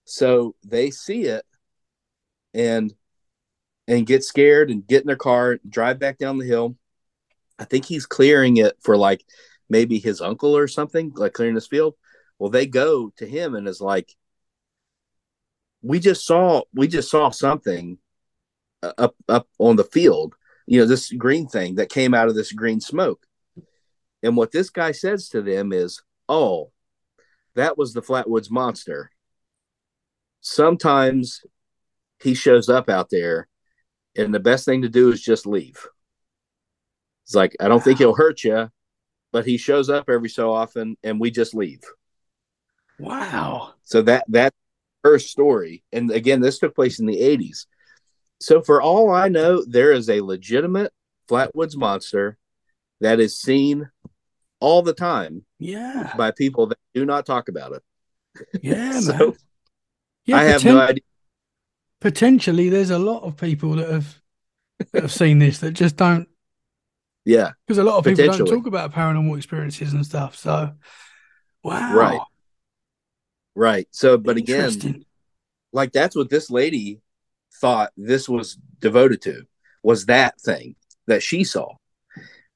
So 0.05 0.55
they 0.63 0.91
see 0.91 1.23
it, 1.25 1.45
and 2.53 2.93
and 3.87 4.05
get 4.05 4.23
scared 4.23 4.69
and 4.71 4.85
get 4.85 5.01
in 5.01 5.07
their 5.07 5.15
car, 5.15 5.59
drive 5.67 5.99
back 5.99 6.17
down 6.17 6.37
the 6.37 6.45
hill. 6.45 6.75
I 7.59 7.65
think 7.65 7.85
he's 7.85 8.05
clearing 8.05 8.57
it 8.57 8.75
for 8.81 8.97
like 8.97 9.23
maybe 9.69 9.99
his 9.99 10.21
uncle 10.21 10.55
or 10.55 10.67
something, 10.67 11.11
like 11.15 11.33
clearing 11.33 11.55
his 11.55 11.67
field. 11.67 11.95
Well, 12.39 12.49
they 12.49 12.65
go 12.65 13.11
to 13.17 13.25
him 13.25 13.55
and 13.55 13.67
is 13.67 13.81
like, 13.81 14.13
"We 15.81 15.99
just 15.99 16.25
saw, 16.25 16.63
we 16.73 16.87
just 16.87 17.09
saw 17.09 17.29
something 17.29 17.97
uh, 18.83 18.93
up 18.97 19.15
up 19.29 19.47
on 19.59 19.77
the 19.77 19.83
field. 19.83 20.35
You 20.67 20.79
know, 20.79 20.85
this 20.85 21.11
green 21.11 21.47
thing 21.47 21.75
that 21.75 21.89
came 21.89 22.13
out 22.13 22.27
of 22.27 22.35
this 22.35 22.51
green 22.51 22.81
smoke." 22.81 23.25
And 24.23 24.35
what 24.35 24.51
this 24.51 24.69
guy 24.69 24.91
says 24.91 25.29
to 25.29 25.41
them 25.41 25.71
is, 25.71 26.01
"Oh, 26.27 26.71
that 27.55 27.77
was 27.77 27.93
the 27.93 28.01
Flatwoods 28.01 28.51
monster. 28.51 29.11
Sometimes 30.41 31.41
he 32.21 32.33
shows 32.33 32.69
up 32.69 32.89
out 32.89 33.09
there, 33.09 33.47
and 34.15 34.33
the 34.33 34.39
best 34.39 34.65
thing 34.65 34.81
to 34.83 34.89
do 34.89 35.11
is 35.11 35.21
just 35.21 35.45
leave." 35.45 35.87
It's 37.25 37.33
like, 37.35 37.55
I 37.59 37.67
don't 37.67 37.83
think 37.83 37.97
he'll 37.97 38.13
hurt 38.15 38.43
you, 38.43 38.69
but 39.31 39.45
he 39.47 39.57
shows 39.57 39.89
up 39.89 40.09
every 40.09 40.29
so 40.29 40.53
often 40.53 40.95
and 41.03 41.19
we 41.19 41.31
just 41.31 41.55
leave. 41.55 41.81
Wow. 42.99 43.73
So 43.83 44.01
that 44.03 44.25
that's 44.27 44.55
her 45.03 45.17
story. 45.19 45.83
And 45.91 46.11
again, 46.11 46.39
this 46.39 46.59
took 46.59 46.75
place 46.75 46.99
in 46.99 47.05
the 47.05 47.19
80s. 47.19 47.65
So 48.39 48.61
for 48.61 48.81
all 48.81 49.09
I 49.11 49.27
know, 49.27 49.63
there 49.65 49.91
is 49.91 50.09
a 50.09 50.21
legitimate 50.21 50.93
Flatwoods 51.29 51.75
monster 51.75 52.37
that 53.01 53.19
is 53.19 53.39
seen 53.39 53.89
all 54.59 54.81
the 54.81 54.93
time 54.93 55.45
Yeah. 55.59 56.13
by 56.17 56.31
people 56.31 56.67
that 56.67 56.77
do 56.93 57.05
not 57.05 57.25
talk 57.25 57.49
about 57.49 57.73
it. 57.73 57.83
Yeah, 58.61 58.99
So, 58.99 59.13
man. 59.17 59.33
Yeah, 60.25 60.37
I 60.37 60.43
have 60.43 60.61
poten- 60.61 60.65
no 60.65 60.79
idea. 60.79 61.03
Potentially, 62.05 62.69
there's 62.69 62.91
a 62.91 62.99
lot 62.99 63.23
of 63.23 63.35
people 63.35 63.71
that 63.77 63.89
have 63.89 64.21
that 64.91 65.01
have 65.01 65.11
seen 65.11 65.39
this 65.39 65.57
that 65.57 65.71
just 65.71 65.95
don't 65.95 66.27
Yeah, 67.25 67.53
because 67.65 67.79
a 67.79 67.83
lot 67.83 67.97
of 67.97 68.05
people 68.05 68.27
don't 68.27 68.45
talk 68.45 68.67
about 68.67 68.93
paranormal 68.93 69.35
experiences 69.35 69.91
and 69.91 70.05
stuff. 70.05 70.35
So, 70.35 70.73
wow. 71.63 71.95
Right. 71.95 72.21
right. 73.55 73.87
So, 73.89 74.19
but 74.19 74.37
again, 74.37 75.03
like 75.73 75.93
that's 75.93 76.15
what 76.15 76.29
this 76.29 76.51
lady 76.51 77.01
thought 77.59 77.91
this 77.97 78.29
was 78.29 78.55
devoted 78.77 79.23
to 79.23 79.47
was 79.81 80.05
that 80.05 80.39
thing 80.39 80.75
that 81.07 81.23
she 81.23 81.43
saw 81.43 81.73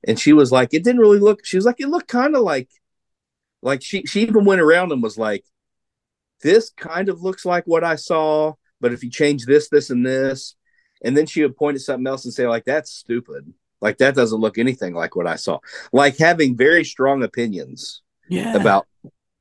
and 0.05 0.19
she 0.19 0.31
was 0.31 0.51
like 0.51 0.75
it 0.75 0.83
didn't 0.83 1.01
really 1.01 1.17
look 1.17 1.43
she 1.43 1.57
was 1.57 1.65
like 1.65 1.79
it 1.79 1.89
looked 1.89 2.07
kind 2.07 2.35
of 2.35 2.43
like 2.43 2.69
like 3.63 3.81
she 3.81 4.03
she 4.05 4.21
even 4.21 4.45
went 4.45 4.61
around 4.61 4.91
and 4.91 5.01
was 5.01 5.17
like 5.17 5.43
this 6.43 6.69
kind 6.71 7.09
of 7.09 7.21
looks 7.21 7.45
like 7.45 7.63
what 7.65 7.83
i 7.83 7.95
saw 7.95 8.53
but 8.81 8.93
if 8.93 9.03
you 9.03 9.09
change 9.09 9.45
this 9.45 9.69
this 9.69 9.89
and 9.89 10.05
this 10.05 10.55
and 11.03 11.15
then 11.15 11.25
she 11.25 11.41
would 11.41 11.55
point 11.57 11.75
at 11.75 11.81
something 11.81 12.07
else 12.07 12.25
and 12.25 12.33
say 12.33 12.47
like 12.47 12.65
that's 12.65 12.91
stupid. 12.91 13.53
Like 13.81 13.97
that 13.99 14.15
doesn't 14.15 14.41
look 14.41 14.57
anything 14.57 14.93
like 14.93 15.15
what 15.15 15.27
i 15.27 15.35
saw. 15.37 15.59
Like 15.93 16.17
having 16.17 16.57
very 16.57 16.83
strong 16.83 17.23
opinions 17.23 18.01
Yeah. 18.27 18.55
about 18.55 18.87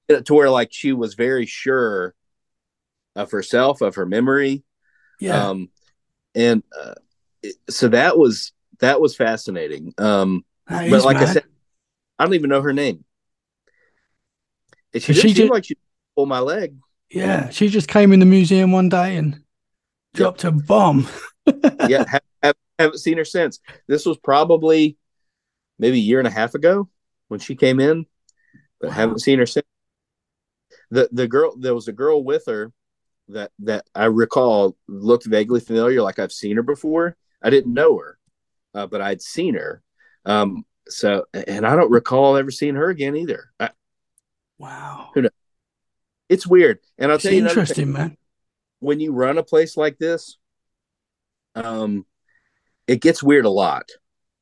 to 0.09 0.35
where 0.35 0.51
like 0.51 0.69
she 0.73 0.93
was 0.93 1.15
very 1.15 1.44
sure 1.47 2.15
of 3.16 3.31
herself 3.32 3.81
of 3.81 3.97
her 3.97 4.06
memory. 4.06 4.62
Yeah. 5.20 5.48
um 5.48 5.70
and 6.35 6.62
uh, 6.81 6.94
it- 7.43 7.56
so 7.69 7.89
that 7.89 8.16
was 8.16 8.52
that 8.81 9.01
was 9.01 9.16
fascinating. 9.16 9.93
Um 9.98 10.44
That 10.69 10.89
but 10.90 11.05
like 11.05 11.16
i 11.16 11.24
said 11.24 11.44
i 12.19 12.24
don't 12.24 12.35
even 12.35 12.51
know 12.51 12.62
her 12.62 12.73
name. 12.73 13.05
And 14.94 15.02
she 15.02 15.12
she 15.15 15.32
ju- 15.35 15.48
like 15.48 15.65
she 15.65 15.77
pulled 16.15 16.28
my 16.28 16.39
leg 16.40 16.77
yeah. 17.10 17.48
She 17.51 17.68
just 17.68 17.89
came 17.89 18.12
in 18.12 18.20
the 18.20 18.26
museum 18.26 18.72
one 18.72 18.89
day 18.89 19.16
and 19.16 19.43
dropped 20.14 20.44
a 20.44 20.52
bomb. 20.52 21.06
yeah 21.89 22.05
ha- 22.09 22.18
have, 22.43 22.56
haven't 22.78 22.98
seen 22.98 23.16
her 23.18 23.24
since 23.24 23.60
this 23.86 24.05
was 24.05 24.18
probably 24.18 24.97
maybe 25.78 25.97
a 25.98 26.01
year 26.01 26.18
and 26.18 26.28
a 26.28 26.30
half 26.30 26.55
ago 26.55 26.89
when 27.28 27.40
she 27.40 27.55
came 27.55 27.80
in 27.80 28.05
but 28.80 28.89
Wow. 28.90 28.94
haven't 28.94 29.20
seen 29.20 29.39
her 29.39 29.47
since 29.47 29.66
the 30.90 31.09
the 31.12 31.26
girl 31.26 31.56
there 31.56 31.74
was 31.74 31.89
a 31.89 31.93
girl 31.93 32.22
with 32.22 32.44
her 32.47 32.72
that 33.28 33.51
that 33.60 33.86
i 33.94 34.05
recall 34.05 34.76
looked 34.86 35.26
vaguely 35.26 35.60
familiar 35.60 36.02
like 36.02 36.18
i've 36.18 36.32
seen 36.32 36.56
her 36.56 36.62
before 36.62 37.16
i 37.43 37.51
didn't 37.51 37.72
know 37.72 37.97
her 37.98 38.18
uh, 38.74 38.86
but 38.86 39.01
i'd 39.01 39.22
seen 39.22 39.55
her 39.55 39.82
um 40.24 40.64
so 40.89 41.24
and 41.32 41.66
i 41.66 41.74
don't 41.74 41.90
recall 41.90 42.36
ever 42.36 42.51
seeing 42.51 42.74
her 42.74 42.90
again 42.90 43.16
either 43.16 43.51
I, 43.59 43.70
Wow. 44.59 45.10
It's 46.28 46.46
weird 46.46 46.80
and 46.98 47.10
i'll 47.10 47.18
It's 47.18 47.24
tell 47.24 47.32
you 47.32 47.40
another 47.40 47.60
thing. 47.60 47.60
interesting, 47.60 47.92
man. 47.92 48.16
when 48.80 49.00
you 49.00 49.12
run 49.12 49.38
a 49.38 49.42
place 49.42 49.76
like 49.76 49.98
this, 49.98 50.38
um, 51.55 52.06
it 52.86 53.00
gets 53.00 53.22
weird 53.22 53.44
a 53.44 53.50
lot, 53.50 53.88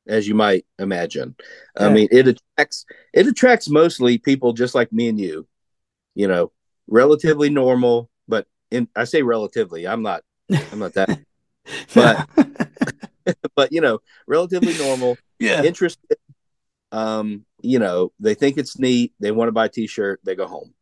as 0.07 0.27
you 0.27 0.35
might 0.35 0.65
imagine. 0.79 1.35
I 1.77 1.89
mean, 1.89 2.07
it 2.11 2.27
attracts 2.27 2.85
it 3.13 3.27
attracts 3.27 3.69
mostly 3.69 4.17
people 4.17 4.53
just 4.53 4.75
like 4.75 4.91
me 4.91 5.07
and 5.09 5.19
you, 5.19 5.47
you 6.15 6.27
know, 6.27 6.51
relatively 6.87 7.49
normal. 7.49 8.09
But 8.27 8.47
in 8.71 8.87
I 8.95 9.05
say 9.05 9.21
relatively, 9.23 9.87
I'm 9.87 10.03
not 10.03 10.23
I'm 10.71 10.79
not 10.79 10.93
that, 10.95 11.19
but 11.95 12.27
but 13.55 13.71
you 13.71 13.81
know, 13.81 13.99
relatively 14.27 14.77
normal, 14.77 15.17
yeah. 15.39 15.63
interested. 15.63 16.17
Um, 16.91 17.45
you 17.61 17.79
know, 17.79 18.13
they 18.19 18.35
think 18.35 18.57
it's 18.57 18.79
neat. 18.79 19.13
They 19.19 19.31
want 19.31 19.49
to 19.49 19.53
buy 19.53 19.65
a 19.65 19.69
T-shirt. 19.69 20.21
They 20.23 20.35
go 20.35 20.47
home. 20.47 20.73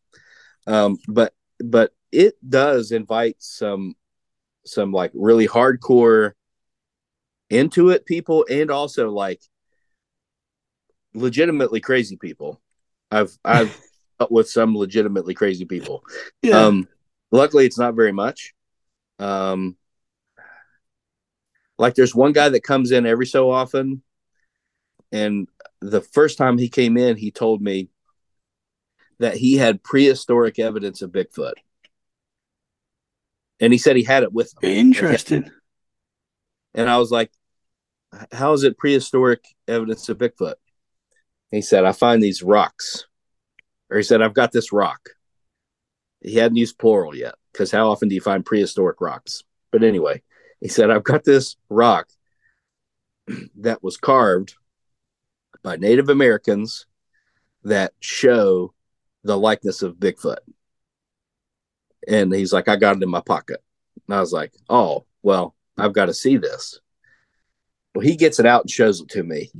Um, 0.68 0.98
but 1.08 1.34
but 1.64 1.94
it 2.12 2.36
does 2.48 2.92
invite 2.92 3.36
some 3.40 3.96
some 4.66 4.92
like 4.92 5.12
really 5.14 5.48
hardcore 5.48 6.34
into 7.50 7.90
it 7.90 8.06
people 8.06 8.46
and 8.50 8.72
also 8.72 9.10
like 9.10 9.42
legitimately 11.14 11.80
crazy 11.80 12.18
people. 12.18 12.62
I've 13.12 13.38
I've 13.46 13.78
dealt 14.20 14.32
with 14.32 14.50
some 14.50 14.76
legitimately 14.76 15.34
crazy 15.34 15.66
people. 15.66 16.04
yeah. 16.42 16.66
Um, 16.66 16.88
luckily, 17.32 17.66
it's 17.66 17.80
not 17.80 17.96
very 17.96 18.12
much. 18.12 18.54
Um, 19.20 19.78
like 21.78 21.96
there's 21.96 22.16
one 22.16 22.32
guy 22.32 22.50
that 22.50 22.64
comes 22.64 22.92
in 22.92 23.06
every 23.06 23.26
so 23.26 23.52
often, 23.52 24.02
and 25.12 25.48
the 25.82 26.02
first 26.02 26.38
time 26.38 26.58
he 26.58 26.70
came 26.70 26.98
in, 26.98 27.18
he 27.18 27.32
told 27.32 27.62
me 27.62 27.90
that 29.20 29.36
he 29.36 29.58
had 29.58 29.84
prehistoric 29.84 30.60
evidence 30.60 31.02
of 31.02 31.12
Bigfoot, 31.12 31.54
and 33.60 33.72
he 33.72 33.80
said 33.80 33.96
he 33.96 34.04
had 34.04 34.24
it 34.24 34.34
with 34.34 34.54
him. 34.62 34.70
Interesting. 34.70 35.50
And 36.74 36.90
I 36.90 36.98
was 36.98 37.12
like, 37.12 37.32
"How 38.32 38.54
is 38.54 38.64
it 38.64 38.78
prehistoric 38.78 39.46
evidence 39.68 40.10
of 40.10 40.18
Bigfoot?" 40.18 40.56
He 41.52 41.62
said, 41.62 41.86
"I 41.86 41.94
find 41.94 42.22
these 42.22 42.44
rocks," 42.44 43.08
or 43.90 43.98
he 43.98 44.04
said, 44.04 44.22
"I've 44.22 44.34
got 44.34 44.52
this 44.52 44.72
rock." 44.74 45.10
He 46.22 46.36
hadn't 46.36 46.58
used 46.58 46.78
plural 46.78 47.16
yet 47.16 47.36
because 47.52 47.72
how 47.72 47.90
often 47.90 48.10
do 48.10 48.16
you 48.16 48.22
find 48.22 48.46
prehistoric 48.46 49.00
rocks? 49.00 49.44
But 49.72 49.84
anyway, 49.84 50.22
he 50.60 50.68
said, 50.68 50.90
"I've 50.90 51.04
got 51.04 51.24
this 51.24 51.56
rock 51.70 52.10
that 53.56 53.82
was 53.82 53.98
carved 53.98 54.56
by 55.64 55.78
Native 55.78 56.10
Americans 56.10 56.86
that 57.64 57.94
show 58.00 58.75
the 59.26 59.38
likeness 59.38 59.82
of 59.82 59.96
Bigfoot." 59.96 60.38
And 62.08 62.34
he's 62.34 62.54
like, 62.54 62.70
"I 62.70 62.78
got 62.78 62.98
it 62.98 63.04
in 63.04 63.10
my 63.10 63.22
pocket." 63.22 63.62
And 64.08 64.16
I 64.16 64.20
was 64.20 64.32
like, 64.32 64.54
"Oh, 64.70 65.06
well." 65.22 65.56
I've 65.78 65.94
got 65.94 66.06
to 66.06 66.14
see 66.14 66.38
this. 66.38 66.80
Well, 67.94 68.06
he 68.06 68.16
gets 68.16 68.40
it 68.40 68.46
out 68.46 68.62
and 68.62 68.70
shows 68.70 69.02
it 69.02 69.10
to 69.10 69.24
me. 69.24 69.52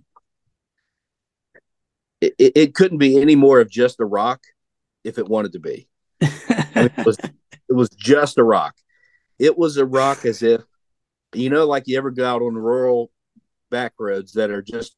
It, 2.22 2.36
it, 2.38 2.52
it 2.56 2.76
couldn't 2.76 2.98
be 2.98 3.22
any 3.22 3.36
more 3.36 3.60
of 3.60 3.70
just 3.70 4.00
a 4.00 4.06
rock 4.06 4.42
if 5.04 5.18
it 5.18 5.28
wanted 5.28 5.54
to 5.54 5.60
be. 5.60 5.88
It 6.22 6.92
was 7.06 7.18
it 7.70 7.74
was 7.74 7.90
just 7.90 8.38
a 8.38 8.44
rock. 8.44 8.76
It 9.40 9.58
was 9.58 9.78
a 9.78 9.86
rock 9.86 10.26
as 10.26 10.42
if 10.42 10.62
you 11.34 11.50
know, 11.50 11.66
like 11.66 11.88
you 11.88 11.98
ever 11.98 12.12
go 12.12 12.26
out 12.26 12.42
on 12.42 12.56
rural 12.56 13.12
back 13.70 13.94
roads 14.00 14.34
that 14.34 14.52
are 14.52 14.62
just 14.62 14.96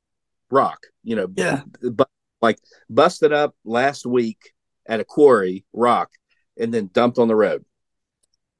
rock, 0.52 0.80
you 1.03 1.15
know, 1.15 1.27
yeah. 1.35 1.61
but 1.81 2.10
like 2.41 2.60
busted 2.89 3.34
up 3.34 3.56
last 3.65 4.06
week 4.06 4.53
at 4.88 5.00
a 5.00 5.06
quarry, 5.06 5.66
rock, 5.74 6.12
and 6.58 6.74
then 6.74 6.90
dumped 6.94 7.20
on 7.20 7.28
the 7.28 7.36
road. 7.36 7.66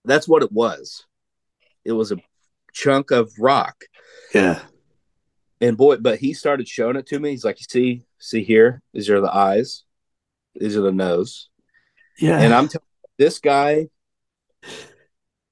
That's 0.06 0.28
what 0.28 0.44
it 0.44 0.52
was. 0.52 1.06
It 1.86 1.94
was 1.94 2.12
a 2.12 2.18
chunk 2.74 3.12
of 3.12 3.32
rock. 3.40 3.86
Yeah. 4.34 4.62
And 5.60 5.78
boy, 5.78 5.98
but 5.98 6.20
he 6.20 6.34
started 6.34 6.68
showing 6.68 6.98
it 6.98 7.08
to 7.08 7.20
me. 7.20 7.32
He's 7.32 7.45
like, 7.45 7.60
you 7.60 7.66
see, 7.70 8.04
see 8.20 8.44
here, 8.44 8.82
these 8.94 9.10
are 9.10 9.22
the 9.22 9.34
eyes, 9.34 9.84
these 10.56 10.78
are 10.78 10.82
the 10.82 10.91
nose. 10.91 11.49
Yeah. 12.20 12.40
And 12.40 12.54
I'm 12.54 12.68
telling 12.68 12.86
this 13.18 13.40
guy, 13.40 13.88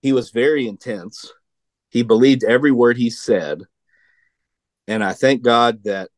he 0.01 0.13
was 0.13 0.29
very 0.29 0.67
intense. 0.67 1.33
He 1.89 2.03
believed 2.03 2.43
every 2.43 2.71
word 2.71 2.97
he 2.97 3.09
said. 3.09 3.63
And 4.87 5.03
I 5.03 5.13
thank 5.13 5.41
God 5.41 5.83
that 5.85 6.09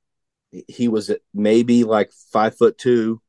he 0.67 0.87
was 0.87 1.11
maybe 1.33 1.83
like 1.83 2.11
five 2.33 2.57
foot 2.57 2.77
two. 2.77 3.21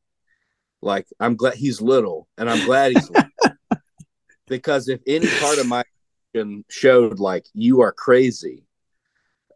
Like 0.83 1.07
I'm 1.19 1.37
glad 1.37 1.55
he's 1.55 1.81
little, 1.81 2.29
and 2.39 2.49
I'm 2.49 2.61
glad 2.65 2.93
he's 2.93 3.11
little. 3.11 3.29
because 4.47 4.89
if 4.89 5.01
any 5.07 5.27
part 5.27 5.59
of 5.59 5.67
my 5.67 5.85
showed 6.69 7.19
like 7.19 7.47
you 7.53 7.81
are 7.81 7.93
crazy, 7.93 8.63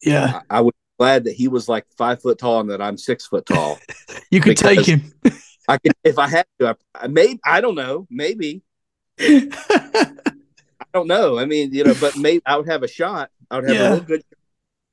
Yeah, 0.02 0.40
I, 0.50 0.58
I 0.58 0.60
would 0.60 0.72
be 0.74 0.98
glad 0.98 1.24
that 1.24 1.34
he 1.34 1.46
was 1.48 1.68
like 1.68 1.86
five 1.96 2.20
foot 2.20 2.38
tall 2.38 2.60
and 2.60 2.70
that 2.70 2.82
I'm 2.82 2.98
six 2.98 3.26
foot 3.26 3.46
tall. 3.46 3.78
you 4.30 4.40
could 4.40 4.56
take 4.56 4.86
him. 4.86 5.12
I 5.68 5.78
could, 5.78 5.92
if 6.02 6.18
I 6.18 6.26
had 6.26 6.46
to, 6.58 6.70
I, 6.70 6.74
I 7.04 7.06
maybe 7.06 7.38
I 7.44 7.60
don't 7.60 7.76
know, 7.76 8.06
maybe 8.10 8.62
I 9.20 9.48
don't 10.92 11.06
know. 11.06 11.38
I 11.38 11.44
mean, 11.44 11.72
you 11.72 11.84
know, 11.84 11.94
but 11.94 12.16
maybe 12.16 12.42
I 12.44 12.56
would 12.56 12.68
have 12.68 12.82
a 12.82 12.88
shot. 12.88 13.30
I 13.50 13.56
would 13.56 13.68
have 13.68 13.76
Yeah. 13.76 13.88
a 13.88 13.92
real 13.92 14.00
good 14.02 14.24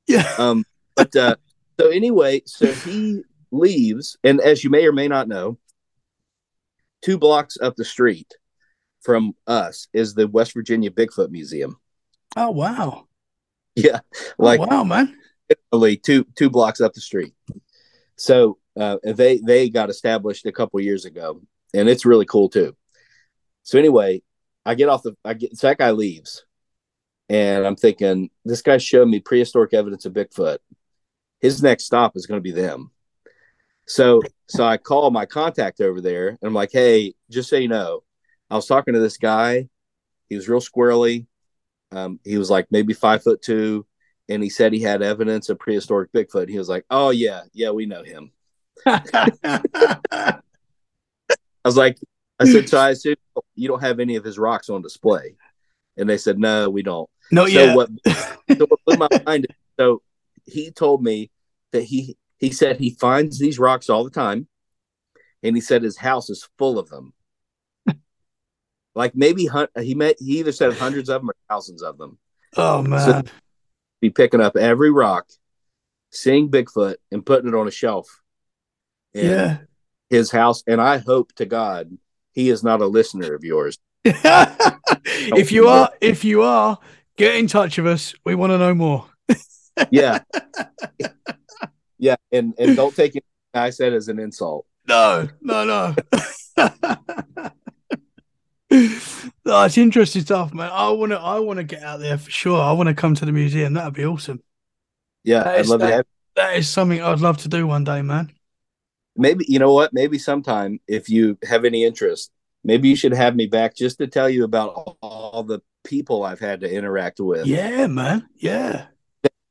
yeah. 0.07 0.33
Um, 0.37 0.65
but 0.95 1.15
uh, 1.15 1.35
so 1.79 1.89
anyway, 1.89 2.41
so 2.45 2.73
he 2.73 3.21
leaves, 3.51 4.17
and 4.23 4.41
as 4.41 4.63
you 4.63 4.69
may 4.69 4.85
or 4.85 4.91
may 4.91 5.07
not 5.07 5.27
know, 5.27 5.57
two 7.01 7.17
blocks 7.17 7.57
up 7.61 7.75
the 7.75 7.85
street 7.85 8.33
from 9.01 9.33
us 9.47 9.87
is 9.93 10.13
the 10.13 10.27
West 10.27 10.53
Virginia 10.53 10.91
Bigfoot 10.91 11.29
Museum. 11.29 11.77
Oh 12.35 12.51
wow. 12.51 13.07
Yeah, 13.75 13.99
like 14.37 14.59
oh, 14.59 14.65
wow, 14.65 14.83
man. 14.83 15.15
literally 15.71 15.97
two 15.97 16.25
two 16.35 16.49
blocks 16.49 16.81
up 16.81 16.93
the 16.93 17.01
street. 17.01 17.33
So 18.17 18.57
uh, 18.79 18.97
they 19.03 19.37
they 19.37 19.69
got 19.69 19.89
established 19.89 20.45
a 20.45 20.51
couple 20.51 20.79
years 20.81 21.05
ago, 21.05 21.41
and 21.73 21.87
it's 21.87 22.05
really 22.05 22.25
cool 22.25 22.49
too. 22.49 22.75
So 23.63 23.79
anyway, 23.79 24.21
I 24.65 24.75
get 24.75 24.89
off 24.89 25.03
the 25.03 25.15
I 25.23 25.33
get 25.33 25.57
so 25.57 25.67
that 25.67 25.77
guy 25.77 25.91
leaves, 25.91 26.45
and 27.29 27.65
I'm 27.65 27.75
thinking 27.75 28.29
this 28.43 28.61
guy 28.61 28.77
showed 28.77 29.07
me 29.07 29.19
prehistoric 29.19 29.73
evidence 29.73 30.05
of 30.05 30.13
Bigfoot. 30.13 30.57
His 31.39 31.63
next 31.63 31.85
stop 31.85 32.17
is 32.17 32.25
going 32.25 32.39
to 32.39 32.43
be 32.43 32.51
them. 32.51 32.91
So 33.89 34.21
so 34.47 34.63
I 34.63 34.77
call 34.77 35.11
my 35.11 35.25
contact 35.25 35.81
over 35.81 35.99
there, 35.99 36.29
and 36.29 36.39
I'm 36.43 36.53
like, 36.53 36.71
hey, 36.71 37.13
just 37.29 37.49
so 37.49 37.57
you 37.57 37.67
know, 37.67 38.03
I 38.49 38.55
was 38.55 38.67
talking 38.67 38.93
to 38.93 38.99
this 38.99 39.17
guy. 39.17 39.67
He 40.29 40.35
was 40.35 40.47
real 40.47 40.61
squirrely. 40.61 41.25
Um, 41.91 42.19
he 42.23 42.37
was 42.37 42.49
like 42.49 42.67
maybe 42.71 42.93
five 42.93 43.23
foot 43.23 43.41
two 43.41 43.85
and 44.29 44.43
he 44.43 44.49
said 44.49 44.71
he 44.71 44.81
had 44.81 45.01
evidence 45.01 45.49
of 45.49 45.59
prehistoric 45.59 46.13
Bigfoot. 46.13 46.47
He 46.47 46.57
was 46.57 46.69
like, 46.69 46.85
"Oh 46.89 47.09
yeah, 47.09 47.41
yeah, 47.51 47.71
we 47.71 47.85
know 47.87 48.03
him." 48.03 48.31
I 48.85 50.39
was 51.65 51.75
like, 51.75 51.97
I 52.39 52.45
said, 52.45 52.69
"So 52.69 52.77
I 52.77 52.91
assume 52.91 53.15
you 53.55 53.67
don't 53.67 53.81
have 53.81 53.99
any 53.99 54.15
of 54.15 54.23
his 54.23 54.39
rocks 54.39 54.69
on 54.69 54.81
display?" 54.81 55.35
And 55.97 56.07
they 56.07 56.17
said, 56.17 56.37
"No, 56.39 56.69
we 56.69 56.83
don't." 56.83 57.09
Not 57.31 57.49
so 57.49 57.65
yet. 57.65 57.75
what? 57.75 57.89
So 58.05 58.65
what 58.67 58.79
blew 58.85 58.97
my 58.97 59.07
mind? 59.25 59.47
So 59.79 60.01
he 60.45 60.71
told 60.71 61.03
me 61.03 61.31
that 61.71 61.83
he 61.83 62.17
he 62.39 62.51
said 62.51 62.77
he 62.77 62.91
finds 62.91 63.37
these 63.39 63.59
rocks 63.59 63.89
all 63.89 64.03
the 64.03 64.09
time, 64.09 64.47
and 65.43 65.55
he 65.55 65.61
said 65.61 65.83
his 65.83 65.97
house 65.97 66.29
is 66.29 66.47
full 66.57 66.79
of 66.79 66.89
them. 66.89 67.13
like 68.95 69.15
maybe 69.15 69.45
hun- 69.45 69.67
he 69.79 69.95
met 69.95 70.15
he 70.19 70.39
either 70.39 70.51
said 70.51 70.73
hundreds 70.73 71.09
of 71.09 71.21
them 71.21 71.29
or 71.29 71.35
thousands 71.49 71.81
of 71.81 71.97
them 71.97 72.17
oh 72.57 72.81
man. 72.81 73.29
be 74.01 74.09
picking 74.09 74.41
up 74.41 74.55
every 74.55 74.91
rock, 74.91 75.27
seeing 76.11 76.49
Bigfoot, 76.49 76.95
and 77.11 77.25
putting 77.25 77.49
it 77.49 77.55
on 77.55 77.67
a 77.67 77.71
shelf 77.71 78.21
in 79.13 79.25
yeah. 79.25 79.57
his 80.09 80.31
house. 80.31 80.63
And 80.67 80.81
I 80.81 80.97
hope 80.97 81.33
to 81.35 81.45
God 81.45 81.97
he 82.31 82.49
is 82.49 82.63
not 82.63 82.81
a 82.81 82.87
listener 82.87 83.33
of 83.33 83.43
yours. 83.43 83.77
if 84.05 85.51
you 85.51 85.67
are, 85.67 85.91
if 85.99 86.23
you 86.23 86.43
are, 86.43 86.79
get 87.17 87.35
in 87.35 87.47
touch 87.47 87.77
with 87.77 87.87
us. 87.87 88.13
We 88.23 88.35
want 88.35 88.51
to 88.51 88.57
know 88.57 88.73
more. 88.73 89.05
Yeah, 89.91 90.19
yeah, 91.99 92.15
and 92.31 92.53
and 92.57 92.75
don't 92.75 92.95
take 92.95 93.15
it 93.15 93.23
I 93.53 93.69
said 93.69 93.93
as 93.93 94.07
an 94.07 94.19
insult. 94.19 94.65
No, 94.87 95.27
no, 95.41 95.65
no. 95.65 95.95
no, 98.71 99.63
it's 99.63 99.77
interesting 99.77 100.21
stuff, 100.21 100.53
man. 100.53 100.69
I 100.71 100.89
want 100.91 101.11
to, 101.11 101.19
I 101.19 101.39
want 101.39 101.57
to 101.57 101.63
get 101.63 101.83
out 101.83 101.99
there 101.99 102.17
for 102.17 102.29
sure. 102.29 102.61
I 102.61 102.71
want 102.71 102.87
to 102.89 102.95
come 102.95 103.15
to 103.15 103.25
the 103.25 103.31
museum. 103.31 103.73
That'd 103.73 103.93
be 103.93 104.05
awesome. 104.05 104.41
Yeah, 105.23 105.43
That 105.43 105.55
I'd 105.55 105.59
is- 105.61 105.69
love 105.69 105.79
to 105.81 105.87
have. 105.87 106.05
That 106.35 106.55
is 106.55 106.69
something 106.69 107.01
I'd 107.01 107.19
love 107.19 107.37
to 107.39 107.49
do 107.49 107.67
one 107.67 107.83
day, 107.83 108.01
man. 108.01 108.31
Maybe 109.17 109.43
you 109.49 109.59
know 109.59 109.73
what? 109.73 109.91
Maybe 109.91 110.17
sometime 110.17 110.79
if 110.87 111.09
you 111.09 111.37
have 111.43 111.65
any 111.65 111.83
interest, 111.83 112.31
maybe 112.63 112.87
you 112.87 112.95
should 112.95 113.11
have 113.13 113.35
me 113.35 113.45
back 113.47 113.75
just 113.75 113.97
to 113.97 114.07
tell 114.07 114.29
you 114.29 114.45
about 114.45 114.95
all 115.01 115.43
the 115.43 115.59
people 115.83 116.23
I've 116.23 116.39
had 116.39 116.61
to 116.61 116.71
interact 116.73 117.19
with. 117.19 117.45
Yeah, 117.45 117.87
man. 117.87 118.29
Yeah, 118.37 118.85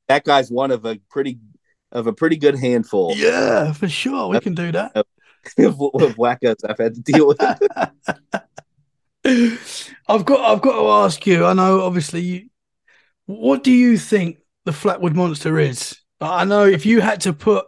That 0.07 0.25
guy's 0.25 0.51
one 0.51 0.71
of 0.71 0.87
a 0.87 0.99
pretty 1.11 1.39
of 1.93 2.07
a 2.07 2.13
pretty 2.13 2.37
good 2.37 2.59
handful 2.59 3.15
yeah, 3.17 3.73
for 3.73 3.89
sure. 3.89 4.29
We 4.29 4.41
can 4.41 4.55
do 4.55 4.73
that. 4.73 4.93
of, 4.97 5.07
of 5.59 6.17
wackos 6.17 6.57
I've 6.69 6.79
had 6.79 6.95
to 6.95 7.01
deal 7.01 7.29
with. 7.29 7.41
I've 10.09 10.25
got 10.25 10.41
I've 10.41 10.63
got 10.63 10.81
to 10.81 10.89
ask 11.05 11.27
you. 11.27 11.45
I 11.45 11.53
know, 11.53 11.83
obviously, 11.83 12.21
you, 12.21 12.49
what 13.27 13.63
do 13.63 13.71
you 13.73 13.99
think 13.99 14.39
the 14.65 14.73
Flatwood 14.73 15.15
Monster 15.15 15.59
is? 15.59 15.97
I 16.21 16.45
know 16.45 16.65
if 16.65 16.85
you 16.87 17.01
had 17.01 17.21
to 17.23 17.33
put 17.33 17.67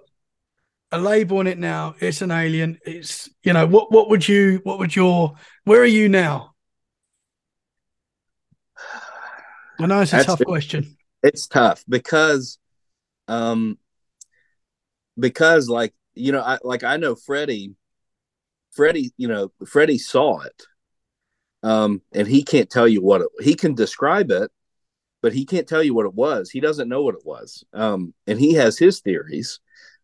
a 0.92 0.98
label 0.98 1.38
on 1.38 1.46
it 1.46 1.58
now, 1.58 1.94
it's 2.00 2.22
an 2.22 2.30
alien. 2.30 2.78
It's 2.84 3.28
you 3.42 3.52
know 3.52 3.66
what 3.66 3.92
what 3.92 4.10
would 4.10 4.26
you 4.26 4.60
what 4.64 4.78
would 4.78 4.94
your 4.96 5.34
where 5.64 5.80
are 5.80 5.86
you 5.86 6.08
now? 6.08 6.54
I 9.78 9.86
know 9.86 10.00
it's 10.00 10.12
a 10.12 10.16
That's 10.16 10.26
tough 10.26 10.44
question. 10.44 10.96
it's 11.22 11.46
tough 11.46 11.84
because 11.88 12.58
um 13.28 13.78
because 15.18 15.68
like 15.68 15.94
you 16.14 16.32
know 16.32 16.40
I 16.40 16.58
like 16.62 16.84
I 16.84 16.96
know 16.96 17.14
Freddie 17.14 17.74
Freddie 18.72 19.12
you 19.16 19.28
know 19.28 19.52
Freddie 19.66 19.98
saw 19.98 20.40
it 20.40 20.62
um 21.62 22.00
and 22.14 22.26
he 22.26 22.42
can't 22.42 22.70
tell 22.70 22.88
you 22.88 23.02
what 23.02 23.20
it 23.20 23.28
he 23.40 23.54
can 23.54 23.74
describe 23.74 24.30
it 24.30 24.50
but 25.22 25.34
he 25.34 25.44
can't 25.44 25.68
tell 25.68 25.82
you 25.82 25.92
what 25.92 26.06
it 26.06 26.14
was. 26.14 26.48
He 26.50 26.60
doesn't 26.60 26.88
know 26.88 27.02
what 27.02 27.14
it 27.14 27.24
was 27.24 27.64
um 27.72 28.14
and 28.26 28.38
he 28.38 28.54
has 28.54 28.78
his 28.78 29.00
theories 29.00 29.60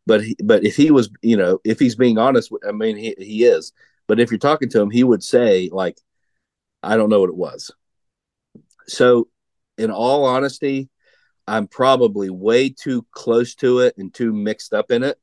but 0.07 0.23
he, 0.23 0.37
but 0.45 0.65
if 0.65 0.77
he 0.77 0.91
was 0.91 1.11
you 1.23 1.37
know 1.37 1.59
if 1.65 1.78
he's 1.78 1.97
being 1.97 2.19
honest 2.19 2.53
I 2.66 2.73
mean 2.73 2.97
he, 2.97 3.15
he 3.19 3.45
is 3.45 3.73
but 4.07 4.20
if 4.20 4.31
you're 4.31 4.39
talking 4.39 4.69
to 4.70 4.81
him 4.81 4.91
he 4.91 5.05
would 5.05 5.23
say 5.23 5.69
like 5.73 5.99
I 6.83 6.97
don't 6.97 7.11
know 7.11 7.20
what 7.20 7.31
it 7.31 7.37
was. 7.37 7.70
So 8.87 9.28
in 9.77 9.91
all 9.91 10.24
honesty 10.24 10.89
I'm 11.47 11.68
probably 11.68 12.31
way 12.31 12.70
too 12.70 13.06
close 13.12 13.55
to 13.56 13.81
it 13.81 13.94
and 13.97 14.12
too 14.12 14.32
mixed 14.32 14.74
up 14.74 14.90
in 14.90 15.02
it 15.02 15.18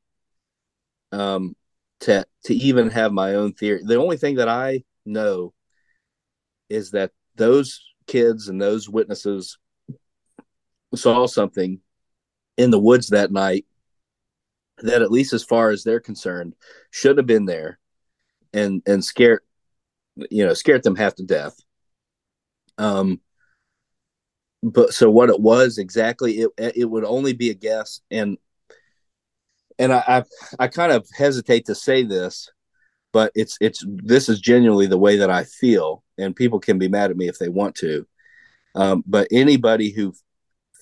um, 1.12 1.54
to 2.00 2.26
to 2.44 2.54
even 2.54 2.90
have 2.90 3.12
my 3.12 3.34
own 3.34 3.52
theory. 3.52 3.82
The 3.84 3.96
only 3.96 4.16
thing 4.16 4.36
that 4.36 4.48
I 4.48 4.84
know 5.04 5.52
is 6.68 6.92
that 6.92 7.12
those 7.36 7.80
kids 8.06 8.48
and 8.48 8.60
those 8.60 8.88
witnesses 8.88 9.58
saw 10.94 11.26
something 11.26 11.80
in 12.56 12.70
the 12.70 12.78
woods 12.78 13.08
that 13.08 13.32
night 13.32 13.66
that 14.78 15.02
at 15.02 15.10
least 15.10 15.32
as 15.32 15.44
far 15.44 15.70
as 15.70 15.82
they're 15.82 16.00
concerned 16.00 16.54
should 16.90 17.16
have 17.16 17.26
been 17.26 17.46
there 17.46 17.78
and 18.52 18.82
and 18.86 19.04
scared 19.04 19.40
you 20.30 20.44
know 20.44 20.54
scared 20.54 20.82
them 20.82 20.96
half 20.96 21.14
to 21.14 21.24
death 21.24 21.56
um 22.78 23.20
but 24.64 24.94
so 24.94 25.10
what 25.10 25.28
it 25.28 25.40
was 25.40 25.78
exactly 25.78 26.40
it 26.40 26.50
it 26.76 26.84
would 26.86 27.04
only 27.04 27.32
be 27.32 27.50
a 27.50 27.54
guess. 27.54 28.00
And 28.10 28.38
and 29.78 29.92
I, 29.92 30.02
I 30.06 30.24
I 30.64 30.68
kind 30.68 30.92
of 30.92 31.06
hesitate 31.16 31.66
to 31.66 31.74
say 31.74 32.02
this 32.02 32.50
but 33.14 33.30
it's 33.36 33.56
it's 33.60 33.84
this 33.86 34.28
is 34.28 34.40
genuinely 34.40 34.86
the 34.86 34.98
way 34.98 35.18
that 35.18 35.30
I 35.30 35.44
feel 35.44 36.02
and 36.18 36.34
people 36.34 36.58
can 36.58 36.78
be 36.78 36.88
mad 36.88 37.12
at 37.12 37.16
me 37.16 37.28
if 37.28 37.38
they 37.38 37.48
want 37.48 37.76
to. 37.76 38.04
Um, 38.74 39.04
but 39.06 39.28
anybody 39.30 39.90
who 39.90 40.14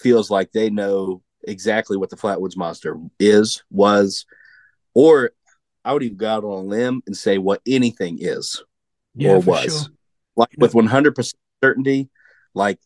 feels 0.01 0.31
like 0.31 0.51
they 0.51 0.71
know 0.71 1.23
exactly 1.47 1.99
what 1.99 2.09
the 2.09 2.17
Flatwoods 2.17 2.57
monster 2.57 2.97
is 3.21 3.63
was 3.71 4.25
or 4.95 5.33
I 5.85 5.93
would 5.93 6.03
even 6.03 6.17
go 6.17 6.29
out 6.29 6.45
on 6.45 6.51
a 6.53 6.61
limb 6.61 7.03
and 7.07 7.15
say 7.15 7.37
what 7.37 7.61
anything 7.67 8.17
is 8.19 8.63
Yeah, 9.15 9.33
or 9.33 9.41
was. 9.41 9.65
sure. 9.65 9.95
like 10.35 10.55
with 10.57 10.73
100% 10.73 11.35
certainty 11.63 12.09
like 12.55 12.79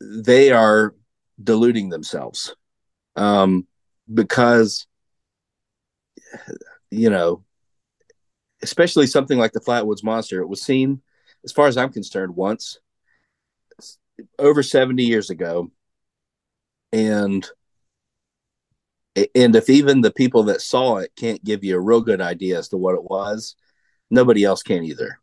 they 0.00 0.50
are 0.50 0.94
deluding 1.42 1.88
themselves 1.88 2.54
um 3.16 3.66
because 4.12 4.86
you 6.90 7.10
know 7.10 7.42
especially 8.62 9.06
something 9.06 9.38
like 9.38 9.52
the 9.52 9.60
flatwoods 9.60 10.04
monster 10.04 10.40
it 10.40 10.48
was 10.48 10.62
seen 10.62 11.00
as 11.44 11.52
far 11.52 11.66
as 11.66 11.76
i'm 11.76 11.92
concerned 11.92 12.34
once 12.34 12.78
over 14.38 14.62
70 14.62 15.02
years 15.04 15.30
ago 15.30 15.70
and 16.92 17.46
and 19.34 19.56
if 19.56 19.70
even 19.70 20.00
the 20.00 20.10
people 20.10 20.44
that 20.44 20.60
saw 20.60 20.96
it 20.96 21.10
can't 21.16 21.44
give 21.44 21.64
you 21.64 21.76
a 21.76 21.80
real 21.80 22.00
good 22.00 22.20
idea 22.20 22.58
as 22.58 22.68
to 22.68 22.76
what 22.76 22.94
it 22.94 23.04
was 23.04 23.56
nobody 24.10 24.44
else 24.44 24.62
can 24.62 24.84
either 24.84 25.18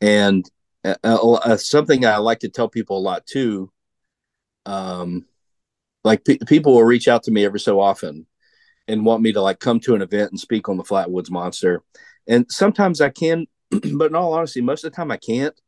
and 0.00 0.48
uh, 0.84 0.94
uh, 1.04 1.56
something 1.56 2.04
I 2.04 2.16
like 2.16 2.40
to 2.40 2.48
tell 2.48 2.68
people 2.68 2.98
a 2.98 3.00
lot 3.00 3.26
too. 3.26 3.70
Um, 4.66 5.26
like 6.04 6.24
pe- 6.24 6.38
people 6.46 6.74
will 6.74 6.84
reach 6.84 7.08
out 7.08 7.24
to 7.24 7.30
me 7.30 7.44
every 7.44 7.60
so 7.60 7.80
often 7.80 8.26
and 8.88 9.04
want 9.04 9.22
me 9.22 9.32
to 9.32 9.40
like 9.40 9.60
come 9.60 9.80
to 9.80 9.94
an 9.94 10.02
event 10.02 10.30
and 10.30 10.40
speak 10.40 10.68
on 10.68 10.76
the 10.76 10.84
Flatwoods 10.84 11.30
Monster, 11.30 11.82
and 12.26 12.46
sometimes 12.48 13.00
I 13.00 13.10
can, 13.10 13.46
but 13.70 14.10
in 14.10 14.14
all 14.14 14.34
honesty, 14.34 14.60
most 14.60 14.84
of 14.84 14.92
the 14.92 14.96
time 14.96 15.10
I 15.10 15.16
can't 15.16 15.58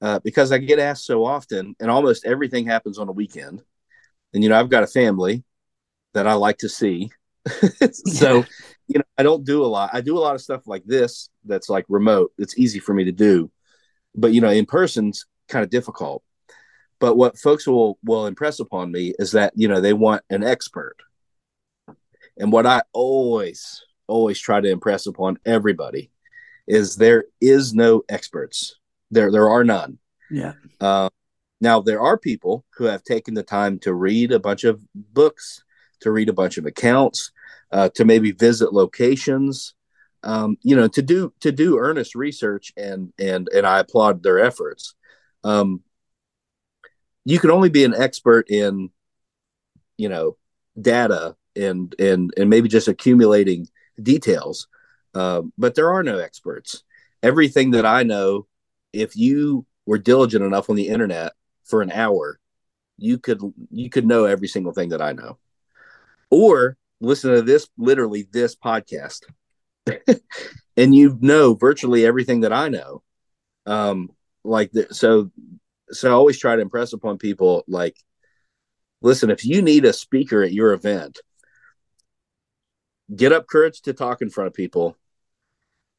uh, 0.00 0.18
because 0.20 0.52
I 0.52 0.58
get 0.58 0.78
asked 0.78 1.04
so 1.04 1.24
often, 1.24 1.74
and 1.78 1.90
almost 1.90 2.24
everything 2.24 2.66
happens 2.66 2.98
on 2.98 3.08
a 3.08 3.12
weekend. 3.12 3.62
And 4.32 4.42
you 4.42 4.48
know, 4.48 4.58
I've 4.58 4.70
got 4.70 4.82
a 4.82 4.88
family 4.88 5.44
that 6.14 6.26
I 6.26 6.34
like 6.34 6.58
to 6.58 6.68
see, 6.68 7.10
so 7.92 8.44
you 8.88 8.98
know, 8.98 9.04
I 9.18 9.22
don't 9.22 9.44
do 9.44 9.64
a 9.64 9.66
lot. 9.66 9.90
I 9.92 10.00
do 10.00 10.16
a 10.16 10.20
lot 10.20 10.34
of 10.34 10.40
stuff 10.40 10.66
like 10.66 10.84
this 10.84 11.28
that's 11.44 11.68
like 11.68 11.84
remote. 11.88 12.32
It's 12.38 12.58
easy 12.58 12.78
for 12.78 12.94
me 12.94 13.04
to 13.04 13.12
do, 13.12 13.50
but 14.14 14.32
you 14.32 14.40
know, 14.40 14.50
in 14.50 14.66
person's 14.66 15.26
kind 15.48 15.64
of 15.64 15.70
difficult. 15.70 16.22
But 17.00 17.16
what 17.16 17.38
folks 17.38 17.66
will 17.66 17.98
will 18.04 18.26
impress 18.26 18.60
upon 18.60 18.92
me 18.92 19.14
is 19.18 19.32
that 19.32 19.52
you 19.56 19.66
know 19.66 19.80
they 19.80 19.94
want 19.94 20.22
an 20.30 20.44
expert, 20.44 20.96
and 22.36 22.52
what 22.52 22.66
I 22.66 22.82
always 22.92 23.82
always 24.06 24.38
try 24.38 24.60
to 24.60 24.68
impress 24.70 25.06
upon 25.06 25.38
everybody 25.46 26.10
is 26.66 26.96
there 26.96 27.24
is 27.40 27.74
no 27.74 28.02
experts. 28.08 28.76
There 29.10 29.32
there 29.32 29.48
are 29.48 29.64
none. 29.64 29.98
Yeah. 30.30 30.52
Uh, 30.80 31.08
now 31.60 31.80
there 31.80 32.00
are 32.00 32.18
people 32.18 32.64
who 32.76 32.84
have 32.84 33.02
taken 33.02 33.34
the 33.34 33.42
time 33.42 33.78
to 33.80 33.92
read 33.92 34.32
a 34.32 34.38
bunch 34.38 34.64
of 34.64 34.80
books, 34.94 35.62
to 36.00 36.10
read 36.10 36.28
a 36.28 36.34
bunch 36.34 36.58
of 36.58 36.66
accounts, 36.66 37.32
uh, 37.72 37.88
to 37.90 38.04
maybe 38.04 38.32
visit 38.32 38.72
locations, 38.72 39.74
um, 40.22 40.56
you 40.62 40.76
know, 40.76 40.88
to 40.88 41.02
do 41.02 41.32
to 41.40 41.52
do 41.52 41.78
earnest 41.78 42.14
research, 42.14 42.72
and 42.76 43.12
and 43.18 43.48
and 43.54 43.66
I 43.66 43.80
applaud 43.80 44.22
their 44.22 44.38
efforts. 44.38 44.94
Um, 45.44 45.82
you 47.24 47.38
can 47.38 47.50
only 47.50 47.68
be 47.68 47.84
an 47.84 47.94
expert 47.94 48.50
in, 48.50 48.90
you 49.96 50.08
know, 50.08 50.36
data 50.80 51.36
and 51.56 51.94
and 51.98 52.32
and 52.36 52.48
maybe 52.50 52.68
just 52.68 52.88
accumulating 52.88 53.68
details, 54.02 54.68
uh, 55.14 55.42
but 55.58 55.74
there 55.74 55.90
are 55.90 56.02
no 56.02 56.18
experts. 56.18 56.82
Everything 57.22 57.72
that 57.72 57.84
I 57.84 58.02
know, 58.02 58.46
if 58.92 59.16
you 59.16 59.66
were 59.86 59.98
diligent 59.98 60.44
enough 60.44 60.70
on 60.70 60.76
the 60.76 60.88
internet 60.88 61.32
for 61.64 61.82
an 61.82 61.92
hour, 61.92 62.38
you 62.96 63.18
could 63.18 63.40
you 63.70 63.90
could 63.90 64.06
know 64.06 64.24
every 64.24 64.48
single 64.48 64.72
thing 64.72 64.90
that 64.90 65.02
I 65.02 65.12
know, 65.12 65.38
or 66.30 66.76
listen 67.00 67.34
to 67.34 67.42
this 67.42 67.68
literally 67.76 68.28
this 68.30 68.54
podcast, 68.54 69.22
and 70.76 70.94
you 70.94 71.18
know 71.20 71.54
virtually 71.54 72.06
everything 72.06 72.40
that 72.40 72.52
I 72.52 72.68
know. 72.68 73.02
Um, 73.66 74.10
like 74.42 74.72
the, 74.72 74.88
so, 74.90 75.30
so 75.92 76.10
I 76.10 76.12
always 76.12 76.38
try 76.38 76.56
to 76.56 76.62
impress 76.62 76.92
upon 76.92 77.18
people 77.18 77.64
like, 77.68 77.96
listen, 79.02 79.30
if 79.30 79.44
you 79.44 79.62
need 79.62 79.84
a 79.84 79.92
speaker 79.92 80.42
at 80.42 80.52
your 80.52 80.72
event, 80.72 81.18
get 83.14 83.32
up 83.32 83.46
courage 83.46 83.82
to 83.82 83.92
talk 83.92 84.22
in 84.22 84.30
front 84.30 84.48
of 84.48 84.54
people, 84.54 84.96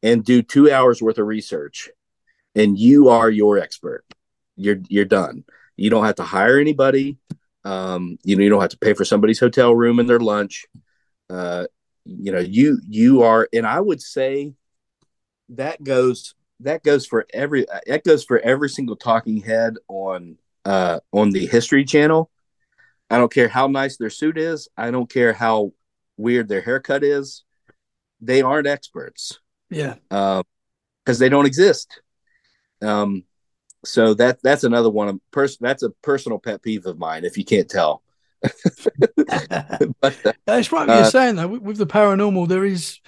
and 0.03 0.23
do 0.23 0.41
two 0.41 0.71
hours 0.71 1.01
worth 1.01 1.17
of 1.17 1.27
research, 1.27 1.89
and 2.55 2.77
you 2.77 3.09
are 3.09 3.29
your 3.29 3.59
expert. 3.59 4.03
You're 4.55 4.79
you're 4.89 5.05
done. 5.05 5.43
You 5.77 5.89
don't 5.89 6.05
have 6.05 6.15
to 6.15 6.23
hire 6.23 6.59
anybody. 6.59 7.17
Um, 7.63 8.17
you 8.23 8.35
know, 8.35 8.43
you 8.43 8.49
don't 8.49 8.61
have 8.61 8.71
to 8.71 8.77
pay 8.77 8.93
for 8.93 9.05
somebody's 9.05 9.39
hotel 9.39 9.73
room 9.75 9.99
and 9.99 10.09
their 10.09 10.19
lunch. 10.19 10.65
Uh, 11.29 11.65
you 12.05 12.31
know, 12.31 12.39
you 12.39 12.79
you 12.87 13.23
are, 13.23 13.47
and 13.53 13.65
I 13.65 13.79
would 13.79 14.01
say 14.01 14.53
that 15.49 15.83
goes 15.83 16.33
that 16.61 16.83
goes 16.83 17.05
for 17.05 17.25
every 17.33 17.65
that 17.87 18.03
goes 18.03 18.23
for 18.23 18.39
every 18.39 18.69
single 18.69 18.95
talking 18.95 19.37
head 19.41 19.75
on 19.87 20.37
uh 20.65 20.99
on 21.11 21.31
the 21.31 21.45
History 21.47 21.85
Channel. 21.85 22.29
I 23.09 23.17
don't 23.17 23.31
care 23.33 23.49
how 23.49 23.67
nice 23.67 23.97
their 23.97 24.09
suit 24.09 24.37
is. 24.37 24.69
I 24.77 24.89
don't 24.91 25.09
care 25.09 25.33
how 25.33 25.73
weird 26.17 26.47
their 26.47 26.61
haircut 26.61 27.03
is. 27.03 27.43
They 28.21 28.41
aren't 28.41 28.67
experts 28.67 29.39
Yeah. 29.69 29.95
because 30.09 30.43
uh, 31.07 31.13
they 31.19 31.29
don't 31.29 31.45
exist. 31.45 32.01
Um, 32.81 33.25
so 33.83 34.13
that 34.13 34.41
that's 34.43 34.63
another 34.63 34.89
one 34.89 35.07
of 35.09 35.19
pers- 35.31 35.57
that's 35.57 35.83
a 35.83 35.89
personal 35.89 36.39
pet 36.39 36.61
peeve 36.61 36.85
of 36.85 36.97
mine. 36.99 37.25
If 37.25 37.37
you 37.37 37.43
can't 37.43 37.69
tell, 37.69 38.03
but 39.17 40.25
uh, 40.25 40.33
That's 40.45 40.71
right. 40.71 40.87
What 40.87 40.89
Uh, 40.89 40.95
you're 41.01 41.05
saying 41.05 41.35
though, 41.35 41.47
with 41.47 41.77
the 41.77 41.87
paranormal, 41.87 42.47
there 42.47 42.65
is 42.65 42.99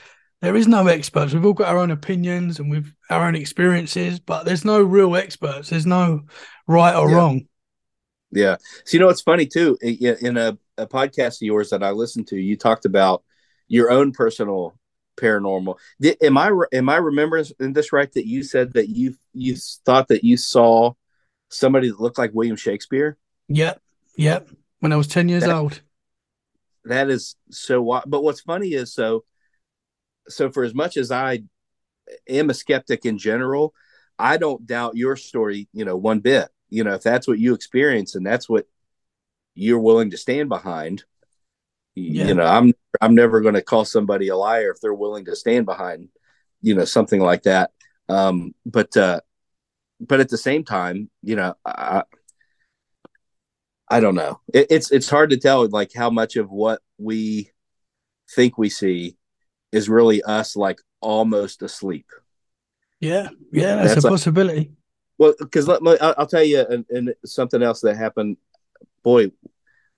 there 0.43 0.55
is 0.55 0.67
no 0.67 0.85
experts. 0.87 1.33
We've 1.33 1.45
all 1.45 1.53
got 1.53 1.69
our 1.69 1.77
own 1.79 1.89
opinions 1.89 2.59
and 2.59 2.69
we've 2.69 2.93
our 3.09 3.25
own 3.27 3.35
experiences, 3.35 4.19
but 4.19 4.43
there's 4.43 4.65
no 4.65 4.81
real 4.83 5.15
experts. 5.15 5.69
There's 5.69 5.85
no 5.85 6.23
right 6.67 6.95
or 6.95 7.09
Yeah. 7.09 7.15
wrong. 7.15 7.47
Yeah. 8.31 8.57
So 8.85 8.95
you 8.95 8.99
know 8.99 9.09
it's 9.09 9.21
funny 9.21 9.45
too? 9.45 9.77
In 9.81 10.37
a, 10.37 10.57
a 10.77 10.85
podcast 10.85 11.37
of 11.37 11.43
yours 11.43 11.69
that 11.69 11.81
I 11.83 11.91
listened 11.91 12.27
to, 12.27 12.35
you 12.37 12.57
talked 12.57 12.85
about 12.85 13.23
your 13.67 13.89
own 13.89 14.11
personal 14.11 14.77
paranormal. 15.17 15.77
Did, 16.01 16.17
am 16.21 16.37
I 16.37 16.51
am 16.73 16.89
I 16.89 16.97
remembering 16.97 17.45
this 17.59 17.93
right? 17.93 18.11
That 18.11 18.27
you 18.27 18.43
said 18.43 18.73
that 18.73 18.89
you 18.89 19.15
you 19.33 19.55
thought 19.85 20.07
that 20.09 20.23
you 20.23 20.37
saw 20.37 20.93
somebody 21.49 21.89
that 21.89 21.99
looked 21.99 22.17
like 22.17 22.31
William 22.33 22.55
Shakespeare. 22.57 23.17
Yep. 23.47 23.79
Yep. 24.17 24.49
When 24.79 24.91
I 24.91 24.95
was 24.97 25.07
ten 25.07 25.29
years 25.29 25.43
That- 25.43 25.55
old. 25.55 25.81
That 26.85 27.09
is 27.09 27.35
so. 27.49 28.01
But 28.05 28.23
what's 28.23 28.41
funny 28.41 28.73
is 28.73 28.93
so. 28.93 29.23
So 30.27 30.51
for 30.51 30.63
as 30.63 30.73
much 30.73 30.97
as 30.97 31.11
I 31.11 31.43
am 32.27 32.49
a 32.49 32.53
skeptic 32.53 33.05
in 33.05 33.17
general, 33.17 33.73
I 34.17 34.37
don't 34.37 34.65
doubt 34.65 34.95
your 34.95 35.15
story. 35.15 35.67
You 35.73 35.85
know, 35.85 35.95
one 35.97 36.19
bit. 36.19 36.49
You 36.69 36.83
know, 36.83 36.93
if 36.93 37.03
that's 37.03 37.27
what 37.27 37.39
you 37.39 37.53
experience 37.53 38.15
and 38.15 38.25
that's 38.25 38.49
what 38.49 38.65
you're 39.53 39.79
willing 39.79 40.11
to 40.11 40.17
stand 40.17 40.49
behind, 40.49 41.03
Yeah. 41.95 42.25
you 42.25 42.33
know, 42.33 42.45
I'm 42.45 42.73
I'm 43.01 43.15
never 43.15 43.41
going 43.41 43.53
to 43.55 43.61
call 43.61 43.85
somebody 43.85 44.29
a 44.29 44.35
liar 44.37 44.71
if 44.71 44.81
they're 44.81 44.93
willing 44.93 45.25
to 45.25 45.35
stand 45.35 45.65
behind, 45.65 46.09
you 46.61 46.73
know, 46.75 46.85
something 46.85 47.21
like 47.21 47.43
that. 47.43 47.71
Um, 48.09 48.53
but 48.65 48.95
uh, 48.97 49.21
but 49.99 50.19
at 50.19 50.29
the 50.29 50.37
same 50.37 50.63
time, 50.63 51.09
you 51.21 51.35
know, 51.35 51.53
I, 51.65 52.03
I 53.87 53.99
don't 53.99 54.15
know. 54.15 54.39
It, 54.53 54.67
it's 54.69 54.91
it's 54.91 55.09
hard 55.09 55.29
to 55.31 55.37
tell 55.37 55.67
like 55.69 55.91
how 55.93 56.09
much 56.09 56.35
of 56.35 56.49
what 56.49 56.81
we 56.97 57.51
think 58.35 58.57
we 58.57 58.69
see 58.69 59.17
is 59.73 59.89
really 59.89 60.21
us 60.23 60.55
like 60.55 60.79
almost 61.01 61.61
asleep. 61.61 62.05
Yeah. 63.01 63.29
Yeah. 63.51 63.75
That's, 63.75 63.95
That's 63.95 64.05
a 64.05 64.07
like- 64.07 64.13
possibility. 64.13 64.71
Well, 65.17 65.33
because 65.39 65.67
let 65.67 65.81
me, 65.83 65.95
I'll 66.01 66.25
tell 66.25 66.43
you, 66.43 66.65
and, 66.67 66.85
and 66.89 67.13
something 67.23 67.61
else 67.61 67.81
that 67.81 67.95
happened. 67.95 68.37
Boy, 69.03 69.31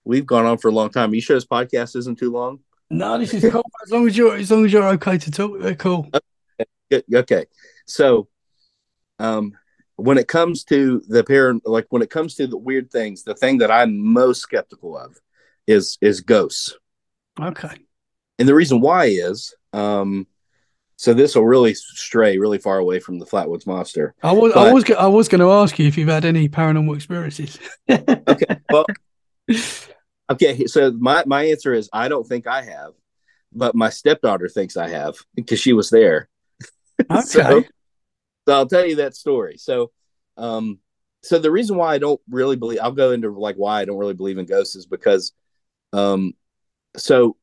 we've 0.03 0.25
gone 0.25 0.45
on 0.45 0.57
for 0.57 0.67
a 0.67 0.73
long 0.73 0.89
time. 0.89 1.11
Are 1.11 1.15
you 1.15 1.21
sure 1.21 1.37
this 1.37 1.45
podcast 1.45 1.95
isn't 1.95 2.19
too 2.19 2.31
long? 2.31 2.59
No, 2.89 3.17
this 3.17 3.33
is 3.33 3.49
cool. 3.51 3.63
as 3.83 3.91
long 3.91 4.07
as 4.07 4.17
you're 4.17 4.35
as 4.35 4.51
long 4.51 4.65
as 4.65 4.73
you're 4.73 4.87
okay 4.89 5.17
to 5.17 5.31
talk, 5.31 5.59
they're 5.59 5.73
cool. 5.73 6.09
Good. 6.91 7.05
Okay. 7.11 7.45
So, 7.87 8.27
um, 9.17 9.53
when 9.95 10.17
it 10.17 10.27
comes 10.27 10.65
to 10.65 11.01
the 11.07 11.23
parent, 11.23 11.63
like 11.65 11.87
when 11.89 12.01
it 12.01 12.09
comes 12.09 12.35
to 12.35 12.45
the 12.45 12.57
weird 12.57 12.91
things, 12.91 13.23
the 13.23 13.35
thing 13.35 13.59
that 13.59 13.71
I'm 13.71 13.97
most 13.97 14.41
skeptical 14.41 14.97
of 14.97 15.15
is 15.65 15.97
is 16.01 16.21
ghosts. 16.21 16.77
Okay. 17.41 17.77
And 18.37 18.47
the 18.47 18.53
reason 18.53 18.81
why 18.81 19.05
is, 19.05 19.55
um, 19.75 20.27
so 20.97 21.13
this 21.13 21.35
will 21.35 21.45
really 21.45 21.73
stray 21.73 22.37
really 22.37 22.57
far 22.57 22.77
away 22.77 22.99
from 22.99 23.19
the 23.19 23.25
Flatwoods 23.25 23.67
Monster. 23.67 24.15
I 24.23 24.31
was 24.31 24.53
I 24.53 24.71
was 24.71 24.89
I 24.91 25.07
was 25.07 25.27
going 25.27 25.41
to 25.41 25.51
ask 25.51 25.77
you 25.77 25.87
if 25.87 25.97
you've 25.97 26.07
had 26.07 26.23
any 26.25 26.47
paranormal 26.49 26.95
experiences. 26.95 27.59
Okay. 27.89 28.57
Well, 28.71 28.85
okay. 30.31 30.65
So 30.65 30.91
my 30.91 31.23
my 31.25 31.43
answer 31.47 31.73
is 31.73 31.89
I 31.91 32.07
don't 32.07 32.25
think 32.25 32.47
I 32.47 32.63
have, 32.63 32.93
but 33.51 33.75
my 33.75 33.89
stepdaughter 33.89 34.47
thinks 34.47 34.77
I 34.77 34.89
have 34.89 35.15
because 35.35 35.59
she 35.59 35.73
was 35.73 35.89
there. 35.89 36.29
Okay. 37.11 37.21
So, 37.23 37.63
so 38.47 38.53
I'll 38.55 38.67
tell 38.67 38.85
you 38.85 38.95
that 38.97 39.15
story. 39.15 39.57
So, 39.57 39.91
um, 40.37 40.79
so 41.23 41.39
the 41.39 41.51
reason 41.51 41.75
why 41.75 41.93
I 41.93 41.97
don't 41.97 42.21
really 42.29 42.55
believe 42.55 42.79
I'll 42.81 42.93
go 42.93 43.11
into 43.11 43.31
like 43.31 43.57
why 43.57 43.81
I 43.81 43.85
don't 43.85 43.97
really 43.97 44.13
believe 44.13 44.37
in 44.37 44.45
ghosts 44.45 44.77
is 44.77 44.85
because, 44.85 45.33
um, 45.91 46.33
so, 46.95 47.35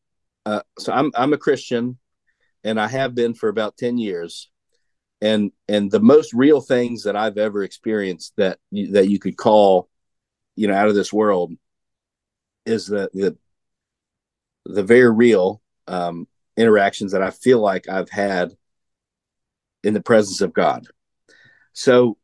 uh, 0.46 0.62
so 0.78 0.90
I'm 0.90 1.12
I'm 1.14 1.34
a 1.34 1.38
Christian, 1.38 1.98
and 2.64 2.80
I 2.80 2.88
have 2.88 3.14
been 3.14 3.34
for 3.34 3.48
about 3.48 3.76
ten 3.76 3.98
years, 3.98 4.50
and 5.20 5.52
and 5.68 5.90
the 5.90 6.00
most 6.00 6.32
real 6.32 6.60
things 6.60 7.04
that 7.04 7.16
I've 7.16 7.38
ever 7.38 7.62
experienced 7.62 8.34
that 8.36 8.58
you, 8.70 8.92
that 8.92 9.08
you 9.08 9.18
could 9.18 9.36
call, 9.36 9.88
you 10.56 10.68
know, 10.68 10.74
out 10.74 10.88
of 10.88 10.94
this 10.94 11.12
world, 11.12 11.52
is 12.66 12.86
the 12.86 13.10
the 13.12 13.36
the 14.64 14.82
very 14.82 15.10
real 15.10 15.60
um, 15.88 16.26
interactions 16.56 17.12
that 17.12 17.22
I 17.22 17.30
feel 17.30 17.60
like 17.60 17.88
I've 17.88 18.10
had 18.10 18.52
in 19.82 19.94
the 19.94 20.02
presence 20.02 20.40
of 20.40 20.52
God. 20.52 20.86
So 21.72 22.16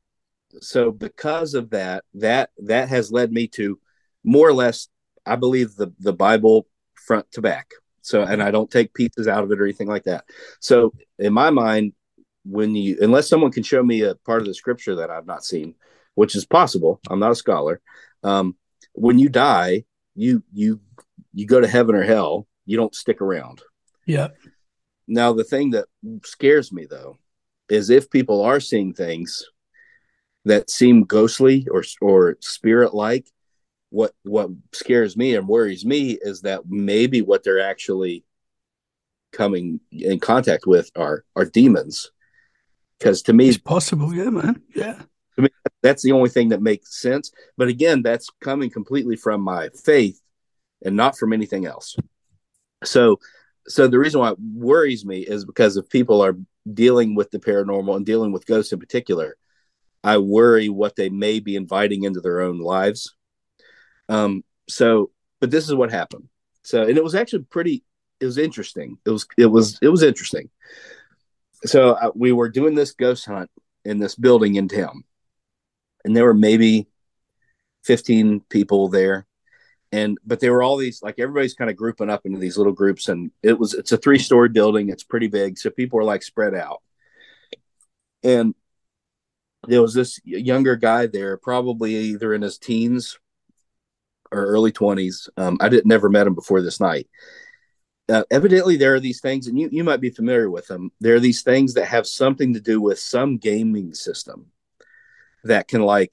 so 0.61 0.91
because 0.91 1.55
of 1.55 1.71
that 1.71 2.05
that 2.15 2.51
that 2.59 2.89
has 2.89 3.13
led 3.13 3.33
me 3.33 3.47
to 3.49 3.79
more 4.25 4.49
or 4.49 4.53
less 4.53 4.89
I 5.27 5.37
believe 5.37 5.77
the 5.77 5.93
the 5.99 6.13
Bible 6.13 6.67
front 6.95 7.31
to 7.33 7.43
back. 7.43 7.71
So 8.09 8.23
and 8.23 8.43
I 8.43 8.51
don't 8.51 8.71
take 8.71 8.95
pieces 8.95 9.29
out 9.29 9.45
of 9.45 9.53
it 9.53 9.61
or 9.61 9.65
anything 9.65 9.89
like 9.89 10.05
that. 10.05 10.25
So 10.61 10.93
in 11.19 11.33
my 11.33 11.51
mind 11.51 11.93
when 12.45 12.75
you 12.75 12.99
unless 13.01 13.29
someone 13.29 13.53
can 13.53 13.63
show 13.63 13.83
me 13.83 14.03
a 14.03 14.15
part 14.15 14.41
of 14.41 14.47
the 14.47 14.55
scripture 14.55 14.97
that 14.97 15.11
I've 15.11 15.27
not 15.27 15.45
seen, 15.45 15.75
which 16.15 16.35
is 16.35 16.47
possible. 16.47 17.01
I'm 17.11 17.21
not 17.21 17.33
a 17.33 17.37
scholar. 17.37 17.81
Um, 18.23 18.57
when 18.95 19.19
you 19.19 19.29
die, 19.29 19.85
you 20.15 20.43
you 20.53 20.81
you 21.35 21.47
go 21.47 21.61
to 21.61 21.69
heaven 21.69 21.95
or 21.95 22.03
hell. 22.03 22.47
You 22.65 22.77
don't 22.77 22.95
stick 22.95 23.21
around. 23.21 23.63
Yeah. 24.07 24.29
Now 25.07 25.33
the 25.33 25.45
thing 25.45 25.71
that 25.71 25.87
scares 26.25 26.73
me 26.73 26.87
though 26.87 27.19
is 27.69 27.91
if 27.91 28.11
people 28.11 28.43
are 28.43 28.61
seeing 28.61 28.95
things 28.95 29.45
that 30.45 30.71
seem 30.71 31.05
ghostly 31.05 31.67
or 31.71 31.85
or 32.01 32.39
spirit 32.41 32.95
like. 32.95 33.27
What 33.91 34.13
what 34.23 34.51
scares 34.73 35.17
me 35.17 35.35
and 35.35 35.49
worries 35.49 35.85
me 35.85 36.19
is 36.21 36.43
that 36.43 36.63
maybe 36.69 37.23
what 37.23 37.43
they're 37.43 37.61
actually 37.61 38.25
coming 39.33 39.81
in 39.91 40.21
contact 40.21 40.67
with 40.67 40.91
are 40.97 41.25
are 41.37 41.45
demons 41.45 42.11
because 42.99 43.23
to 43.23 43.33
me 43.33 43.49
It's 43.49 43.59
possible, 43.59 44.15
yeah, 44.15 44.31
man. 44.31 44.63
Yeah. 44.75 45.01
that's 45.83 46.03
the 46.03 46.13
only 46.13 46.31
thing 46.31 46.49
that 46.49 46.61
makes 46.61 47.01
sense 47.01 47.31
but 47.57 47.69
again 47.69 48.03
that's 48.03 48.29
coming 48.41 48.71
completely 48.71 49.15
from 49.17 49.41
my 49.41 49.69
faith 49.85 50.21
and 50.85 50.97
not 50.97 51.17
from 51.17 51.33
anything 51.33 51.65
else 51.65 51.97
so 52.83 53.21
so 53.69 53.87
the 53.87 53.99
reason 53.99 54.21
why 54.21 54.31
it 54.31 54.39
worries 54.41 55.05
me 55.05 55.21
is 55.21 55.45
because 55.45 55.77
if 55.77 55.89
people 55.89 56.23
are 56.23 56.37
dealing 56.73 57.15
with 57.15 57.31
the 57.31 57.39
paranormal 57.39 57.95
and 57.97 58.05
dealing 58.05 58.33
with 58.33 58.47
ghosts 58.47 58.73
in 58.73 58.81
particular 58.81 59.37
i 60.03 60.19
worry 60.19 60.69
what 60.69 60.97
they 60.97 61.09
may 61.09 61.39
be 61.39 61.55
inviting 61.55 62.03
into 62.03 62.21
their 62.21 62.41
own 62.41 62.59
lives 62.59 63.15
um 64.09 64.43
so 64.69 65.11
but 65.41 65.51
this 65.51 65.65
is 65.65 65.75
what 65.75 65.91
happened. 65.91 66.29
So 66.63 66.83
and 66.83 66.97
it 66.97 67.05
was 67.05 67.15
actually 67.15 67.45
pretty 67.45 67.85
it 68.21 68.27
was 68.27 68.39
interesting. 68.39 68.99
It 69.05 69.11
was 69.11 69.27
it 69.37 69.47
was 69.47 69.79
it 69.81 69.89
was 69.89 70.03
interesting. 70.03 70.51
So 71.65 71.91
uh, 71.91 72.11
we 72.15 72.33
were 72.33 72.49
doing 72.49 72.75
this 72.75 72.93
ghost 72.93 73.27
hunt 73.27 73.51
in 73.85 73.99
this 73.99 74.15
building 74.15 74.57
in 74.57 74.69
town. 74.69 75.05
And 76.05 76.17
there 76.17 76.25
were 76.25 76.35
maybe 76.35 76.87
15 77.85 78.41
people 78.49 78.89
there. 78.89 79.27
And 79.91 80.19
but 80.25 80.41
they 80.41 80.51
were 80.51 80.63
all 80.63 80.77
these 80.77 81.03
like 81.03 81.19
everybody's 81.19 81.55
kind 81.55 81.71
of 81.71 81.77
grouping 81.77 82.11
up 82.11 82.27
into 82.27 82.39
these 82.39 82.59
little 82.59 82.73
groups. 82.73 83.09
And 83.09 83.31
it 83.43 83.59
was 83.59 83.75
it's 83.75 83.93
a 83.93 83.97
three 83.97 84.19
story 84.19 84.51
building. 84.51 84.91
It's 84.91 85.05
pretty 85.05 85.29
big. 85.29 85.59
So 85.59 85.71
people 85.71 85.99
are 85.99 86.05
like 86.05 86.23
spread 86.23 86.55
out. 86.55 86.83
And 88.23 88.55
there 89.67 89.83
was 89.83 89.95
this 89.95 90.21
younger 90.25 90.77
guy 90.77 91.07
there 91.07 91.37
probably 91.37 91.97
either 91.97 92.35
in 92.35 92.43
his 92.43 92.59
teens 92.59 93.19
or 94.33 94.45
early 94.47 94.73
20s 94.73 95.29
um, 95.37 95.57
i 95.61 95.69
didn't 95.69 95.87
never 95.87 96.09
met 96.09 96.27
him 96.27 96.35
before 96.35 96.63
this 96.63 96.81
night. 96.81 97.09
Uh, 98.09 98.25
evidently 98.31 98.77
there 98.77 98.95
are 98.95 99.01
these 99.01 99.21
things 99.21 99.47
and 99.47 99.59
you, 99.59 99.69
you 99.71 99.85
might 99.85 100.01
be 100.01 100.09
familiar 100.09 100.51
with 100.51 100.67
them. 100.67 100.91
There 100.99 101.15
are 101.15 101.21
these 101.21 101.43
things 101.43 101.75
that 101.75 101.85
have 101.87 102.07
something 102.07 102.55
to 102.55 102.61
do 102.61 102.81
with 102.81 102.99
some 102.99 103.37
gaming 103.37 103.93
system 103.93 104.47
that 105.45 105.69
can 105.69 105.83
like 105.83 106.13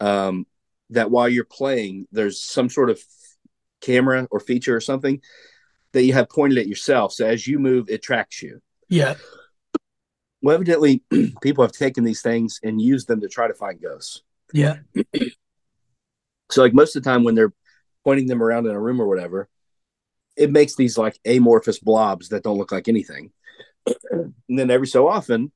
um, 0.00 0.46
that 0.90 1.10
while 1.10 1.28
you're 1.28 1.44
playing 1.44 2.06
there's 2.10 2.40
some 2.40 2.70
sort 2.70 2.88
of 2.88 2.98
camera 3.82 4.26
or 4.30 4.40
feature 4.40 4.74
or 4.74 4.80
something 4.80 5.20
that 5.92 6.04
you 6.04 6.14
have 6.14 6.30
pointed 6.30 6.58
at 6.58 6.68
yourself. 6.68 7.12
So 7.12 7.26
as 7.26 7.46
you 7.46 7.58
move 7.58 7.90
it 7.90 8.02
tracks 8.02 8.42
you. 8.42 8.62
Yeah. 8.88 9.16
well 10.40 10.54
evidently 10.54 11.02
people 11.42 11.64
have 11.64 11.72
taken 11.72 12.02
these 12.02 12.22
things 12.22 12.60
and 12.62 12.80
used 12.80 13.08
them 13.08 13.20
to 13.20 13.28
try 13.28 13.46
to 13.46 13.54
find 13.54 13.80
ghosts. 13.80 14.22
Yeah. 14.54 14.78
so 16.50 16.62
like 16.62 16.74
most 16.74 16.96
of 16.96 17.02
the 17.02 17.10
time 17.10 17.24
when 17.24 17.34
they're 17.34 17.52
pointing 18.04 18.26
them 18.26 18.42
around 18.42 18.66
in 18.66 18.72
a 18.72 18.80
room 18.80 19.00
or 19.00 19.06
whatever 19.06 19.48
it 20.36 20.50
makes 20.50 20.76
these 20.76 20.98
like 20.98 21.18
amorphous 21.24 21.78
blobs 21.78 22.28
that 22.28 22.42
don't 22.42 22.58
look 22.58 22.72
like 22.72 22.88
anything. 22.88 23.30
And 24.10 24.58
then 24.58 24.70
every 24.70 24.86
so 24.86 25.08
often 25.08 25.50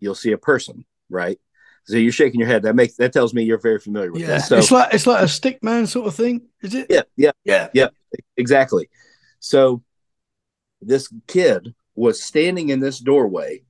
you'll 0.00 0.14
see 0.14 0.32
a 0.32 0.38
person 0.38 0.84
right? 1.12 1.38
So 1.84 1.96
you're 1.96 2.12
shaking 2.12 2.40
your 2.40 2.48
head. 2.48 2.62
That 2.62 2.74
makes 2.74 2.94
that 2.96 3.12
tells 3.12 3.34
me 3.34 3.42
you're 3.42 3.58
very 3.58 3.78
familiar 3.78 4.10
with 4.12 4.22
Yeah. 4.22 4.38
this. 4.38 4.48
So 4.48 4.58
it's 4.58 4.70
like 4.70 4.94
it's 4.94 5.06
like 5.06 5.22
a 5.22 5.28
stick 5.28 5.62
man 5.62 5.86
sort 5.86 6.06
of 6.06 6.14
thing, 6.14 6.42
is 6.62 6.74
it? 6.74 6.86
Yeah, 6.88 7.02
yeah. 7.16 7.32
Yeah. 7.44 7.68
Yeah. 7.72 7.88
exactly. 8.36 8.88
So 9.40 9.82
this 10.80 11.12
kid 11.26 11.74
was 11.94 12.22
standing 12.22 12.70
in 12.70 12.80
this 12.80 12.98
doorway 12.98 13.62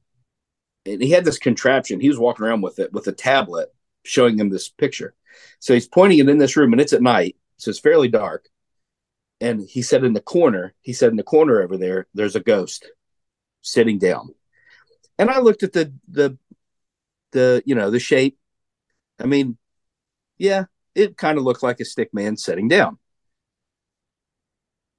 and 0.86 1.02
he 1.02 1.10
had 1.10 1.24
this 1.24 1.38
contraption. 1.38 2.00
He 2.00 2.08
was 2.08 2.18
walking 2.18 2.46
around 2.46 2.62
with 2.62 2.78
it 2.78 2.92
with 2.92 3.06
a 3.08 3.12
tablet 3.12 3.74
showing 4.04 4.38
him 4.38 4.48
this 4.50 4.68
picture 4.68 5.14
so 5.58 5.74
he's 5.74 5.88
pointing 5.88 6.18
it 6.18 6.28
in 6.28 6.38
this 6.38 6.56
room 6.56 6.72
and 6.72 6.80
it's 6.80 6.92
at 6.92 7.02
night 7.02 7.36
so 7.56 7.70
it's 7.70 7.78
fairly 7.78 8.08
dark 8.08 8.48
and 9.40 9.62
he 9.68 9.82
said 9.82 10.04
in 10.04 10.12
the 10.12 10.20
corner 10.20 10.74
he 10.80 10.92
said 10.92 11.10
in 11.10 11.16
the 11.16 11.22
corner 11.22 11.60
over 11.60 11.76
there 11.76 12.06
there's 12.14 12.36
a 12.36 12.40
ghost 12.40 12.90
sitting 13.60 13.98
down 13.98 14.34
and 15.18 15.30
i 15.30 15.38
looked 15.38 15.62
at 15.62 15.72
the 15.72 15.92
the 16.08 16.36
the 17.32 17.62
you 17.66 17.74
know 17.74 17.90
the 17.90 18.00
shape 18.00 18.38
i 19.18 19.26
mean 19.26 19.56
yeah 20.38 20.64
it 20.94 21.16
kind 21.16 21.38
of 21.38 21.44
looked 21.44 21.62
like 21.62 21.80
a 21.80 21.84
stick 21.84 22.12
man 22.12 22.36
sitting 22.36 22.68
down 22.68 22.98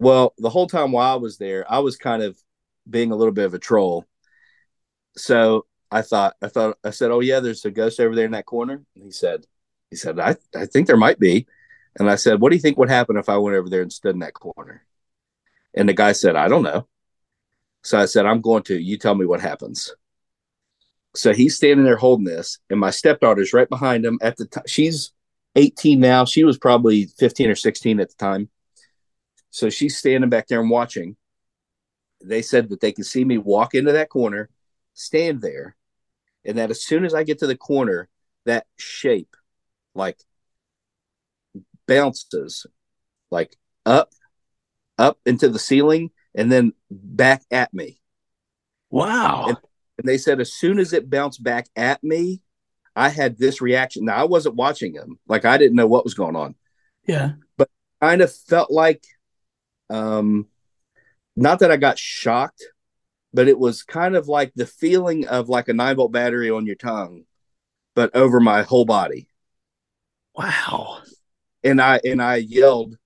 well, 0.03 0.33
the 0.37 0.49
whole 0.49 0.67
time 0.67 0.91
while 0.91 1.13
I 1.13 1.15
was 1.15 1.37
there, 1.37 1.65
I 1.71 1.79
was 1.79 1.95
kind 1.95 2.21
of 2.21 2.37
being 2.89 3.11
a 3.11 3.15
little 3.15 3.33
bit 3.33 3.45
of 3.45 3.53
a 3.53 3.59
troll. 3.59 4.05
So 5.15 5.65
I 5.89 6.01
thought, 6.01 6.35
I 6.41 6.47
thought, 6.49 6.77
I 6.83 6.89
said, 6.89 7.09
"Oh 7.11 7.21
yeah, 7.21 7.39
there's 7.39 7.63
a 7.65 7.71
ghost 7.71 7.99
over 7.99 8.13
there 8.15 8.25
in 8.25 8.31
that 8.31 8.45
corner." 8.45 8.83
And 8.95 9.03
he 9.05 9.11
said, 9.11 9.45
"He 9.93 9.97
said, 9.97 10.19
I, 10.19 10.35
I 10.55 10.65
think 10.65 10.87
there 10.87 10.97
might 10.97 11.19
be." 11.19 11.45
And 11.99 12.09
I 12.09 12.15
said, 12.15 12.41
"What 12.41 12.49
do 12.49 12.55
you 12.55 12.61
think 12.61 12.79
would 12.79 12.89
happen 12.89 13.15
if 13.15 13.29
I 13.29 13.37
went 13.37 13.55
over 13.55 13.69
there 13.69 13.83
and 13.83 13.93
stood 13.93 14.15
in 14.15 14.21
that 14.21 14.33
corner?" 14.33 14.83
And 15.75 15.87
the 15.87 15.93
guy 15.93 16.13
said, 16.13 16.35
"I 16.35 16.47
don't 16.47 16.63
know." 16.63 16.87
So 17.83 17.99
I 17.99 18.05
said, 18.05 18.25
"I'm 18.25 18.41
going 18.41 18.63
to. 18.63 18.75
You 18.75 18.97
tell 18.97 19.13
me 19.13 19.27
what 19.27 19.39
happens." 19.39 19.93
So 21.15 21.31
he's 21.31 21.55
standing 21.55 21.85
there 21.85 21.97
holding 21.97 22.25
this, 22.25 22.57
and 22.71 22.79
my 22.79 22.89
stepdaughter's 22.89 23.53
right 23.53 23.69
behind 23.69 24.03
him. 24.03 24.17
At 24.19 24.37
the 24.37 24.47
time, 24.47 24.63
she's 24.65 25.13
18 25.55 25.99
now. 25.99 26.25
She 26.25 26.43
was 26.43 26.57
probably 26.57 27.05
15 27.05 27.51
or 27.51 27.55
16 27.55 27.99
at 27.99 28.09
the 28.09 28.15
time. 28.15 28.49
So 29.51 29.69
she's 29.69 29.95
standing 29.95 30.31
back 30.31 30.47
there 30.47 30.59
and 30.59 30.71
watching. 30.71 31.17
They 32.19 32.41
said 32.41 32.69
that 32.69 32.79
they 32.79 32.93
could 32.93 33.05
see 33.05 33.23
me 33.23 33.37
walk 33.37 33.75
into 33.75 33.91
that 33.91 34.09
corner, 34.09 34.49
stand 34.95 35.41
there, 35.41 35.75
and 36.43 36.57
that 36.57 36.71
as 36.71 36.83
soon 36.83 37.05
as 37.05 37.13
I 37.13 37.23
get 37.23 37.37
to 37.39 37.47
the 37.47 37.55
corner, 37.55 38.09
that 38.45 38.65
shape 38.75 39.35
like 39.95 40.17
bounces 41.87 42.65
like 43.31 43.57
up, 43.85 44.11
up 44.97 45.17
into 45.25 45.49
the 45.49 45.59
ceiling, 45.59 46.11
and 46.35 46.51
then 46.51 46.73
back 46.89 47.41
at 47.51 47.73
me. 47.73 47.99
Wow. 48.89 49.45
And, 49.47 49.57
and 49.97 50.07
they 50.07 50.17
said 50.17 50.39
as 50.39 50.53
soon 50.53 50.79
as 50.79 50.93
it 50.93 51.09
bounced 51.09 51.43
back 51.43 51.67
at 51.75 52.03
me, 52.03 52.41
I 52.95 53.09
had 53.09 53.37
this 53.37 53.59
reaction. 53.59 54.05
Now 54.05 54.15
I 54.15 54.25
wasn't 54.25 54.55
watching 54.55 54.93
him, 54.93 55.19
like 55.27 55.45
I 55.45 55.57
didn't 55.57 55.75
know 55.75 55.87
what 55.87 56.03
was 56.03 56.13
going 56.13 56.35
on. 56.35 56.55
yeah. 57.05 57.33
But 57.57 57.69
kind 58.01 58.21
of 58.21 58.33
felt 58.33 58.69
like 58.69 59.03
um 59.89 60.47
not 61.35 61.59
that 61.59 61.71
I 61.71 61.77
got 61.77 61.97
shocked, 61.97 62.63
but 63.33 63.47
it 63.47 63.57
was 63.57 63.81
kind 63.81 64.15
of 64.15 64.27
like 64.27 64.53
the 64.55 64.67
feeling 64.67 65.27
of 65.27 65.49
like 65.49 65.67
a 65.67 65.73
nine 65.73 65.95
volt 65.95 66.11
battery 66.11 66.51
on 66.51 66.67
your 66.67 66.75
tongue, 66.75 67.23
but 67.95 68.15
over 68.15 68.39
my 68.39 68.61
whole 68.61 68.85
body. 68.85 69.27
Wow. 70.35 70.99
And 71.63 71.81
I 71.81 71.99
and 72.03 72.21
I 72.21 72.37
yelled, 72.37 72.97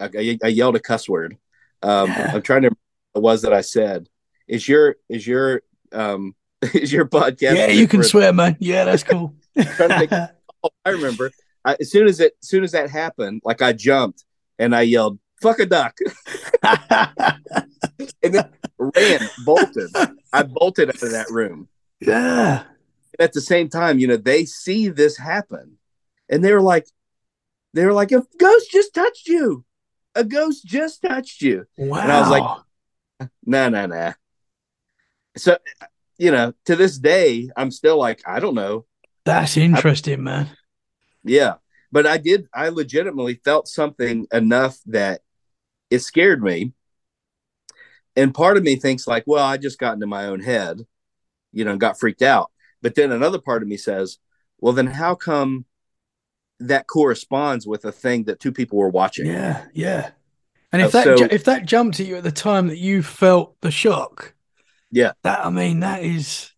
I, 0.00 0.38
I 0.42 0.48
yelled 0.48 0.76
a 0.76 0.80
cuss 0.80 1.08
word. 1.08 1.36
Um, 1.82 2.08
Yeah. 2.10 2.32
I'm 2.34 2.42
trying 2.42 2.62
to 2.62 2.68
remember 2.68 2.78
what 3.12 3.20
it 3.20 3.22
was 3.22 3.42
that 3.42 3.52
I 3.52 3.60
said. 3.62 4.08
Is 4.48 4.68
your 4.68 4.96
is 5.08 5.26
your 5.26 5.62
um 5.92 6.34
is 6.74 6.92
your 6.92 7.06
podcast? 7.06 7.56
Yeah, 7.56 7.68
you 7.68 7.86
can 7.88 8.02
swear, 8.02 8.32
man. 8.32 8.56
Yeah, 8.60 8.84
that's 8.84 9.02
cool. 9.02 9.34
trying 9.58 9.88
to 9.88 9.98
think- 10.06 10.12
Oh, 10.64 10.70
I 10.84 10.90
remember. 10.90 11.30
I, 11.64 11.76
as 11.80 11.90
soon 11.90 12.06
as 12.08 12.18
it, 12.20 12.32
as 12.42 12.48
soon 12.48 12.64
as 12.64 12.72
that 12.72 12.90
happened, 12.90 13.42
like 13.44 13.60
I 13.62 13.72
jumped 13.72 14.24
and 14.58 14.74
I 14.74 14.82
yelled, 14.82 15.18
"Fuck 15.42 15.58
a 15.60 15.66
duck!" 15.66 15.96
and 18.22 18.34
then 18.34 18.48
ran, 18.78 19.20
bolted. 19.44 19.90
I 20.32 20.42
bolted 20.44 20.88
out 20.90 21.02
of 21.02 21.10
that 21.12 21.30
room. 21.30 21.68
yeah. 22.00 22.64
At 23.18 23.32
the 23.32 23.40
same 23.40 23.68
time, 23.70 23.98
you 23.98 24.06
know, 24.08 24.16
they 24.18 24.44
see 24.44 24.88
this 24.88 25.16
happen, 25.16 25.75
and 26.28 26.44
they 26.44 26.52
were 26.52 26.60
like, 26.62 26.86
they 27.74 27.84
were 27.84 27.92
like, 27.92 28.12
"A 28.12 28.24
ghost 28.38 28.70
just 28.70 28.94
touched 28.94 29.28
you. 29.28 29.64
A 30.14 30.24
ghost 30.24 30.64
just 30.64 31.02
touched 31.02 31.42
you." 31.42 31.66
Wow. 31.76 31.98
And 32.00 32.12
I 32.12 32.20
was 32.20 32.30
like- 32.30 33.30
Nah, 33.44 33.68
nah, 33.70 33.86
nah. 33.86 34.12
So, 35.36 35.56
you 36.18 36.30
know, 36.30 36.52
to 36.66 36.76
this 36.76 36.98
day, 36.98 37.50
I'm 37.56 37.70
still 37.70 37.98
like, 37.98 38.22
I 38.26 38.40
don't 38.40 38.54
know. 38.54 38.86
that's 39.24 39.56
interesting, 39.56 40.22
man. 40.22 40.50
Yeah. 41.24 41.54
But 41.92 42.06
I 42.06 42.18
did, 42.18 42.46
I 42.54 42.68
legitimately 42.68 43.40
felt 43.44 43.68
something 43.68 44.26
enough 44.32 44.78
that 44.86 45.20
it 45.90 46.00
scared 46.00 46.42
me. 46.42 46.72
And 48.16 48.34
part 48.34 48.56
of 48.56 48.62
me 48.62 48.76
thinks, 48.76 49.06
like, 49.06 49.24
well, 49.26 49.44
I 49.44 49.56
just 49.56 49.78
got 49.78 49.94
into 49.94 50.06
my 50.06 50.26
own 50.26 50.40
head, 50.40 50.80
you 51.52 51.64
know, 51.64 51.76
got 51.76 51.98
freaked 51.98 52.22
out. 52.22 52.50
But 52.82 52.94
then 52.94 53.12
another 53.12 53.40
part 53.40 53.62
of 53.62 53.68
me 53.68 53.76
says, 53.76 54.18
well, 54.58 54.72
then 54.72 54.86
how 54.86 55.14
come 55.14 55.64
that 56.60 56.86
corresponds 56.86 57.66
with 57.66 57.84
a 57.84 57.92
thing 57.92 58.24
that 58.24 58.40
two 58.40 58.52
people 58.52 58.78
were 58.78 58.88
watching? 58.88 59.26
Yeah, 59.26 59.66
yeah. 59.74 60.10
And 60.72 60.82
if 60.82 60.88
Uh, 60.88 60.90
that 60.98 61.04
so- 61.04 61.16
ju- 61.16 61.28
if 61.30 61.44
that 61.44 61.66
jumped 61.66 62.00
at 62.00 62.06
you 62.06 62.16
at 62.16 62.22
the 62.24 62.32
time 62.32 62.68
that 62.68 62.78
you 62.78 63.02
felt 63.02 63.56
the 63.60 63.70
shock, 63.70 64.34
Yeah. 64.90 65.12
that 65.22 65.44
I 65.44 65.50
mean 65.50 65.80
that 65.80 66.02
is 66.02 66.52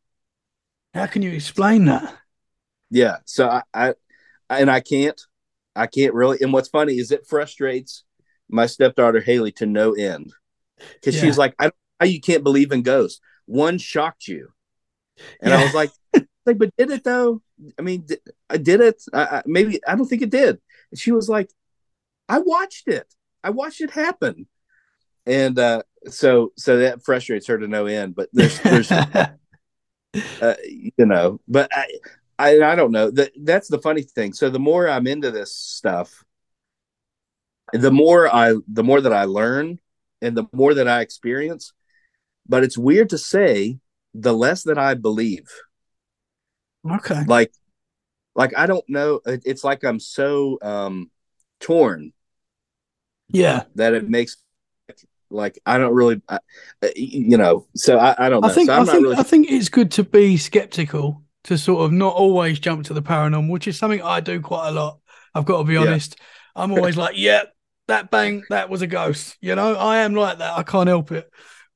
How 0.94 1.06
can 1.06 1.22
you 1.22 1.30
explain 1.30 1.84
that? 1.86 2.16
Yeah. 2.90 3.18
So 3.26 3.48
I, 3.48 3.62
I 3.74 3.94
and 4.48 4.70
I 4.70 4.80
can't, 4.80 5.20
I 5.76 5.86
can't 5.86 6.14
really. 6.14 6.38
And 6.40 6.52
what's 6.52 6.68
funny 6.70 6.94
is 6.98 7.12
it 7.12 7.26
frustrates 7.26 8.04
my 8.48 8.64
stepdaughter 8.66 9.20
Haley 9.20 9.52
to 9.52 9.66
no 9.66 9.92
end 9.92 10.32
because 10.94 11.14
Yeah. 11.16 11.20
she's 11.22 11.38
like, 11.38 11.54
I 11.58 11.70
how 12.00 12.06
you 12.06 12.20
can't 12.20 12.42
believe 12.42 12.72
in 12.72 12.82
ghosts. 12.82 13.20
One 13.46 13.76
shocked 13.78 14.26
you, 14.28 14.48
and 15.42 15.52
I 15.52 15.62
was 15.64 15.74
like, 15.74 15.90
like, 16.46 16.58
but 16.58 16.74
did 16.76 16.90
it 16.90 17.04
though? 17.04 17.42
I 17.78 17.82
mean, 17.82 18.06
I 18.48 18.56
did 18.56 18.80
it. 18.80 19.02
I, 19.12 19.22
I, 19.22 19.42
maybe 19.46 19.80
I 19.86 19.94
don't 19.96 20.06
think 20.06 20.22
it 20.22 20.30
did. 20.30 20.58
And 20.90 20.98
she 20.98 21.12
was 21.12 21.28
like, 21.28 21.50
I 22.28 22.38
watched 22.38 22.88
it. 22.88 23.12
I 23.42 23.50
watched 23.50 23.80
it 23.80 23.90
happen. 23.90 24.46
And 25.26 25.58
uh, 25.58 25.82
so, 26.06 26.52
so 26.56 26.78
that 26.78 27.04
frustrates 27.04 27.46
her 27.46 27.58
to 27.58 27.68
no 27.68 27.86
end. 27.86 28.14
But 28.14 28.28
there's, 28.32 28.60
there's, 28.60 28.90
uh, 28.92 29.34
you 30.64 31.06
know, 31.06 31.40
but 31.46 31.70
I, 31.72 31.86
I, 32.38 32.62
I 32.62 32.74
don't 32.74 32.92
know. 32.92 33.10
That 33.10 33.32
that's 33.42 33.68
the 33.68 33.80
funny 33.80 34.02
thing. 34.02 34.32
So 34.32 34.48
the 34.50 34.58
more 34.58 34.88
I'm 34.88 35.06
into 35.06 35.30
this 35.30 35.54
stuff, 35.54 36.24
the 37.72 37.90
more 37.90 38.32
I, 38.32 38.54
the 38.66 38.84
more 38.84 39.00
that 39.00 39.12
I 39.12 39.24
learn, 39.24 39.80
and 40.22 40.36
the 40.36 40.44
more 40.52 40.74
that 40.74 40.88
I 40.88 41.00
experience. 41.00 41.72
But 42.46 42.64
it's 42.64 42.78
weird 42.78 43.10
to 43.10 43.18
say, 43.18 43.78
the 44.14 44.32
less 44.32 44.62
that 44.64 44.78
I 44.78 44.94
believe. 44.94 45.48
Okay. 46.92 47.24
Like, 47.24 47.52
like 48.34 48.56
I 48.56 48.66
don't 48.66 48.88
know. 48.88 49.20
It's 49.26 49.64
like 49.64 49.84
I'm 49.84 50.00
so 50.00 50.58
um 50.62 51.10
torn 51.60 52.12
Yeah. 53.28 53.64
that 53.74 53.94
it 53.94 54.08
makes 54.08 54.36
like 55.30 55.58
I 55.66 55.78
don't 55.78 55.94
really, 55.94 56.22
I, 56.28 56.40
you 56.96 57.36
know. 57.36 57.66
So 57.76 57.98
I, 57.98 58.26
I 58.26 58.28
don't 58.28 58.44
know. 58.44 58.48
I 58.48 58.48
think 58.48 58.70
so 58.70 58.74
I 58.76 58.80
I'm 58.80 58.86
not 58.86 59.00
think 59.00 59.02
really. 59.02 59.18
I 59.18 59.22
think 59.22 59.50
it's 59.50 59.68
good 59.68 59.90
to 59.92 60.04
be 60.04 60.36
skeptical 60.36 61.24
to 61.44 61.58
sort 61.58 61.84
of 61.84 61.92
not 61.92 62.14
always 62.14 62.58
jump 62.60 62.84
to 62.86 62.94
the 62.94 63.02
paranormal, 63.02 63.50
which 63.50 63.66
is 63.66 63.76
something 63.78 64.02
I 64.02 64.20
do 64.20 64.40
quite 64.40 64.68
a 64.68 64.72
lot. 64.72 65.00
I've 65.34 65.44
got 65.44 65.58
to 65.58 65.64
be 65.64 65.76
Yeah. 65.76 65.76
honest. 65.76 66.16
I'm 66.54 66.72
always 66.72 66.96
like, 66.96 67.16
yeah, 67.16 67.44
that 67.88 68.10
bang, 68.10 68.46
that 68.50 68.68
was 68.70 68.82
a 68.82 68.86
ghost. 68.86 69.36
You 69.40 69.54
know, 69.54 69.74
I 69.74 69.98
am 69.98 70.14
like 70.14 70.38
that. 70.38 70.56
I 70.58 70.62
can't 70.62 70.88
help 70.88 71.10
it. 71.12 71.28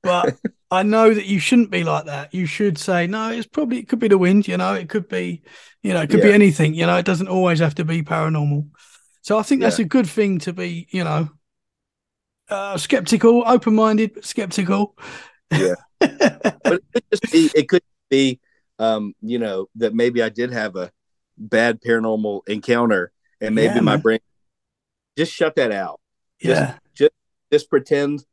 But 0.02 0.34
I 0.72 0.82
know 0.82 1.12
that 1.12 1.26
you 1.26 1.38
shouldn't 1.38 1.70
be 1.70 1.84
like 1.84 2.06
that. 2.06 2.32
You 2.32 2.46
should 2.46 2.78
say, 2.78 3.06
no, 3.06 3.30
it's 3.30 3.46
probably 3.46 3.80
it 3.80 3.88
could 3.90 3.98
be 3.98 4.08
the 4.08 4.16
wind, 4.16 4.48
you 4.48 4.56
know, 4.56 4.72
it 4.72 4.88
could 4.88 5.06
be, 5.06 5.42
you 5.82 5.92
know, 5.92 6.00
it 6.00 6.08
could 6.08 6.22
be 6.22 6.32
anything, 6.32 6.72
you 6.72 6.86
know, 6.86 6.96
it 6.96 7.04
doesn't 7.04 7.28
always 7.28 7.58
have 7.58 7.74
to 7.74 7.84
be 7.84 8.02
paranormal. 8.02 8.70
So 9.20 9.38
I 9.38 9.42
think 9.42 9.60
that's 9.60 9.78
a 9.78 9.84
good 9.84 10.06
thing 10.08 10.38
to 10.40 10.54
be, 10.54 10.88
you 10.90 11.04
know, 11.04 11.28
uh, 12.48 12.78
skeptical, 12.78 13.44
open 13.46 13.74
minded, 13.74 14.14
but 14.14 14.24
skeptical. 14.24 14.96
Yeah. 15.50 15.74
but 16.00 16.72
it 16.72 16.84
could 16.94 17.04
just 17.12 17.30
be 17.30 17.50
it 17.54 17.68
could 17.68 17.82
be 18.08 18.40
um 18.78 19.14
you 19.20 19.38
know 19.38 19.68
that 19.76 19.94
maybe 19.94 20.20
i 20.20 20.28
did 20.28 20.52
have 20.52 20.74
a 20.74 20.90
bad 21.38 21.80
paranormal 21.80 22.40
encounter 22.48 23.12
and 23.40 23.54
maybe 23.54 23.74
Yeah, 23.74 23.80
my 23.82 23.92
man. 23.92 24.00
brain 24.00 24.18
just 25.16 25.32
shut 25.32 25.54
that 25.56 25.70
out 25.70 26.00
yeah. 26.40 26.78
Just, 26.94 27.12
just 27.52 27.70
pretend 27.70 28.24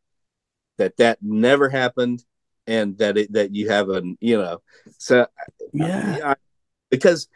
that 0.80 0.98
that 0.98 1.20
never 1.22 1.70
happened 1.70 2.24
and 2.70 2.98
that 3.00 3.18
it 3.18 3.34
that 3.34 3.54
you 3.54 3.70
have 3.70 3.90
a 3.90 4.02
you 4.22 4.38
know 4.38 4.62
so 4.98 5.22
uh, 5.22 5.26
Yeah. 5.74 6.20
I, 6.24 6.36
because 6.90 7.28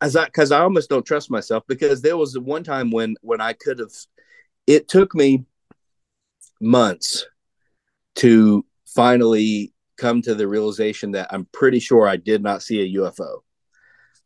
as 0.00 0.16
i 0.16 0.24
because 0.26 0.52
i 0.52 0.60
almost 0.60 0.88
don't 0.88 1.04
trust 1.04 1.30
myself 1.30 1.64
because 1.66 2.00
there 2.00 2.16
was 2.16 2.38
one 2.38 2.64
time 2.64 2.90
when 2.90 3.16
when 3.20 3.40
i 3.40 3.52
could 3.52 3.78
have 3.78 3.92
it 4.66 4.88
took 4.88 5.14
me 5.14 5.44
months 6.60 7.26
to 8.16 8.64
finally 8.86 9.72
come 9.96 10.22
to 10.22 10.34
the 10.34 10.46
realization 10.46 11.12
that 11.12 11.26
i'm 11.30 11.46
pretty 11.52 11.80
sure 11.80 12.06
i 12.08 12.16
did 12.16 12.42
not 12.42 12.62
see 12.62 12.80
a 12.82 13.00
ufo 13.00 13.38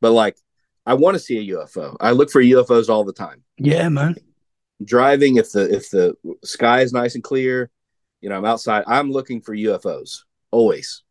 but 0.00 0.12
like 0.12 0.36
i 0.84 0.94
want 0.94 1.14
to 1.14 1.18
see 1.20 1.38
a 1.38 1.54
ufo 1.56 1.96
i 2.00 2.10
look 2.10 2.30
for 2.30 2.42
ufos 2.42 2.88
all 2.88 3.04
the 3.04 3.12
time 3.12 3.42
Yeah, 3.58 3.88
man. 3.88 4.16
driving 4.84 5.36
if 5.36 5.52
the 5.52 5.74
if 5.74 5.90
the 5.90 6.14
sky 6.44 6.80
is 6.82 6.92
nice 6.92 7.14
and 7.14 7.24
clear 7.24 7.70
you 8.20 8.28
know 8.28 8.36
i'm 8.36 8.44
outside 8.44 8.84
i'm 8.86 9.10
looking 9.10 9.40
for 9.40 9.54
ufos 9.54 10.22
always. 10.50 11.02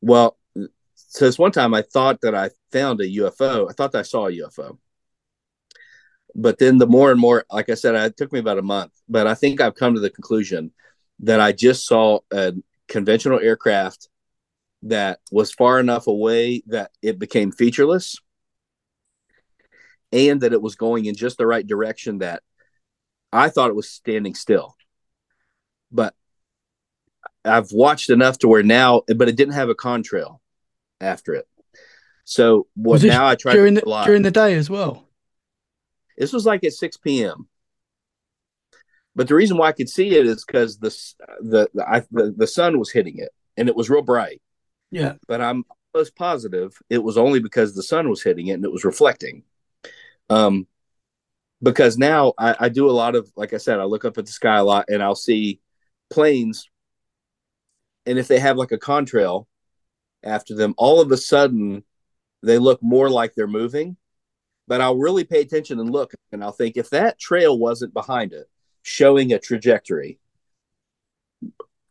Well 0.00 0.36
so 1.12 1.26
this 1.26 1.38
one 1.38 1.52
time 1.52 1.74
i 1.74 1.82
thought 1.82 2.20
that 2.22 2.34
i 2.34 2.48
found 2.72 2.98
a 3.00 3.06
ufo 3.06 3.68
i 3.68 3.72
thought 3.74 3.94
i 3.94 4.00
saw 4.00 4.28
a 4.28 4.32
ufo 4.32 4.78
but 6.34 6.58
then 6.58 6.78
the 6.78 6.86
more 6.86 7.10
and 7.10 7.20
more 7.20 7.44
like 7.50 7.68
i 7.68 7.74
said 7.74 7.94
it 7.94 8.16
took 8.16 8.32
me 8.32 8.38
about 8.38 8.58
a 8.58 8.62
month 8.62 8.92
but 9.08 9.26
i 9.26 9.34
think 9.34 9.60
i've 9.60 9.74
come 9.74 9.94
to 9.94 10.00
the 10.00 10.08
conclusion 10.08 10.72
that 11.20 11.38
i 11.38 11.52
just 11.52 11.86
saw 11.86 12.18
a 12.32 12.54
conventional 12.88 13.38
aircraft 13.40 14.08
that 14.82 15.20
was 15.30 15.52
far 15.52 15.78
enough 15.78 16.06
away 16.06 16.62
that 16.66 16.90
it 17.02 17.18
became 17.18 17.52
featureless 17.52 18.16
and 20.12 20.40
that 20.40 20.52
it 20.52 20.62
was 20.62 20.74
going 20.74 21.04
in 21.04 21.14
just 21.14 21.38
the 21.38 21.46
right 21.46 21.66
direction 21.66 22.18
that 22.18 22.42
I 23.32 23.48
thought 23.48 23.70
it 23.70 23.76
was 23.76 23.88
standing 23.88 24.34
still. 24.34 24.76
But 25.90 26.14
I've 27.44 27.72
watched 27.72 28.10
enough 28.10 28.38
to 28.38 28.48
where 28.48 28.62
now, 28.62 29.02
but 29.08 29.28
it 29.28 29.36
didn't 29.36 29.54
have 29.54 29.68
a 29.68 29.74
contrail 29.74 30.38
after 31.00 31.34
it. 31.34 31.46
So 32.24 32.68
what 32.74 32.94
Was 32.94 33.04
now 33.04 33.26
I 33.26 33.34
try 33.34 33.52
during 33.52 33.74
to 33.74 33.80
the 33.80 34.02
during 34.04 34.22
the 34.22 34.30
day 34.30 34.54
as 34.54 34.70
well. 34.70 35.08
This 36.16 36.32
was 36.32 36.46
like 36.46 36.62
at 36.64 36.72
6 36.72 36.96
p.m. 36.98 37.48
But 39.14 39.28
the 39.28 39.34
reason 39.34 39.56
why 39.56 39.68
I 39.68 39.72
could 39.72 39.88
see 39.88 40.14
it 40.16 40.26
is 40.26 40.44
because 40.44 40.78
the 40.78 40.90
the 41.40 41.68
the, 41.74 41.88
I, 41.88 42.00
the 42.10 42.34
the 42.36 42.46
sun 42.46 42.78
was 42.78 42.90
hitting 42.90 43.18
it 43.18 43.30
and 43.56 43.68
it 43.68 43.76
was 43.76 43.90
real 43.90 44.02
bright. 44.02 44.40
Yeah. 44.90 45.14
But 45.26 45.40
I'm 45.40 45.64
almost 45.94 46.16
positive 46.16 46.78
it 46.88 47.02
was 47.02 47.18
only 47.18 47.40
because 47.40 47.74
the 47.74 47.82
sun 47.82 48.08
was 48.08 48.22
hitting 48.22 48.46
it 48.46 48.54
and 48.54 48.64
it 48.64 48.72
was 48.72 48.84
reflecting. 48.84 49.42
Um, 50.30 50.66
because 51.62 51.98
now 51.98 52.32
I, 52.38 52.56
I 52.58 52.68
do 52.68 52.88
a 52.88 52.92
lot 52.92 53.14
of 53.14 53.30
like 53.36 53.52
I 53.52 53.58
said, 53.58 53.78
I 53.78 53.84
look 53.84 54.04
up 54.04 54.16
at 54.18 54.26
the 54.26 54.32
sky 54.32 54.56
a 54.56 54.64
lot 54.64 54.86
and 54.88 55.02
I'll 55.02 55.14
see 55.14 55.60
planes, 56.10 56.70
and 58.06 58.18
if 58.18 58.28
they 58.28 58.38
have 58.38 58.56
like 58.56 58.72
a 58.72 58.78
contrail 58.78 59.46
after 60.22 60.54
them, 60.54 60.74
all 60.76 61.00
of 61.00 61.10
a 61.12 61.16
sudden 61.16 61.84
they 62.42 62.58
look 62.58 62.82
more 62.82 63.10
like 63.10 63.34
they're 63.34 63.46
moving. 63.46 63.96
But 64.68 64.80
I'll 64.80 64.96
really 64.96 65.24
pay 65.24 65.40
attention 65.40 65.80
and 65.80 65.90
look, 65.90 66.12
and 66.30 66.42
I'll 66.42 66.52
think 66.52 66.76
if 66.76 66.90
that 66.90 67.18
trail 67.18 67.58
wasn't 67.58 67.92
behind 67.92 68.32
it, 68.32 68.48
showing 68.82 69.32
a 69.32 69.38
trajectory, 69.38 70.18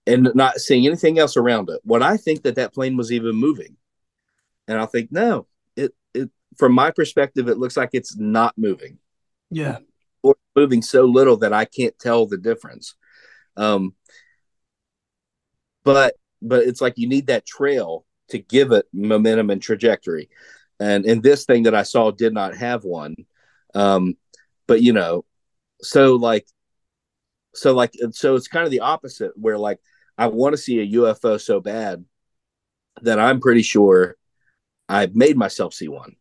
and 0.07 0.31
not 0.33 0.57
seeing 0.59 0.85
anything 0.87 1.19
else 1.19 1.37
around 1.37 1.69
it, 1.69 1.79
would 1.85 2.01
I 2.01 2.17
think 2.17 2.43
that 2.43 2.55
that 2.55 2.73
plane 2.73 2.97
was 2.97 3.11
even 3.11 3.35
moving? 3.35 3.77
And 4.67 4.77
I'll 4.77 4.87
think, 4.87 5.11
no, 5.11 5.47
it 5.75 5.93
it 6.13 6.29
from 6.57 6.73
my 6.73 6.91
perspective, 6.91 7.47
it 7.47 7.57
looks 7.57 7.77
like 7.77 7.89
it's 7.93 8.17
not 8.17 8.57
moving 8.57 8.97
Yeah. 9.49 9.79
or 10.23 10.35
moving 10.55 10.81
so 10.81 11.05
little 11.05 11.37
that 11.37 11.53
I 11.53 11.65
can't 11.65 11.97
tell 11.99 12.25
the 12.25 12.37
difference. 12.37 12.95
Um, 13.57 13.95
but 15.83 16.15
but 16.41 16.63
it's 16.63 16.81
like 16.81 16.97
you 16.97 17.07
need 17.07 17.27
that 17.27 17.45
trail 17.45 18.05
to 18.29 18.39
give 18.39 18.71
it 18.71 18.85
momentum 18.93 19.49
and 19.49 19.61
trajectory, 19.61 20.29
and 20.79 21.05
and 21.05 21.23
this 21.23 21.45
thing 21.45 21.63
that 21.63 21.75
I 21.75 21.83
saw 21.83 22.11
did 22.11 22.33
not 22.33 22.55
have 22.55 22.83
one. 22.83 23.15
Um, 23.73 24.17
but 24.67 24.81
you 24.81 24.93
know, 24.93 25.25
so 25.81 26.15
like, 26.15 26.45
so 27.53 27.73
like, 27.73 27.93
so 28.11 28.35
it's 28.35 28.47
kind 28.47 28.65
of 28.65 28.71
the 28.71 28.81
opposite 28.81 29.31
where 29.35 29.57
like 29.57 29.79
I 30.17 30.27
want 30.27 30.53
to 30.53 30.57
see 30.61 30.79
a 30.79 30.85
UFO 30.97 31.37
so 31.37 31.59
bad 31.59 32.05
that 33.01 33.19
I'm 33.19 33.39
pretty 33.39 33.61
sure 33.63 34.15
I've 34.89 35.15
made 35.15 35.37
myself 35.37 35.73
see 35.73 35.87
one. 35.87 36.15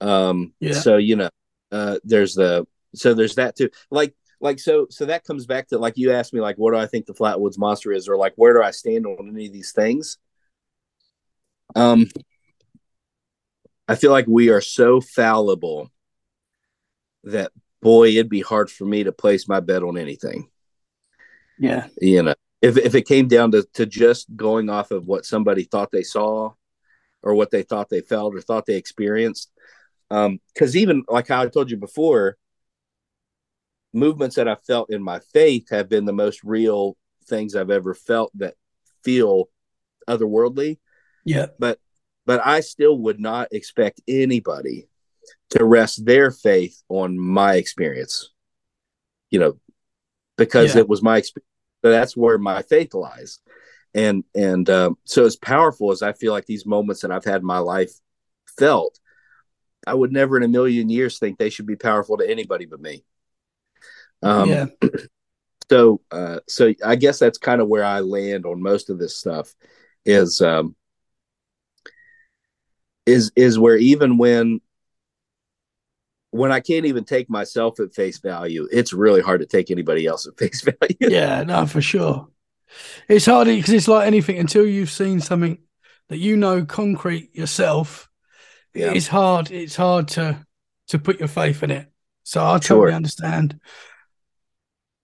Um, 0.00 0.52
Yeah. 0.60 0.80
so 0.80 0.96
you 0.96 1.16
know, 1.16 1.30
uh, 1.72 1.98
there's 2.04 2.34
the 2.34 2.66
so 2.94 3.14
there's 3.14 3.36
that 3.36 3.56
too. 3.56 3.70
Like 3.90 4.14
like 4.40 4.58
so 4.58 4.86
so 4.90 5.06
that 5.06 5.24
comes 5.24 5.46
back 5.46 5.68
to 5.68 5.78
like 5.78 5.96
you 5.96 6.12
asked 6.12 6.32
me 6.32 6.40
like 6.40 6.56
what 6.56 6.72
do 6.72 6.78
I 6.78 6.86
think 6.86 7.06
the 7.06 7.14
Flatwoods 7.14 7.58
monster 7.58 7.92
is 7.92 8.08
or 8.08 8.16
like 8.16 8.34
where 8.36 8.52
do 8.54 8.62
I 8.62 8.70
stand 8.70 9.06
on 9.06 9.28
any 9.28 9.46
of 9.46 9.52
these 9.52 9.72
things? 9.72 10.18
Um, 11.74 12.08
I 13.88 13.96
feel 13.96 14.10
like 14.10 14.26
we 14.26 14.50
are 14.50 14.60
so 14.60 15.00
fallible 15.00 15.90
that 17.24 17.52
boy, 17.82 18.08
it'd 18.08 18.28
be 18.28 18.40
hard 18.40 18.70
for 18.70 18.84
me 18.84 19.04
to 19.04 19.12
place 19.12 19.48
my 19.48 19.60
bet 19.60 19.82
on 19.82 19.98
anything. 19.98 20.48
Yeah. 21.58 21.86
You 22.00 22.22
know, 22.22 22.34
if 22.62 22.76
if 22.76 22.94
it 22.94 23.06
came 23.06 23.28
down 23.28 23.52
to 23.52 23.66
to 23.74 23.86
just 23.86 24.34
going 24.34 24.70
off 24.70 24.90
of 24.90 25.06
what 25.06 25.26
somebody 25.26 25.64
thought 25.64 25.92
they 25.92 26.02
saw, 26.02 26.52
or 27.22 27.34
what 27.34 27.50
they 27.50 27.62
thought 27.62 27.88
they 27.88 28.00
felt 28.00 28.34
or 28.34 28.40
thought 28.40 28.66
they 28.66 28.76
experienced, 28.76 29.50
um, 30.10 30.40
because 30.52 30.76
even 30.76 31.04
like 31.08 31.28
how 31.28 31.42
I 31.42 31.46
told 31.48 31.70
you 31.70 31.76
before, 31.76 32.36
movements 33.94 34.36
that 34.36 34.48
I 34.48 34.56
felt 34.56 34.90
in 34.90 35.02
my 35.02 35.20
faith 35.32 35.70
have 35.70 35.88
been 35.88 36.04
the 36.04 36.12
most 36.12 36.42
real 36.44 36.96
things 37.26 37.54
I've 37.54 37.70
ever 37.70 37.94
felt 37.94 38.30
that 38.38 38.54
feel 39.02 39.48
otherworldly. 40.08 40.78
Yeah. 41.24 41.46
But 41.58 41.78
but 42.26 42.44
I 42.44 42.60
still 42.60 42.98
would 42.98 43.20
not 43.20 43.48
expect 43.52 44.00
anybody 44.08 44.88
to 45.50 45.64
rest 45.64 46.04
their 46.04 46.30
faith 46.30 46.82
on 46.88 47.18
my 47.18 47.54
experience. 47.56 48.30
You 49.30 49.38
know, 49.40 49.60
because 50.36 50.74
Yeah. 50.74 50.80
it 50.82 50.88
was 50.88 51.02
my 51.02 51.18
experience. 51.18 51.48
So 51.84 51.90
that's 51.90 52.16
where 52.16 52.38
my 52.38 52.62
faith 52.62 52.94
lies. 52.94 53.40
and 53.94 54.24
and 54.34 54.68
um, 54.70 54.98
so 55.04 55.24
as 55.24 55.36
powerful 55.36 55.92
as 55.92 56.02
I 56.02 56.12
feel 56.14 56.32
like 56.32 56.46
these 56.46 56.66
moments 56.66 57.02
that 57.02 57.12
I've 57.12 57.24
had 57.24 57.40
in 57.42 57.46
my 57.46 57.58
life 57.58 57.92
felt, 58.58 58.98
I 59.86 59.94
would 59.94 60.12
never 60.12 60.36
in 60.36 60.42
a 60.42 60.48
million 60.48 60.88
years 60.88 61.18
think 61.18 61.38
they 61.38 61.50
should 61.50 61.66
be 61.66 61.76
powerful 61.76 62.16
to 62.16 62.28
anybody 62.28 62.64
but 62.66 62.80
me. 62.80 63.04
Um, 64.24 64.48
yeah. 64.48 64.66
So, 65.70 66.02
uh, 66.10 66.40
so 66.46 66.74
I 66.84 66.94
guess 66.94 67.18
that's 67.18 67.38
kind 67.38 67.62
of 67.62 67.68
where 67.68 67.84
I 67.84 68.00
land 68.00 68.44
on 68.44 68.60
most 68.62 68.90
of 68.90 68.98
this 68.98 69.16
stuff. 69.16 69.54
Is 70.04 70.42
um, 70.42 70.76
is 73.06 73.32
is 73.34 73.58
where 73.58 73.76
even 73.78 74.18
when 74.18 74.60
when 76.32 76.52
I 76.52 76.60
can't 76.60 76.84
even 76.84 77.04
take 77.04 77.30
myself 77.30 77.80
at 77.80 77.94
face 77.94 78.18
value, 78.18 78.68
it's 78.70 78.92
really 78.92 79.22
hard 79.22 79.40
to 79.40 79.46
take 79.46 79.70
anybody 79.70 80.06
else 80.06 80.26
at 80.26 80.36
face 80.38 80.60
value. 80.60 80.96
Yeah, 81.00 81.42
no, 81.44 81.64
for 81.66 81.80
sure. 81.80 82.28
It's 83.08 83.26
hard 83.26 83.46
because 83.46 83.72
it's 83.72 83.88
like 83.88 84.06
anything 84.06 84.38
until 84.38 84.66
you've 84.66 84.90
seen 84.90 85.20
something 85.20 85.58
that 86.08 86.18
you 86.18 86.36
know 86.36 86.64
concrete 86.64 87.34
yourself. 87.34 88.10
Yeah. 88.74 88.92
It's 88.92 89.08
hard. 89.08 89.50
It's 89.50 89.76
hard 89.76 90.08
to 90.08 90.44
to 90.88 90.98
put 90.98 91.20
your 91.20 91.28
faith 91.28 91.62
in 91.62 91.70
it. 91.70 91.90
So 92.24 92.44
I 92.44 92.60
Sure. 92.60 92.78
totally 92.78 92.94
understand. 92.94 93.60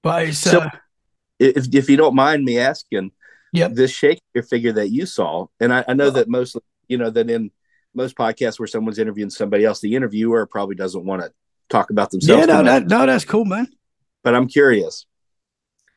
But 0.02 0.28
it's 0.28 0.38
So- 0.38 0.60
uh, 0.60 0.70
If 1.38 1.74
if 1.74 1.88
you 1.88 1.96
don't 1.96 2.14
mind 2.14 2.44
me 2.44 2.58
asking, 2.58 3.12
Yep. 3.52 3.72
this 3.72 3.90
Shakespeare 3.90 4.42
figure 4.42 4.72
that 4.74 4.90
you 4.90 5.06
saw, 5.06 5.46
and 5.58 5.72
I, 5.72 5.84
I 5.88 5.94
know 5.94 6.10
that 6.10 6.28
mostly, 6.28 6.62
you 6.86 6.98
know, 6.98 7.10
that 7.10 7.28
in 7.30 7.50
most 7.94 8.14
podcasts 8.16 8.58
where 8.60 8.68
someone's 8.68 8.98
interviewing 9.00 9.30
somebody 9.30 9.64
else, 9.64 9.80
the 9.80 9.96
interviewer 9.96 10.46
probably 10.46 10.76
doesn't 10.76 11.04
want 11.04 11.22
to 11.22 11.32
talk 11.68 11.90
about 11.90 12.10
themselves. 12.10 12.46
yeah, 12.46 12.46
no, 12.46 12.62
that, 12.62 12.86
no, 12.86 13.06
that's 13.06 13.24
cool, 13.24 13.44
man. 13.44 13.66
but 14.22 14.34
I'm 14.36 14.46
curious. 14.46 15.06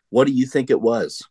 What 0.09 0.25
do 0.27 0.33
you 0.33 0.47
think 0.47 0.69
it 0.71 0.81
was? 0.81 1.21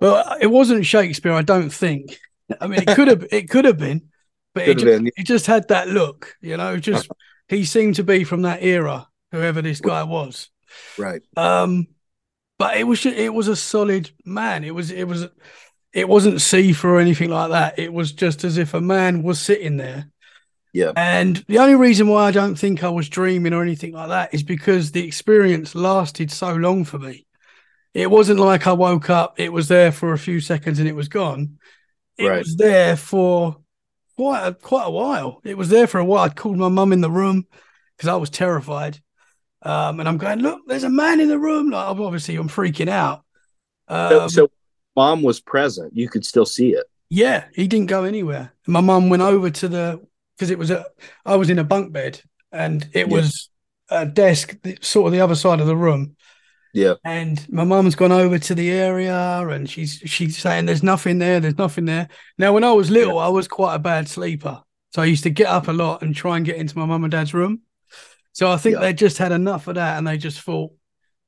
Well, 0.00 0.36
it 0.40 0.48
wasn't 0.48 0.84
Shakespeare, 0.86 1.32
I 1.32 1.42
don't 1.42 1.70
think. 1.70 2.18
I 2.60 2.66
mean, 2.66 2.80
it 2.82 2.94
could 2.96 3.08
have, 3.08 3.26
it 3.30 3.48
could 3.50 3.64
have 3.64 3.78
been, 3.78 4.08
but 4.54 4.66
it 4.68 4.74
just, 4.74 4.84
been. 4.84 5.06
it 5.16 5.24
just 5.24 5.46
had 5.46 5.68
that 5.68 5.88
look, 5.88 6.34
you 6.40 6.56
know. 6.56 6.76
Just 6.78 7.08
he 7.48 7.64
seemed 7.64 7.94
to 7.96 8.04
be 8.04 8.24
from 8.24 8.42
that 8.42 8.62
era, 8.62 9.08
whoever 9.32 9.62
this 9.62 9.80
guy 9.80 10.02
was. 10.02 10.48
Right. 10.98 11.22
Um, 11.36 11.88
but 12.58 12.76
it 12.78 12.84
was 12.84 13.04
it 13.06 13.32
was 13.34 13.48
a 13.48 13.56
solid 13.56 14.10
man. 14.24 14.64
It 14.64 14.74
was 14.74 14.90
it 14.90 15.04
was 15.04 15.28
it 15.92 16.08
wasn't 16.08 16.40
see-through 16.40 16.96
or 16.96 17.00
anything 17.00 17.30
like 17.30 17.50
that. 17.50 17.78
It 17.78 17.92
was 17.92 18.12
just 18.12 18.44
as 18.44 18.58
if 18.58 18.74
a 18.74 18.80
man 18.80 19.22
was 19.22 19.40
sitting 19.40 19.76
there. 19.76 20.10
Yeah. 20.72 20.92
And 20.96 21.36
the 21.48 21.58
only 21.58 21.74
reason 21.74 22.08
why 22.08 22.26
I 22.26 22.30
don't 22.32 22.56
think 22.56 22.84
I 22.84 22.90
was 22.90 23.08
dreaming 23.08 23.54
or 23.54 23.62
anything 23.62 23.92
like 23.92 24.08
that 24.08 24.34
is 24.34 24.42
because 24.42 24.92
the 24.92 25.06
experience 25.06 25.74
lasted 25.74 26.30
so 26.30 26.54
long 26.54 26.84
for 26.84 26.98
me. 26.98 27.26
It 27.94 28.10
wasn't 28.10 28.40
like 28.40 28.66
I 28.66 28.72
woke 28.72 29.08
up, 29.10 29.40
it 29.40 29.52
was 29.52 29.68
there 29.68 29.90
for 29.92 30.12
a 30.12 30.18
few 30.18 30.40
seconds 30.40 30.78
and 30.78 30.88
it 30.88 30.94
was 30.96 31.08
gone. 31.08 31.58
It 32.18 32.28
Right. 32.28 32.38
was 32.38 32.56
there 32.56 32.96
for 32.96 33.58
quite 34.16 34.46
a, 34.46 34.54
quite 34.54 34.86
a 34.86 34.90
while. 34.90 35.40
It 35.44 35.56
was 35.56 35.68
there 35.68 35.86
for 35.86 35.98
a 35.98 36.04
while. 36.04 36.24
I'd 36.24 36.36
called 36.36 36.58
my 36.58 36.68
mum 36.68 36.92
in 36.92 37.00
the 37.00 37.10
room 37.10 37.46
because 37.96 38.08
I 38.08 38.16
was 38.16 38.30
terrified. 38.30 39.00
Um, 39.66 39.98
and 40.00 40.08
I'm 40.08 40.18
going, 40.18 40.40
look, 40.40 40.60
there's 40.66 40.84
a 40.84 40.90
man 40.90 41.20
in 41.20 41.28
the 41.28 41.38
room. 41.38 41.70
Like, 41.70 41.86
obviously, 41.98 42.36
I'm 42.36 42.48
freaking 42.48 42.88
out. 42.88 43.24
So, 43.88 44.20
Um, 44.22 44.28
so 44.28 44.48
mom 44.94 45.22
was 45.22 45.40
present. 45.40 45.92
You 45.96 46.08
could 46.08 46.24
still 46.24 46.46
see 46.46 46.70
it. 46.70 46.84
yeah, 47.10 47.44
he 47.54 47.68
didn't 47.68 47.86
go 47.86 48.04
anywhere. 48.04 48.52
My 48.66 48.80
mum 48.80 49.10
went 49.10 49.22
over 49.22 49.50
to 49.50 49.68
the 49.68 50.00
because 50.36 50.50
it 50.50 50.58
was 50.58 50.70
a 50.70 50.84
I 51.24 51.36
was 51.36 51.50
in 51.50 51.58
a 51.58 51.64
bunk 51.64 51.92
bed 51.92 52.20
and 52.52 52.82
it 52.92 53.06
Yeah. 53.08 53.12
was 53.14 53.48
a 53.90 54.04
desk 54.06 54.56
sort 54.82 55.06
of 55.06 55.12
the 55.12 55.20
other 55.20 55.34
side 55.36 55.60
of 55.60 55.66
the 55.66 55.76
room. 55.76 56.16
Yeah. 56.74 56.94
And 57.04 57.44
my 57.50 57.64
mum's 57.64 57.94
gone 57.94 58.12
over 58.12 58.38
to 58.38 58.54
the 58.54 58.70
area 58.70 59.14
and 59.48 59.68
she's 59.70 60.02
she's 60.04 60.36
saying 60.36 60.66
there's 60.66 60.82
nothing 60.82 61.18
there, 61.18 61.40
there's 61.40 61.58
nothing 61.58 61.86
there. 61.86 62.08
Now 62.38 62.52
when 62.52 62.64
I 62.64 62.72
was 62.72 62.90
little, 62.90 63.18
I 63.18 63.28
was 63.28 63.48
quite 63.48 63.74
a 63.76 63.78
bad 63.78 64.08
sleeper. 64.08 64.62
So 64.92 65.02
I 65.02 65.06
used 65.06 65.22
to 65.24 65.30
get 65.30 65.46
up 65.48 65.68
a 65.68 65.72
lot 65.72 66.02
and 66.02 66.14
try 66.14 66.36
and 66.36 66.44
get 66.46 66.56
into 66.56 66.78
my 66.78 66.84
mum 66.86 67.04
and 67.04 67.10
dad's 67.10 67.32
room. 67.34 67.62
So 68.36 68.50
I 68.52 68.58
think 68.58 68.74
Yeah. 68.74 68.80
they 68.82 68.92
just 68.92 69.16
had 69.16 69.32
enough 69.32 69.66
of 69.66 69.76
that 69.76 69.96
and 69.96 70.06
they 70.06 70.18
just 70.18 70.42
thought 70.42 70.70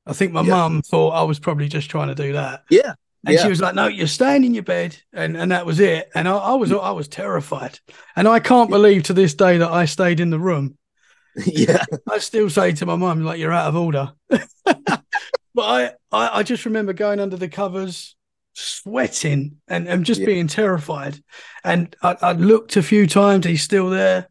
I 0.05 0.13
think 0.13 0.31
my 0.31 0.41
Yeah. 0.41 0.49
mum 0.53 0.81
thought 0.83 1.09
I 1.09 1.23
was 1.23 1.39
probably 1.39 1.67
just 1.67 1.89
trying 1.89 2.07
to 2.09 2.15
do 2.15 2.33
that. 2.33 2.63
Yeah. 2.69 2.93
And 3.25 3.33
Yeah. 3.35 3.41
she 3.43 3.49
was 3.49 3.59
like, 3.61 3.73
"No, 3.75 3.87
you're 3.87 4.07
staying 4.07 4.43
in 4.43 4.53
your 4.53 4.63
bed," 4.63 4.95
and 5.11 5.35
and 5.35 5.51
that 5.51 5.65
was 5.65 5.79
it. 5.79 6.09
And 6.15 6.27
I, 6.27 6.37
I 6.37 6.53
was 6.53 6.69
mm. 6.69 6.81
I 6.81 6.91
was 6.91 7.07
terrified, 7.07 7.79
and 8.15 8.27
I 8.27 8.39
can't 8.39 8.69
believe 8.69 9.03
to 9.03 9.13
this 9.13 9.33
day 9.33 9.57
that 9.57 9.71
I 9.71 9.85
stayed 9.85 10.19
in 10.19 10.29
the 10.29 10.39
room. 10.39 10.77
yeah. 11.45 11.83
I 12.09 12.19
still 12.19 12.49
say 12.49 12.71
to 12.73 12.85
my 12.85 12.95
mum, 12.95 13.23
"Like 13.23 13.39
you're 13.39 13.51
out 13.53 13.67
of 13.67 13.75
order." 13.75 14.13
but 14.29 15.01
I, 15.57 15.91
I 16.11 16.39
I 16.39 16.43
just 16.43 16.65
remember 16.65 16.93
going 16.93 17.19
under 17.19 17.37
the 17.37 17.49
covers, 17.49 18.15
sweating, 18.53 19.57
and 19.67 19.87
and 19.87 20.05
just 20.05 20.21
Yeah. 20.21 20.27
being 20.27 20.47
terrified. 20.47 21.19
And 21.63 21.95
I, 22.01 22.15
I 22.21 22.31
looked 22.33 22.77
a 22.77 22.83
few 22.83 23.05
times; 23.05 23.45
he's 23.45 23.63
still 23.63 23.89
there. 23.89 24.28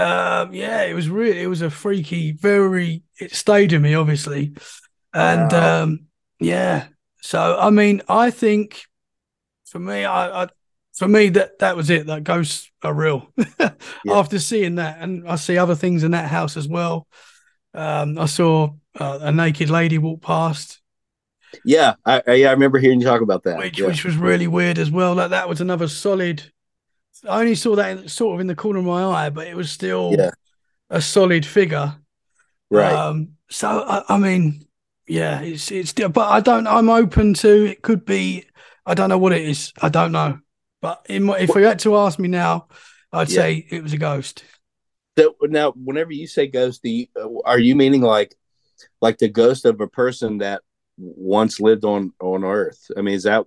Um, 0.00 0.54
yeah, 0.54 0.82
it 0.82 0.94
was 0.94 1.08
really 1.08 1.40
it 1.42 1.46
was 1.48 1.62
a 1.62 1.70
freaky, 1.70 2.32
very. 2.32 3.02
It 3.20 3.34
stayed 3.34 3.72
in 3.72 3.82
me, 3.82 3.94
obviously, 3.94 4.54
and 5.14 5.52
Wow. 5.52 5.82
um, 5.84 6.06
yeah. 6.40 6.88
So 7.22 7.58
I 7.58 7.70
mean, 7.70 8.02
I 8.08 8.30
think 8.30 8.82
for 9.66 9.78
me, 9.78 10.04
I, 10.04 10.44
I 10.44 10.48
for 10.94 11.08
me 11.08 11.30
that 11.30 11.58
that 11.60 11.76
was 11.76 11.90
it. 11.90 12.06
That 12.06 12.24
ghosts 12.24 12.70
are 12.82 12.94
real. 12.94 13.32
After 14.08 14.38
seeing 14.38 14.76
that, 14.76 14.98
and 15.00 15.28
I 15.28 15.36
see 15.36 15.58
other 15.58 15.74
things 15.76 16.04
in 16.04 16.12
that 16.12 16.30
house 16.30 16.56
as 16.56 16.68
well. 16.68 17.06
Um, 17.74 18.18
I 18.18 18.26
saw 18.26 18.70
uh, 18.98 19.18
a 19.22 19.32
naked 19.32 19.70
lady 19.70 19.98
walk 19.98 20.22
past, 20.22 20.80
Yeah. 21.64 21.94
I, 22.04 22.22
I, 22.26 22.32
yeah, 22.34 22.48
I 22.48 22.52
remember 22.52 22.78
hearing 22.78 23.00
you 23.00 23.06
talk 23.06 23.22
about 23.22 23.44
that. 23.44 23.58
which 23.58 23.78
yeah. 23.78 23.86
which 23.86 24.04
was 24.04 24.16
really 24.16 24.46
weird 24.46 24.78
as 24.78 24.90
well. 24.90 25.14
Like 25.14 25.30
that 25.30 25.48
was 25.48 25.60
another 25.60 25.88
solid. 25.88 26.50
I 27.28 27.40
only 27.40 27.54
saw 27.54 27.76
that 27.76 27.98
in, 27.98 28.08
sort 28.08 28.34
of 28.34 28.40
in 28.40 28.46
the 28.46 28.54
corner 28.54 28.78
of 28.78 28.84
my 28.84 29.04
eye, 29.04 29.30
but 29.30 29.46
it 29.46 29.56
was 29.56 29.70
still 29.70 30.14
Yeah. 30.18 30.30
a 30.88 31.00
solid 31.00 31.44
figure. 31.44 31.96
right. 32.70 32.94
Um, 32.94 33.32
so 33.50 33.68
I, 33.68 34.04
I 34.08 34.18
mean, 34.18 34.66
yeah, 35.06 35.40
it's 35.42 35.70
it's 35.70 35.92
but 35.92 36.18
I 36.18 36.40
don't. 36.40 36.66
I'm 36.66 36.88
open 36.88 37.34
to 37.34 37.66
it. 37.66 37.82
Could 37.82 38.04
be. 38.04 38.44
I 38.86 38.94
don't 38.94 39.08
know 39.08 39.18
what 39.18 39.32
it 39.32 39.42
is. 39.42 39.72
I 39.82 39.88
don't 39.88 40.12
know. 40.12 40.38
But 40.80 41.04
in 41.08 41.24
my, 41.24 41.38
if 41.38 41.54
you 41.54 41.62
had 41.62 41.80
to 41.80 41.96
ask 41.96 42.18
me 42.18 42.28
now, 42.28 42.68
I'd 43.12 43.28
Yeah. 43.28 43.42
say 43.42 43.66
it 43.70 43.82
was 43.82 43.92
a 43.92 43.98
ghost. 43.98 44.44
So 45.18 45.34
now, 45.42 45.72
whenever 45.72 46.12
you 46.12 46.26
say 46.26 46.46
ghost, 46.46 46.80
you, 46.84 47.06
uh, 47.20 47.28
are 47.44 47.58
you 47.58 47.74
meaning 47.76 48.00
like, 48.00 48.34
like 49.02 49.18
the 49.18 49.28
ghost 49.28 49.64
of 49.64 49.80
a 49.80 49.88
person 49.88 50.38
that 50.38 50.62
once 50.96 51.60
lived 51.60 51.84
on 51.84 52.12
on 52.20 52.44
Earth? 52.44 52.90
I 52.96 53.02
mean, 53.02 53.14
is 53.14 53.24
that 53.24 53.44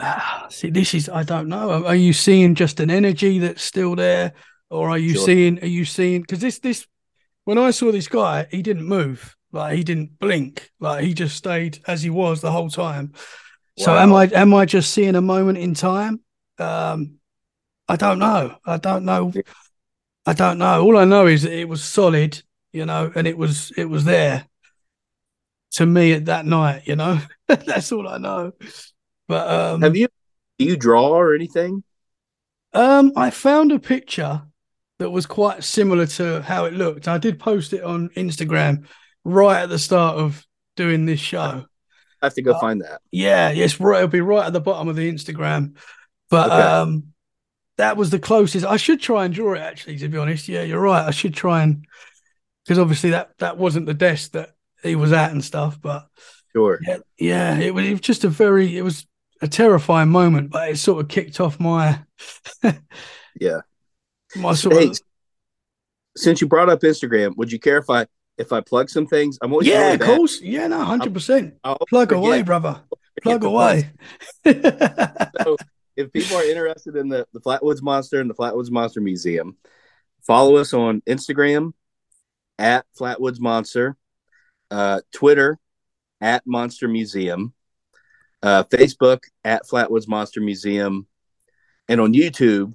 Ah, 0.00 0.46
see, 0.48 0.70
this 0.70 0.94
is 0.94 1.08
I 1.08 1.22
don't 1.22 1.48
know. 1.48 1.84
Are 1.84 1.94
you 1.94 2.12
seeing 2.12 2.54
just 2.54 2.80
an 2.80 2.90
energy 2.90 3.38
that's 3.38 3.62
still 3.62 3.94
there, 3.94 4.32
or 4.70 4.88
are 4.90 4.98
you 4.98 5.14
Sure. 5.14 5.26
seeing? 5.26 5.62
Are 5.62 5.66
you 5.66 5.84
seeing? 5.84 6.22
Because 6.22 6.40
this 6.40 6.58
this 6.58 6.86
when 7.44 7.58
I 7.58 7.70
saw 7.70 7.92
this 7.92 8.08
guy, 8.08 8.46
he 8.50 8.62
didn't 8.62 8.86
move. 8.86 9.36
Like 9.52 9.76
he 9.76 9.84
didn't 9.84 10.18
blink. 10.18 10.70
Like 10.80 11.04
he 11.04 11.12
just 11.12 11.36
stayed 11.36 11.80
as 11.86 12.02
he 12.02 12.10
was 12.10 12.40
the 12.40 12.50
whole 12.52 12.70
time. 12.70 13.12
So 13.76 13.96
am 13.96 14.12
I 14.12 14.26
am 14.26 14.54
I 14.54 14.64
just 14.64 14.92
seeing 14.92 15.16
a 15.16 15.20
moment 15.20 15.58
in 15.58 15.74
time? 15.74 16.20
Um, 16.58 17.18
I 17.88 17.96
don't 17.96 18.18
know. 18.18 18.56
I 18.64 18.76
don't 18.76 19.04
know. 19.04 19.32
I 20.26 20.32
don't 20.32 20.58
know. 20.58 20.82
All 20.82 20.96
I 20.96 21.04
know 21.04 21.26
is 21.26 21.42
that 21.42 21.52
it 21.52 21.68
was 21.68 21.82
solid, 21.82 22.42
you 22.72 22.86
know, 22.86 23.10
and 23.14 23.26
it 23.26 23.36
was 23.36 23.72
it 23.76 23.86
was 23.86 24.04
there 24.04 24.46
to 25.72 25.86
me 25.86 26.12
at 26.12 26.26
that 26.26 26.46
night, 26.46 26.82
you 26.86 26.96
know. 26.96 27.20
That's 27.48 27.90
all 27.92 28.08
I 28.08 28.18
know. 28.18 28.52
But 29.30 29.48
um 29.48 29.80
have 29.82 29.96
you? 29.96 30.08
Do 30.58 30.64
you 30.64 30.76
draw 30.76 31.08
or 31.10 31.34
anything? 31.36 31.84
um 32.72 33.12
I 33.16 33.30
found 33.30 33.70
a 33.72 33.78
picture 33.78 34.42
that 34.98 35.10
was 35.10 35.24
quite 35.24 35.62
similar 35.64 36.06
to 36.06 36.42
how 36.42 36.64
it 36.66 36.74
looked. 36.74 37.06
I 37.08 37.18
did 37.18 37.38
post 37.38 37.72
it 37.72 37.82
on 37.84 38.08
Instagram 38.10 38.86
right 39.24 39.62
at 39.62 39.68
the 39.68 39.78
start 39.78 40.16
of 40.18 40.44
doing 40.76 41.06
this 41.06 41.20
show. 41.20 41.64
I 42.20 42.26
have 42.26 42.34
to 42.34 42.42
go 42.42 42.52
Uh, 42.52 42.60
find 42.60 42.80
that. 42.82 43.00
Yeah, 43.12 43.50
yes, 43.50 43.80
right. 43.80 43.98
It'll 43.98 44.08
be 44.08 44.20
right 44.20 44.46
at 44.46 44.52
the 44.52 44.60
bottom 44.60 44.88
of 44.88 44.96
the 44.96 45.10
Instagram. 45.10 45.76
But 46.28 46.50
Okay. 46.50 46.62
um 46.62 46.90
that 47.78 47.96
was 47.96 48.10
the 48.10 48.18
closest. 48.18 48.66
I 48.66 48.76
should 48.76 49.00
try 49.00 49.24
and 49.24 49.32
draw 49.32 49.54
it 49.54 49.60
actually, 49.60 49.96
to 49.98 50.08
be 50.08 50.18
honest. 50.18 50.48
Yeah, 50.48 50.62
you're 50.62 50.80
right. 50.82 51.06
I 51.06 51.12
should 51.12 51.34
try 51.34 51.62
and 51.62 51.86
because 52.64 52.78
obviously 52.78 53.10
that 53.10 53.30
that 53.38 53.56
wasn't 53.56 53.86
the 53.86 53.94
desk 53.94 54.32
that 54.32 54.50
he 54.82 54.96
was 54.96 55.12
at 55.12 55.30
and 55.32 55.44
stuff. 55.44 55.80
But 55.80 56.08
Sure. 56.52 56.78
yeah, 56.86 56.98
yeah, 57.16 57.58
it 57.58 57.72
was, 57.72 57.86
it 57.86 57.92
was 57.92 58.00
just 58.00 58.24
a 58.24 58.28
very 58.28 58.76
it 58.76 58.82
was 58.82 59.06
a 59.40 59.48
terrifying 59.48 60.08
moment, 60.10 60.50
but 60.50 60.70
it 60.70 60.78
sort 60.78 61.02
of 61.02 61.08
kicked 61.08 61.40
off 61.40 61.58
my 61.60 62.00
Yeah. 63.40 63.60
my 64.36 64.54
sort 64.54 64.76
Hey, 64.76 64.88
of 64.88 65.00
since 66.16 66.40
you 66.40 66.46
brought 66.48 66.68
up 66.68 66.80
Instagram, 66.80 67.36
would 67.36 67.52
you 67.52 67.58
care 67.58 67.78
if 67.78 67.88
I 67.88 68.06
if 68.36 68.52
I 68.52 68.60
plug 68.60 68.90
some 68.90 69.06
things? 69.06 69.38
I'm 69.42 69.52
always 69.52 69.68
yeah, 69.68 69.92
of 69.92 70.00
course, 70.00 70.40
yeah, 70.40 70.66
no, 70.66 70.82
hundred 70.82 71.14
percent. 71.14 71.54
Plug 71.88 72.12
away, 72.12 72.42
brother. 72.42 72.80
Plug 73.22 73.44
away. 73.44 73.90
So 74.44 75.56
if 75.96 76.12
people 76.12 76.36
are 76.36 76.44
interested 76.44 76.96
in 76.96 77.08
the, 77.08 77.26
the 77.32 77.40
Flatwoods 77.40 77.82
Monster 77.82 78.20
and 78.20 78.30
the 78.30 78.34
Flatwoods 78.34 78.70
Monster 78.70 79.00
Museum, 79.00 79.56
follow 80.26 80.56
us 80.56 80.72
on 80.72 81.02
Instagram 81.02 81.72
at 82.58 82.86
Flatwoods 82.98 83.40
Monster, 83.40 83.96
uh, 84.70 85.00
Twitter 85.12 85.58
at 86.20 86.42
Monster 86.46 86.88
Museum. 86.88 87.52
Uh, 88.42 88.64
Facebook 88.64 89.20
at 89.44 89.66
Flatwoods 89.66 90.08
Monster 90.08 90.40
Museum, 90.40 91.06
and 91.88 92.00
on 92.00 92.12
YouTube 92.12 92.74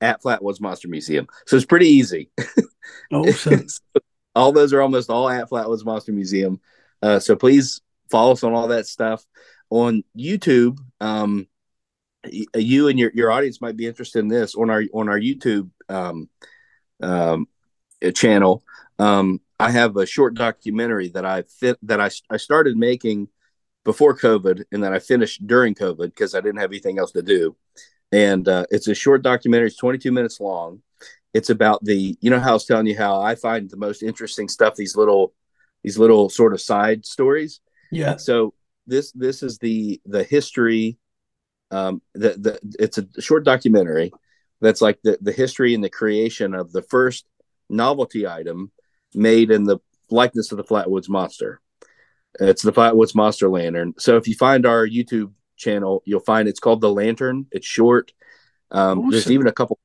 at 0.00 0.22
Flatwoods 0.22 0.60
Monster 0.60 0.88
Museum. 0.88 1.26
So 1.46 1.56
it's 1.56 1.66
pretty 1.66 1.88
easy. 1.88 2.30
Awesome. 3.12 3.66
all 4.36 4.52
those 4.52 4.72
are 4.72 4.82
almost 4.82 5.10
all 5.10 5.28
at 5.28 5.48
Flatwoods 5.48 5.84
Monster 5.84 6.12
Museum. 6.12 6.60
Uh, 7.02 7.18
so 7.18 7.36
please 7.36 7.80
follow 8.10 8.32
us 8.32 8.44
on 8.44 8.52
all 8.52 8.68
that 8.68 8.86
stuff 8.86 9.24
on 9.70 10.04
YouTube. 10.16 10.78
Um, 11.00 11.46
you 12.54 12.88
and 12.88 12.98
your, 12.98 13.10
your 13.14 13.30
audience 13.30 13.60
might 13.60 13.76
be 13.76 13.86
interested 13.86 14.20
in 14.20 14.28
this 14.28 14.54
on 14.54 14.70
our 14.70 14.82
on 14.92 15.08
our 15.08 15.18
YouTube 15.18 15.70
um, 15.88 16.28
um, 17.02 17.46
uh, 18.04 18.10
channel. 18.10 18.62
Um, 18.98 19.40
I 19.58 19.70
have 19.70 19.96
a 19.96 20.06
short 20.06 20.34
documentary 20.34 21.08
that 21.10 21.24
I 21.24 21.42
fit 21.42 21.78
that 21.82 22.00
I 22.00 22.10
I 22.28 22.36
started 22.36 22.76
making 22.76 23.28
before 23.86 24.18
COVID 24.18 24.64
and 24.72 24.82
then 24.82 24.92
I 24.92 24.98
finished 24.98 25.46
during 25.46 25.74
COVID 25.74 26.06
because 26.06 26.34
I 26.34 26.40
didn't 26.40 26.60
have 26.60 26.70
anything 26.70 26.98
else 26.98 27.12
to 27.12 27.22
do. 27.22 27.56
And 28.12 28.46
uh, 28.46 28.66
it's 28.70 28.88
a 28.88 28.94
short 28.94 29.22
documentary. 29.22 29.68
It's 29.68 29.76
22 29.76 30.10
minutes 30.10 30.40
long. 30.40 30.82
It's 31.32 31.50
about 31.50 31.84
the 31.84 32.18
you 32.20 32.30
know 32.30 32.40
how 32.40 32.50
I 32.50 32.54
was 32.54 32.66
telling 32.66 32.86
you 32.86 32.96
how 32.96 33.20
I 33.20 33.36
find 33.36 33.70
the 33.70 33.76
most 33.76 34.02
interesting 34.02 34.48
stuff 34.48 34.74
these 34.74 34.96
little 34.96 35.32
these 35.84 35.98
little 35.98 36.28
sort 36.28 36.52
of 36.52 36.60
side 36.60 37.06
stories. 37.06 37.60
Yeah. 37.92 38.16
So 38.16 38.54
this 38.86 39.12
this 39.12 39.42
is 39.42 39.58
the 39.58 40.00
the 40.04 40.24
history. 40.24 40.98
Um, 41.70 42.02
the 42.14 42.30
the 42.30 42.76
it's 42.78 42.98
a 42.98 43.06
short 43.20 43.44
documentary 43.44 44.12
that's 44.60 44.80
like 44.80 44.98
the 45.02 45.18
the 45.20 45.32
history 45.32 45.74
and 45.74 45.84
the 45.84 45.90
creation 45.90 46.54
of 46.54 46.72
the 46.72 46.82
first 46.82 47.26
novelty 47.68 48.26
item 48.26 48.72
made 49.14 49.50
in 49.50 49.64
the 49.64 49.78
likeness 50.10 50.50
of 50.52 50.58
the 50.58 50.64
Flatwoods 50.64 51.08
Monster. 51.08 51.60
It's 52.40 52.62
the 52.62 52.72
Flatwoods 52.72 53.14
Monster 53.14 53.48
Lantern. 53.48 53.94
So 53.98 54.16
if 54.16 54.28
you 54.28 54.34
find 54.34 54.66
our 54.66 54.86
YouTube 54.86 55.32
channel, 55.56 56.02
you'll 56.04 56.20
find 56.20 56.48
it's 56.48 56.60
called 56.60 56.80
the 56.80 56.92
Lantern. 56.92 57.46
It's 57.50 57.66
short. 57.66 58.12
Um, 58.70 59.10
There's 59.10 59.30
even 59.30 59.46
a 59.46 59.52
couple. 59.52 59.78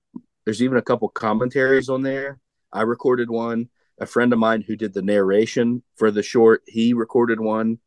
There's 0.45 0.63
even 0.63 0.77
a 0.77 0.81
couple 0.81 1.07
commentaries 1.09 1.87
on 1.89 2.01
there. 2.01 2.39
I 2.73 2.81
recorded 2.81 3.29
one. 3.29 3.69
A 3.99 4.05
friend 4.05 4.33
of 4.33 4.39
mine 4.39 4.61
who 4.61 4.75
did 4.75 4.93
the 4.93 5.03
narration 5.03 5.83
for 5.95 6.09
the 6.09 6.23
short, 6.23 6.63
he 6.65 6.93
recorded 6.93 7.39
one. 7.39 7.77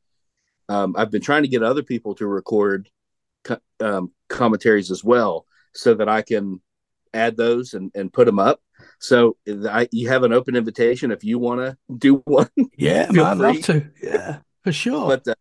Um, 0.69 0.95
I've 0.97 1.11
been 1.11 1.21
trying 1.21 1.43
to 1.43 1.49
get 1.49 1.65
other 1.65 1.83
people 1.83 2.15
to 2.15 2.27
record 2.27 2.89
co- 3.43 3.59
um, 3.81 4.13
commentaries 4.29 4.93
as 4.93 5.03
well, 5.03 5.47
so 5.73 5.95
that 5.95 6.09
I 6.09 6.23
can 6.23 6.61
add 7.13 7.37
those 7.37 7.75
and, 7.75 7.91
and 7.95 8.13
put 8.13 8.27
them 8.27 8.39
up. 8.39 8.61
So 9.01 9.37
I, 9.49 9.89
you 9.91 10.09
have 10.09 10.23
an 10.23 10.33
open 10.33 10.55
invitation 10.57 11.11
if 11.11 11.25
you 11.25 11.39
want 11.39 11.61
to 11.61 11.77
do 11.97 12.23
one. 12.25 12.49
Yeah, 12.77 13.09
I'd 13.11 13.39
love 13.39 13.63
to. 13.63 13.91
Yeah, 14.03 14.39
for 14.65 14.73
sure. 14.73 15.07
but 15.07 15.29
uh, 15.29 15.35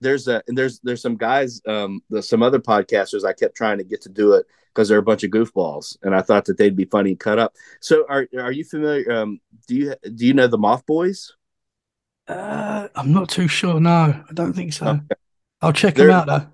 there's 0.00 0.28
a 0.28 0.42
and 0.48 0.56
there's 0.56 0.80
there's 0.80 1.02
some 1.02 1.16
guys 1.16 1.60
um 1.66 2.02
there's 2.08 2.28
some 2.28 2.42
other 2.42 2.58
podcasters 2.58 3.24
I 3.24 3.34
kept 3.34 3.54
trying 3.56 3.76
to 3.78 3.84
get 3.84 4.00
to 4.02 4.08
do 4.08 4.32
it 4.32 4.46
because 4.72 4.88
they're 4.88 4.98
a 4.98 5.02
bunch 5.02 5.24
of 5.24 5.30
goofballs 5.30 5.98
and 6.02 6.14
I 6.14 6.22
thought 6.22 6.46
that 6.46 6.56
they'd 6.56 6.74
be 6.76 6.86
funny 6.86 7.10
and 7.10 7.20
cut 7.20 7.38
up. 7.38 7.54
So 7.80 8.06
are 8.08 8.26
are 8.38 8.52
you 8.52 8.64
familiar? 8.64 9.10
Um, 9.12 9.40
do 9.68 9.74
you 9.74 9.94
do 10.14 10.26
you 10.26 10.32
know 10.32 10.46
the 10.46 10.56
Moth 10.58 10.86
Boys? 10.86 11.34
uh, 12.28 12.88
I'm 12.94 13.12
not 13.12 13.28
too 13.28 13.48
sure. 13.48 13.80
No, 13.80 13.90
I 13.90 14.32
don't 14.32 14.52
think 14.52 14.72
so. 14.72 14.86
Okay. 14.86 15.00
I'll 15.60 15.72
check 15.72 15.94
them 15.96 16.06
They're- 16.06 16.16
out 16.16 16.26
though. 16.26 16.46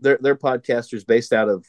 They're 0.00 0.18
they're 0.22 0.36
podcasters 0.36 1.04
based 1.04 1.32
out 1.32 1.48
of 1.48 1.66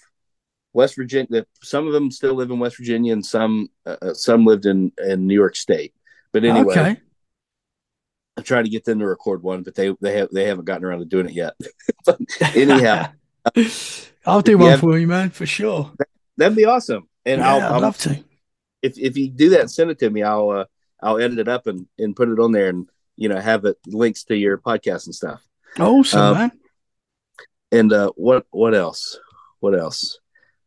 West 0.71 0.95
Virginia. 0.95 1.45
Some 1.63 1.87
of 1.87 1.93
them 1.93 2.11
still 2.11 2.35
live 2.35 2.51
in 2.51 2.59
West 2.59 2.77
Virginia 2.77 3.11
and 3.11 3.25
some 3.25 3.69
uh, 3.87 3.95
uh, 4.01 4.13
some 4.13 4.45
lived 4.45 4.67
in 4.67 4.91
in 5.03 5.25
New 5.25 5.33
York 5.33 5.55
State. 5.55 5.95
But 6.31 6.45
anyway, 6.45 6.71
Okay. 6.77 7.01
I'm 8.39 8.43
trying 8.43 8.63
to 8.65 8.69
get 8.69 8.85
them 8.85 8.99
to 8.99 9.05
record 9.07 9.43
one, 9.43 9.63
but 9.63 9.75
they 9.75 9.95
they 10.01 10.17
have 10.17 10.29
they 10.31 10.45
haven't 10.45 10.65
gotten 10.65 10.83
around 10.85 10.99
to 10.99 11.05
doing 11.05 11.27
it 11.27 11.33
yet. 11.33 11.53
Anyhow, 12.55 13.11
I'll 14.25 14.41
do 14.41 14.57
one 14.57 14.79
for 14.79 14.97
you, 14.97 15.07
man, 15.07 15.29
for 15.29 15.45
sure. 15.45 15.91
that'd 16.37 16.55
be 16.57 16.65
awesome. 16.65 17.07
And 17.25 17.39
yeah, 17.41 17.49
I'll, 17.53 17.61
I'd 17.61 17.71
I'll 17.73 17.81
love 17.81 17.97
to. 17.99 18.23
if 18.81 18.97
if 18.97 19.17
you 19.17 19.29
do 19.29 19.49
that 19.51 19.61
and 19.61 19.71
send 19.71 19.91
it 19.91 19.99
to 19.99 20.09
me, 20.09 20.23
I'll 20.23 20.49
uh, 20.49 20.65
I'll 21.01 21.19
edit 21.19 21.39
it 21.39 21.47
up 21.47 21.67
and 21.67 21.87
and 21.97 22.15
put 22.15 22.29
it 22.29 22.39
on 22.39 22.51
there 22.51 22.69
and 22.69 22.87
you 23.15 23.29
know 23.29 23.39
have 23.39 23.65
it 23.65 23.77
links 23.87 24.23
to 24.25 24.35
your 24.35 24.57
podcast 24.57 25.05
and 25.05 25.15
stuff. 25.15 25.41
Awesome, 25.79 26.19
Um, 26.19 26.33
man. 26.37 26.51
And 27.71 27.93
uh, 27.93 28.11
what 28.15 28.45
what 28.51 28.73
else? 28.73 29.19
What 29.59 29.77
else? 29.77 30.19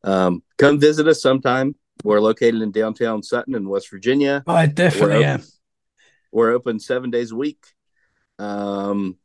Um, 0.05 0.43
come 0.59 0.79
visit 0.79 1.09
us 1.09 1.23
sometime. 1.23 1.75
We're 2.05 2.21
located 2.21 2.63
in 2.63 2.73
downtown 2.73 3.23
Sutton 3.23 3.55
in 3.55 3.69
West 3.69 3.89
Virginia. 3.91 4.43
I 4.47 4.67
definitely 4.67 5.25
am. 5.25 5.43
We're 6.33 6.53
open 6.53 6.79
seven 6.79 7.11
days 7.11 7.31
a 7.31 7.37
week. 7.37 7.65
Um, 8.39 9.17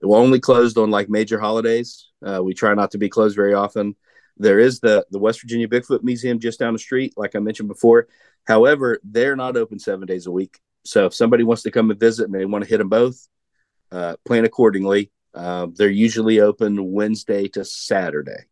we're 0.00 0.18
only 0.18 0.40
closed 0.40 0.78
on 0.78 0.90
like 0.90 1.08
major 1.08 1.38
holidays. 1.38 2.08
Uh, 2.24 2.42
we 2.42 2.54
try 2.54 2.74
not 2.74 2.92
to 2.92 2.98
be 2.98 3.08
closed 3.08 3.36
very 3.36 3.54
often. 3.54 3.96
There 4.36 4.58
is 4.58 4.80
the 4.80 5.06
the 5.10 5.18
West 5.18 5.40
Virginia 5.42 5.68
Bigfoot 5.68 6.02
Museum 6.02 6.38
just 6.38 6.58
down 6.58 6.72
the 6.72 6.78
street, 6.78 7.14
like 7.16 7.34
I 7.34 7.38
mentioned 7.38 7.68
before. 7.68 8.08
However, 8.44 9.00
they're 9.04 9.36
not 9.36 9.56
open 9.56 9.78
seven 9.78 10.06
days 10.06 10.26
a 10.26 10.30
week. 10.30 10.58
So 10.84 11.06
if 11.06 11.14
somebody 11.14 11.44
wants 11.44 11.62
to 11.62 11.70
come 11.70 11.90
and 11.90 11.98
visit 11.98 12.26
and 12.26 12.34
they 12.34 12.44
want 12.44 12.64
to 12.64 12.70
hit 12.70 12.78
them 12.78 12.88
both, 12.88 13.28
uh, 13.90 14.16
plan 14.24 14.44
accordingly. 14.44 15.10
Uh, 15.34 15.68
they're 15.74 15.88
usually 15.88 16.40
open 16.40 16.92
Wednesday 16.92 17.48
to 17.48 17.64
Saturday. 17.64 18.44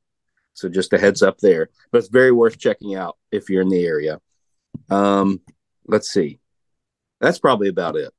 So 0.54 0.68
just 0.68 0.92
a 0.92 0.98
heads 0.98 1.22
up 1.22 1.38
there. 1.38 1.70
But 1.90 1.98
it's 1.98 2.08
very 2.08 2.32
worth 2.32 2.58
checking 2.58 2.94
out 2.94 3.18
if 3.30 3.50
you're 3.50 3.62
in 3.62 3.68
the 3.68 3.84
area. 3.84 4.20
Um, 4.90 5.40
let's 5.86 6.10
see. 6.10 6.40
That's 7.22 7.38
probably 7.38 7.68
about 7.68 7.96
it. 7.96 8.12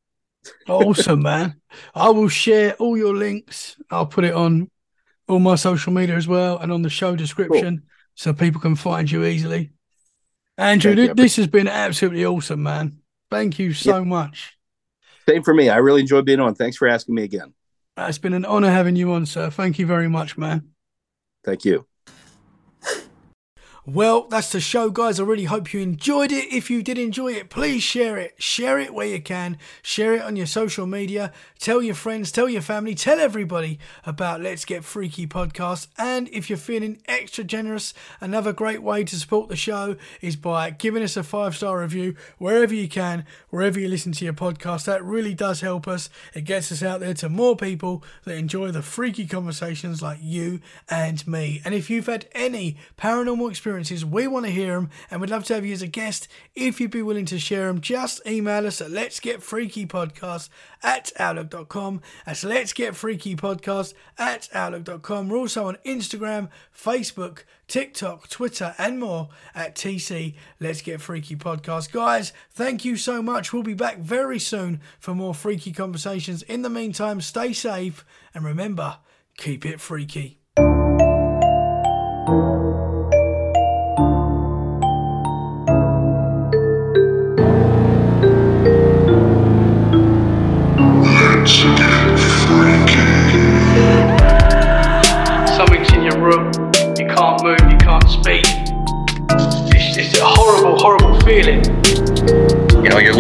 Awesome, 0.68 1.22
man. 1.22 1.62
I 1.94 2.10
will 2.10 2.30
share 2.30 2.74
all 2.76 2.98
your 2.98 3.14
links. 3.14 3.76
I'll 3.92 4.08
put 4.08 4.24
it 4.24 4.34
on 4.34 4.72
all 5.28 5.40
my 5.40 5.56
social 5.56 5.94
media 5.94 6.16
as 6.16 6.28
well 6.28 6.58
and 6.58 6.72
on 6.72 6.82
the 6.82 6.90
show 6.90 7.16
description 7.16 7.84
so 8.16 8.34
people 8.34 8.62
can 8.62 8.76
find 8.76 9.12
you 9.12 9.26
easily. 9.26 9.72
Andrew, 10.58 10.94
you. 10.94 11.14
this 11.14 11.36
has 11.36 11.48
been 11.48 11.68
absolutely 11.68 12.26
awesome, 12.26 12.64
man. 12.64 13.00
Thank 13.30 13.60
you 13.60 13.74
so 13.74 14.06
much. 14.06 14.58
Same 15.28 15.44
for 15.44 15.54
me. 15.54 15.70
I 15.70 15.78
really 15.78 16.02
enjoyed 16.02 16.26
being 16.26 16.40
on. 16.40 16.56
Thanks 16.56 16.78
for 16.78 16.88
asking 16.88 17.16
me 17.16 17.24
again. 17.24 17.54
It's 17.98 18.18
been 18.18 18.34
an 18.34 18.46
honor 18.46 18.70
having 18.72 18.96
you 18.96 19.12
on, 19.14 19.26
sir. 19.26 19.50
Thank 19.50 19.80
you 19.80 19.86
very 19.86 20.08
much, 20.08 20.38
man. 20.38 20.70
Thank 21.44 21.66
you. 21.66 21.86
Well, 23.86 24.28
that's 24.30 24.54
the 24.54 24.62
show, 24.62 24.90
guys. 24.90 25.20
I 25.20 25.24
really 25.24 25.44
hope 25.44 25.74
you 25.74 25.82
enjoyed 25.82 26.32
it. 26.32 26.54
If 26.54 26.70
you 26.70 26.82
did 26.82 26.98
enjoy 26.98 27.34
it, 27.34 27.50
please 27.50 27.84
share 27.84 28.18
it. 28.18 28.42
Share 28.42 28.80
it 28.80 28.94
where 28.94 29.08
you 29.08 29.22
can. 29.22 29.58
Share 29.82 30.14
it 30.14 30.22
on 30.22 30.38
your 30.38 30.46
social 30.46 30.88
media. 30.88 31.34
Tell 31.60 31.82
your 31.82 31.94
friends, 31.94 32.32
tell 32.32 32.48
your 32.48 32.62
family, 32.62 32.96
tell 32.96 33.20
everybody 33.20 33.80
about 34.06 34.40
Let's 34.40 34.64
Get 34.64 34.86
Freaky 34.86 35.28
podcast. 35.28 35.88
And 35.98 36.30
if 36.30 36.50
you're 36.50 36.58
feeling 36.58 37.02
extra 37.10 37.44
generous, 37.44 37.94
another 38.22 38.54
great 38.54 38.82
way 38.82 39.04
to 39.04 39.20
support 39.20 39.50
the 39.50 39.58
show 39.58 39.98
is 40.22 40.38
by 40.38 40.70
giving 40.70 41.04
us 41.04 41.18
a 41.18 41.24
five 41.24 41.54
star 41.54 41.82
review 41.82 42.16
wherever 42.38 42.74
you 42.74 42.88
can, 42.88 43.26
wherever 43.50 43.82
you 43.82 43.90
listen 43.90 44.14
to 44.14 44.24
your 44.24 44.34
podcast. 44.34 44.86
That 44.86 45.04
really 45.04 45.34
does 45.34 45.60
help 45.60 45.90
us. 45.90 46.10
It 46.34 46.46
gets 46.46 46.72
us 46.72 46.84
out 46.84 47.02
there 47.02 47.16
to 47.16 47.28
more 47.28 47.58
people 47.58 48.02
that 48.24 48.38
enjoy 48.38 48.72
the 48.72 48.82
freaky 48.82 49.28
conversations 49.28 50.02
like 50.02 50.20
you 50.22 50.62
and 50.90 51.28
me. 51.28 51.62
And 51.66 51.74
if 51.74 51.90
you've 51.90 52.08
had 52.08 52.28
any 52.34 52.78
paranormal 52.98 53.52
experiences, 53.78 54.06
we 54.06 54.28
want 54.28 54.46
to 54.46 54.52
hear 54.52 54.76
them 54.76 54.90
and 55.10 55.20
we'd 55.20 55.30
love 55.30 55.44
to 55.46 55.54
have 55.56 55.66
you 55.66 55.74
as 55.74 55.82
a 55.82 55.88
guest. 55.88 56.28
If 56.56 56.80
you'd 56.80 56.92
be 56.92 57.02
willing 57.02 57.26
to 57.26 57.40
share 57.40 57.68
them, 57.68 57.82
just 57.82 58.22
email 58.28 58.68
us 58.68 58.82
at 58.82 58.92
let's 58.92 59.20
get 59.20 59.42
freaky 59.42 59.86
podcast 59.86 60.50
at 60.84 61.12
outlook.com. 61.18 62.02
That's 62.26 62.44
let's 62.44 62.74
get 62.74 62.96
freaky 62.96 63.36
podcast 63.36 63.94
at 64.18 64.48
outlook.com. 64.54 65.30
We're 65.30 65.38
also 65.38 65.68
on 65.68 65.78
Instagram, 65.86 66.50
Facebook, 66.76 67.44
TikTok, 67.68 68.30
Twitter, 68.30 68.76
and 68.78 69.00
more 69.00 69.30
at 69.56 69.76
TC 69.76 70.36
Let's 70.60 70.82
Get 70.82 71.02
Freaky 71.02 71.36
Podcast. 71.36 71.92
Guys, 71.92 72.34
thank 72.52 72.86
you 72.86 72.96
so 72.96 73.22
much. 73.22 73.52
We'll 73.52 73.64
be 73.64 73.74
back 73.74 73.98
very 73.98 74.38
soon 74.40 74.82
for 75.00 75.16
more 75.16 75.34
freaky 75.34 75.72
conversations. 75.72 76.44
In 76.44 76.62
the 76.62 76.70
meantime, 76.70 77.22
stay 77.22 77.54
safe 77.54 78.06
and 78.34 78.46
remember, 78.46 78.98
keep 79.38 79.66
it 79.66 79.82
freaky. 79.82 80.43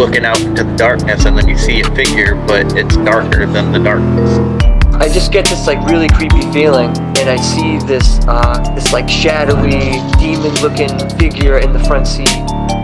Looking 0.03 0.25
out 0.25 0.41
into 0.41 0.65
the 0.65 0.75
darkness 0.75 1.23
and 1.23 1.37
then 1.37 1.47
you 1.47 1.57
see 1.57 1.79
a 1.79 1.95
figure, 1.95 2.35
but 2.45 2.75
it's 2.75 2.97
darker 2.97 3.45
than 3.45 3.71
the 3.71 3.79
darkness. 3.79 4.37
I 4.95 5.07
just 5.07 5.31
get 5.31 5.45
this 5.45 5.65
like 5.65 5.79
really 5.89 6.09
creepy 6.09 6.41
feeling, 6.51 6.89
and 7.17 7.29
I 7.29 7.37
see 7.37 7.77
this 7.87 8.19
uh, 8.27 8.59
this 8.75 8.91
like 8.91 9.07
shadowy 9.07 10.03
demon-looking 10.19 11.17
figure 11.17 11.59
in 11.59 11.71
the 11.71 11.83
front 11.85 12.05
seat 12.05 12.27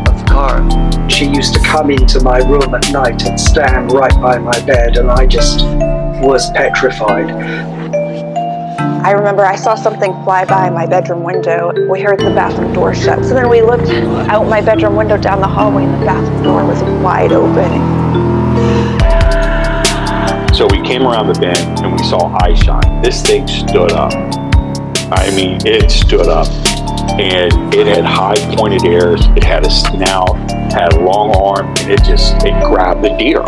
of 0.08 0.18
the 0.18 0.26
car. 0.30 1.10
She 1.10 1.26
used 1.26 1.54
to 1.56 1.60
come 1.60 1.92
into 1.92 2.24
my 2.24 2.38
room 2.38 2.74
at 2.74 2.90
night 2.92 3.22
and 3.28 3.38
stand 3.38 3.92
right 3.92 4.16
by 4.22 4.38
my 4.38 4.58
bed, 4.66 4.96
and 4.96 5.12
I 5.12 5.26
just 5.26 5.66
was 6.24 6.50
petrified. 6.52 7.28
I 9.02 9.12
remember 9.12 9.46
I 9.46 9.56
saw 9.56 9.76
something 9.76 10.12
fly 10.24 10.46
by 10.46 10.70
my 10.70 10.86
bedroom 10.86 11.24
window. 11.24 11.72
We 11.90 12.02
heard 12.02 12.20
the 12.20 12.32
bathroom 12.32 12.74
door 12.74 12.94
shut. 12.94 13.24
So 13.24 13.34
then 13.34 13.50
we 13.50 13.62
looked 13.62 13.90
out 14.30 14.48
my 14.48 14.62
bedroom 14.62 14.96
window 14.96 15.18
down 15.18 15.40
the 15.40 15.48
hallway, 15.48 15.86
and 15.86 15.94
the 16.02 16.06
bathroom 16.06 16.44
door 16.44 16.66
was 16.66 16.84
wide 17.02 17.32
open. 17.32 17.72
So 20.54 20.68
we 20.68 20.82
came 20.82 21.04
around 21.04 21.28
the 21.28 21.40
bend 21.40 21.80
and 21.80 21.94
we 21.94 22.04
saw 22.04 22.36
eye 22.42 22.54
shine. 22.54 23.02
This 23.02 23.22
thing 23.22 23.48
stood 23.48 23.94
up. 23.94 24.12
I 25.12 25.32
mean, 25.34 25.60
it 25.66 25.90
stood 25.90 26.28
up. 26.28 26.48
And 27.18 27.74
it 27.74 27.88
had 27.88 28.04
high 28.04 28.36
pointed 28.56 28.84
ears. 28.84 29.22
It 29.38 29.44
had 29.44 29.66
a 29.66 29.72
snout, 29.72 30.36
had 30.72 30.94
a 30.94 31.00
long 31.00 31.36
arm, 31.36 31.68
and 31.80 31.92
it 31.92 32.04
just 32.04 32.36
it 32.46 32.62
grabbed 32.66 33.04
the 33.04 33.16
deer. 33.18 33.42